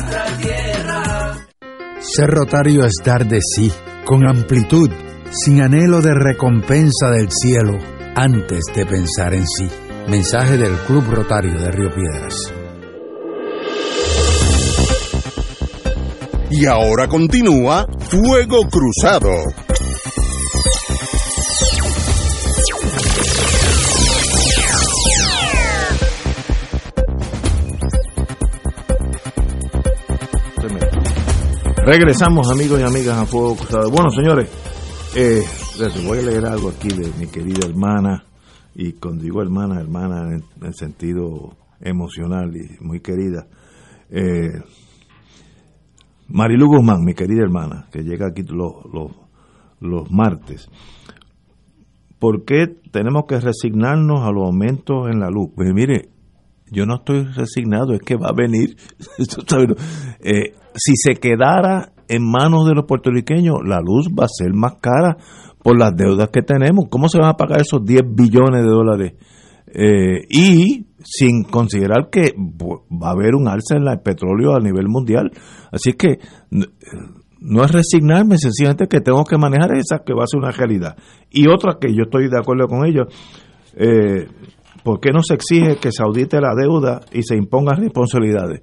Ser 2.00 2.28
rotario 2.28 2.86
es 2.86 2.94
dar 3.06 3.28
de 3.28 3.40
sí, 3.40 3.72
con 4.04 4.28
amplitud, 4.28 4.90
sin 5.30 5.62
anhelo 5.62 6.02
de 6.02 6.14
recompensa 6.16 7.12
del 7.12 7.30
cielo, 7.32 7.78
antes 8.16 8.64
de 8.76 8.86
pensar 8.86 9.36
en 9.36 9.48
sí. 9.48 9.68
Mensaje 10.08 10.58
del 10.58 10.76
Club 10.88 11.04
Rotario 11.08 11.54
de 11.54 11.72
Río 11.72 11.90
Piedras. 11.94 12.52
Y 16.50 16.66
ahora 16.66 17.08
continúa 17.08 17.86
Fuego 18.00 18.68
Cruzado. 18.70 19.30
Regresamos, 31.86 32.50
amigos 32.50 32.80
y 32.80 32.84
amigas, 32.84 33.18
a 33.18 33.26
Fuego 33.26 33.58
Cruzado. 33.58 33.92
Bueno, 33.92 34.10
señores, 34.10 34.50
eh, 35.18 35.42
les 35.78 36.08
voy 36.08 36.20
a 36.20 36.22
leer 36.22 36.46
algo 36.46 36.70
aquí 36.70 36.88
de 36.88 37.12
mi 37.20 37.28
querida 37.28 37.68
hermana, 37.68 38.24
y 38.74 38.94
cuando 38.94 39.24
digo 39.24 39.42
hermana, 39.42 39.82
hermana 39.82 40.34
en 40.34 40.66
el 40.66 40.74
sentido 40.74 41.58
emocional 41.82 42.56
y 42.56 42.82
muy 42.82 43.02
querida. 43.02 43.48
Eh, 44.10 44.62
Marilu 46.30 46.68
Guzmán, 46.68 47.04
mi 47.04 47.16
querida 47.16 47.44
hermana, 47.44 47.88
que 47.92 48.00
llega 48.00 48.28
aquí 48.28 48.44
los, 48.44 48.86
los, 48.94 49.12
los 49.82 50.10
martes. 50.10 50.70
¿Por 52.18 52.46
qué 52.46 52.68
tenemos 52.94 53.26
que 53.28 53.42
resignarnos 53.42 54.22
a 54.22 54.32
los 54.32 54.46
aumentos 54.46 55.10
en 55.12 55.20
la 55.20 55.30
luz? 55.30 55.50
Pues 55.54 55.74
mire, 55.74 56.08
yo 56.72 56.86
no 56.86 56.96
estoy 56.96 57.26
resignado, 57.26 57.94
es 57.94 58.02
que 58.02 58.16
va 58.16 58.30
a 58.30 58.34
venir. 58.34 58.78
si 60.76 60.94
se 60.96 61.16
quedara 61.16 61.94
en 62.08 62.30
manos 62.30 62.68
de 62.68 62.76
los 62.76 62.86
puertorriqueños, 62.86 63.58
la 63.66 63.80
luz 63.80 64.08
va 64.08 64.26
a 64.26 64.28
ser 64.28 64.54
más 64.54 64.76
cara 64.82 65.18
por 65.64 65.80
las 65.80 65.96
deudas 65.96 66.30
que 66.30 66.42
tenemos. 66.42 66.86
¿Cómo 66.90 67.08
se 67.08 67.20
van 67.20 67.30
a 67.30 67.38
pagar 67.38 67.62
esos 67.62 67.84
10 67.84 68.02
billones 68.14 68.64
de 68.64 68.70
dólares? 68.70 69.14
Eh, 69.76 70.26
y 70.30 70.86
sin 71.04 71.44
considerar 71.44 72.10
que 72.12 72.34
va 72.38 73.08
a 73.08 73.12
haber 73.12 73.36
un 73.36 73.48
alza 73.48 73.76
en 73.76 73.88
el 73.88 74.00
petróleo 74.02 74.56
a 74.56 74.60
nivel 74.60 74.88
mundial. 74.88 75.32
Así 75.72 75.94
que 75.94 76.20
no 76.52 77.64
es 77.64 77.72
resignarme, 77.72 78.38
sencillamente 78.38 78.88
que 78.88 79.02
tengo 79.02 79.24
que 79.24 79.38
manejar 79.38 79.76
esa 79.76 80.04
que 80.06 80.14
va 80.14 80.24
a 80.24 80.28
ser 80.28 80.40
una 80.40 80.52
realidad. 80.52 80.96
Y 81.30 81.48
otra 81.48 81.78
que 81.80 81.94
yo 81.94 82.04
estoy 82.04 82.30
de 82.30 82.38
acuerdo 82.38 82.68
con 82.68 82.86
ellos, 82.86 83.08
eh, 83.76 84.28
¿por 84.84 85.00
qué 85.00 85.12
no 85.12 85.22
se 85.24 85.34
exige 85.34 85.78
que 85.78 85.92
se 85.92 86.04
audite 86.04 86.40
la 86.40 86.56
deuda 86.56 87.02
y 87.12 87.24
se 87.24 87.36
impongan 87.36 87.78
responsabilidades? 87.78 88.62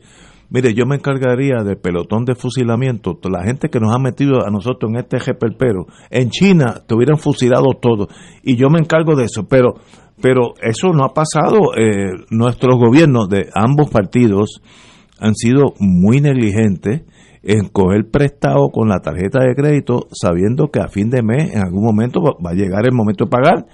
Mire, 0.50 0.74
yo 0.74 0.84
me 0.84 0.96
encargaría 0.96 1.62
del 1.64 1.78
pelotón 1.78 2.24
de 2.24 2.34
fusilamiento, 2.34 3.18
la 3.30 3.44
gente 3.44 3.68
que 3.68 3.78
nos 3.78 3.94
ha 3.94 4.00
metido 4.00 4.44
a 4.44 4.50
nosotros 4.50 4.90
en 4.92 4.98
este 4.98 5.18
pero 5.56 5.86
En 6.10 6.30
China 6.30 6.82
te 6.86 6.94
hubieran 6.94 7.18
fusilado 7.18 7.74
todo 7.80 8.08
y 8.42 8.56
yo 8.56 8.68
me 8.68 8.80
encargo 8.80 9.14
de 9.14 9.24
eso, 9.24 9.46
pero 9.48 9.74
pero 10.20 10.54
eso 10.60 10.92
no 10.92 11.04
ha 11.04 11.14
pasado. 11.14 11.74
Eh, 11.76 12.10
nuestros 12.30 12.76
gobiernos 12.78 13.28
de 13.28 13.48
ambos 13.54 13.90
partidos 13.90 14.60
han 15.18 15.34
sido 15.34 15.74
muy 15.78 16.20
negligentes 16.20 17.02
en 17.42 17.68
coger 17.68 18.10
prestado 18.10 18.68
con 18.70 18.88
la 18.88 19.00
tarjeta 19.00 19.40
de 19.42 19.54
crédito 19.54 20.08
sabiendo 20.12 20.68
que 20.70 20.80
a 20.80 20.88
fin 20.88 21.08
de 21.08 21.22
mes 21.22 21.54
en 21.54 21.62
algún 21.62 21.84
momento 21.84 22.20
va 22.20 22.50
a 22.50 22.54
llegar 22.54 22.84
el 22.86 22.94
momento 22.94 23.24
de 23.24 23.30
pagar. 23.30 23.66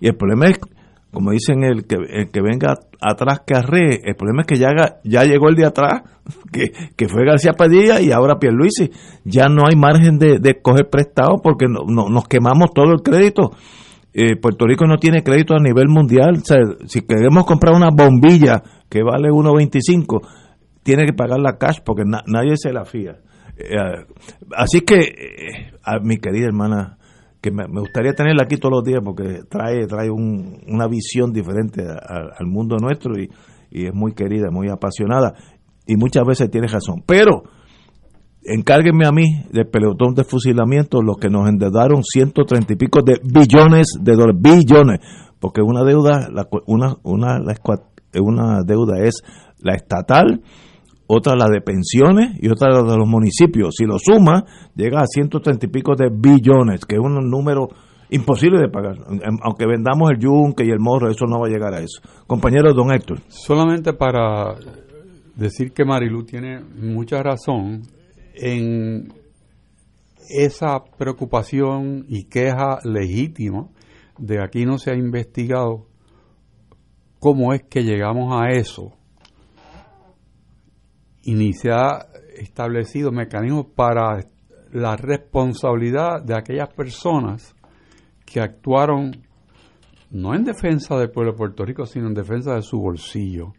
Y 0.00 0.08
el 0.08 0.16
problema 0.16 0.46
es, 0.46 0.58
como 1.14 1.30
dicen, 1.30 1.64
el 1.64 1.86
que, 1.86 1.96
el 1.96 2.30
que 2.30 2.42
venga 2.42 2.74
atrás 3.00 3.40
que 3.46 3.54
arree. 3.54 4.00
El 4.04 4.16
problema 4.16 4.42
es 4.42 4.46
que 4.46 4.56
ya, 4.56 4.68
ya 5.04 5.24
llegó 5.24 5.48
el 5.48 5.54
de 5.54 5.66
atrás, 5.66 6.02
que, 6.52 6.72
que 6.96 7.08
fue 7.08 7.24
García 7.24 7.52
Padilla 7.52 8.00
y 8.00 8.12
ahora 8.12 8.38
Pierluisi. 8.38 8.90
Ya 9.24 9.48
no 9.48 9.62
hay 9.66 9.76
margen 9.76 10.18
de, 10.18 10.38
de 10.38 10.60
coger 10.60 10.90
prestado 10.90 11.40
porque 11.42 11.66
no, 11.68 11.84
nos 11.86 12.28
quemamos 12.28 12.70
todo 12.74 12.92
el 12.92 13.02
crédito. 13.02 13.52
Eh, 14.12 14.36
Puerto 14.36 14.66
Rico 14.66 14.86
no 14.86 14.98
tiene 14.98 15.22
crédito 15.22 15.54
a 15.54 15.62
nivel 15.62 15.88
mundial. 15.88 16.36
O 16.36 16.44
sea, 16.44 16.58
si 16.86 17.02
queremos 17.02 17.44
comprar 17.46 17.74
una 17.74 17.90
bombilla 17.90 18.62
que 18.90 19.02
vale 19.02 19.30
1.25, 19.30 20.20
tiene 20.82 21.06
que 21.06 21.12
pagar 21.12 21.40
la 21.40 21.56
cash 21.56 21.78
porque 21.84 22.02
nadie 22.04 22.56
se 22.56 22.72
la 22.72 22.84
fía. 22.84 23.16
Eh, 23.56 24.04
así 24.56 24.80
que, 24.80 24.96
eh, 24.96 25.72
mi 26.02 26.18
querida 26.18 26.46
hermana, 26.46 26.98
que 27.44 27.50
me, 27.50 27.66
gustaría 27.66 28.14
tenerla 28.14 28.44
aquí 28.44 28.56
todos 28.56 28.76
los 28.76 28.84
días 28.84 29.00
porque 29.04 29.42
trae, 29.50 29.86
trae 29.86 30.08
una 30.10 30.88
visión 30.88 31.30
diferente 31.30 31.82
al 31.82 32.46
mundo 32.46 32.76
nuestro 32.80 33.20
y, 33.20 33.28
es 33.70 33.92
muy 33.92 34.14
querida, 34.14 34.50
muy 34.50 34.70
apasionada 34.70 35.34
y 35.86 35.96
muchas 35.96 36.24
veces 36.26 36.50
tiene 36.50 36.68
razón. 36.68 37.02
Pero 37.04 37.42
encárguenme 38.44 39.04
a 39.04 39.12
mí 39.12 39.24
del 39.52 39.66
pelotón 39.66 40.14
de 40.14 40.24
fusilamiento 40.24 41.02
los 41.02 41.18
que 41.18 41.28
nos 41.28 41.46
endeudaron 41.46 42.02
130 42.02 42.72
y 42.72 42.76
pico 42.76 43.02
de 43.02 43.20
billones 43.22 43.88
de 44.00 44.12
dólares, 44.12 44.40
billones, 44.40 45.00
porque 45.38 45.60
una 45.60 45.84
deuda, 45.84 46.30
una, 46.66 46.96
una, 47.02 47.40
una 48.14 48.62
deuda 48.64 49.02
es 49.02 49.22
la 49.58 49.74
estatal, 49.74 50.40
otra 51.14 51.34
la 51.36 51.48
de 51.48 51.60
pensiones 51.60 52.36
y 52.40 52.48
otra 52.48 52.70
la 52.70 52.82
de 52.82 52.96
los 52.96 53.08
municipios. 53.08 53.74
Si 53.76 53.84
lo 53.84 53.98
suma, 53.98 54.44
llega 54.74 55.00
a 55.00 55.06
130 55.06 55.66
y 55.66 55.68
pico 55.68 55.94
de 55.94 56.10
billones, 56.10 56.84
que 56.84 56.96
es 56.96 57.00
un 57.00 57.14
número 57.30 57.68
imposible 58.10 58.60
de 58.60 58.68
pagar. 58.68 58.96
Aunque 59.42 59.66
vendamos 59.66 60.10
el 60.10 60.18
yunque 60.18 60.64
y 60.64 60.70
el 60.70 60.80
morro, 60.80 61.10
eso 61.10 61.26
no 61.26 61.40
va 61.40 61.46
a 61.46 61.50
llegar 61.50 61.74
a 61.74 61.80
eso. 61.80 62.00
Compañero 62.26 62.72
don 62.74 62.92
Héctor. 62.92 63.20
Solamente 63.28 63.92
para 63.92 64.54
decir 65.34 65.72
que 65.72 65.84
Marilu 65.84 66.24
tiene 66.24 66.60
mucha 66.60 67.22
razón 67.22 67.82
en 68.34 69.12
esa 70.28 70.82
preocupación 70.96 72.06
y 72.08 72.24
queja 72.24 72.78
legítima 72.84 73.68
de 74.18 74.42
aquí 74.42 74.64
no 74.64 74.78
se 74.78 74.90
ha 74.90 74.94
investigado 74.94 75.86
cómo 77.18 77.52
es 77.52 77.62
que 77.64 77.82
llegamos 77.82 78.32
a 78.32 78.50
eso 78.50 78.92
y 81.24 81.52
se 81.52 81.70
ha 81.70 82.06
establecido 82.36 83.10
mecanismos 83.10 83.66
para 83.74 84.20
la 84.72 84.96
responsabilidad 84.96 86.22
de 86.22 86.36
aquellas 86.36 86.72
personas 86.74 87.54
que 88.26 88.40
actuaron 88.40 89.12
no 90.10 90.34
en 90.34 90.44
defensa 90.44 90.96
del 90.96 91.10
pueblo 91.10 91.32
de 91.32 91.38
Puerto 91.38 91.64
Rico, 91.64 91.86
sino 91.86 92.06
en 92.06 92.14
defensa 92.14 92.54
de 92.54 92.62
su 92.62 92.78
bolsillo. 92.78 93.52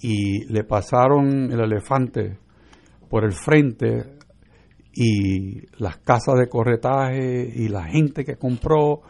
Y 0.00 0.44
le 0.52 0.64
pasaron 0.64 1.52
el 1.52 1.60
elefante 1.60 2.38
por 3.08 3.24
el 3.24 3.32
frente 3.32 4.18
y 4.94 5.60
las 5.78 5.98
casas 5.98 6.36
de 6.38 6.48
corretaje 6.48 7.48
y 7.54 7.68
la 7.68 7.84
gente 7.84 8.24
que 8.24 8.36
compró, 8.36 9.02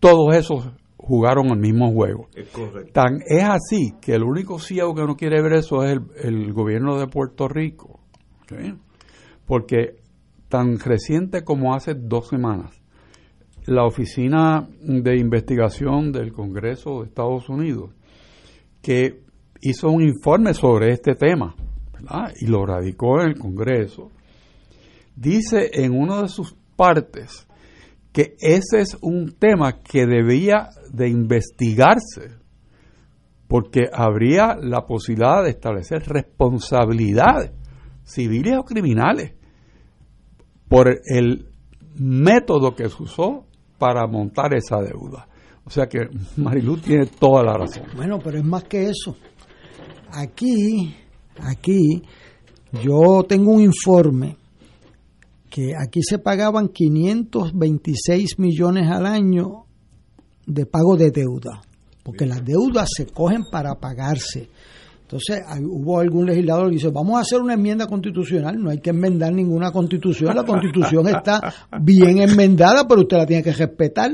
todos 0.00 0.34
esos 0.34 0.68
jugaron 1.08 1.46
el 1.46 1.58
mismo 1.58 1.90
juego. 1.90 2.28
Es 2.34 2.52
Tan 2.92 3.22
es 3.26 3.42
así 3.42 3.94
que 3.98 4.12
el 4.12 4.22
único 4.22 4.58
ciego 4.58 4.94
que 4.94 5.06
no 5.06 5.16
quiere 5.16 5.40
ver 5.40 5.54
eso 5.54 5.82
es 5.82 5.98
el, 6.22 6.52
gobierno 6.52 6.98
de 6.98 7.06
Puerto 7.06 7.48
Rico. 7.48 8.00
Porque 9.46 9.96
tan 10.50 10.78
reciente 10.78 11.44
como 11.44 11.74
hace 11.74 11.94
dos 11.94 12.28
semanas, 12.28 12.78
la 13.64 13.86
Oficina 13.86 14.68
de 14.82 15.16
Investigación 15.16 16.12
del 16.12 16.32
Congreso 16.32 17.00
de 17.00 17.06
Estados 17.06 17.48
Unidos, 17.48 17.90
que 18.82 19.22
hizo 19.62 19.88
un 19.88 20.02
informe 20.02 20.52
sobre 20.52 20.92
este 20.92 21.14
tema, 21.14 21.54
y 22.38 22.46
lo 22.46 22.66
radicó 22.66 23.22
en 23.22 23.28
el 23.28 23.38
Congreso, 23.38 24.10
dice 25.16 25.70
en 25.72 25.98
una 25.98 26.20
de 26.20 26.28
sus 26.28 26.54
partes 26.76 27.47
que 28.18 28.34
ese 28.40 28.80
es 28.80 28.96
un 29.00 29.36
tema 29.38 29.80
que 29.80 30.04
debía 30.04 30.70
de 30.92 31.08
investigarse, 31.08 32.32
porque 33.46 33.84
habría 33.92 34.56
la 34.60 34.86
posibilidad 34.86 35.44
de 35.44 35.50
establecer 35.50 36.02
responsabilidades 36.04 37.52
civiles 38.02 38.58
o 38.58 38.64
criminales 38.64 39.34
por 40.68 40.88
el 41.06 41.46
método 41.94 42.74
que 42.74 42.88
se 42.88 43.00
usó 43.00 43.46
para 43.78 44.04
montar 44.08 44.52
esa 44.52 44.82
deuda. 44.82 45.28
O 45.64 45.70
sea 45.70 45.86
que 45.86 46.08
Marilu 46.36 46.78
tiene 46.78 47.06
toda 47.06 47.44
la 47.44 47.54
razón. 47.54 47.84
Bueno, 47.94 48.18
pero 48.18 48.38
es 48.38 48.44
más 48.44 48.64
que 48.64 48.88
eso. 48.88 49.16
Aquí 50.10 50.92
Aquí 51.40 52.02
yo 52.72 53.22
tengo 53.28 53.52
un 53.52 53.62
informe 53.62 54.36
que 55.50 55.72
aquí 55.76 56.00
se 56.02 56.18
pagaban 56.18 56.68
526 56.68 58.38
millones 58.38 58.90
al 58.90 59.06
año 59.06 59.64
de 60.46 60.66
pago 60.66 60.96
de 60.96 61.10
deuda, 61.10 61.62
porque 62.02 62.26
las 62.26 62.44
deudas 62.44 62.88
se 62.94 63.06
cogen 63.06 63.44
para 63.50 63.74
pagarse. 63.74 64.48
Entonces 65.02 65.40
hubo 65.62 66.00
algún 66.00 66.26
legislador 66.26 66.68
que 66.68 66.74
dice, 66.74 66.90
vamos 66.90 67.16
a 67.16 67.20
hacer 67.20 67.40
una 67.40 67.54
enmienda 67.54 67.86
constitucional, 67.86 68.62
no 68.62 68.70
hay 68.70 68.78
que 68.78 68.90
enmendar 68.90 69.32
ninguna 69.32 69.70
constitución, 69.72 70.36
la 70.36 70.44
constitución 70.44 71.08
está 71.08 71.52
bien 71.80 72.18
enmendada, 72.18 72.86
pero 72.86 73.02
usted 73.02 73.16
la 73.16 73.26
tiene 73.26 73.42
que 73.42 73.52
respetar. 73.52 74.12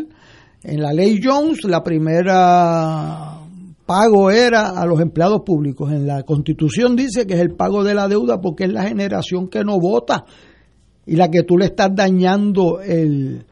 En 0.63 0.81
la 0.81 0.93
ley 0.93 1.21
Jones, 1.23 1.65
la 1.65 1.83
primera 1.83 3.41
pago 3.85 4.31
era 4.31 4.71
a 4.71 4.87
los 4.87 5.01
empleados 5.01 5.43
públicos. 5.43 5.93
En 5.93 6.07
la 6.07 6.23
constitución 6.23 6.97
dice 6.97 7.27
que 7.27 7.35
es 7.35 7.41
el 7.41 7.55
pago 7.55 7.85
de 7.85 7.95
la 7.95 8.09
deuda 8.09 8.41
porque 8.41 8.65
es 8.65 8.73
la 8.73 8.85
generación 8.85 9.49
que 9.49 9.65
no 9.65 9.79
vota 9.79 10.25
y 11.07 11.17
la 11.17 11.31
que 11.31 11.43
tú 11.43 11.57
le 11.57 11.67
estás 11.67 11.95
dañando 11.95 12.81
el, 12.81 13.45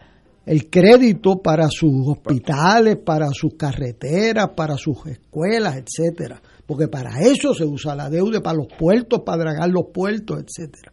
el 0.44 0.70
crédito 0.70 1.40
para 1.40 1.68
sus 1.68 2.08
hospitales, 2.08 2.96
para 2.96 3.30
sus 3.32 3.54
carreteras, 3.54 4.50
para 4.56 4.76
sus 4.76 5.06
escuelas, 5.06 5.76
etcétera, 5.76 6.40
porque 6.66 6.88
para 6.88 7.20
eso 7.20 7.54
se 7.54 7.64
usa 7.64 7.94
la 7.94 8.10
deuda, 8.10 8.42
para 8.42 8.56
los 8.56 8.68
puertos, 8.78 9.20
para 9.20 9.44
dragar 9.44 9.70
los 9.70 9.86
puertos, 9.92 10.42
etcétera. 10.42 10.92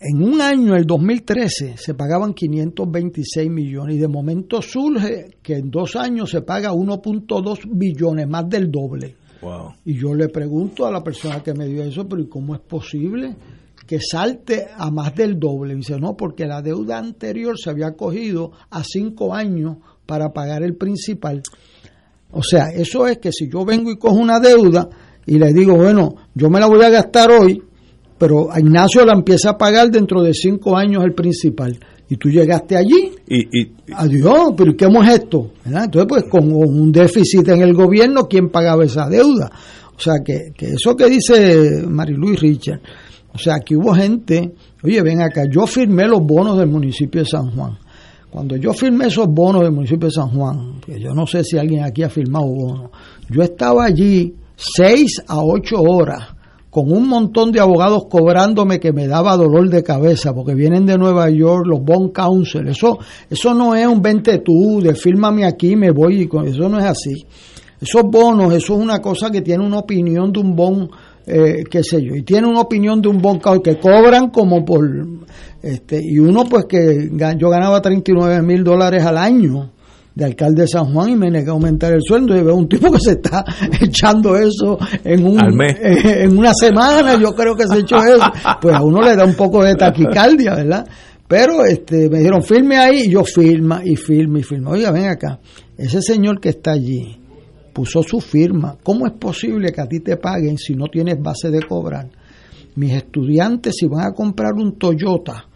En 0.00 0.22
un 0.22 0.40
año, 0.40 0.76
el 0.76 0.86
2013, 0.86 1.76
se 1.76 1.94
pagaban 1.94 2.32
526 2.32 3.50
millones 3.50 3.96
y 3.96 3.98
de 3.98 4.06
momento 4.06 4.62
surge 4.62 5.38
que 5.42 5.54
en 5.54 5.70
dos 5.70 5.96
años 5.96 6.30
se 6.30 6.42
paga 6.42 6.70
1.2 6.70 7.58
billones, 7.68 8.28
más 8.28 8.48
del 8.48 8.70
doble. 8.70 9.16
Y 9.84 9.94
yo 9.94 10.14
le 10.14 10.28
pregunto 10.28 10.86
a 10.86 10.92
la 10.92 11.02
persona 11.02 11.42
que 11.42 11.52
me 11.52 11.66
dio 11.66 11.82
eso, 11.82 12.08
pero 12.08 12.22
¿y 12.22 12.28
cómo 12.28 12.54
es 12.54 12.60
posible 12.60 13.34
que 13.88 14.00
salte 14.00 14.66
a 14.76 14.90
más 14.90 15.14
del 15.14 15.40
doble? 15.40 15.72
Y 15.72 15.78
dice, 15.78 15.98
no, 15.98 16.14
porque 16.14 16.46
la 16.46 16.60
deuda 16.60 16.98
anterior 16.98 17.58
se 17.58 17.70
había 17.70 17.92
cogido 17.92 18.52
a 18.70 18.84
cinco 18.84 19.34
años 19.34 19.78
para 20.04 20.28
pagar 20.28 20.62
el 20.62 20.76
principal. 20.76 21.42
O 22.30 22.42
sea, 22.42 22.66
eso 22.66 23.06
es 23.06 23.16
que 23.16 23.32
si 23.32 23.50
yo 23.50 23.64
vengo 23.64 23.90
y 23.90 23.96
cojo 23.96 24.16
una 24.16 24.40
deuda 24.40 24.90
y 25.24 25.38
le 25.38 25.54
digo, 25.54 25.74
bueno, 25.74 26.14
yo 26.34 26.50
me 26.50 26.60
la 26.60 26.66
voy 26.66 26.84
a 26.84 26.90
gastar 26.90 27.30
hoy, 27.30 27.62
pero 28.18 28.52
a 28.52 28.60
Ignacio 28.60 29.06
la 29.06 29.14
empieza 29.14 29.50
a 29.50 29.58
pagar 29.58 29.90
dentro 29.90 30.22
de 30.22 30.34
cinco 30.34 30.76
años 30.76 31.02
el 31.02 31.14
principal. 31.14 31.78
Y 32.10 32.16
tú 32.18 32.28
llegaste 32.28 32.76
allí, 32.76 33.12
y, 33.26 33.72
adiós, 33.94 34.52
pero 34.54 34.76
¿qué 34.76 34.84
hemos 34.84 35.08
esto? 35.08 35.52
Entonces, 35.64 36.06
pues 36.06 36.24
con 36.24 36.52
un 36.52 36.92
déficit 36.92 37.48
en 37.48 37.62
el 37.62 37.72
gobierno, 37.72 38.28
¿quién 38.28 38.50
pagaba 38.50 38.84
esa 38.84 39.08
deuda? 39.08 39.50
O 39.96 40.00
sea, 40.00 40.14
que, 40.22 40.52
que 40.54 40.72
eso 40.72 40.94
que 40.94 41.06
dice 41.06 41.82
Mariluis 41.86 42.40
Richard, 42.40 42.80
o 43.38 43.40
sea, 43.40 43.60
que 43.60 43.76
hubo 43.76 43.94
gente, 43.94 44.52
oye, 44.82 45.00
ven 45.00 45.22
acá, 45.22 45.44
yo 45.48 45.64
firmé 45.64 46.08
los 46.08 46.26
bonos 46.26 46.58
del 46.58 46.66
municipio 46.66 47.20
de 47.20 47.26
San 47.28 47.52
Juan. 47.52 47.78
Cuando 48.28 48.56
yo 48.56 48.72
firmé 48.72 49.06
esos 49.06 49.28
bonos 49.28 49.62
del 49.62 49.70
municipio 49.70 50.08
de 50.08 50.12
San 50.12 50.30
Juan, 50.30 50.80
que 50.84 50.98
yo 50.98 51.14
no 51.14 51.24
sé 51.24 51.44
si 51.44 51.56
alguien 51.56 51.84
aquí 51.84 52.02
ha 52.02 52.10
firmado 52.10 52.46
bonos, 52.46 52.90
yo 53.30 53.44
estaba 53.44 53.84
allí 53.84 54.34
seis 54.56 55.22
a 55.28 55.38
ocho 55.38 55.80
horas 55.80 56.34
con 56.68 56.90
un 56.90 57.08
montón 57.08 57.52
de 57.52 57.60
abogados 57.60 58.06
cobrándome 58.10 58.80
que 58.80 58.92
me 58.92 59.06
daba 59.06 59.36
dolor 59.36 59.70
de 59.70 59.84
cabeza 59.84 60.34
porque 60.34 60.54
vienen 60.54 60.84
de 60.84 60.98
Nueva 60.98 61.30
York 61.30 61.64
los 61.64 61.80
bond 61.80 62.12
counsel 62.12 62.68
eso 62.68 62.98
eso 63.30 63.54
no 63.54 63.74
es 63.74 63.86
un 63.86 64.02
vente 64.02 64.38
tú 64.38 64.80
de 64.82 64.94
fírmame 64.94 65.46
aquí 65.46 65.76
me 65.76 65.92
voy 65.92 66.22
y 66.22 66.48
eso 66.48 66.68
no 66.68 66.78
es 66.78 66.84
así 66.84 67.24
esos 67.80 68.02
bonos 68.02 68.52
eso 68.52 68.74
es 68.74 68.80
una 68.80 68.98
cosa 69.00 69.30
que 69.30 69.40
tiene 69.40 69.64
una 69.64 69.78
opinión 69.78 70.30
de 70.30 70.40
un 70.40 70.54
bond 70.54 70.90
eh, 71.28 71.64
qué 71.70 71.82
sé 71.82 72.02
yo. 72.02 72.14
Y 72.14 72.22
tiene 72.22 72.48
una 72.48 72.60
opinión 72.60 73.00
de 73.00 73.08
un 73.08 73.20
counsel 73.20 73.62
que 73.62 73.78
cobran 73.78 74.30
como 74.30 74.64
por 74.64 74.80
este 75.62 76.00
y 76.02 76.18
uno 76.18 76.44
pues 76.44 76.66
que 76.66 77.10
yo 77.36 77.50
ganaba 77.50 77.82
39 77.82 78.42
mil 78.42 78.62
dólares 78.64 79.04
al 79.04 79.18
año 79.18 79.72
de 80.14 80.24
alcalde 80.24 80.62
de 80.62 80.68
San 80.68 80.92
Juan 80.92 81.10
y 81.10 81.16
me 81.16 81.30
negué 81.30 81.48
a 81.48 81.52
aumentar 81.52 81.92
el 81.92 82.02
sueldo. 82.02 82.36
Y 82.36 82.42
veo 82.42 82.54
un 82.54 82.68
tipo 82.68 82.90
que 82.90 82.98
se 83.00 83.12
está 83.12 83.44
echando 83.80 84.36
eso 84.36 84.78
en 85.04 85.26
un 85.26 85.38
en 85.40 86.38
una 86.38 86.52
semana 86.54 87.18
yo 87.20 87.34
creo 87.34 87.54
que 87.54 87.66
se 87.66 87.80
echó 87.80 87.98
eso. 87.98 88.30
Pues 88.60 88.74
a 88.74 88.82
uno 88.82 89.00
le 89.02 89.14
da 89.14 89.24
un 89.24 89.34
poco 89.34 89.62
de 89.62 89.74
taquicardia 89.74 90.54
verdad 90.54 90.86
pero 91.28 91.62
este 91.66 92.08
me 92.08 92.18
dijeron 92.18 92.42
firme 92.42 92.78
ahí 92.78 93.02
y 93.02 93.10
yo 93.10 93.22
firma 93.22 93.82
y 93.84 93.96
firma 93.96 94.38
y 94.38 94.42
firma 94.42 94.70
oiga 94.70 94.90
ven 94.90 95.08
acá. 95.08 95.38
Ese 95.76 96.00
señor 96.00 96.40
que 96.40 96.48
está 96.48 96.72
allí 96.72 97.17
puso 97.78 98.02
su 98.02 98.20
firma 98.20 98.76
cómo 98.82 99.06
es 99.06 99.12
posible 99.12 99.70
que 99.70 99.80
a 99.80 99.86
ti 99.86 100.00
te 100.00 100.16
paguen 100.16 100.58
si 100.58 100.74
no 100.74 100.86
tienes 100.86 101.22
base 101.22 101.50
de 101.50 101.62
cobrar 101.62 102.08
mis 102.74 102.92
estudiantes 102.92 103.76
si 103.78 103.86
van 103.86 104.06
a 104.06 104.12
comprar 104.12 104.54
un 104.54 104.72
Toyota 104.78 105.46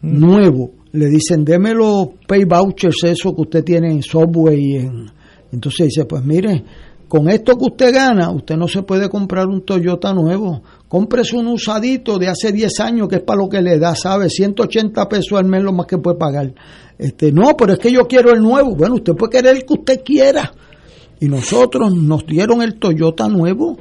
mm. 0.00 0.18
nuevo 0.18 0.78
le 0.92 1.06
dicen, 1.06 1.44
déme 1.44 1.74
los 1.74 2.08
pay 2.26 2.44
vouchers, 2.44 3.04
eso 3.04 3.34
que 3.34 3.42
usted 3.42 3.64
tiene 3.64 3.92
en 3.92 4.02
Subway. 4.02 4.58
Y 4.58 4.76
en... 4.76 5.10
Entonces 5.52 5.88
dice, 5.88 6.04
pues 6.04 6.24
mire, 6.24 6.64
con 7.08 7.28
esto 7.28 7.56
que 7.56 7.64
usted 7.64 7.94
gana, 7.94 8.30
usted 8.30 8.56
no 8.56 8.68
se 8.68 8.82
puede 8.82 9.08
comprar 9.08 9.46
un 9.46 9.62
Toyota 9.62 10.12
nuevo. 10.12 10.62
Cómprese 10.88 11.36
un 11.36 11.48
usadito 11.48 12.18
de 12.18 12.28
hace 12.28 12.52
10 12.52 12.80
años, 12.80 13.08
que 13.08 13.16
es 13.16 13.22
para 13.22 13.40
lo 13.40 13.48
que 13.48 13.60
le 13.60 13.78
da, 13.78 13.94
¿sabe? 13.94 14.28
180 14.28 15.08
pesos 15.08 15.38
al 15.38 15.46
mes 15.46 15.62
lo 15.62 15.72
más 15.72 15.86
que 15.86 15.98
puede 15.98 16.16
pagar. 16.16 16.52
Este, 16.98 17.32
no, 17.32 17.56
pero 17.56 17.74
es 17.74 17.78
que 17.78 17.92
yo 17.92 18.06
quiero 18.06 18.32
el 18.32 18.42
nuevo. 18.42 18.74
Bueno, 18.74 18.96
usted 18.96 19.14
puede 19.14 19.30
querer 19.30 19.56
el 19.56 19.64
que 19.64 19.74
usted 19.74 20.02
quiera. 20.04 20.52
Y 21.20 21.26
nosotros 21.26 21.94
nos 21.94 22.26
dieron 22.26 22.62
el 22.62 22.78
Toyota 22.78 23.28
nuevo. 23.28 23.76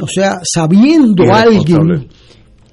O 0.00 0.06
sea, 0.06 0.40
sabiendo 0.42 1.24
alguien 1.32 2.08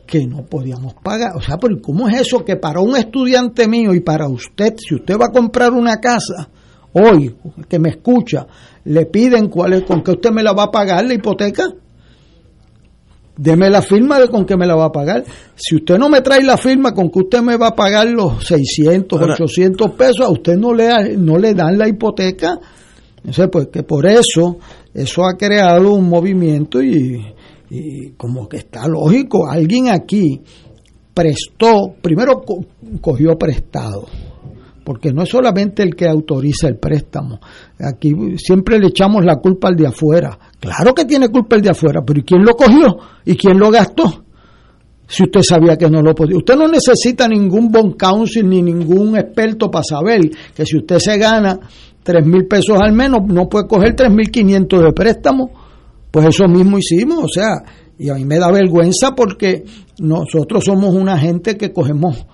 que 0.10 0.26
no 0.26 0.44
podíamos 0.46 0.96
pagar. 0.96 1.36
O 1.36 1.42
sea, 1.42 1.58
pero 1.58 1.80
¿cómo 1.82 2.08
es 2.10 2.22
eso 2.22 2.44
que 2.44 2.56
para 2.56 2.80
un 2.80 2.96
estudiante 2.96 3.68
mío 3.68 3.94
y 3.94 4.00
para 4.00 4.28
usted, 4.28 4.76
si 4.78 4.96
usted 4.96 5.16
va 5.18 5.28
a 5.28 5.32
comprar 5.32 5.72
una 5.72 5.98
casa 5.98 6.50
hoy, 6.94 7.36
que 7.68 7.78
me 7.78 7.90
escucha, 7.90 8.48
le 8.86 9.06
piden 9.06 9.50
cuál 9.50 9.74
es, 9.74 9.84
con 9.84 10.02
qué 10.02 10.12
usted 10.12 10.32
me 10.32 10.42
la 10.42 10.54
va 10.54 10.64
a 10.64 10.72
pagar 10.72 11.06
la 11.06 11.14
hipoteca? 11.14 11.68
Deme 13.38 13.70
la 13.70 13.82
firma 13.82 14.20
de 14.20 14.28
con 14.28 14.46
qué 14.46 14.58
me 14.58 14.66
la 14.68 14.76
va 14.76 14.86
a 14.86 14.92
pagar. 14.92 15.24
Si 15.56 15.76
usted 15.76 15.98
no 15.98 16.10
me 16.10 16.22
trae 16.22 16.44
la 16.44 16.58
firma 16.58 16.94
con 16.94 17.10
que 17.10 17.20
usted 17.20 17.42
me 17.42 17.56
va 17.56 17.68
a 17.68 17.76
pagar 17.76 18.08
los 18.10 18.46
600, 18.46 19.22
800 19.22 19.92
pesos, 19.92 20.22
a 20.26 20.30
usted 20.30 20.58
no 20.58 20.74
le, 20.74 21.16
no 21.18 21.38
le 21.38 21.54
dan 21.54 21.78
la 21.78 21.88
hipoteca. 21.88 22.60
Entonces, 23.20 23.50
pues 23.52 23.68
que 23.68 23.84
por 23.84 24.06
eso, 24.06 24.58
eso 24.94 25.26
ha 25.26 25.38
creado 25.38 25.94
un 25.94 26.10
movimiento 26.10 26.82
y, 26.82 27.24
y 27.70 28.12
como 28.12 28.48
que 28.48 28.58
está 28.58 28.88
lógico, 28.88 29.48
alguien 29.48 29.90
aquí 29.90 30.42
prestó, 31.14 31.96
primero 32.02 32.42
cogió 33.02 33.38
prestado, 33.38 34.08
porque 34.84 35.12
no 35.12 35.24
es 35.24 35.30
solamente 35.30 35.84
el 35.84 35.96
que 35.96 36.08
autoriza 36.08 36.68
el 36.68 36.78
préstamo, 36.78 37.40
aquí 37.80 38.14
siempre 38.38 38.80
le 38.80 38.88
echamos 38.88 39.24
la 39.24 39.36
culpa 39.36 39.68
al 39.68 39.76
de 39.76 39.88
afuera, 39.88 40.38
claro 40.60 40.94
que 40.94 41.06
tiene 41.06 41.30
culpa 41.30 41.58
el 41.58 41.62
de 41.62 41.72
afuera, 41.72 42.02
pero 42.06 42.22
¿y 42.22 42.24
quién 42.24 42.44
lo 42.44 42.56
cogió? 42.56 42.98
¿Y 43.26 43.36
quién 43.36 43.60
lo 43.60 43.70
gastó? 43.70 44.24
Si 45.06 45.24
usted 45.24 45.42
sabía 45.42 45.76
que 45.76 45.90
no 45.90 46.04
lo 46.04 46.14
podía. 46.14 46.38
Usted 46.38 46.56
no 46.56 46.68
necesita 46.68 47.28
ningún 47.28 47.72
bon 47.72 47.94
counsel 47.94 48.48
ni 48.48 48.62
ningún 48.62 49.18
experto 49.18 49.72
para 49.72 49.84
saber 49.84 50.22
que 50.56 50.64
si 50.68 50.78
usted 50.78 51.00
se 51.00 51.18
gana 51.18 51.60
tres 52.04 52.26
mil 52.26 52.48
pesos 52.48 52.80
al 52.82 52.94
menos, 52.94 53.20
no 53.28 53.48
puede 53.48 53.68
coger 53.68 53.96
tres 53.96 54.12
mil 54.12 54.30
quinientos 54.30 54.84
de 54.84 54.92
préstamo. 54.92 55.50
Pues 56.12 56.26
eso 56.26 56.48
mismo 56.48 56.80
hicimos, 56.80 57.24
o 57.24 57.28
sea, 57.28 57.50
y 58.00 58.10
a 58.10 58.16
mí 58.16 58.26
me 58.26 58.40
da 58.40 58.52
vergüenza 58.52 59.14
porque 59.16 59.64
nosotros 60.00 60.64
somos 60.66 60.96
una 60.96 61.20
gente 61.20 61.56
que 61.56 61.72
cogemos, 61.72 62.26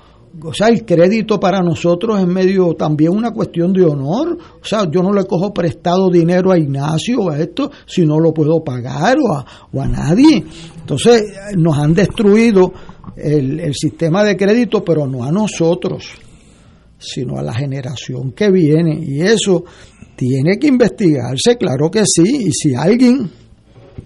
o 0.42 0.54
sea, 0.54 0.70
el 0.70 0.86
crédito 0.86 1.40
para 1.42 1.60
nosotros 1.60 2.20
es 2.20 2.26
medio 2.26 2.74
también 2.76 3.12
una 3.12 3.32
cuestión 3.32 3.74
de 3.74 3.84
honor, 3.84 4.38
o 4.62 4.66
sea, 4.66 4.90
yo 4.90 5.02
no 5.02 5.12
le 5.12 5.26
cojo 5.26 5.54
prestado 5.54 6.10
dinero 6.10 6.54
a 6.54 6.58
Ignacio 6.58 7.20
o 7.20 7.32
a 7.32 7.40
esto 7.40 7.70
si 7.86 8.06
no 8.06 8.18
lo 8.18 8.34
puedo 8.34 8.64
pagar 8.64 9.18
o 9.20 9.34
a, 9.34 9.46
o 9.74 9.82
a 9.82 9.88
nadie. 9.88 10.46
Entonces, 10.80 11.24
nos 11.58 11.78
han 11.78 11.94
destruido 11.94 12.72
el, 13.18 13.60
el 13.60 13.74
sistema 13.74 14.24
de 14.24 14.38
crédito, 14.38 14.86
pero 14.86 15.06
no 15.06 15.26
a 15.26 15.32
nosotros 15.34 16.14
sino 17.06 17.38
a 17.38 17.44
la 17.44 17.54
generación 17.54 18.32
que 18.32 18.52
viene. 18.52 19.00
Y 19.02 19.22
eso 19.22 19.64
tiene 20.16 20.58
que 20.60 20.68
investigarse, 20.68 21.58
claro 21.58 21.90
que 21.92 22.04
sí. 22.06 22.48
Y 22.48 22.52
si 22.52 22.74
alguien 22.74 23.30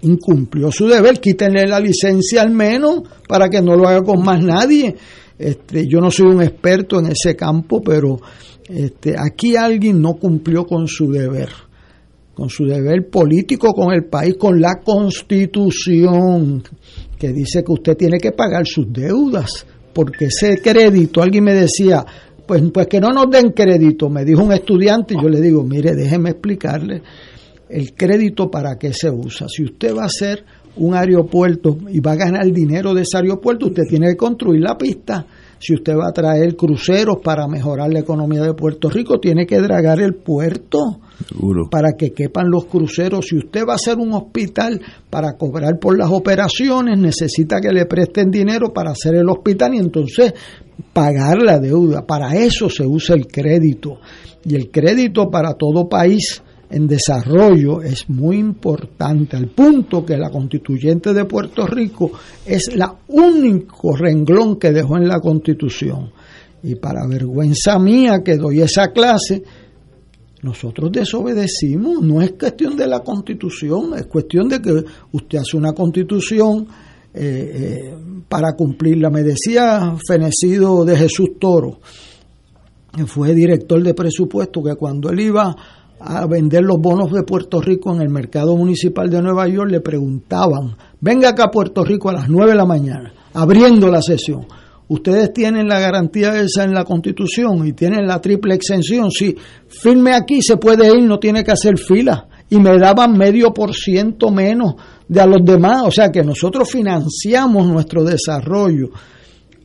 incumplió 0.01 0.71
su 0.71 0.87
deber, 0.87 1.19
quítenle 1.19 1.67
la 1.67 1.79
licencia 1.79 2.41
al 2.41 2.51
menos 2.51 3.01
para 3.27 3.49
que 3.49 3.61
no 3.61 3.75
lo 3.75 3.87
haga 3.87 4.03
con 4.03 4.23
más 4.23 4.43
nadie. 4.43 4.95
Este, 5.37 5.87
yo 5.87 5.99
no 5.99 6.11
soy 6.11 6.27
un 6.27 6.41
experto 6.41 6.99
en 6.99 7.07
ese 7.07 7.35
campo, 7.35 7.81
pero 7.81 8.19
este, 8.67 9.15
aquí 9.17 9.55
alguien 9.55 10.01
no 10.01 10.13
cumplió 10.15 10.65
con 10.65 10.87
su 10.87 11.11
deber, 11.11 11.49
con 12.33 12.49
su 12.49 12.65
deber 12.65 13.09
político 13.09 13.73
con 13.73 13.93
el 13.93 14.05
país, 14.05 14.35
con 14.37 14.59
la 14.59 14.81
constitución, 14.83 16.63
que 17.17 17.33
dice 17.33 17.63
que 17.63 17.71
usted 17.71 17.97
tiene 17.97 18.17
que 18.17 18.31
pagar 18.31 18.65
sus 18.67 18.91
deudas, 18.91 19.65
porque 19.93 20.25
ese 20.25 20.61
crédito, 20.61 21.21
alguien 21.21 21.45
me 21.45 21.53
decía, 21.53 22.05
pues, 22.49 22.63
pues 22.73 22.87
que 22.87 22.99
no 22.99 23.11
nos 23.11 23.29
den 23.29 23.51
crédito, 23.51 24.09
me 24.09 24.25
dijo 24.25 24.43
un 24.43 24.51
estudiante, 24.51 25.13
y 25.13 25.21
yo 25.21 25.29
le 25.29 25.39
digo, 25.39 25.63
mire, 25.63 25.93
déjeme 25.93 26.31
explicarle 26.31 27.03
el 27.69 27.93
crédito 27.93 28.49
para 28.49 28.75
qué 28.75 28.91
se 28.91 29.07
usa. 29.07 29.45
Si 29.47 29.63
usted 29.63 29.95
va 29.95 30.01
a 30.01 30.05
hacer 30.07 30.43
un 30.77 30.95
aeropuerto 30.95 31.77
y 31.89 31.99
va 31.99 32.13
a 32.13 32.15
ganar 32.15 32.51
dinero 32.51 32.95
de 32.95 33.03
ese 33.03 33.17
aeropuerto, 33.17 33.67
usted 33.67 33.83
tiene 33.87 34.07
que 34.07 34.17
construir 34.17 34.63
la 34.63 34.75
pista. 34.75 35.27
Si 35.59 35.75
usted 35.75 35.93
va 35.93 36.07
a 36.07 36.11
traer 36.11 36.55
cruceros 36.55 37.17
para 37.23 37.47
mejorar 37.47 37.93
la 37.93 37.99
economía 37.99 38.41
de 38.41 38.55
Puerto 38.55 38.89
Rico, 38.89 39.19
tiene 39.19 39.45
que 39.45 39.59
dragar 39.59 39.99
el 39.99 40.15
puerto 40.15 41.01
para 41.69 41.93
que 41.97 42.11
quepan 42.11 42.49
los 42.49 42.65
cruceros. 42.65 43.27
Si 43.27 43.37
usted 43.37 43.65
va 43.67 43.73
a 43.73 43.75
hacer 43.75 43.97
un 43.97 44.13
hospital 44.13 44.81
para 45.09 45.33
cobrar 45.33 45.79
por 45.79 45.97
las 45.97 46.09
operaciones, 46.11 46.97
necesita 46.97 47.59
que 47.59 47.71
le 47.71 47.85
presten 47.85 48.31
dinero 48.31 48.73
para 48.73 48.91
hacer 48.91 49.15
el 49.15 49.29
hospital 49.29 49.75
y 49.75 49.79
entonces 49.79 50.33
pagar 50.93 51.41
la 51.41 51.59
deuda. 51.59 52.05
Para 52.05 52.35
eso 52.35 52.69
se 52.69 52.85
usa 52.85 53.15
el 53.15 53.27
crédito. 53.27 53.99
Y 54.45 54.55
el 54.55 54.71
crédito 54.71 55.29
para 55.29 55.53
todo 55.53 55.89
país 55.89 56.41
en 56.69 56.87
desarrollo 56.87 57.81
es 57.81 58.09
muy 58.09 58.37
importante, 58.37 59.35
al 59.35 59.47
punto 59.47 60.05
que 60.05 60.17
la 60.17 60.29
constituyente 60.29 61.13
de 61.13 61.25
Puerto 61.25 61.65
Rico 61.65 62.11
es 62.45 62.75
la 62.75 62.95
único 63.07 63.95
renglón 63.95 64.57
que 64.57 64.71
dejó 64.71 64.97
en 64.97 65.07
la 65.07 65.19
constitución. 65.19 66.11
Y 66.61 66.75
para 66.75 67.07
vergüenza 67.07 67.79
mía 67.79 68.21
que 68.23 68.37
doy 68.37 68.61
esa 68.61 68.91
clase, 68.91 69.43
nosotros 70.41 70.91
desobedecimos. 70.91 72.01
No 72.01 72.21
es 72.21 72.33
cuestión 72.33 72.75
de 72.75 72.87
la 72.87 72.99
constitución, 73.01 73.93
es 73.97 74.05
cuestión 74.05 74.47
de 74.49 74.61
que 74.61 74.83
usted 75.11 75.39
hace 75.39 75.57
una 75.57 75.73
constitución 75.73 76.67
eh, 77.13 77.21
eh, 77.21 77.95
para 78.27 78.53
cumplirla. 78.53 79.09
Me 79.09 79.23
decía 79.23 79.95
Fenecido 80.07 80.85
de 80.85 80.95
Jesús 80.95 81.31
Toro, 81.39 81.79
que 82.95 83.05
fue 83.05 83.33
director 83.33 83.81
de 83.81 83.93
presupuesto, 83.93 84.63
que 84.63 84.75
cuando 84.75 85.09
él 85.09 85.19
iba 85.19 85.55
a 85.99 86.25
vender 86.27 86.63
los 86.63 86.79
bonos 86.79 87.11
de 87.11 87.23
Puerto 87.23 87.61
Rico 87.61 87.93
en 87.93 88.01
el 88.01 88.09
mercado 88.09 88.55
municipal 88.55 89.09
de 89.09 89.21
Nueva 89.21 89.47
York, 89.47 89.69
le 89.69 89.81
preguntaban, 89.81 90.75
venga 91.01 91.29
acá 91.29 91.45
a 91.45 91.51
Puerto 91.51 91.83
Rico 91.83 92.09
a 92.09 92.13
las 92.13 92.29
9 92.29 92.51
de 92.51 92.57
la 92.57 92.65
mañana, 92.65 93.13
abriendo 93.33 93.89
la 93.89 94.01
sesión. 94.01 94.45
Ustedes 94.89 95.31
tienen 95.31 95.67
la 95.67 95.79
garantía 95.79 96.39
esa 96.41 96.63
en 96.63 96.73
la 96.73 96.83
Constitución 96.83 97.65
y 97.65 97.73
tienen 97.73 98.07
la 98.07 98.19
triple 98.19 98.55
exención. 98.55 99.11
Si 99.11 99.35
firme 99.67 100.13
aquí, 100.13 100.41
se 100.41 100.57
puede 100.57 100.87
ir, 100.87 101.03
no 101.03 101.19
tiene 101.19 101.43
que 101.43 101.51
hacer 101.51 101.77
fila. 101.77 102.27
Y 102.49 102.57
me 102.57 102.75
daban 102.79 103.15
medio 103.15 103.53
por 103.53 103.75
ciento 103.75 104.31
menos 104.31 104.73
de 105.07 105.21
a 105.21 105.27
los 105.27 105.45
demás. 105.45 105.83
O 105.85 105.91
sea 105.91 106.11
que 106.11 106.23
nosotros 106.23 106.71
financiamos 106.71 107.67
nuestro 107.67 108.03
desarrollo 108.03 108.89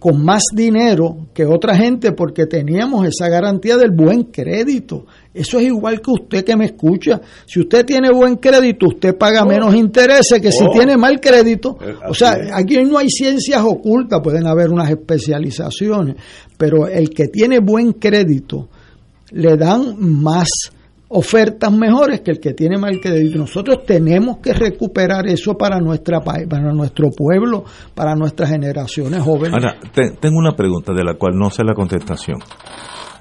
con 0.05 0.23
más 0.23 0.43
dinero 0.53 1.29
que 1.33 1.47
otra 1.47 1.75
gente 1.75 2.13
porque 2.13 2.45
teníamos 2.45 3.09
esa 3.09 3.27
garantía 3.31 3.79
del 3.79 3.91
buen 3.91 4.25
crédito. 4.25 5.07
Eso 5.33 5.59
es 5.59 5.65
igual 5.65 6.03
que 6.03 6.11
usted 6.11 6.45
que 6.45 6.55
me 6.59 6.67
escucha. 6.67 7.23
Si 7.47 7.61
usted 7.61 7.87
tiene 7.87 8.11
buen 8.13 8.37
crédito, 8.37 8.89
usted 8.89 9.17
paga 9.17 9.45
oh. 9.45 9.47
menos 9.47 9.75
intereses 9.75 10.43
que 10.43 10.53
si 10.53 10.63
oh. 10.63 10.73
tiene 10.73 10.99
mal 10.99 11.19
crédito. 11.23 11.79
Eh, 11.81 11.95
o 12.07 12.13
sea, 12.13 12.37
aquí 12.53 12.77
no 12.85 12.99
hay 12.99 13.09
ciencias 13.09 13.63
ocultas, 13.65 14.21
pueden 14.23 14.47
haber 14.47 14.69
unas 14.69 14.91
especializaciones, 14.91 16.17
pero 16.59 16.87
el 16.87 17.09
que 17.09 17.29
tiene 17.29 17.61
buen 17.61 17.95
crédito 17.95 18.69
le 19.31 19.57
dan 19.57 19.97
más 19.99 20.51
ofertas 21.15 21.73
mejores 21.73 22.21
que 22.21 22.33
el 22.33 22.41
que 22.41 22.55
tiene 22.55 22.77
mal 22.77 23.01
crédito. 23.01 23.39
Nosotros 23.39 23.85
tenemos 23.87 24.39
que 24.39 24.53
recuperar 24.53 25.27
eso 25.29 25.55
para 25.55 25.79
nuestra 25.79 26.21
para 26.21 26.73
nuestro 26.73 27.11
pueblo, 27.11 27.65
para 27.95 28.15
nuestras 28.17 28.51
generaciones 28.51 29.23
jóvenes. 29.23 29.55
Ahora, 29.55 29.77
tengo 29.93 30.39
una 30.39 30.57
pregunta 30.57 30.93
de 30.93 31.05
la 31.05 31.15
cual 31.15 31.35
no 31.37 31.51
sé 31.51 31.63
la 31.65 31.75
contestación. 31.75 32.39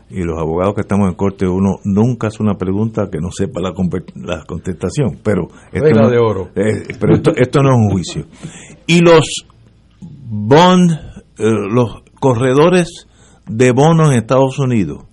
Y 0.09 0.23
los 0.23 0.39
abogados 0.39 0.75
que 0.75 0.81
estamos 0.81 1.07
en 1.07 1.15
corte, 1.15 1.47
uno 1.47 1.77
nunca 1.85 2.27
hace 2.27 2.43
una 2.43 2.55
pregunta 2.55 3.09
que 3.11 3.19
no 3.19 3.29
sepa 3.31 3.61
la, 3.61 3.73
la 4.15 4.43
contestación. 4.45 5.19
Pero 5.23 5.47
esto, 5.71 6.01
no, 6.01 6.09
de 6.09 6.17
oro. 6.17 6.49
Eh, 6.55 6.95
pero 6.99 7.15
esto, 7.15 7.63
no 7.63 7.69
es 7.69 7.75
un 7.75 7.89
juicio. 7.91 8.25
Y 8.87 9.01
los 9.01 9.45
bond, 10.01 10.91
eh, 11.37 11.45
los 11.71 12.03
corredores 12.19 13.07
de 13.47 13.71
bonos 13.71 14.11
en 14.11 14.17
Estados 14.17 14.59
Unidos, 14.59 15.05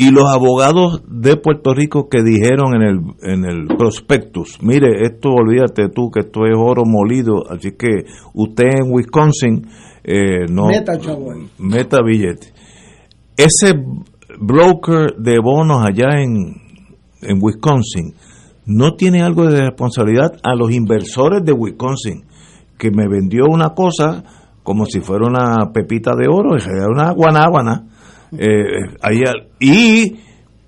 y 0.00 0.12
los 0.12 0.24
abogados 0.32 1.02
de 1.08 1.36
Puerto 1.36 1.74
Rico 1.74 2.08
que 2.08 2.22
dijeron 2.22 2.72
en 2.76 2.82
el, 2.82 3.00
en 3.20 3.44
el 3.44 3.66
prospectus, 3.76 4.62
mire, 4.62 5.04
esto 5.04 5.30
olvídate 5.30 5.88
tú 5.88 6.12
que 6.12 6.20
esto 6.20 6.46
es 6.46 6.54
oro 6.56 6.84
molido, 6.86 7.42
así 7.50 7.72
que 7.72 8.06
usted 8.32 8.64
en 8.80 8.92
Wisconsin 8.92 9.66
eh, 10.04 10.46
no 10.48 10.68
meta, 10.68 10.92
meta 11.58 11.98
billete. 12.00 12.52
Ese 13.36 13.74
broker 14.40 15.16
de 15.18 15.40
bonos 15.40 15.84
allá 15.84 16.20
en, 16.22 16.54
en 17.20 17.38
Wisconsin 17.42 18.14
no 18.66 18.94
tiene 18.94 19.22
algo 19.22 19.46
de 19.46 19.62
responsabilidad 19.62 20.38
a 20.44 20.54
los 20.54 20.70
inversores 20.70 21.44
de 21.44 21.52
Wisconsin, 21.52 22.24
que 22.78 22.92
me 22.92 23.08
vendió 23.08 23.46
una 23.48 23.70
cosa 23.70 24.22
como 24.62 24.86
si 24.86 25.00
fuera 25.00 25.26
una 25.26 25.72
pepita 25.72 26.12
de 26.14 26.28
oro, 26.28 26.56
era 26.56 26.86
una 26.86 27.10
guanábana 27.10 27.97
eh, 28.32 29.46
y 29.60 30.18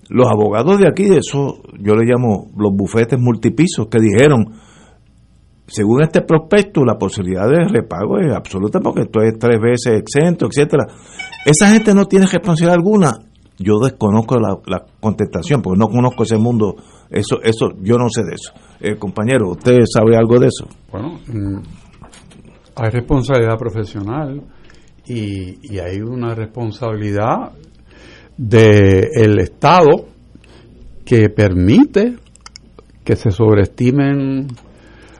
los 0.08 0.28
abogados 0.28 0.78
de 0.78 0.88
aquí, 0.88 1.04
eso 1.04 1.62
yo 1.78 1.94
le 1.94 2.04
llamo 2.04 2.50
los 2.56 2.72
bufetes 2.74 3.18
multipisos, 3.18 3.86
que 3.88 3.98
dijeron, 4.00 4.54
según 5.66 6.02
este 6.02 6.22
prospecto, 6.22 6.84
la 6.84 6.98
posibilidad 6.98 7.48
de 7.48 7.68
repago 7.68 8.18
es 8.18 8.32
absoluta 8.34 8.80
porque 8.80 9.02
esto 9.02 9.22
es 9.22 9.38
tres 9.38 9.60
veces 9.60 10.00
exento, 10.00 10.46
etcétera. 10.46 10.86
Esa 11.46 11.68
gente 11.68 11.94
no 11.94 12.06
tiene 12.06 12.26
responsabilidad 12.26 12.74
alguna. 12.74 13.12
Yo 13.56 13.78
desconozco 13.78 14.36
la, 14.40 14.84
contestación 14.98 15.62
porque 15.62 15.78
no 15.78 15.88
conozco 15.88 16.24
ese 16.24 16.38
mundo. 16.38 16.74
Eso, 17.08 17.40
eso, 17.42 17.72
yo 17.82 17.98
no 17.98 18.08
sé 18.08 18.22
de 18.22 18.34
eso. 18.34 18.52
Eh, 18.80 18.96
compañero, 18.96 19.50
¿usted 19.50 19.78
sabe 19.84 20.16
algo 20.16 20.40
de 20.40 20.48
eso? 20.48 20.66
Bueno, 20.90 21.20
mm, 21.28 21.60
hay 22.76 22.90
responsabilidad 22.90 23.56
profesional 23.58 24.42
y, 25.10 25.78
hay 25.80 26.00
una 26.00 26.34
responsabilidad 26.34 27.52
del 28.36 29.40
Estado 29.40 30.06
que 31.04 31.28
permite 31.30 32.14
que 33.04 33.16
se 33.16 33.32
sobreestimen 33.32 34.46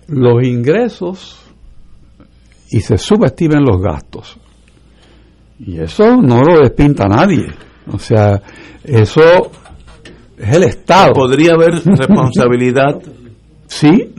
los 0.07 0.45
ingresos 0.45 1.43
y 2.71 2.81
se 2.81 2.99
subestimen 2.99 3.65
los 3.65 3.83
gastos. 3.83 4.39
Y 5.59 5.81
eso 5.81 6.17
no 6.23 6.41
lo 6.43 6.61
despinta 6.63 7.09
nadie. 7.09 7.47
O 7.93 7.99
sea, 7.99 8.41
eso 8.85 9.51
es 10.39 10.57
el 10.57 10.63
Estado. 10.63 11.13
¿Podría 11.15 11.55
haber 11.55 11.75
responsabilidad? 11.85 13.03
sí. 13.67 14.15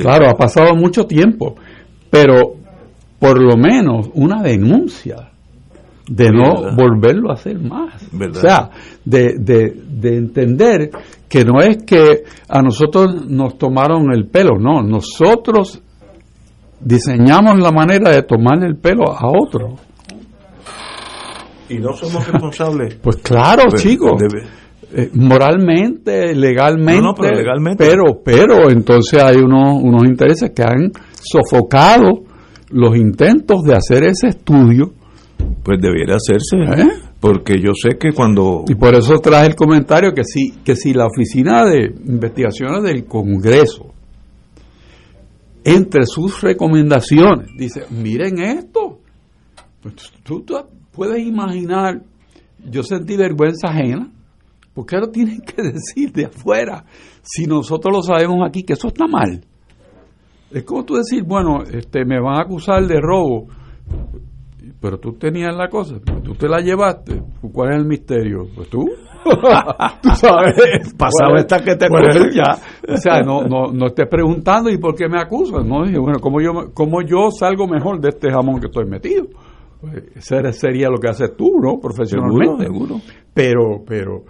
Claro, 0.00 0.30
ha 0.30 0.36
pasado 0.36 0.76
mucho 0.76 1.06
tiempo, 1.06 1.56
pero 2.08 2.61
por 3.22 3.40
lo 3.40 3.56
menos 3.56 4.10
una 4.14 4.42
denuncia 4.42 5.30
de 6.08 6.32
no 6.32 6.74
volverlo 6.74 7.30
a 7.30 7.34
hacer 7.34 7.56
más. 7.56 8.04
O 8.12 8.34
sea, 8.34 8.68
de, 9.04 9.36
de, 9.38 10.16
entender 10.16 10.90
que 11.28 11.44
no 11.44 11.60
es 11.60 11.84
que 11.84 12.24
a 12.48 12.60
nosotros 12.62 13.24
nos 13.28 13.58
tomaron 13.58 14.12
el 14.12 14.26
pelo, 14.26 14.58
no, 14.58 14.82
nosotros 14.82 15.80
diseñamos 16.80 17.60
la 17.60 17.70
manera 17.70 18.10
de 18.10 18.24
tomar 18.24 18.64
el 18.64 18.74
pelo 18.74 19.04
a 19.16 19.28
otro. 19.28 19.76
Y 21.68 21.78
no 21.78 21.92
somos 21.92 22.26
responsables. 22.26 22.96
pues 23.02 23.18
claro, 23.18 23.70
chicos. 23.76 24.20
Eh, 24.94 25.10
moralmente, 25.14 26.34
legalmente, 26.34 27.08
pero 27.20 27.36
legalmente. 27.36 27.84
Pero, 27.84 28.20
pero 28.22 28.68
entonces 28.68 29.22
hay 29.22 29.36
unos, 29.36 29.80
unos 29.80 30.02
intereses 30.06 30.50
que 30.50 30.64
han 30.64 30.90
sofocado 31.14 32.31
los 32.72 32.96
intentos 32.96 33.62
de 33.62 33.74
hacer 33.74 34.04
ese 34.04 34.28
estudio. 34.28 34.92
Pues 35.62 35.80
debiera 35.80 36.16
hacerse, 36.16 36.82
¿Eh? 36.82 36.88
porque 37.20 37.60
yo 37.60 37.72
sé 37.74 37.98
que 37.98 38.12
cuando... 38.12 38.64
Y 38.68 38.74
por 38.74 38.94
eso 38.94 39.18
traje 39.18 39.46
el 39.46 39.54
comentario 39.56 40.12
que 40.12 40.24
si, 40.24 40.52
que 40.64 40.76
si 40.76 40.92
la 40.92 41.06
Oficina 41.06 41.64
de 41.64 41.92
Investigaciones 42.04 42.82
del 42.82 43.04
Congreso, 43.06 43.92
entre 45.64 46.06
sus 46.06 46.40
recomendaciones, 46.40 47.48
dice, 47.56 47.86
miren 47.90 48.40
esto, 48.40 48.98
pues 49.82 50.12
tú, 50.22 50.44
puedes 50.92 51.24
imaginar, 51.24 52.02
yo 52.70 52.82
sentí 52.82 53.16
vergüenza 53.16 53.68
ajena, 53.68 54.10
porque 54.74 54.96
ahora 54.96 55.10
tienen 55.10 55.40
que 55.40 55.62
decir 55.72 56.12
de 56.12 56.26
afuera, 56.26 56.84
si 57.22 57.46
nosotros 57.46 57.94
lo 57.94 58.02
sabemos 58.02 58.46
aquí, 58.46 58.62
que 58.62 58.74
eso 58.74 58.88
está 58.88 59.06
mal. 59.06 59.44
Es 60.52 60.64
como 60.64 60.84
tú 60.84 60.94
decir, 60.94 61.24
bueno, 61.24 61.62
este, 61.62 62.04
me 62.04 62.20
van 62.20 62.38
a 62.38 62.42
acusar 62.42 62.86
de 62.86 63.00
robo, 63.00 63.48
pero 64.80 64.98
tú 64.98 65.12
tenías 65.12 65.54
la 65.56 65.68
cosa, 65.68 65.96
tú 66.22 66.34
te 66.34 66.48
la 66.48 66.60
llevaste. 66.60 67.22
¿Cuál 67.52 67.70
es 67.70 67.76
el 67.78 67.86
misterio? 67.86 68.48
Pues 68.54 68.68
tú. 68.68 68.84
tú 70.02 70.08
sabes. 70.16 70.92
Pasado 70.94 71.36
esta 71.36 71.62
que 71.62 71.76
te 71.76 71.86
ya. 72.34 72.58
O 72.92 72.96
sea, 72.96 73.20
no, 73.20 73.42
no, 73.44 73.72
no 73.72 73.86
estés 73.86 74.08
preguntando 74.08 74.68
y 74.70 74.78
por 74.78 74.94
qué 74.94 75.08
me 75.08 75.20
acusan. 75.20 75.68
No 75.68 75.84
dije, 75.84 75.98
bueno, 75.98 76.18
¿cómo 76.20 76.40
yo, 76.40 76.72
cómo 76.74 77.02
yo 77.02 77.30
salgo 77.30 77.66
mejor 77.66 78.00
de 78.00 78.08
este 78.08 78.30
jamón 78.30 78.60
que 78.60 78.66
estoy 78.66 78.86
metido? 78.86 79.26
Pues, 79.80 80.02
ese 80.16 80.52
sería 80.52 80.88
lo 80.88 80.98
que 80.98 81.08
haces 81.08 81.36
tú, 81.36 81.60
¿no? 81.60 81.78
Profesionalmente. 81.80 82.64
Seguro, 82.64 83.00
Pero, 83.32 83.82
pero, 83.86 84.24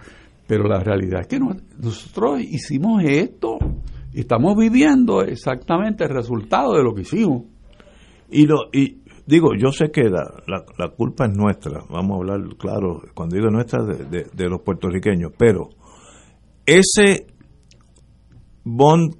pero 0.47 0.63
la 0.65 0.79
realidad 0.79 1.21
es 1.21 1.27
que 1.27 1.39
nosotros 1.39 2.41
hicimos 2.41 3.03
esto 3.03 3.57
Estamos 4.13 4.55
viviendo 4.55 5.21
exactamente 5.21 6.03
el 6.03 6.11
resultado 6.11 6.73
de 6.73 6.83
lo 6.83 6.93
que 6.93 7.01
hicimos. 7.01 7.43
Y, 8.29 8.45
lo, 8.45 8.69
y 8.71 9.01
digo, 9.25 9.49
yo 9.57 9.71
sé 9.71 9.91
que 9.91 10.03
la, 10.03 10.23
la, 10.47 10.89
culpa 10.89 11.25
es 11.25 11.35
nuestra, 11.35 11.83
vamos 11.89 12.11
a 12.11 12.19
hablar 12.19 12.55
claro, 12.57 13.01
cuando 13.13 13.35
digo 13.35 13.49
nuestra, 13.49 13.83
de, 13.83 14.25
de 14.31 14.49
los 14.49 14.61
puertorriqueños, 14.61 15.31
pero 15.37 15.69
ese 16.65 17.27
bond 18.63 19.15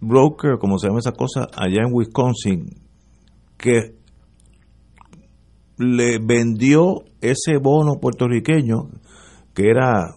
broker, 0.00 0.58
como 0.58 0.78
se 0.78 0.88
llama 0.88 1.00
esa 1.00 1.12
cosa, 1.12 1.46
allá 1.54 1.82
en 1.86 1.92
Wisconsin, 1.92 2.70
que 3.56 3.96
le 5.78 6.18
vendió 6.18 7.04
ese 7.20 7.56
bono 7.58 8.00
puertorriqueño, 8.00 8.90
que 9.54 9.68
era 9.68 10.14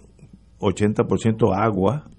80% 0.60 1.56
agua, 1.56 2.11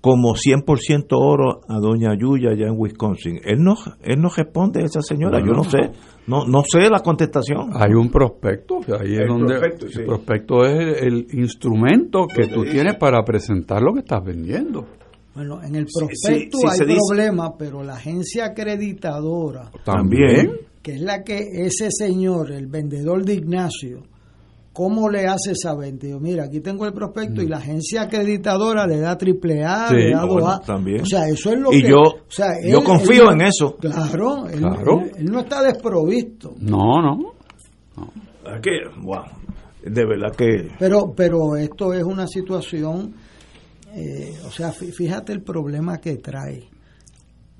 como 0.00 0.34
100% 0.34 1.06
oro 1.10 1.60
a 1.68 1.78
doña 1.78 2.14
Yuya 2.18 2.50
allá 2.50 2.66
en 2.66 2.74
Wisconsin. 2.76 3.40
Él 3.44 3.62
no, 3.62 3.74
él 4.02 4.20
no 4.20 4.30
responde 4.34 4.82
a 4.82 4.86
esa 4.86 5.02
señora, 5.02 5.40
yo 5.40 5.52
no 5.52 5.64
sé, 5.64 5.90
no, 6.26 6.46
no 6.46 6.62
sé 6.62 6.88
la 6.90 7.00
contestación. 7.00 7.70
Hay 7.74 7.92
un 7.92 8.10
prospecto, 8.10 8.80
ahí 8.98 9.14
es 9.14 9.28
donde 9.28 9.56
el 9.56 10.06
prospecto 10.06 10.64
es 10.64 11.02
el, 11.02 11.26
instrumento 11.32 12.26
que 12.26 12.46
tú 12.46 12.64
tienes 12.64 12.96
para 12.96 13.22
presentar 13.24 13.82
lo 13.82 13.92
que 13.92 14.00
estás 14.00 14.24
vendiendo. 14.24 14.86
Bueno, 15.34 15.62
en 15.62 15.76
el 15.76 15.86
prospecto 15.86 16.58
hay 16.68 16.96
problema, 17.08 17.56
pero 17.56 17.82
la 17.82 17.94
agencia 17.94 18.46
acreditadora 18.46 19.70
también, 19.84 20.52
que 20.82 20.94
es 20.94 21.00
la 21.00 21.22
que 21.22 21.38
ese 21.66 21.90
señor, 21.90 22.52
el 22.52 22.66
vendedor 22.66 23.24
de 23.24 23.34
Ignacio, 23.34 24.02
¿cómo 24.72 25.08
le 25.08 25.26
hace 25.26 25.52
esa 25.52 25.74
venta? 25.74 26.06
mira, 26.20 26.44
aquí 26.44 26.60
tengo 26.60 26.86
el 26.86 26.92
prospecto 26.92 27.42
y 27.42 27.46
mm. 27.46 27.50
la 27.50 27.56
agencia 27.58 28.02
acreditadora 28.02 28.86
le 28.86 28.98
da 29.00 29.16
triple 29.16 29.64
A, 29.64 29.92
le 29.92 30.10
da 30.10 30.22
2A. 30.22 30.64
También. 30.64 31.02
O 31.02 31.06
sea, 31.06 31.28
eso 31.28 31.52
es 31.52 31.58
lo 31.58 31.72
y 31.72 31.82
que... 31.82 31.88
yo, 31.88 32.02
yo 32.66 32.84
confío 32.84 33.32
en 33.32 33.42
eso. 33.42 33.76
Claro, 33.76 34.46
él, 34.48 34.60
no 35.30 35.40
está 35.40 35.62
desprovisto. 35.62 36.54
No, 36.60 37.00
no. 37.00 37.32
Es 38.44 38.60
que, 38.62 39.00
wow, 39.02 39.24
de 39.84 40.06
verdad 40.06 40.34
que... 40.36 40.70
Pero, 40.78 41.12
pero 41.14 41.56
esto 41.56 41.92
es 41.92 42.02
una 42.02 42.26
situación 42.26 43.14
eh, 43.92 44.38
o 44.46 44.50
sea, 44.50 44.72
fíjate 44.72 45.32
el 45.32 45.42
problema 45.42 45.98
que 45.98 46.16
trae. 46.16 46.68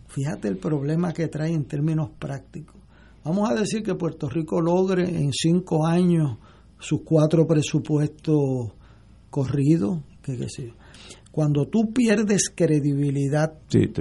Fíjate 0.09 0.49
el 0.49 0.59
problema 0.59 1.13
que 1.13 1.29
trae 1.29 1.53
en 1.53 1.65
términos 1.65 2.11
prácticos. 2.19 2.77
Vamos 3.25 3.51
a 3.51 3.55
decir 3.55 3.83
que 3.83 3.95
Puerto 3.95 4.29
Rico 4.29 4.61
logre 4.61 5.05
en 5.05 5.33
cinco 5.33 5.87
años 5.87 6.39
sus 6.81 7.03
cuatro 7.03 7.47
presupuestos 7.47 8.73
corridos, 9.31 10.01
que 10.23 10.37
qué 10.37 10.49
sé 10.49 10.73
Cuando 11.31 11.67
tú 11.67 11.93
pierdes 11.93 12.51
credibilidad 12.55 13.53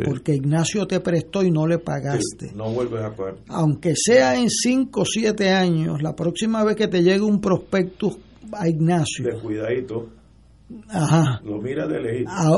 porque 0.04 0.36
Ignacio 0.36 0.88
te 0.88 1.00
prestó 1.00 1.44
y 1.44 1.52
no 1.52 1.68
le 1.68 1.78
pagaste, 1.78 2.52
no 2.56 2.72
vuelves 2.72 3.04
a 3.04 3.14
Aunque 3.50 3.94
sea 3.96 4.40
en 4.40 4.50
cinco 4.50 5.02
o 5.02 5.06
siete 5.06 5.50
años, 5.50 6.02
la 6.02 6.16
próxima 6.16 6.64
vez 6.64 6.76
que 6.76 6.88
te 6.88 7.04
llegue 7.04 7.22
un 7.22 7.40
prospecto 7.40 8.18
a 8.52 8.68
Ignacio, 8.68 9.26
de 9.26 9.40
cuidadito 9.40 10.20
Ajá. 10.88 11.42
Lo 11.44 11.60
mira 11.60 11.88
de 11.88 12.26
ah, 12.28 12.52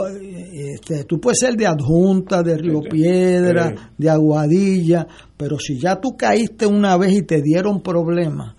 este, 0.53 1.05
tú 1.05 1.19
puedes 1.19 1.39
ser 1.39 1.55
de 1.55 1.65
adjunta, 1.65 2.43
de 2.43 2.57
Río 2.57 2.81
Piedra, 2.81 3.73
de 3.97 4.09
Aguadilla, 4.09 5.07
pero 5.37 5.57
si 5.57 5.79
ya 5.79 5.95
tú 5.99 6.17
caíste 6.17 6.65
una 6.65 6.97
vez 6.97 7.13
y 7.13 7.21
te 7.23 7.41
dieron 7.41 7.81
problemas, 7.81 8.55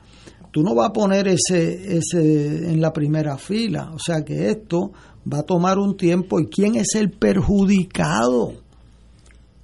tú 0.53 0.63
no 0.63 0.75
vas 0.75 0.91
a 0.91 0.93
poner 0.93 1.27
ese, 1.27 1.97
ese 1.97 2.71
en 2.71 2.81
la 2.81 2.93
primera 2.93 3.37
fila. 3.37 3.91
O 3.93 3.99
sea 3.99 4.23
que 4.23 4.51
esto 4.51 4.93
va 5.31 5.41
a 5.41 5.43
tomar 5.43 5.79
un 5.79 5.97
tiempo. 5.97 6.39
¿Y 6.39 6.47
quién 6.47 6.77
es 6.77 6.95
el 6.95 7.11
perjudicado? 7.11 8.53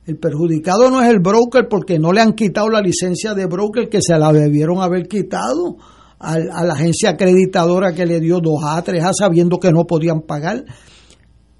El 0.06 0.16
perjudicado 0.16 0.90
no 0.90 1.02
es 1.02 1.10
el 1.10 1.20
broker 1.20 1.68
porque 1.68 1.98
no 1.98 2.12
le 2.12 2.22
han 2.22 2.32
quitado 2.32 2.70
la 2.70 2.80
licencia 2.80 3.34
de 3.34 3.44
broker 3.44 3.90
que 3.90 4.00
se 4.00 4.18
la 4.18 4.32
debieron 4.32 4.80
haber 4.80 5.06
quitado 5.06 5.76
a, 6.18 6.38
la 6.38 6.72
agencia 6.72 7.10
acreditadora 7.10 7.92
que 7.92 8.06
le 8.06 8.18
dio 8.18 8.38
2A, 8.38 8.82
3A, 8.82 9.12
sabiendo 9.16 9.58
que 9.58 9.70
no 9.70 9.84
podían 9.84 10.22
pagar. 10.22 10.64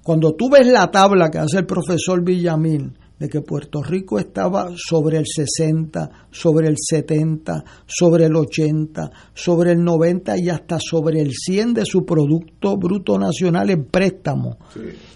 Cuando 0.03 0.33
tú 0.33 0.49
ves 0.49 0.65
la 0.65 0.89
tabla 0.89 1.29
que 1.29 1.37
hace 1.37 1.59
el 1.59 1.65
profesor 1.67 2.23
Villamil 2.23 2.97
de 3.19 3.27
que 3.27 3.41
Puerto 3.41 3.83
Rico 3.83 4.17
estaba 4.17 4.69
sobre 4.75 5.17
el 5.17 5.25
60, 5.27 6.09
sobre 6.31 6.69
el 6.69 6.75
70, 6.77 7.63
sobre 7.85 8.25
el 8.25 8.35
80, 8.35 9.11
sobre 9.33 9.73
el 9.73 9.83
90 9.83 10.37
y 10.37 10.49
hasta 10.49 10.79
sobre 10.79 11.19
el 11.21 11.33
100 11.33 11.73
de 11.73 11.85
su 11.85 12.05
Producto 12.05 12.77
Bruto 12.77 13.19
Nacional 13.19 13.69
en 13.71 13.85
préstamo. 13.85 14.57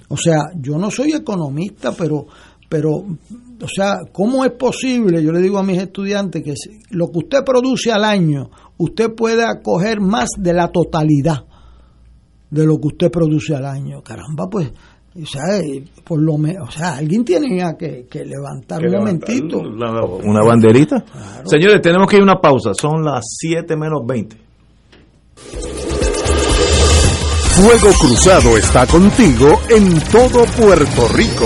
O 0.10 0.18
sea, 0.18 0.40
yo 0.60 0.78
no 0.78 0.92
soy 0.92 1.14
economista, 1.14 1.94
pero, 1.98 2.28
pero, 2.68 2.90
o 2.92 3.68
sea, 3.74 4.00
¿cómo 4.12 4.44
es 4.44 4.52
posible? 4.52 5.24
Yo 5.24 5.32
le 5.32 5.42
digo 5.42 5.58
a 5.58 5.64
mis 5.64 5.82
estudiantes 5.82 6.44
que 6.44 6.54
lo 6.92 7.08
que 7.08 7.20
usted 7.20 7.40
produce 7.46 7.90
al 7.90 8.04
año, 8.04 8.50
usted 8.78 9.16
pueda 9.16 9.62
coger 9.62 10.02
más 10.02 10.30
de 10.38 10.54
la 10.54 10.68
totalidad 10.68 11.46
de 12.52 12.66
lo 12.66 12.78
que 12.80 12.88
usted 12.88 13.10
produce 13.10 13.56
al 13.56 13.66
año. 13.66 14.04
Caramba, 14.04 14.48
pues, 14.50 14.72
o 15.15 15.26
sea, 15.26 15.60
eh, 15.60 15.84
por 16.03 16.19
lo 16.19 16.38
menos, 16.38 16.69
o 16.69 16.72
sea, 16.72 16.95
alguien 16.95 17.23
tiene 17.23 17.48
que, 17.77 18.07
que 18.10 18.26
levantar 18.26 18.84
un 18.84 18.91
momentito. 18.94 19.60
una 19.60 20.44
banderita. 20.44 21.03
Señores, 21.45 21.81
tenemos 21.81 22.07
que 22.07 22.15
ir 22.15 22.22
a 22.22 22.26
una 22.26 22.41
pausa. 22.41 22.73
Son 22.73 23.03
las 23.03 23.23
7 23.40 23.76
menos 23.76 24.02
20. 24.07 24.35
Fuego 27.56 27.94
Cruzado 27.99 28.57
está 28.57 28.88
contigo 28.88 29.60
en 29.69 29.99
todo 30.11 30.44
Puerto 30.57 31.07
Rico. 31.10 31.45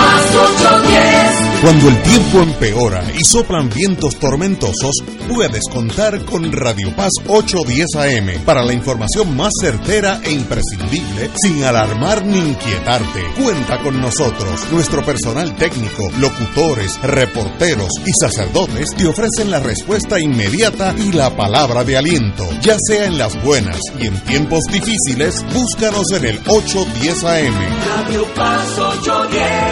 Cuando 1.61 1.89
el 1.89 2.01
tiempo 2.01 2.39
empeora 2.39 3.03
y 3.15 3.23
soplan 3.23 3.69
vientos 3.69 4.15
tormentosos, 4.15 4.95
puedes 5.29 5.61
contar 5.71 6.25
con 6.25 6.51
Radio 6.51 6.95
Paz 6.95 7.11
810 7.27 7.95
AM 7.97 8.43
para 8.43 8.63
la 8.63 8.73
información 8.73 9.37
más 9.37 9.51
certera 9.61 10.19
e 10.23 10.31
imprescindible 10.31 11.29
sin 11.35 11.63
alarmar 11.63 12.25
ni 12.25 12.39
inquietarte. 12.39 13.23
Cuenta 13.39 13.77
con 13.83 14.01
nosotros. 14.01 14.71
Nuestro 14.71 15.05
personal 15.05 15.55
técnico, 15.55 16.09
locutores, 16.17 16.99
reporteros 17.03 17.91
y 18.07 18.11
sacerdotes 18.19 18.95
te 18.97 19.05
ofrecen 19.05 19.51
la 19.51 19.59
respuesta 19.59 20.19
inmediata 20.19 20.95
y 20.97 21.11
la 21.11 21.35
palabra 21.35 21.83
de 21.83 21.95
aliento. 21.95 22.49
Ya 22.63 22.75
sea 22.79 23.05
en 23.05 23.19
las 23.19 23.39
buenas 23.43 23.77
y 23.99 24.07
en 24.07 24.19
tiempos 24.21 24.63
difíciles, 24.63 25.45
búscanos 25.53 26.11
en 26.11 26.25
el 26.25 26.39
810 26.47 27.23
AM. 27.23 27.53
Radio 27.85 28.25
Paz 28.33 28.79
810 28.79 29.70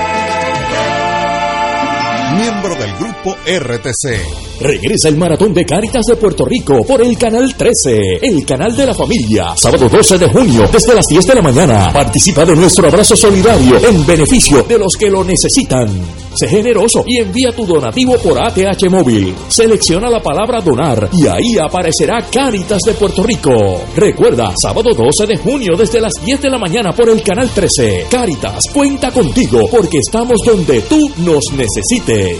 miembro 2.39 2.73
del 2.75 2.95
grupo 2.95 3.35
RTC. 3.45 4.61
Regresa 4.61 5.09
el 5.09 5.17
maratón 5.17 5.53
de 5.53 5.65
Cáritas 5.65 6.05
de 6.05 6.15
Puerto 6.15 6.45
Rico 6.45 6.85
por 6.87 7.01
el 7.01 7.17
canal 7.17 7.53
13, 7.55 8.19
el 8.21 8.45
canal 8.45 8.75
de 8.75 8.85
la 8.85 8.93
familia. 8.93 9.57
Sábado 9.57 9.89
12 9.89 10.17
de 10.17 10.29
junio, 10.29 10.69
desde 10.71 10.95
las 10.95 11.05
10 11.07 11.27
de 11.27 11.35
la 11.35 11.41
mañana. 11.41 11.91
Participa 11.91 12.45
de 12.45 12.55
nuestro 12.55 12.87
abrazo 12.87 13.15
solidario 13.15 13.77
en 13.85 14.05
beneficio 14.05 14.63
de 14.63 14.79
los 14.79 14.95
que 14.95 15.09
lo 15.09 15.23
necesitan. 15.23 15.89
Sé 16.35 16.47
generoso 16.47 17.03
y 17.07 17.17
envía 17.17 17.51
tu 17.51 17.65
donativo 17.65 18.17
por 18.17 18.41
ATH 18.41 18.89
móvil. 18.89 19.35
Selecciona 19.47 20.09
la 20.09 20.21
palabra 20.21 20.61
donar 20.61 21.09
y 21.13 21.27
ahí 21.27 21.57
aparecerá 21.61 22.25
Cáritas 22.31 22.79
de 22.85 22.93
Puerto 22.93 23.23
Rico. 23.23 23.81
Recuerda, 23.95 24.53
sábado 24.61 24.93
12 24.93 25.25
de 25.25 25.37
junio 25.37 25.75
desde 25.77 26.01
las 26.01 26.13
10 26.23 26.41
de 26.41 26.49
la 26.49 26.57
mañana 26.57 26.91
por 26.91 27.09
el 27.09 27.21
canal 27.23 27.49
13. 27.49 28.07
Cáritas 28.09 28.65
cuenta 28.73 29.11
contigo 29.11 29.61
porque 29.71 29.99
estamos 29.99 30.37
donde 30.45 30.81
tú 30.81 31.09
nos 31.17 31.43
necesites. 31.53 32.39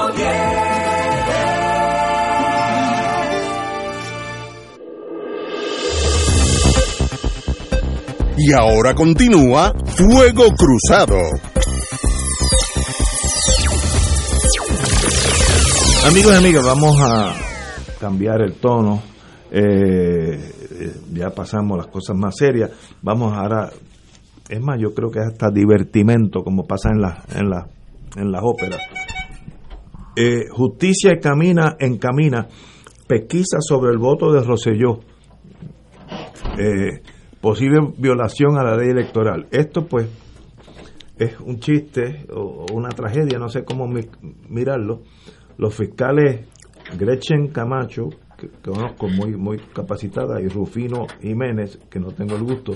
Y 8.43 8.53
ahora 8.53 8.95
continúa 8.95 9.71
Fuego 9.85 10.45
Cruzado. 10.57 11.15
Amigos 16.07 16.33
y 16.33 16.35
amigas, 16.35 16.65
vamos 16.65 16.97
a 16.99 17.35
cambiar 17.99 18.41
el 18.41 18.55
tono. 18.55 19.03
Eh, 19.51 20.39
ya 21.13 21.29
pasamos 21.29 21.77
las 21.77 21.85
cosas 21.87 22.17
más 22.17 22.35
serias. 22.35 22.71
Vamos 23.03 23.31
ahora, 23.31 23.69
es 24.49 24.59
más, 24.59 24.79
yo 24.81 24.95
creo 24.95 25.11
que 25.11 25.19
es 25.19 25.27
hasta 25.27 25.51
divertimento, 25.51 26.43
como 26.43 26.65
pasa 26.65 26.89
en, 26.89 26.99
la, 26.99 27.23
en, 27.35 27.47
la, 27.47 27.67
en 28.15 28.31
las 28.31 28.41
óperas. 28.43 28.81
Eh, 30.15 30.47
justicia 30.49 31.19
camina, 31.21 31.75
encamina 31.77 32.47
pesquisa 33.07 33.57
sobre 33.59 33.91
el 33.91 33.99
voto 33.99 34.31
de 34.31 34.41
Roselló. 34.41 34.99
Eh, 36.57 37.01
posible 37.41 37.79
violación 37.97 38.57
a 38.57 38.63
la 38.63 38.77
ley 38.77 38.89
electoral. 38.89 39.47
Esto 39.51 39.85
pues 39.87 40.07
es 41.17 41.39
un 41.39 41.59
chiste 41.59 42.25
o 42.33 42.67
una 42.73 42.89
tragedia, 42.89 43.37
no 43.39 43.49
sé 43.49 43.63
cómo 43.63 43.87
mirarlo. 44.47 45.01
Los 45.57 45.75
fiscales 45.75 46.47
Gretchen 46.97 47.47
Camacho, 47.49 48.09
que, 48.37 48.49
conozco 48.63 49.07
muy, 49.07 49.35
muy 49.35 49.59
capacitada, 49.73 50.41
y 50.41 50.47
Rufino 50.47 51.07
Jiménez, 51.21 51.79
que 51.89 51.99
no 51.99 52.11
tengo 52.11 52.35
el 52.35 52.43
gusto, 52.43 52.73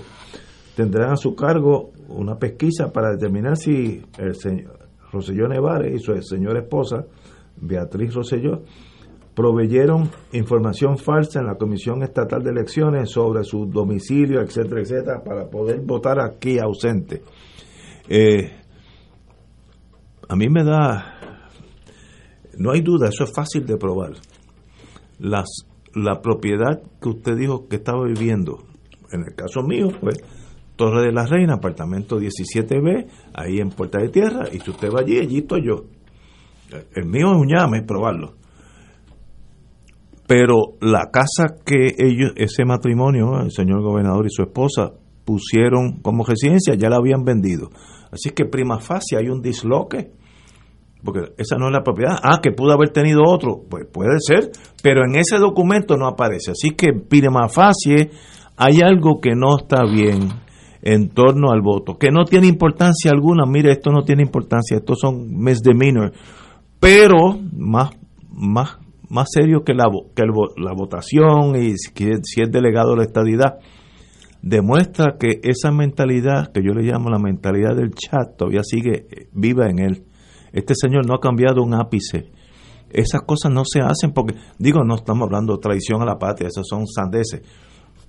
tendrán 0.76 1.12
a 1.12 1.16
su 1.16 1.36
cargo 1.36 1.92
una 2.10 2.38
pesquisa 2.38 2.92
para 2.92 3.12
determinar 3.12 3.58
si 3.58 4.04
el 4.18 4.36
señor 4.36 4.80
Roselló 5.12 5.48
Nevares 5.48 5.96
y 5.96 6.04
su 6.04 6.16
señora 6.22 6.60
esposa, 6.60 7.06
Beatriz 7.58 8.14
Roselló, 8.14 8.64
proveyeron 9.36 10.10
información 10.32 10.98
falsa 10.98 11.40
en 11.40 11.48
la 11.48 11.56
Comisión 11.56 12.02
Estatal 12.02 12.42
de 12.42 12.52
Elecciones 12.52 13.12
sobre 13.12 13.44
su 13.44 13.66
domicilio, 13.66 14.42
etcétera, 14.42 14.82
etcétera, 14.82 15.24
para 15.24 15.50
poder 15.50 15.82
votar 15.82 16.20
aquí 16.20 16.58
ausente. 16.58 17.22
Eh, 18.08 18.50
a 20.30 20.36
mí 20.36 20.48
me 20.50 20.64
da, 20.64 21.20
no 22.58 22.72
hay 22.72 22.82
duda, 22.82 23.10
eso 23.10 23.26
es 23.26 23.34
fácil 23.36 23.66
de 23.66 23.78
probar. 23.78 24.14
Las, 25.20 25.68
la 25.94 26.22
propiedad 26.22 26.82
que 27.02 27.10
usted 27.10 27.36
dijo 27.36 27.68
que 27.68 27.76
estaba 27.76 28.06
viviendo, 28.06 28.64
en 29.12 29.22
el 29.28 29.36
caso 29.36 29.62
mío, 29.64 29.90
pues 30.00 30.18
Torre 30.78 31.04
de 31.04 31.12
la 31.12 31.26
Reina, 31.26 31.56
apartamento 31.56 32.20
17B, 32.20 33.08
ahí 33.34 33.60
en 33.60 33.70
Puerta 33.70 34.00
de 34.00 34.10
Tierra, 34.10 34.48
y 34.52 34.60
si 34.60 34.72
usted 34.72 34.90
va 34.90 35.02
allí, 35.02 35.20
allí 35.20 35.40
estoy 35.40 35.66
yo. 35.66 35.86
El 36.96 37.06
mío 37.06 37.32
es 37.32 37.38
un 37.38 37.48
llame, 37.48 37.84
probarlo 37.84 38.45
pero 40.28 40.74
la 40.82 41.10
casa 41.12 41.56
que 41.66 41.96
ellos, 41.98 42.34
ese 42.36 42.66
matrimonio, 42.66 43.42
el 43.42 43.52
señor 43.52 43.82
gobernador 43.82 44.26
y 44.26 44.30
su 44.30 44.44
esposa, 44.44 44.94
pusieron 45.24 46.02
como 46.02 46.24
residencia, 46.24 46.76
ya 46.76 46.90
la 46.90 46.98
habían 46.98 47.24
vendido. 47.24 47.70
Así 48.12 48.32
que 48.32 48.46
prima 48.46 48.80
facie 48.80 49.18
hay 49.18 49.30
un 49.30 49.42
disloque, 49.42 50.12
porque 51.04 51.34
esa 51.38 51.58
no 51.58 51.68
es 51.68 51.74
la 51.74 51.84
propiedad. 51.84 52.18
Ah, 52.24 52.40
que 52.42 52.52
pudo 52.52 52.72
haber 52.72 52.90
tenido 52.90 53.24
otro, 53.28 53.62
pues 53.70 53.86
puede 53.92 54.18
ser, 54.20 54.52
pero 54.82 55.02
en 55.06 55.16
ese 55.16 55.38
documento 55.38 55.98
no 55.98 56.08
aparece. 56.08 56.52
Así 56.52 56.72
que 56.72 56.94
prima 56.94 57.48
facie 57.48 58.10
hay 58.58 58.80
algo 58.82 59.20
que 59.20 59.36
no 59.36 59.58
está 59.58 59.84
bien 59.84 60.30
en 60.82 61.10
torno 61.10 61.52
al 61.52 61.62
voto, 61.62 61.98
que 61.98 62.10
no 62.10 62.26
tiene 62.26 62.48
importancia 62.48 63.12
alguna. 63.12 63.46
Mire, 63.46 63.72
esto 63.72 63.92
no 63.92 64.04
tiene 64.04 64.24
importancia, 64.24 64.78
estos 64.78 65.00
son 65.00 65.28
misdemeanor, 65.36 66.14
pero 66.80 67.38
más, 67.52 67.92
más 68.32 68.78
más 69.10 69.30
serio 69.32 69.64
que 69.64 69.74
la, 69.74 69.86
que 70.16 70.24
la 70.26 70.74
votación 70.74 71.56
y 71.56 71.76
si, 71.78 72.42
es 72.42 72.52
delegado 72.52 72.92
de 72.92 72.98
la 72.98 73.04
estadidad, 73.04 73.60
demuestra 74.42 75.18
que 75.20 75.40
esa 75.44 75.72
mentalidad, 75.72 76.52
que 76.52 76.62
yo 76.64 76.74
le 76.74 76.84
llamo 76.84 77.10
la 77.10 77.20
mentalidad 77.20 77.76
del 77.76 77.94
chat, 77.94 78.38
todavía 78.38 78.62
sigue 78.64 79.08
eh, 79.10 79.28
viva 79.34 79.68
en 79.70 79.80
él. 79.80 80.04
Este 80.54 80.74
señor 80.76 81.06
no 81.08 81.16
ha 81.16 81.20
cambiado 81.20 81.62
un 81.64 81.74
ápice. 81.74 82.32
Esas 82.90 83.22
cosas 83.24 83.52
no 83.52 83.64
se 83.66 83.82
hacen 83.82 84.12
porque, 84.14 84.36
digo, 84.58 84.84
no 84.86 84.96
estamos 84.96 85.26
hablando 85.26 85.56
de 85.56 85.62
traición 85.62 86.02
a 86.02 86.06
la 86.06 86.18
patria, 86.18 86.48
esos 86.48 86.66
son 86.70 86.88
sandeces, 86.88 87.42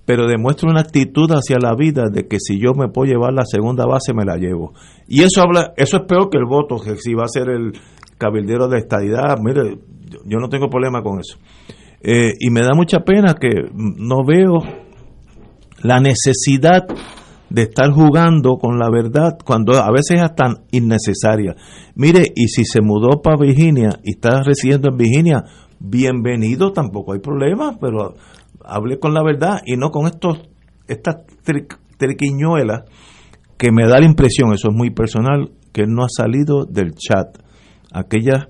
pero 0.05 0.27
demuestra 0.27 0.69
una 0.69 0.81
actitud 0.81 1.29
hacia 1.31 1.57
la 1.59 1.75
vida 1.75 2.03
de 2.09 2.27
que 2.27 2.37
si 2.39 2.57
yo 2.57 2.73
me 2.73 2.87
puedo 2.87 3.11
llevar 3.11 3.33
la 3.33 3.43
segunda 3.45 3.85
base, 3.85 4.13
me 4.13 4.23
la 4.23 4.37
llevo. 4.37 4.73
Y 5.07 5.23
eso 5.23 5.41
habla, 5.41 5.73
eso 5.75 5.97
es 5.97 6.03
peor 6.03 6.29
que 6.29 6.37
el 6.37 6.45
voto, 6.45 6.77
que 6.77 6.95
si 6.95 7.13
va 7.13 7.25
a 7.25 7.27
ser 7.27 7.49
el 7.49 7.73
cabildero 8.17 8.69
de 8.69 8.77
estadidad, 8.77 9.37
mire, 9.43 9.79
yo 10.25 10.39
no 10.39 10.49
tengo 10.49 10.69
problema 10.69 11.01
con 11.01 11.19
eso. 11.19 11.37
Eh, 12.01 12.33
y 12.39 12.49
me 12.49 12.61
da 12.61 12.73
mucha 12.75 12.99
pena 12.99 13.35
que 13.39 13.69
no 13.73 14.23
veo 14.25 14.59
la 15.81 15.99
necesidad 15.99 16.85
de 17.49 17.61
estar 17.63 17.91
jugando 17.91 18.57
con 18.57 18.77
la 18.77 18.89
verdad 18.89 19.37
cuando 19.43 19.73
a 19.73 19.91
veces 19.91 20.21
es 20.21 20.35
tan 20.35 20.65
innecesaria. 20.71 21.55
Mire, 21.95 22.23
y 22.35 22.47
si 22.47 22.65
se 22.65 22.81
mudó 22.81 23.21
para 23.21 23.37
Virginia 23.37 23.99
y 24.03 24.11
está 24.11 24.43
residiendo 24.43 24.89
en 24.89 24.97
Virginia, 24.97 25.43
bienvenido, 25.79 26.71
tampoco 26.71 27.13
hay 27.13 27.19
problema, 27.19 27.77
pero 27.79 28.15
hable 28.63 28.99
con 28.99 29.13
la 29.13 29.23
verdad 29.23 29.61
y 29.65 29.77
no 29.77 29.91
con 29.91 30.07
estos 30.07 30.39
estas 30.87 31.17
triquiñuelas 31.97 32.83
que 33.57 33.71
me 33.71 33.87
da 33.87 33.99
la 33.99 34.05
impresión, 34.05 34.53
eso 34.53 34.69
es 34.69 34.75
muy 34.75 34.91
personal, 34.91 35.51
que 35.73 35.85
no 35.87 36.03
ha 36.03 36.09
salido 36.09 36.65
del 36.65 36.93
chat. 36.93 37.37
Aquellas 37.91 38.47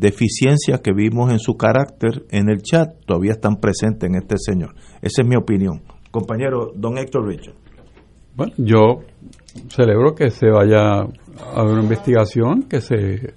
deficiencias 0.00 0.80
que 0.80 0.92
vimos 0.92 1.30
en 1.30 1.38
su 1.38 1.56
carácter 1.56 2.24
en 2.30 2.48
el 2.48 2.62
chat 2.62 2.88
todavía 3.04 3.32
están 3.32 3.56
presentes 3.56 4.08
en 4.08 4.16
este 4.16 4.36
señor. 4.38 4.74
Esa 5.02 5.22
es 5.22 5.28
mi 5.28 5.36
opinión. 5.36 5.82
Compañero, 6.10 6.72
don 6.74 6.96
Héctor 6.96 7.28
Richard. 7.28 7.54
Bueno, 8.34 8.52
yo 8.56 9.00
celebro 9.68 10.14
que 10.14 10.30
se 10.30 10.48
vaya 10.48 11.00
a 11.02 11.62
una 11.62 11.82
investigación, 11.82 12.62
que 12.62 12.80
se, 12.80 13.34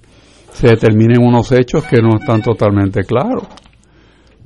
se 0.51 0.67
determinen 0.67 1.21
unos 1.21 1.51
hechos 1.51 1.83
que 1.83 2.01
no 2.01 2.17
están 2.19 2.41
totalmente 2.41 3.03
claros. 3.03 3.47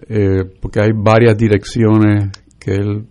Eh, 0.09 0.43
porque 0.59 0.79
hay 0.81 0.91
varias 0.95 1.37
direcciones 1.37 2.31
que 2.59 2.71
él 2.71 3.05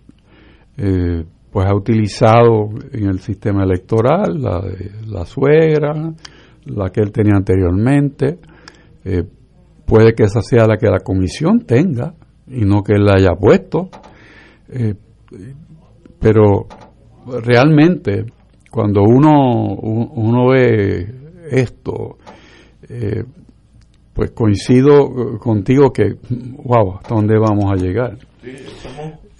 eh, 0.77 1.23
pues 1.51 1.65
ha 1.65 1.75
utilizado 1.75 2.69
en 2.91 3.07
el 3.07 3.19
sistema 3.19 3.63
electoral, 3.63 4.41
la 4.41 4.61
de 4.61 4.91
la 5.07 5.25
suegra, 5.25 5.93
la 6.65 6.89
que 6.89 7.01
él 7.01 7.11
tenía 7.11 7.35
anteriormente, 7.35 8.39
eh, 9.09 9.23
puede 9.85 10.13
que 10.13 10.23
esa 10.23 10.41
sea 10.41 10.67
la 10.67 10.77
que 10.77 10.87
la 10.87 10.99
comisión 10.99 11.61
tenga 11.61 12.13
y 12.45 12.65
no 12.65 12.83
que 12.83 12.97
la 12.97 13.13
haya 13.13 13.35
puesto. 13.39 13.89
Eh, 14.69 14.95
pero 16.19 16.67
realmente 17.41 18.25
cuando 18.69 19.03
uno, 19.03 19.75
uno 19.75 20.49
ve 20.49 21.07
esto, 21.49 22.17
eh, 22.89 23.23
pues 24.13 24.31
coincido 24.31 25.39
contigo 25.39 25.91
que, 25.93 26.15
wow, 26.63 26.95
¿hasta 26.97 27.15
dónde 27.15 27.39
vamos 27.39 27.71
a 27.71 27.75
llegar? 27.75 28.17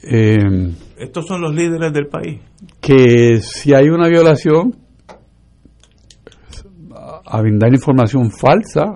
Estos 0.02 1.28
son 1.28 1.42
los 1.42 1.54
líderes 1.54 1.92
del 1.92 2.08
país. 2.08 2.40
Que 2.80 3.42
si 3.42 3.74
hay 3.74 3.90
una 3.90 4.08
violación, 4.08 4.76
a 7.30 7.42
brindar 7.42 7.74
información 7.74 8.32
falsa, 8.32 8.94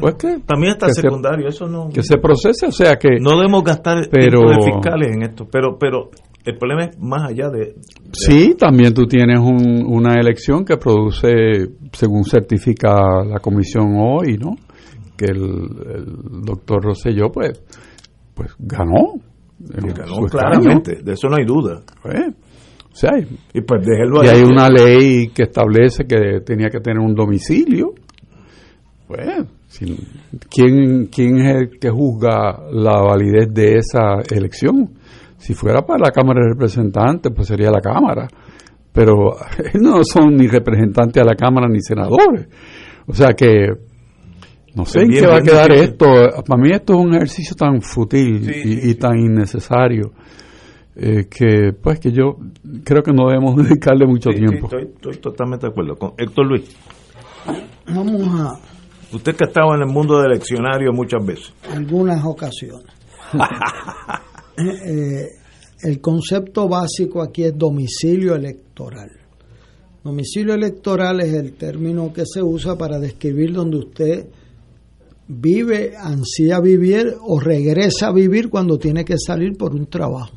pues 0.00 0.14
que 0.14 0.38
también 0.46 0.72
está 0.72 0.86
que 0.86 0.94
se- 0.94 1.02
secundario, 1.02 1.48
eso 1.48 1.66
no 1.68 1.88
que 1.90 2.02
se 2.02 2.16
procese, 2.18 2.66
o 2.66 2.72
sea 2.72 2.96
que 2.96 3.20
no 3.20 3.36
debemos 3.36 3.62
gastar 3.64 4.08
pero 4.10 4.40
de 4.48 4.62
fiscales 4.64 5.14
en 5.14 5.22
esto, 5.22 5.46
pero 5.50 5.76
pero 5.78 6.10
el 6.44 6.56
problema 6.56 6.84
es 6.84 6.98
más 6.98 7.28
allá 7.28 7.50
de, 7.50 7.58
de- 7.58 7.74
Sí, 8.12 8.54
también 8.58 8.94
tú 8.94 9.06
tienes 9.06 9.38
un- 9.40 9.84
una 9.86 10.14
elección 10.14 10.64
que 10.64 10.76
produce, 10.76 11.28
según 11.92 12.24
certifica 12.24 13.24
la 13.24 13.40
comisión 13.40 13.94
hoy, 13.98 14.38
¿no? 14.38 14.56
Que 15.16 15.26
el, 15.26 15.42
el 15.42 16.06
doctor 16.44 16.82
Rosselló, 16.84 17.30
pues, 17.32 17.60
pues 18.34 18.54
ganó. 18.58 19.14
ganó 19.58 20.26
claramente, 20.30 21.02
de 21.02 21.12
eso 21.14 21.28
no 21.28 21.36
hay 21.36 21.44
duda. 21.46 21.80
Pues, 22.02 22.20
sea, 22.96 23.12
y 23.18 23.60
pues 23.60 23.84
déjelo 23.86 24.24
y 24.24 24.28
ahí. 24.28 24.38
hay 24.38 24.42
una 24.42 24.68
ley 24.70 25.28
que 25.28 25.42
establece 25.44 26.04
que 26.06 26.40
tenía 26.44 26.68
que 26.70 26.80
tener 26.80 26.98
un 26.98 27.14
domicilio. 27.14 27.92
Pues, 29.06 29.28
si- 29.68 29.96
¿quién, 30.50 31.06
¿quién 31.06 31.38
es 31.38 31.56
el 31.56 31.78
que 31.78 31.90
juzga 31.90 32.58
la 32.72 33.00
validez 33.02 33.52
de 33.52 33.76
esa 33.76 34.20
elección? 34.30 34.90
Si 35.38 35.54
fuera 35.54 35.82
para 35.82 36.04
la 36.06 36.10
Cámara 36.10 36.40
de 36.42 36.52
Representantes, 36.54 37.32
pues 37.34 37.48
sería 37.48 37.70
la 37.70 37.80
Cámara. 37.80 38.26
Pero 38.92 39.36
no 39.80 40.02
son 40.02 40.34
ni 40.36 40.46
representantes 40.48 41.22
a 41.22 41.26
la 41.26 41.34
Cámara 41.36 41.68
ni 41.68 41.80
senadores. 41.80 42.48
O 43.06 43.12
sea 43.12 43.34
que 43.34 43.68
no 44.74 44.84
sé 44.84 45.02
en 45.02 45.10
qué 45.10 45.26
va 45.26 45.36
a 45.36 45.42
quedar 45.42 45.70
difícil. 45.70 45.90
esto. 45.92 46.06
Para 46.46 46.60
mí 46.62 46.70
esto 46.72 46.94
es 46.94 46.98
un 47.04 47.14
ejercicio 47.14 47.54
tan 47.54 47.80
fútil 47.82 48.50
y, 48.64 48.90
y 48.90 48.94
tan 48.94 49.18
innecesario 49.18 50.12
eh, 50.96 51.26
que 51.30 51.72
pues 51.80 52.00
que 52.00 52.10
yo 52.10 52.36
creo 52.84 53.02
que 53.02 53.12
no 53.12 53.28
debemos 53.28 53.56
dedicarle 53.68 54.06
mucho 54.06 54.30
Sí, 54.30 54.38
sí, 54.38 54.44
tiempo. 54.46 54.66
estoy, 54.66 54.82
estoy 54.94 55.16
totalmente 55.18 55.66
de 55.66 55.70
acuerdo 55.70 55.96
con 55.96 56.12
Héctor 56.16 56.46
Luis. 56.46 56.76
Vamos 57.88 58.22
a 58.40 58.58
Usted 59.12 59.36
que 59.36 59.44
ha 59.44 59.46
estado 59.46 59.74
en 59.74 59.82
el 59.82 59.86
mundo 59.88 60.18
de 60.20 60.26
eleccionario 60.26 60.92
muchas 60.92 61.24
veces. 61.24 61.52
algunas 61.70 62.24
ocasiones. 62.24 62.86
Eh, 64.58 65.26
el 65.82 66.00
concepto 66.00 66.66
básico 66.66 67.20
aquí 67.22 67.44
es 67.44 67.58
domicilio 67.58 68.34
electoral. 68.34 69.10
Domicilio 70.02 70.54
electoral 70.54 71.20
es 71.20 71.34
el 71.34 71.52
término 71.52 72.10
que 72.10 72.22
se 72.24 72.42
usa 72.42 72.74
para 72.78 72.98
describir 72.98 73.52
donde 73.52 73.76
usted 73.76 74.26
vive, 75.28 75.92
ansía 75.94 76.58
vivir 76.60 77.14
o 77.20 77.38
regresa 77.38 78.06
a 78.08 78.12
vivir 78.12 78.48
cuando 78.48 78.78
tiene 78.78 79.04
que 79.04 79.16
salir 79.18 79.58
por 79.58 79.74
un 79.74 79.86
trabajo. 79.88 80.35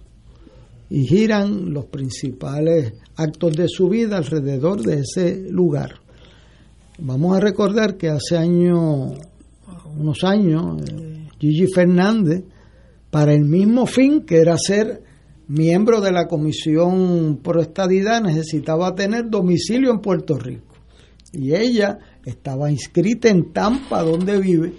Y 0.89 1.05
giran 1.05 1.71
los 1.73 1.85
principales 1.85 2.93
actos 3.15 3.55
de 3.55 3.67
su 3.67 3.89
vida 3.89 4.17
alrededor 4.17 4.81
de 4.81 5.01
ese 5.01 5.49
lugar. 5.49 5.99
Vamos 6.97 7.37
a 7.37 7.39
recordar 7.39 7.95
que 7.95 8.09
hace 8.09 8.37
años, 8.37 9.13
unos 9.97 10.23
años, 10.23 10.81
eh, 10.81 11.27
Gigi 11.39 11.67
Fernández, 11.67 12.43
para 13.09 13.33
el 13.33 13.45
mismo 13.45 13.85
fin 13.85 14.21
que 14.21 14.37
era 14.37 14.57
ser 14.57 15.03
miembro 15.47 16.01
de 16.01 16.11
la 16.11 16.27
Comisión 16.27 17.39
Pro 17.43 17.61
Estadidad, 17.61 18.21
necesitaba 18.21 18.93
tener 18.95 19.29
domicilio 19.29 19.91
en 19.91 19.99
Puerto 19.99 20.37
Rico. 20.37 20.75
Y 21.31 21.53
ella 21.53 21.99
estaba 22.25 22.71
inscrita 22.71 23.29
en 23.29 23.51
Tampa, 23.51 24.03
donde 24.03 24.39
vive. 24.39 24.73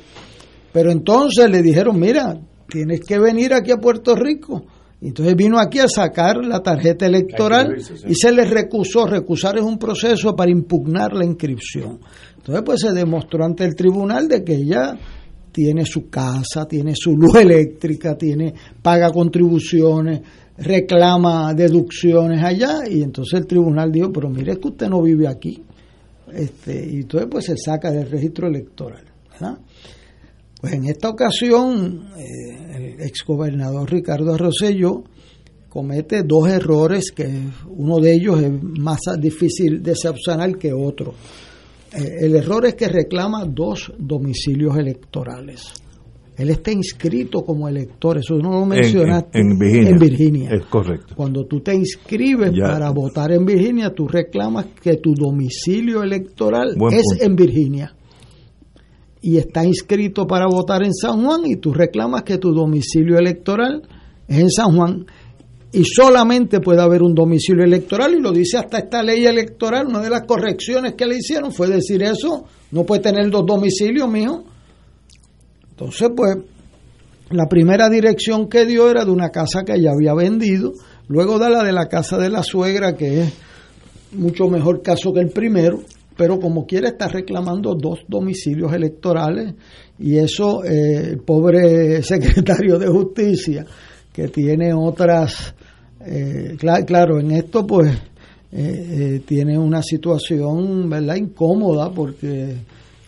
Pero 0.73 0.91
entonces 0.91 1.51
le 1.51 1.63
dijeron, 1.63 1.99
mira, 1.99 2.41
tienes 2.69 3.01
que 3.01 3.19
venir 3.19 3.53
aquí 3.53 3.73
a 3.73 3.79
Puerto 3.79 4.15
Rico. 4.15 4.65
Y 5.03 5.09
Entonces 5.09 5.35
vino 5.35 5.59
aquí 5.59 5.79
a 5.79 5.89
sacar 5.89 6.45
la 6.45 6.63
tarjeta 6.63 7.07
electoral 7.07 7.75
y 8.07 8.15
se 8.15 8.33
le 8.33 8.45
recusó. 8.45 9.07
Recusar 9.07 9.57
es 9.57 9.63
un 9.63 9.79
proceso 9.79 10.37
para 10.37 10.51
impugnar 10.51 11.15
la 11.15 11.25
inscripción. 11.25 12.01
Entonces 12.37 12.63
pues 12.65 12.81
se 12.81 12.93
demostró 12.93 13.45
ante 13.45 13.65
el 13.65 13.75
tribunal 13.75 14.29
de 14.29 14.45
que 14.45 14.57
ella 14.57 14.99
tiene 15.53 15.87
su 15.87 16.11
casa, 16.11 16.67
tiene 16.69 16.95
su 16.95 17.17
luz 17.17 17.35
eléctrica, 17.41 18.17
tiene 18.17 18.53
paga 18.83 19.11
contribuciones, 19.11 20.21
reclama 20.59 21.55
deducciones 21.55 22.43
allá 22.43 22.87
y 22.87 23.03
entonces 23.03 23.41
el 23.41 23.47
tribunal 23.47 23.91
dijo, 23.91 24.13
pero 24.13 24.29
mire 24.29 24.59
que 24.59 24.69
usted 24.69 24.89
no 24.89 25.01
vive 25.01 25.27
aquí. 25.27 25.63
Este, 26.33 26.89
y 26.93 27.01
entonces 27.01 27.29
pues 27.31 27.47
se 27.47 27.57
saca 27.57 27.91
del 27.91 28.09
registro 28.09 28.49
electoral. 28.49 29.05
¿verdad? 29.33 29.59
Pues 30.61 30.73
en 30.75 30.85
esta 30.87 31.09
ocasión 31.09 32.09
eh, 32.19 32.97
el 32.97 33.01
exgobernador 33.01 33.91
Ricardo 33.91 34.37
Rosselló 34.37 35.05
comete 35.69 36.23
dos 36.23 36.49
errores 36.49 37.11
que 37.15 37.29
uno 37.69 37.99
de 37.99 38.15
ellos 38.15 38.43
es 38.43 38.51
más 38.79 39.01
difícil 39.19 39.83
de 39.83 39.95
subsanar 39.95 40.59
que 40.59 40.73
otro. 40.73 41.15
Eh, 41.93 42.17
el 42.27 42.37
error 42.37 42.67
es 42.67 42.75
que 42.75 42.89
reclama 42.89 43.45
dos 43.47 43.93
domicilios 43.99 44.77
electorales. 44.77 45.63
Él 46.37 46.51
está 46.51 46.73
inscrito 46.73 47.43
como 47.45 47.69
elector, 47.69 48.17
eso 48.19 48.35
no 48.37 48.51
lo 48.51 48.63
En- 48.63 48.69
mencionaste. 48.69 49.39
en, 49.39 49.53
en 49.53 49.59
Virginia. 49.59 49.91
En 49.91 49.99
Virginia. 49.99 50.51
Es 50.53 50.65
correcto. 50.67 51.15
Cuando 51.17 51.45
tú 51.47 51.61
te 51.61 51.75
inscribes 51.75 52.53
Ya. 52.55 52.65
para 52.65 52.91
votar 52.91 53.31
en 53.33 53.45
Virginia, 53.45 53.93
tú 53.95 54.09
reclamas 54.09 54.67
que 54.83 54.97
tu 54.97 55.15
domicilio 55.15 56.03
electoral 56.03 56.75
Buen 56.79 56.95
es 56.95 57.03
punto. 57.11 57.25
en 57.25 57.37
Virginia. 57.37 57.95
Y 59.23 59.37
está 59.37 59.65
inscrito 59.65 60.27
para 60.27 60.47
votar 60.47 60.83
en 60.83 60.95
San 60.95 61.23
Juan 61.25 61.43
y 61.45 61.57
tú 61.57 61.75
reclamas 61.75 62.23
que 62.23 62.39
tu 62.39 62.53
domicilio 62.53 63.19
electoral 63.19 63.83
es 64.27 64.39
en 64.39 64.51
San 64.51 64.77
Juan. 64.77 65.07
Y 65.73 65.85
solamente 65.85 66.59
puede 66.61 66.81
haber 66.81 67.03
un 67.03 67.15
domicilio 67.15 67.63
electoral, 67.63 68.15
y 68.15 68.21
lo 68.21 68.33
dice 68.33 68.57
hasta 68.57 68.79
esta 68.79 69.05
ley 69.05 69.25
electoral. 69.25 69.87
Una 69.87 70.01
de 70.01 70.11
las 70.11 70.23
correcciones 70.23 70.95
que 70.95 71.07
le 71.07 71.19
hicieron 71.19 71.53
fue 71.53 71.69
decir 71.69 72.03
eso: 72.03 72.45
no 72.73 72.85
puede 72.85 73.03
tener 73.03 73.31
dos 73.31 73.47
domicilios, 73.47 74.11
mijo. 74.11 74.43
Entonces, 75.71 76.09
pues, 76.17 76.39
la 77.31 77.47
primera 77.47 77.89
dirección 77.89 78.49
que 78.49 78.67
dio 78.67 78.91
era 78.91 79.05
de 79.05 79.13
una 79.13 79.31
casa 79.31 79.63
que 79.65 79.81
ya 79.81 79.93
había 79.93 80.13
vendido, 80.13 80.73
luego 81.07 81.39
da 81.39 81.49
la 81.49 81.63
de 81.63 81.73
la 81.73 81.87
casa 81.87 82.19
de 82.19 82.31
la 82.31 82.43
suegra, 82.43 82.97
que 82.97 83.23
es 83.23 83.33
mucho 84.13 84.49
mejor 84.49 84.83
caso 84.83 85.13
que 85.13 85.21
el 85.21 85.31
primero, 85.31 85.83
pero 86.21 86.39
como 86.39 86.67
quiera 86.67 86.89
está 86.91 87.09
reclamando 87.09 87.75
dos 87.75 88.01
domicilios 88.07 88.71
electorales 88.75 89.55
y 89.99 90.19
eso 90.19 90.63
eh, 90.63 91.13
el 91.13 91.21
pobre 91.21 92.03
secretario 92.03 92.79
de 92.79 92.89
justicia 92.89 93.65
que 94.13 94.29
tiene 94.29 94.75
otras, 94.75 95.55
eh, 96.05 96.57
cla- 96.59 96.85
claro, 96.85 97.19
en 97.21 97.31
esto 97.31 97.67
pues 97.67 97.91
eh, 98.53 98.59
eh, 99.17 99.23
tiene 99.25 99.59
una 99.59 99.81
situación, 99.83 100.91
¿verdad?, 100.91 101.17
incómoda 101.17 101.91
porque 101.91 102.57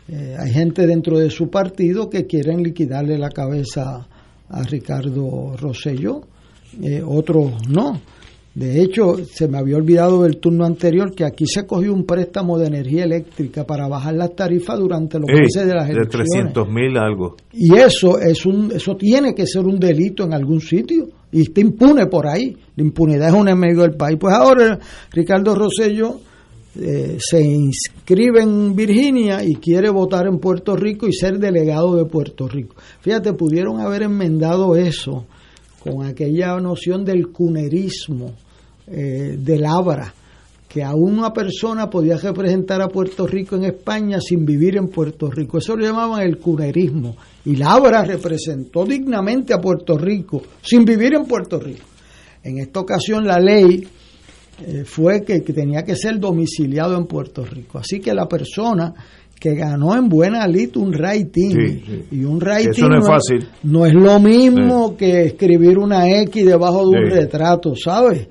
eh, 0.09 0.37
hay 0.39 0.51
gente 0.51 0.87
dentro 0.87 1.19
de 1.19 1.29
su 1.29 1.51
partido 1.51 2.09
que 2.09 2.25
quieren 2.27 2.63
liquidarle 2.63 3.19
la 3.19 3.29
cabeza 3.29 4.07
a 4.49 4.63
Ricardo 4.63 5.55
Rosselló, 5.59 6.23
otros 7.07 7.69
no. 7.69 8.01
De 8.55 8.83
hecho, 8.83 9.17
se 9.25 9.49
me 9.49 9.57
había 9.57 9.79
olvidado 9.79 10.25
del 10.25 10.37
turno 10.37 10.67
anterior 10.67 11.15
que 11.15 11.25
aquí 11.25 11.47
se 11.47 11.67
cogió 11.67 11.93
un 11.95 12.05
préstamo 12.05 12.59
de 12.59 12.67
energía 12.67 13.05
eléctrica 13.05 13.65
para 13.65 13.89
bajar 13.89 14.15
las 14.15 14.37
tarifas 14.37 14.79
durante 14.79 15.19
los 15.19 15.31
Ey, 15.31 15.41
meses 15.41 15.67
de 15.67 15.75
las 15.75 15.89
de 15.89 15.95
elecciones. 15.95 16.31
300 16.31 16.69
mil 16.69 16.99
algo. 16.99 17.37
Y 17.53 17.75
eso 17.75 18.19
es 18.19 18.45
un, 18.45 18.73
eso 18.73 18.95
tiene 18.97 19.35
que 19.35 19.47
ser 19.47 19.65
un 19.65 19.81
delito 19.81 20.25
en 20.25 20.35
algún 20.35 20.61
sitio 20.61 21.09
y 21.31 21.43
está 21.43 21.63
impune 21.63 22.07
por 22.07 22.27
ahí. 22.27 22.55
La 22.77 22.85
impunidad 22.85 23.29
es 23.29 23.35
un 23.35 23.49
enemigo 23.49 23.83
del 23.83 23.97
país. 23.97 24.19
Pues 24.21 24.35
ahora 24.35 24.79
Ricardo 25.11 25.55
Rosello 25.55 26.21
eh, 26.79 27.17
se 27.19 27.43
inscribe 27.43 28.43
en 28.43 28.77
Virginia 28.77 29.43
y 29.43 29.57
quiere 29.57 29.89
votar 29.89 30.27
en 30.27 30.39
Puerto 30.39 30.77
Rico 30.77 31.09
y 31.09 31.15
ser 31.15 31.39
delegado 31.39 31.97
de 31.97 32.05
Puerto 32.05 32.47
Rico. 32.49 32.77
Fíjate, 33.01 33.33
pudieron 33.33 33.81
haber 33.81 34.03
enmendado 34.03 34.77
eso 34.77 35.25
con 35.83 36.07
aquella 36.07 36.59
noción 36.61 37.05
del 37.05 37.29
cunerismo, 37.29 38.33
eh, 38.87 39.37
del 39.39 39.65
abra, 39.67 40.15
que 40.69 40.83
a 40.83 40.95
una 40.95 41.33
persona 41.33 41.91
podía 41.91 42.17
representar 42.17 42.81
a 42.81 42.89
Puerto 42.89 43.27
Rico 43.27 43.57
en 43.57 43.65
España 43.65 44.19
sin 44.21 44.47
vivir 44.47 44.77
en 44.77 44.89
Puerto 44.89 45.31
Rico. 45.31 45.59
Eso 45.59 45.77
lo 45.77 45.85
llamaban 45.85 46.23
el 46.23 46.39
cunerismo. 46.39 47.17
Y 47.45 47.57
Labra 47.57 48.05
representó 48.05 48.87
dignamente 48.87 49.53
a 49.53 49.61
Puerto 49.61 49.99
Rico 49.99 50.43
sin 50.63 50.85
vivir 50.85 51.15
en 51.15 51.27
Puerto 51.27 51.59
Rico. 51.59 51.85
En 52.43 52.59
esta 52.59 52.81
ocasión 52.81 53.27
la 53.27 53.39
ley 53.39 53.87
eh, 54.67 54.85
fue 54.87 55.23
que, 55.25 55.43
que 55.43 55.53
tenía 55.53 55.83
que 55.83 55.95
ser 55.95 56.19
domiciliado 56.19 56.97
en 56.97 57.05
Puerto 57.05 57.45
Rico. 57.45 57.79
Así 57.79 58.01
que 58.01 58.15
la 58.15 58.27
persona 58.27 58.95
que 59.43 59.57
ganó 59.57 59.97
en 59.97 60.09
buena 60.09 60.47
lid 60.47 60.77
un 60.77 60.93
Sí, 60.93 61.83
sí. 61.85 62.05
y 62.13 62.23
un 62.23 62.41
rating 62.41 62.71
Eso 62.71 62.89
no 62.89 63.01
es 63.01 63.07
fácil. 63.07 63.49
no 63.65 63.85
es 63.85 63.93
lo 63.93 64.21
mismo 64.21 64.97
que 64.97 65.25
escribir 65.25 65.79
una 65.79 66.09
X 66.21 66.47
debajo 66.47 66.89
de 66.89 66.99
un 67.01 67.11
retrato, 67.11 67.75
¿sabes? 67.75 68.29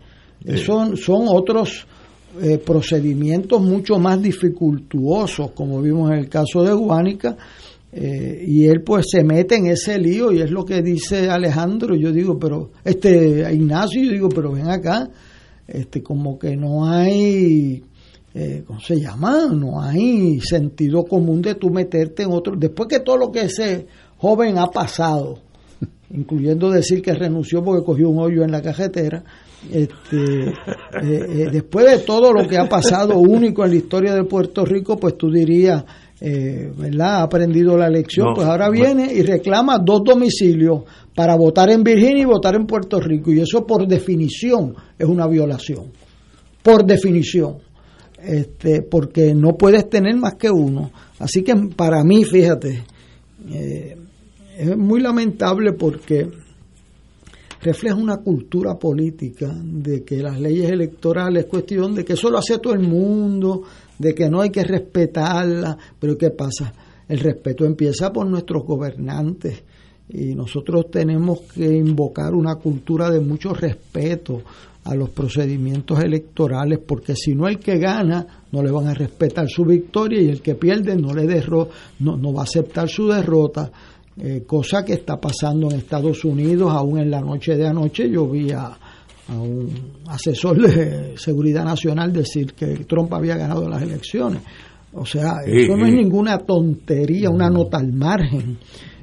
Son, 0.55 0.95
son 0.95 1.25
otros 1.27 1.85
eh, 2.41 2.57
procedimientos 2.59 3.61
mucho 3.61 3.99
más 3.99 4.21
dificultuosos, 4.21 5.51
como 5.51 5.81
vimos 5.81 6.11
en 6.11 6.19
el 6.19 6.29
caso 6.29 6.63
de 6.63 6.71
Guánica, 6.73 7.35
eh, 7.91 8.45
y 8.47 8.67
él 8.67 8.81
pues 8.81 9.07
se 9.11 9.21
mete 9.21 9.55
en 9.55 9.65
ese 9.65 9.99
lío 9.99 10.31
y 10.31 10.41
es 10.41 10.49
lo 10.49 10.63
que 10.63 10.81
dice 10.81 11.29
Alejandro, 11.29 11.93
yo 11.93 12.13
digo, 12.13 12.39
pero, 12.39 12.71
este, 12.85 13.53
Ignacio, 13.53 14.01
yo 14.01 14.11
digo, 14.11 14.29
pero 14.29 14.53
ven 14.53 14.69
acá, 14.69 15.09
este, 15.67 16.01
como 16.01 16.39
que 16.39 16.55
no 16.55 16.85
hay 16.89 17.83
eh, 18.33 18.63
¿cómo 18.65 18.79
se 18.79 18.99
llama? 18.99 19.47
No 19.47 19.81
hay 19.81 20.39
sentido 20.39 21.03
común 21.03 21.41
de 21.41 21.55
tú 21.55 21.69
meterte 21.69 22.23
en 22.23 22.31
otro. 22.31 22.55
Después 22.55 22.87
que 22.87 22.99
todo 22.99 23.17
lo 23.17 23.31
que 23.31 23.41
ese 23.41 23.87
joven 24.17 24.57
ha 24.57 24.67
pasado, 24.67 25.39
incluyendo 26.09 26.69
decir 26.69 27.01
que 27.01 27.13
renunció 27.13 27.63
porque 27.63 27.83
cogió 27.83 28.09
un 28.09 28.19
hoyo 28.19 28.43
en 28.43 28.51
la 28.51 28.61
cajetera, 28.61 29.23
este, 29.69 30.49
eh, 30.49 30.53
eh, 31.03 31.47
después 31.51 31.85
de 31.85 31.99
todo 31.99 32.33
lo 32.33 32.47
que 32.47 32.57
ha 32.57 32.67
pasado 32.67 33.19
único 33.19 33.63
en 33.63 33.71
la 33.71 33.77
historia 33.77 34.15
de 34.15 34.23
Puerto 34.23 34.65
Rico, 34.65 34.97
pues 34.97 35.17
tú 35.17 35.29
dirías, 35.29 35.83
eh, 36.19 36.71
¿verdad? 36.75 37.17
Ha 37.17 37.23
aprendido 37.23 37.77
la 37.77 37.89
lección, 37.89 38.33
pues 38.33 38.47
ahora 38.47 38.69
viene 38.69 39.13
y 39.13 39.21
reclama 39.21 39.77
dos 39.77 40.01
domicilios 40.03 40.83
para 41.13 41.35
votar 41.35 41.69
en 41.69 41.83
Virginia 41.83 42.23
y 42.23 42.25
votar 42.25 42.55
en 42.55 42.65
Puerto 42.65 42.99
Rico. 42.99 43.31
Y 43.31 43.41
eso 43.41 43.65
por 43.65 43.87
definición 43.87 44.73
es 44.97 45.07
una 45.07 45.27
violación. 45.27 45.91
Por 46.63 46.85
definición. 46.85 47.57
Este, 48.23 48.83
porque 48.83 49.33
no 49.33 49.57
puedes 49.57 49.89
tener 49.89 50.15
más 50.15 50.35
que 50.35 50.49
uno. 50.49 50.91
Así 51.19 51.43
que 51.43 51.55
para 51.75 52.03
mí, 52.03 52.23
fíjate, 52.23 52.83
es 54.57 54.77
muy 54.77 55.01
lamentable 55.01 55.73
porque 55.73 56.29
refleja 57.61 57.95
una 57.95 58.17
cultura 58.17 58.75
política 58.77 59.51
de 59.55 60.03
que 60.03 60.17
las 60.17 60.39
leyes 60.39 60.69
electorales 60.71 61.45
es 61.45 61.49
cuestión 61.49 61.95
de 61.95 62.03
que 62.03 62.13
eso 62.13 62.29
lo 62.29 62.37
hace 62.37 62.57
todo 62.59 62.73
el 62.73 62.81
mundo, 62.81 63.63
de 63.97 64.13
que 64.13 64.29
no 64.29 64.41
hay 64.41 64.49
que 64.49 64.63
respetarla, 64.63 65.77
pero 65.99 66.17
¿qué 66.17 66.31
pasa? 66.31 66.73
El 67.07 67.19
respeto 67.19 67.65
empieza 67.65 68.11
por 68.11 68.25
nuestros 68.27 68.63
gobernantes 68.65 69.63
y 70.09 70.33
nosotros 70.35 70.89
tenemos 70.91 71.41
que 71.53 71.65
invocar 71.65 72.33
una 72.33 72.55
cultura 72.55 73.09
de 73.09 73.19
mucho 73.19 73.53
respeto 73.53 74.41
a 74.83 74.95
los 74.95 75.09
procedimientos 75.11 76.03
electorales 76.03 76.79
porque 76.85 77.15
si 77.15 77.35
no 77.35 77.47
el 77.47 77.59
que 77.59 77.77
gana 77.77 78.25
no 78.51 78.63
le 78.63 78.71
van 78.71 78.87
a 78.87 78.93
respetar 78.93 79.47
su 79.47 79.63
victoria 79.63 80.21
y 80.21 80.29
el 80.29 80.41
que 80.41 80.55
pierde 80.55 80.95
no 80.95 81.13
le 81.13 81.27
derro 81.27 81.69
no, 81.99 82.17
no 82.17 82.33
va 82.33 82.41
a 82.41 82.43
aceptar 82.43 82.89
su 82.89 83.07
derrota 83.07 83.71
eh, 84.17 84.43
cosa 84.45 84.83
que 84.83 84.93
está 84.93 85.19
pasando 85.19 85.71
en 85.71 85.77
Estados 85.77 86.25
Unidos, 86.25 86.69
aún 86.71 86.99
en 86.99 87.09
la 87.09 87.21
noche 87.21 87.55
de 87.55 87.65
anoche 87.65 88.09
yo 88.09 88.27
vi 88.27 88.51
a, 88.51 88.77
un 89.29 89.69
asesor 90.09 90.61
de 90.61 91.17
seguridad 91.17 91.63
nacional 91.63 92.11
decir 92.11 92.53
que 92.53 92.83
Trump 92.85 93.13
había 93.13 93.37
ganado 93.37 93.69
las 93.69 93.81
elecciones. 93.81 94.41
O 94.93 95.05
sea, 95.05 95.35
eso 95.45 95.77
no 95.77 95.85
es 95.85 95.93
ninguna 95.93 96.39
tontería, 96.39 97.29
una 97.29 97.49
nota 97.49 97.77
al 97.77 97.93
margen, 97.93 98.57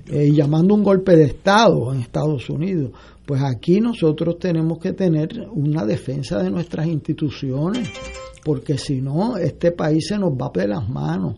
eh, 0.06 0.30
llamando 0.30 0.74
un 0.74 0.82
golpe 0.82 1.16
de 1.16 1.24
Estado 1.24 1.94
en 1.94 2.00
Estados 2.00 2.50
Unidos. 2.50 2.90
Pues 3.28 3.42
aquí 3.42 3.78
nosotros 3.78 4.38
tenemos 4.38 4.78
que 4.78 4.94
tener 4.94 5.28
una 5.52 5.84
defensa 5.84 6.42
de 6.42 6.50
nuestras 6.50 6.86
instituciones, 6.86 7.90
porque 8.42 8.78
si 8.78 9.02
no, 9.02 9.36
este 9.36 9.72
país 9.72 10.06
se 10.08 10.16
nos 10.16 10.30
va 10.30 10.50
de 10.54 10.66
las 10.66 10.88
manos. 10.88 11.36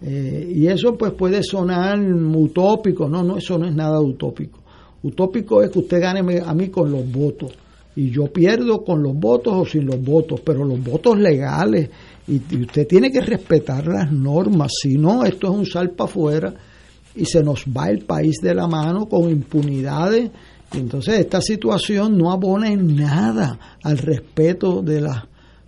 Eh, 0.00 0.52
y 0.54 0.68
eso 0.68 0.96
pues 0.96 1.14
puede 1.14 1.42
sonar 1.42 1.98
utópico, 2.00 3.08
no, 3.08 3.24
no, 3.24 3.38
eso 3.38 3.58
no 3.58 3.66
es 3.66 3.74
nada 3.74 4.00
utópico. 4.00 4.60
Utópico 5.02 5.60
es 5.64 5.70
que 5.70 5.80
usted 5.80 6.00
gane 6.00 6.20
a 6.46 6.54
mí 6.54 6.68
con 6.68 6.92
los 6.92 7.10
votos 7.10 7.50
y 7.96 8.08
yo 8.08 8.32
pierdo 8.32 8.84
con 8.84 9.02
los 9.02 9.16
votos 9.16 9.52
o 9.52 9.66
sin 9.66 9.86
los 9.86 10.00
votos, 10.00 10.40
pero 10.44 10.64
los 10.64 10.80
votos 10.80 11.18
legales 11.18 11.90
y, 12.28 12.36
usted 12.36 12.86
tiene 12.86 13.10
que 13.10 13.20
respetar 13.20 13.84
las 13.88 14.12
normas, 14.12 14.70
si 14.80 14.96
no 14.96 15.24
esto 15.24 15.48
es 15.48 15.58
un 15.58 15.66
salpa 15.66 16.04
afuera 16.04 16.54
y 17.16 17.24
se 17.24 17.42
nos 17.42 17.64
va 17.64 17.90
el 17.90 18.04
país 18.04 18.36
de 18.40 18.54
la 18.54 18.68
mano 18.68 19.08
con 19.08 19.28
impunidades. 19.28 20.30
Entonces 20.74 21.20
esta 21.20 21.40
situación 21.40 22.16
no 22.16 22.32
abona 22.32 22.70
en 22.70 22.96
nada 22.96 23.58
al 23.82 23.98
respeto 23.98 24.82
de 24.82 25.00
las 25.00 25.24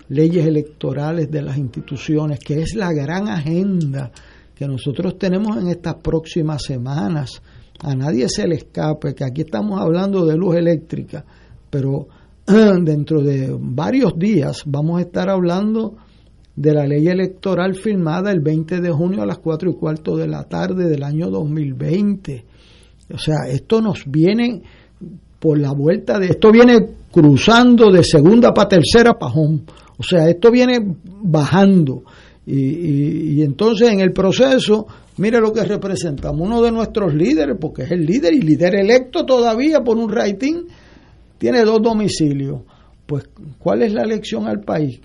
leyes 0.08 0.46
electorales 0.46 1.30
de 1.30 1.42
las 1.42 1.58
instituciones, 1.58 2.38
que 2.38 2.62
es 2.62 2.74
la 2.74 2.92
gran 2.92 3.28
agenda 3.28 4.10
que 4.54 4.66
nosotros 4.66 5.18
tenemos 5.18 5.56
en 5.56 5.68
estas 5.68 5.96
próximas 5.96 6.62
semanas. 6.62 7.42
A 7.80 7.94
nadie 7.94 8.28
se 8.28 8.46
le 8.46 8.56
escape 8.56 9.14
que 9.14 9.24
aquí 9.24 9.42
estamos 9.42 9.80
hablando 9.80 10.24
de 10.24 10.36
luz 10.36 10.56
eléctrica, 10.56 11.24
pero 11.68 12.06
dentro 12.46 13.22
de 13.22 13.54
varios 13.58 14.18
días 14.18 14.62
vamos 14.66 14.98
a 14.98 15.02
estar 15.02 15.28
hablando 15.28 15.96
de 16.56 16.72
la 16.72 16.86
ley 16.86 17.08
electoral 17.08 17.74
firmada 17.74 18.30
el 18.30 18.40
20 18.40 18.80
de 18.80 18.90
junio 18.90 19.22
a 19.22 19.26
las 19.26 19.38
4 19.38 19.70
y 19.70 19.74
cuarto 19.74 20.16
de 20.16 20.28
la 20.28 20.44
tarde 20.44 20.88
del 20.88 21.02
año 21.02 21.28
2020. 21.30 22.44
O 23.12 23.18
sea, 23.18 23.48
esto 23.48 23.80
nos 23.82 24.04
viene 24.06 24.62
por 25.44 25.58
la 25.58 25.72
vuelta 25.72 26.18
de 26.18 26.28
esto 26.28 26.50
viene 26.50 26.86
cruzando 27.12 27.92
de 27.92 28.02
segunda 28.02 28.54
para 28.54 28.66
tercera 28.66 29.12
pajón. 29.18 29.66
O 29.98 30.02
sea, 30.02 30.26
esto 30.26 30.50
viene 30.50 30.78
bajando. 31.04 32.02
Y, 32.46 33.42
entonces 33.42 33.90
en 33.90 34.00
el 34.00 34.14
proceso, 34.14 34.86
mire 35.18 35.40
lo 35.40 35.52
que 35.52 35.62
representamos. 35.62 36.40
Uno 36.40 36.62
de 36.62 36.72
nuestros 36.72 37.14
líderes, 37.14 37.58
porque 37.60 37.82
es 37.82 37.90
el 37.90 38.06
líder 38.06 38.32
y 38.32 38.40
líder 38.40 38.74
electo 38.76 39.26
todavía 39.26 39.80
por 39.80 39.98
un 39.98 40.10
rating, 40.10 40.64
tiene 41.36 41.62
dos 41.62 41.82
domicilios. 41.82 42.62
Pues, 43.04 43.28
¿cuál 43.58 43.82
es 43.82 43.92
la 43.92 44.00
elección 44.00 44.48
al 44.48 44.60
país? 44.60 44.98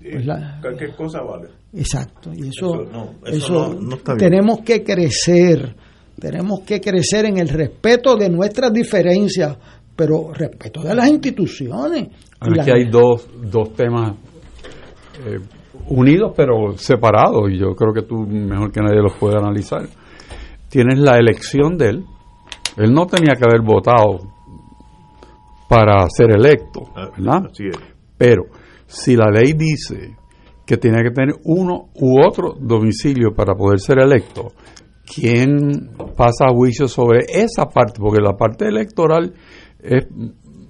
Pues 0.00 0.26
cualquier 0.60 0.96
cosa 0.96 1.20
vale. 1.22 1.50
Exacto. 1.72 2.32
Y 2.34 2.48
eso, 2.48 2.84
eso, 3.24 3.78
tenemos 4.18 4.58
que 4.62 4.82
crecer. 4.82 5.72
Tenemos 6.20 6.60
que 6.60 6.80
crecer 6.80 7.26
en 7.26 7.38
el 7.38 7.48
respeto 7.48 8.16
de 8.16 8.28
nuestras 8.28 8.72
diferencias, 8.72 9.56
pero 9.94 10.32
respeto 10.32 10.82
de 10.82 10.94
las 10.94 11.08
instituciones. 11.08 12.08
Aquí 12.40 12.70
hay 12.70 12.88
dos, 12.90 13.28
dos 13.50 13.74
temas 13.74 14.14
eh, 15.24 15.38
unidos 15.88 16.32
pero 16.36 16.76
separados 16.76 17.50
y 17.50 17.58
yo 17.58 17.74
creo 17.74 17.92
que 17.92 18.02
tú 18.02 18.26
mejor 18.26 18.72
que 18.72 18.80
nadie 18.80 19.00
los 19.00 19.14
puede 19.14 19.36
analizar. 19.36 19.88
Tienes 20.68 20.98
la 20.98 21.16
elección 21.16 21.76
de 21.76 21.88
él. 21.88 22.04
Él 22.76 22.92
no 22.92 23.06
tenía 23.06 23.34
que 23.34 23.44
haber 23.44 23.62
votado 23.62 24.18
para 25.68 26.08
ser 26.10 26.30
electo, 26.30 26.82
ah, 26.94 27.10
¿verdad? 27.16 27.50
Pero 28.16 28.44
si 28.86 29.16
la 29.16 29.30
ley 29.30 29.52
dice 29.52 30.16
que 30.66 30.76
tiene 30.76 31.02
que 31.02 31.10
tener 31.10 31.34
uno 31.44 31.88
u 31.94 32.20
otro 32.24 32.54
domicilio 32.58 33.34
para 33.34 33.54
poder 33.54 33.80
ser 33.80 34.00
electo, 34.00 34.52
¿quién 35.14 35.90
pasa 36.16 36.48
juicio 36.52 36.88
sobre 36.88 37.24
esa 37.28 37.66
parte? 37.66 38.00
Porque 38.00 38.20
la 38.20 38.36
parte 38.36 38.66
electoral 38.66 39.34
es 39.80 40.06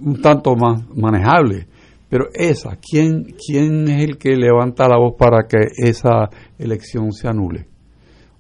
un 0.01 0.20
tanto 0.23 0.55
más 0.55 0.85
manejable. 0.97 1.66
Pero 2.09 2.28
esa, 2.32 2.78
¿quién, 2.81 3.35
¿quién 3.36 3.89
es 3.89 4.02
el 4.02 4.16
que 4.16 4.35
levanta 4.35 4.89
la 4.89 4.98
voz 4.98 5.15
para 5.19 5.47
que 5.47 5.59
esa 5.77 6.31
elección 6.59 7.12
se 7.12 7.28
anule? 7.28 7.66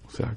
O 0.06 0.10
sea, 0.10 0.36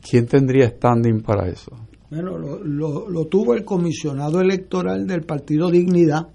¿quién 0.00 0.26
tendría 0.26 0.68
standing 0.68 1.22
para 1.22 1.48
eso? 1.48 1.72
Bueno, 2.08 2.38
lo, 2.38 3.08
lo, 3.08 3.24
tuvo 3.26 3.54
el 3.54 3.64
comisionado 3.64 4.40
electoral 4.40 5.06
del 5.06 5.22
Partido 5.22 5.70
Dignidad, 5.70 6.28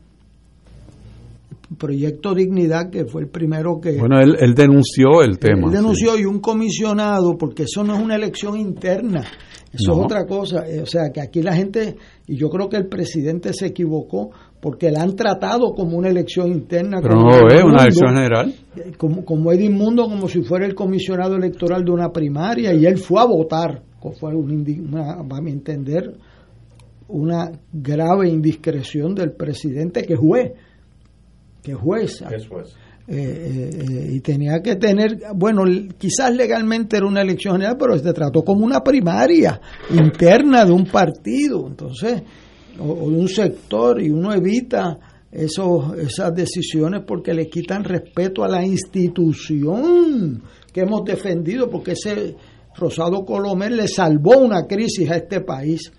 Proyecto 1.75 2.33
Dignidad, 2.33 2.89
que 2.89 3.05
fue 3.05 3.23
el 3.23 3.29
primero 3.29 3.79
que... 3.81 3.97
Bueno, 3.97 4.19
él, 4.19 4.35
él 4.39 4.53
denunció 4.55 5.21
el 5.21 5.37
tema. 5.37 5.67
Él 5.67 5.73
denunció 5.73 6.17
y 6.17 6.25
un 6.25 6.39
comisionado, 6.39 7.37
porque 7.37 7.63
eso 7.63 7.83
no 7.83 7.95
es 7.95 8.01
una 8.01 8.15
elección 8.15 8.57
interna, 8.57 9.25
eso 9.73 9.91
es 9.91 9.97
otra 9.97 10.25
cosa. 10.25 10.67
Eh, 10.67 10.81
o 10.81 10.85
sea, 10.85 11.09
que 11.13 11.21
aquí 11.21 11.41
la 11.41 11.53
gente, 11.53 11.95
y 12.25 12.37
yo 12.37 12.49
creo 12.49 12.69
que 12.69 12.77
el 12.77 12.87
presidente 12.87 13.53
se 13.53 13.67
equivocó, 13.67 14.31
porque 14.61 14.89
la 14.89 15.03
han 15.03 15.15
tratado 15.15 15.73
como 15.73 15.97
una 15.97 16.09
elección 16.09 16.51
interna. 16.51 16.99
Pero 17.01 17.15
no 17.15 17.29
lo 17.29 17.47
es, 17.47 17.63
una 17.63 17.83
elección 17.83 18.15
general. 18.15 18.53
Eh, 18.75 18.93
como, 18.97 19.23
como 19.25 19.51
Edith 19.51 19.71
Mundo, 19.71 20.03
como 20.03 20.27
si 20.27 20.41
fuera 20.41 20.65
el 20.65 20.73
comisionado 20.73 21.35
electoral 21.35 21.83
de 21.83 21.91
una 21.91 22.09
primaria, 22.11 22.73
y 22.73 22.85
él 22.85 22.97
fue 22.97 23.21
a 23.21 23.25
votar. 23.25 23.83
Fue 24.19 24.33
una, 24.33 25.15
a 25.19 25.41
mi 25.41 25.51
entender, 25.51 26.13
una 27.09 27.51
grave 27.73 28.29
indiscreción 28.29 29.13
del 29.15 29.33
presidente 29.33 30.03
que 30.03 30.15
juez. 30.15 30.53
Que. 32.21 32.35
Es 32.35 32.47
juez. 32.47 32.75
Eh, 33.09 33.71
eh, 33.73 34.09
y 34.15 34.19
tenía 34.19 34.61
que 34.61 34.75
tener, 34.75 35.17
bueno, 35.33 35.63
quizás 35.97 36.35
legalmente 36.35 36.97
era 36.97 37.05
una 37.05 37.21
elección 37.21 37.53
general, 37.53 37.77
pero 37.79 37.97
se 37.97 38.11
trató 38.11 38.43
como 38.43 38.65
una 38.65 38.81
primaria 38.81 39.61
interna 39.91 40.65
de 40.65 40.73
un 40.73 40.85
partido. 40.85 41.67
Entonces, 41.67 42.21
o, 42.77 43.09
de 43.09 43.17
un 43.17 43.29
sector 43.29 44.01
y 44.01 44.09
uno 44.09 44.33
evita 44.33 44.99
esos, 45.31 45.97
esas 45.97 46.35
decisiones 46.35 47.03
porque 47.07 47.33
le 47.33 47.47
quitan 47.47 47.85
respeto 47.85 48.43
a 48.43 48.49
la 48.49 48.65
institución 48.65 50.43
que 50.73 50.81
hemos 50.81 51.05
defendido, 51.05 51.69
porque 51.69 51.93
ese 51.93 52.35
Rosado 52.75 53.23
Colomer 53.25 53.71
le 53.71 53.87
salvó 53.87 54.37
una 54.39 54.67
crisis 54.67 55.09
a 55.09 55.15
este 55.15 55.41
país. 55.41 55.91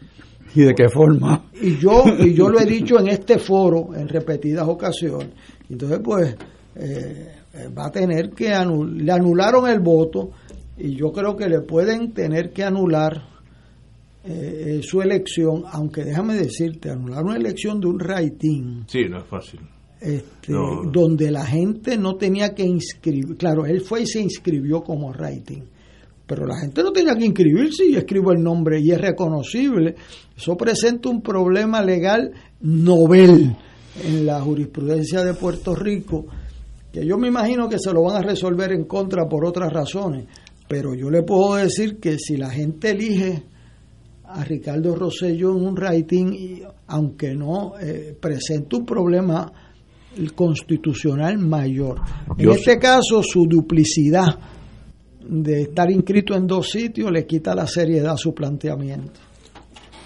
¿Y 0.55 0.63
de 0.63 0.75
qué 0.75 0.89
forma? 0.89 1.45
Y 1.61 1.77
yo, 1.77 2.05
y 2.19 2.35
yo 2.35 2.49
lo 2.49 2.61
he 2.61 2.65
dicho 2.65 2.99
en 2.99 3.09
este 3.09 3.39
foro 3.39 3.95
en 3.95 4.09
repetidas 4.09 4.67
ocasiones. 4.67 5.31
Entonces, 5.69 6.01
pues, 6.03 6.37
eh, 6.77 7.33
va 7.77 7.87
a 7.87 7.91
tener 7.91 8.31
que 8.31 8.53
anular, 8.53 9.03
le 9.03 9.13
anularon 9.13 9.69
el 9.69 9.81
voto 9.81 10.31
y 10.77 10.95
yo 10.95 11.13
creo 11.13 11.37
que 11.37 11.49
le 11.49 11.61
pueden 11.61 12.13
tener 12.13 12.53
que 12.53 12.63
anular 12.65 13.21
eh, 14.25 14.79
eh, 14.79 14.81
su 14.83 15.01
elección, 15.03 15.65
aunque 15.71 16.05
déjame 16.05 16.35
decirte, 16.35 16.91
anular 16.91 17.25
una 17.25 17.37
elección 17.37 17.81
de 17.81 17.87
un 17.87 17.99
rating. 17.99 18.85
Sí, 18.87 19.05
no 19.09 19.19
es 19.19 19.27
fácil. 19.27 19.61
este, 20.01 20.53
donde 20.93 21.31
la 21.31 21.45
gente 21.45 21.97
no 21.99 22.17
tenía 22.17 22.55
que 22.55 22.65
inscribir. 22.65 23.37
Claro, 23.37 23.67
él 23.67 23.81
fue 23.81 24.03
y 24.03 24.07
se 24.07 24.21
inscribió 24.21 24.83
como 24.83 25.13
rating, 25.13 25.63
pero 26.29 26.47
la 26.47 26.59
gente 26.59 26.83
no 26.83 26.93
tenía 26.93 27.17
que 27.17 27.25
inscribirse 27.25 27.87
y 27.87 27.97
escribo 27.97 28.33
el 28.33 28.43
nombre 28.43 28.79
y 28.79 28.91
es 28.91 29.01
reconocible. 29.01 29.95
Eso 30.37 30.57
presenta 30.59 31.09
un 31.09 31.23
problema 31.23 31.83
legal 31.83 32.31
novel 32.61 33.57
en 34.05 34.27
la 34.27 34.39
jurisprudencia 34.43 35.25
de 35.25 35.33
Puerto 35.33 35.75
Rico, 35.75 36.27
que 36.93 37.05
yo 37.07 37.17
me 37.17 37.29
imagino 37.29 37.67
que 37.67 37.79
se 37.79 37.93
lo 37.95 38.03
van 38.03 38.17
a 38.17 38.27
resolver 38.27 38.73
en 38.73 38.85
contra 38.85 39.27
por 39.27 39.47
otras 39.47 39.73
razones, 39.73 40.27
pero 40.69 40.95
yo 40.95 41.09
le 41.09 41.23
puedo 41.23 41.55
decir 41.55 41.99
que 41.99 42.19
si 42.19 42.37
la 42.37 42.51
gente 42.51 42.91
elige 42.91 43.45
a 44.25 44.45
Ricardo 44.45 44.95
Rosello 44.95 45.57
en 45.57 45.65
un 45.65 45.77
rating, 45.77 46.27
y, 46.35 46.63
aunque 46.89 47.35
no 47.35 47.73
eh, 47.81 48.15
presente 48.21 48.77
un 48.77 48.85
problema 48.85 49.51
constitucional 50.35 51.39
mayor. 51.39 52.01
En 52.37 52.51
este 52.51 52.79
caso, 52.79 53.23
su 53.23 53.47
duplicidad 53.47 54.58
de 55.29 55.63
estar 55.63 55.91
inscrito 55.91 56.35
en 56.35 56.47
dos 56.47 56.71
sitios 56.71 57.13
le 57.13 57.27
quita 57.27 57.55
la 57.55 57.67
seriedad 57.67 58.15
a 58.15 58.17
su 58.17 58.35
planteamiento. 58.35 59.21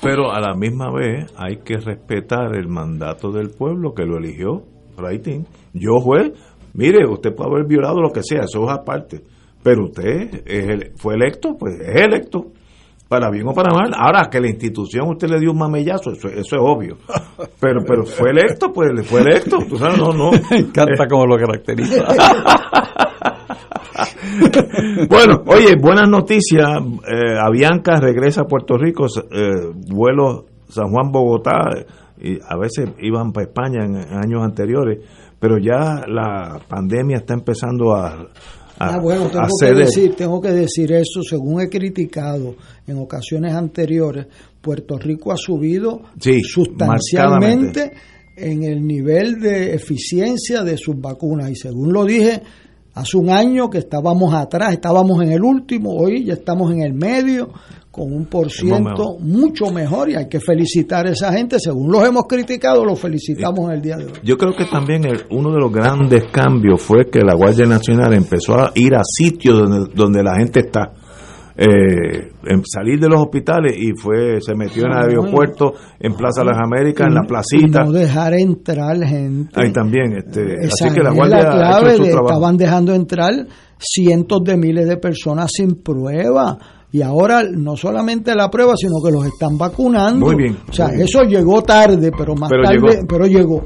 Pero 0.02 0.32
a 0.32 0.40
la 0.40 0.54
misma 0.54 0.92
vez 0.92 1.32
hay 1.36 1.58
que 1.58 1.76
respetar 1.76 2.56
el 2.56 2.66
mandato 2.66 3.30
del 3.30 3.50
pueblo 3.50 3.94
que 3.94 4.04
lo 4.04 4.18
eligió, 4.18 4.64
rating. 4.96 5.44
Yo 5.72 6.00
juez, 6.00 6.32
mire, 6.74 7.06
usted 7.08 7.32
puede 7.34 7.50
haber 7.50 7.66
violado 7.66 8.00
lo 8.00 8.10
que 8.10 8.22
sea, 8.22 8.40
eso 8.40 8.64
es 8.64 8.70
aparte. 8.72 9.22
Pero 9.62 9.84
usted 9.84 10.42
es 10.44 10.90
fue 10.96 11.14
electo, 11.14 11.56
pues 11.56 11.78
es 11.78 12.02
electo 12.02 12.50
para 13.06 13.30
bien 13.30 13.46
o 13.46 13.52
para 13.52 13.72
mal. 13.72 13.92
Ahora, 13.94 14.28
que 14.28 14.40
la 14.40 14.48
institución 14.48 15.08
usted 15.08 15.28
le 15.28 15.38
dio 15.38 15.52
un 15.52 15.58
mamellazo, 15.58 16.10
eso, 16.12 16.28
es 16.28 16.52
obvio. 16.58 16.96
Pero 17.60 17.82
pero 17.86 18.04
fue 18.04 18.30
electo, 18.30 18.72
pues 18.72 18.90
le 18.92 19.02
fue 19.02 19.20
electo. 19.20 19.58
Tú 19.68 19.76
sabes, 19.76 19.98
no, 19.98 20.12
no. 20.12 20.30
Me 20.50 20.58
encanta 20.58 21.06
cómo 21.08 21.26
lo 21.26 21.36
caracteriza. 21.36 22.04
bueno, 25.08 25.42
oye, 25.46 25.76
buenas 25.80 26.08
noticias. 26.08 26.68
Eh, 27.06 27.38
Avianca 27.40 27.96
regresa 27.96 28.42
a 28.42 28.44
Puerto 28.44 28.76
Rico, 28.76 29.06
eh, 29.06 29.72
vuelo 29.88 30.46
San 30.68 30.90
Juan-Bogotá, 30.90 31.68
y 32.20 32.38
a 32.46 32.56
veces 32.56 32.90
iban 33.00 33.32
para 33.32 33.46
España 33.46 33.84
en 33.84 33.96
años 33.96 34.42
anteriores, 34.42 35.00
pero 35.38 35.58
ya 35.58 36.04
la 36.06 36.60
pandemia 36.68 37.18
está 37.18 37.34
empezando 37.34 37.94
a 37.94 38.28
ah, 38.78 38.98
bueno, 39.00 39.28
tengo 39.28 39.46
que, 39.60 39.72
decir, 39.74 40.14
tengo 40.14 40.40
que 40.40 40.52
decir 40.52 40.92
eso, 40.92 41.22
según 41.22 41.60
he 41.60 41.68
criticado 41.68 42.54
en 42.86 42.98
ocasiones 42.98 43.54
anteriores, 43.54 44.26
Puerto 44.60 44.96
Rico 44.98 45.32
ha 45.32 45.36
subido 45.36 46.02
sustancialmente 46.42 47.92
en 48.36 48.62
el 48.64 48.86
nivel 48.86 49.40
de 49.40 49.74
eficiencia 49.74 50.62
de 50.62 50.76
sus 50.76 51.00
vacunas. 51.00 51.50
Y 51.50 51.56
según 51.56 51.92
lo 51.92 52.04
dije 52.04 52.42
hace 52.94 53.16
un 53.16 53.30
año 53.30 53.70
que 53.70 53.78
estábamos 53.78 54.34
atrás, 54.34 54.72
estábamos 54.72 55.22
en 55.22 55.32
el 55.32 55.42
último, 55.42 55.90
hoy 55.94 56.24
ya 56.24 56.34
estamos 56.34 56.72
en 56.72 56.82
el 56.82 56.92
medio, 56.92 57.50
con 57.90 58.10
un 58.10 58.24
por 58.24 58.50
ciento 58.50 59.18
mucho 59.20 59.70
mejor 59.70 60.08
y 60.08 60.14
hay 60.14 60.26
que 60.26 60.40
felicitar 60.40 61.06
a 61.06 61.10
esa 61.10 61.30
gente. 61.30 61.60
Según 61.60 61.92
los 61.92 62.02
hemos 62.08 62.24
criticado, 62.26 62.84
los 62.86 62.98
felicitamos 62.98 63.68
en 63.68 63.76
el 63.76 63.82
día 63.82 63.96
de 63.98 64.06
hoy. 64.06 64.12
Yo 64.24 64.38
creo 64.38 64.56
que 64.56 64.64
también 64.64 65.02
uno 65.30 65.52
de 65.52 65.58
los 65.60 65.70
grandes 65.70 66.24
cambios 66.32 66.80
fue 66.80 67.10
que 67.10 67.20
la 67.20 67.34
Guardia 67.34 67.66
Nacional 67.66 68.14
empezó 68.14 68.54
a 68.54 68.72
ir 68.74 68.94
a 68.94 69.02
sitios 69.04 69.58
donde, 69.58 69.92
donde 69.94 70.22
la 70.22 70.36
gente 70.36 70.60
está. 70.60 70.90
Eh, 71.54 72.32
salir 72.64 72.98
de 72.98 73.08
los 73.08 73.20
hospitales 73.20 73.76
y 73.76 73.92
fue 73.94 74.40
se 74.40 74.54
metió 74.54 74.86
en 74.86 74.92
el 74.92 74.98
aeropuerto 75.10 75.74
en 76.00 76.14
Plaza 76.14 76.40
de 76.40 76.46
las 76.46 76.58
Américas 76.58 77.08
en 77.08 77.14
la 77.14 77.22
placita. 77.22 77.84
no 77.84 77.92
dejar 77.92 78.34
entrar 78.34 78.96
gente. 79.04 79.60
Ahí 79.60 79.72
también 79.72 80.16
este, 80.16 80.56
así 80.66 80.94
que 80.94 81.02
la 81.02 81.10
guardia 81.10 81.40
clave 81.40 81.94
estaban 82.08 82.56
dejando 82.56 82.94
entrar 82.94 83.32
cientos 83.78 84.42
de 84.44 84.56
miles 84.56 84.88
de 84.88 84.96
personas 84.96 85.50
sin 85.52 85.82
prueba 85.82 86.58
y 86.92 87.00
ahora 87.00 87.42
no 87.50 87.74
solamente 87.74 88.34
la 88.34 88.50
prueba, 88.50 88.74
sino 88.76 88.96
que 89.02 89.10
los 89.10 89.24
están 89.24 89.56
vacunando. 89.56 90.26
Muy 90.26 90.36
bien. 90.36 90.58
O 90.68 90.72
sea, 90.72 90.88
eso 90.88 91.22
llegó 91.22 91.62
tarde, 91.62 92.10
pero 92.16 92.34
más 92.34 92.50
tarde, 92.50 92.74
llegó. 92.74 92.88
pero 93.08 93.26
llegó. 93.26 93.64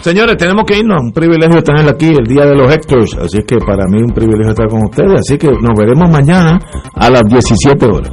Señores, 0.00 0.36
tenemos 0.38 0.64
que 0.66 0.78
irnos. 0.78 0.98
Un 1.02 1.12
privilegio 1.12 1.62
tener 1.62 1.86
aquí 1.86 2.06
el 2.06 2.24
Día 2.26 2.46
de 2.46 2.56
los 2.56 2.72
Hectors. 2.72 3.18
Así 3.18 3.42
que 3.46 3.58
para 3.58 3.84
mí 3.86 4.00
un 4.02 4.14
privilegio 4.14 4.52
estar 4.52 4.68
con 4.68 4.82
ustedes. 4.82 5.20
Así 5.20 5.36
que 5.36 5.48
nos 5.48 5.78
veremos 5.78 6.08
mañana 6.10 6.58
a 6.94 7.10
las 7.10 7.24
17 7.24 7.84
horas. 7.84 8.12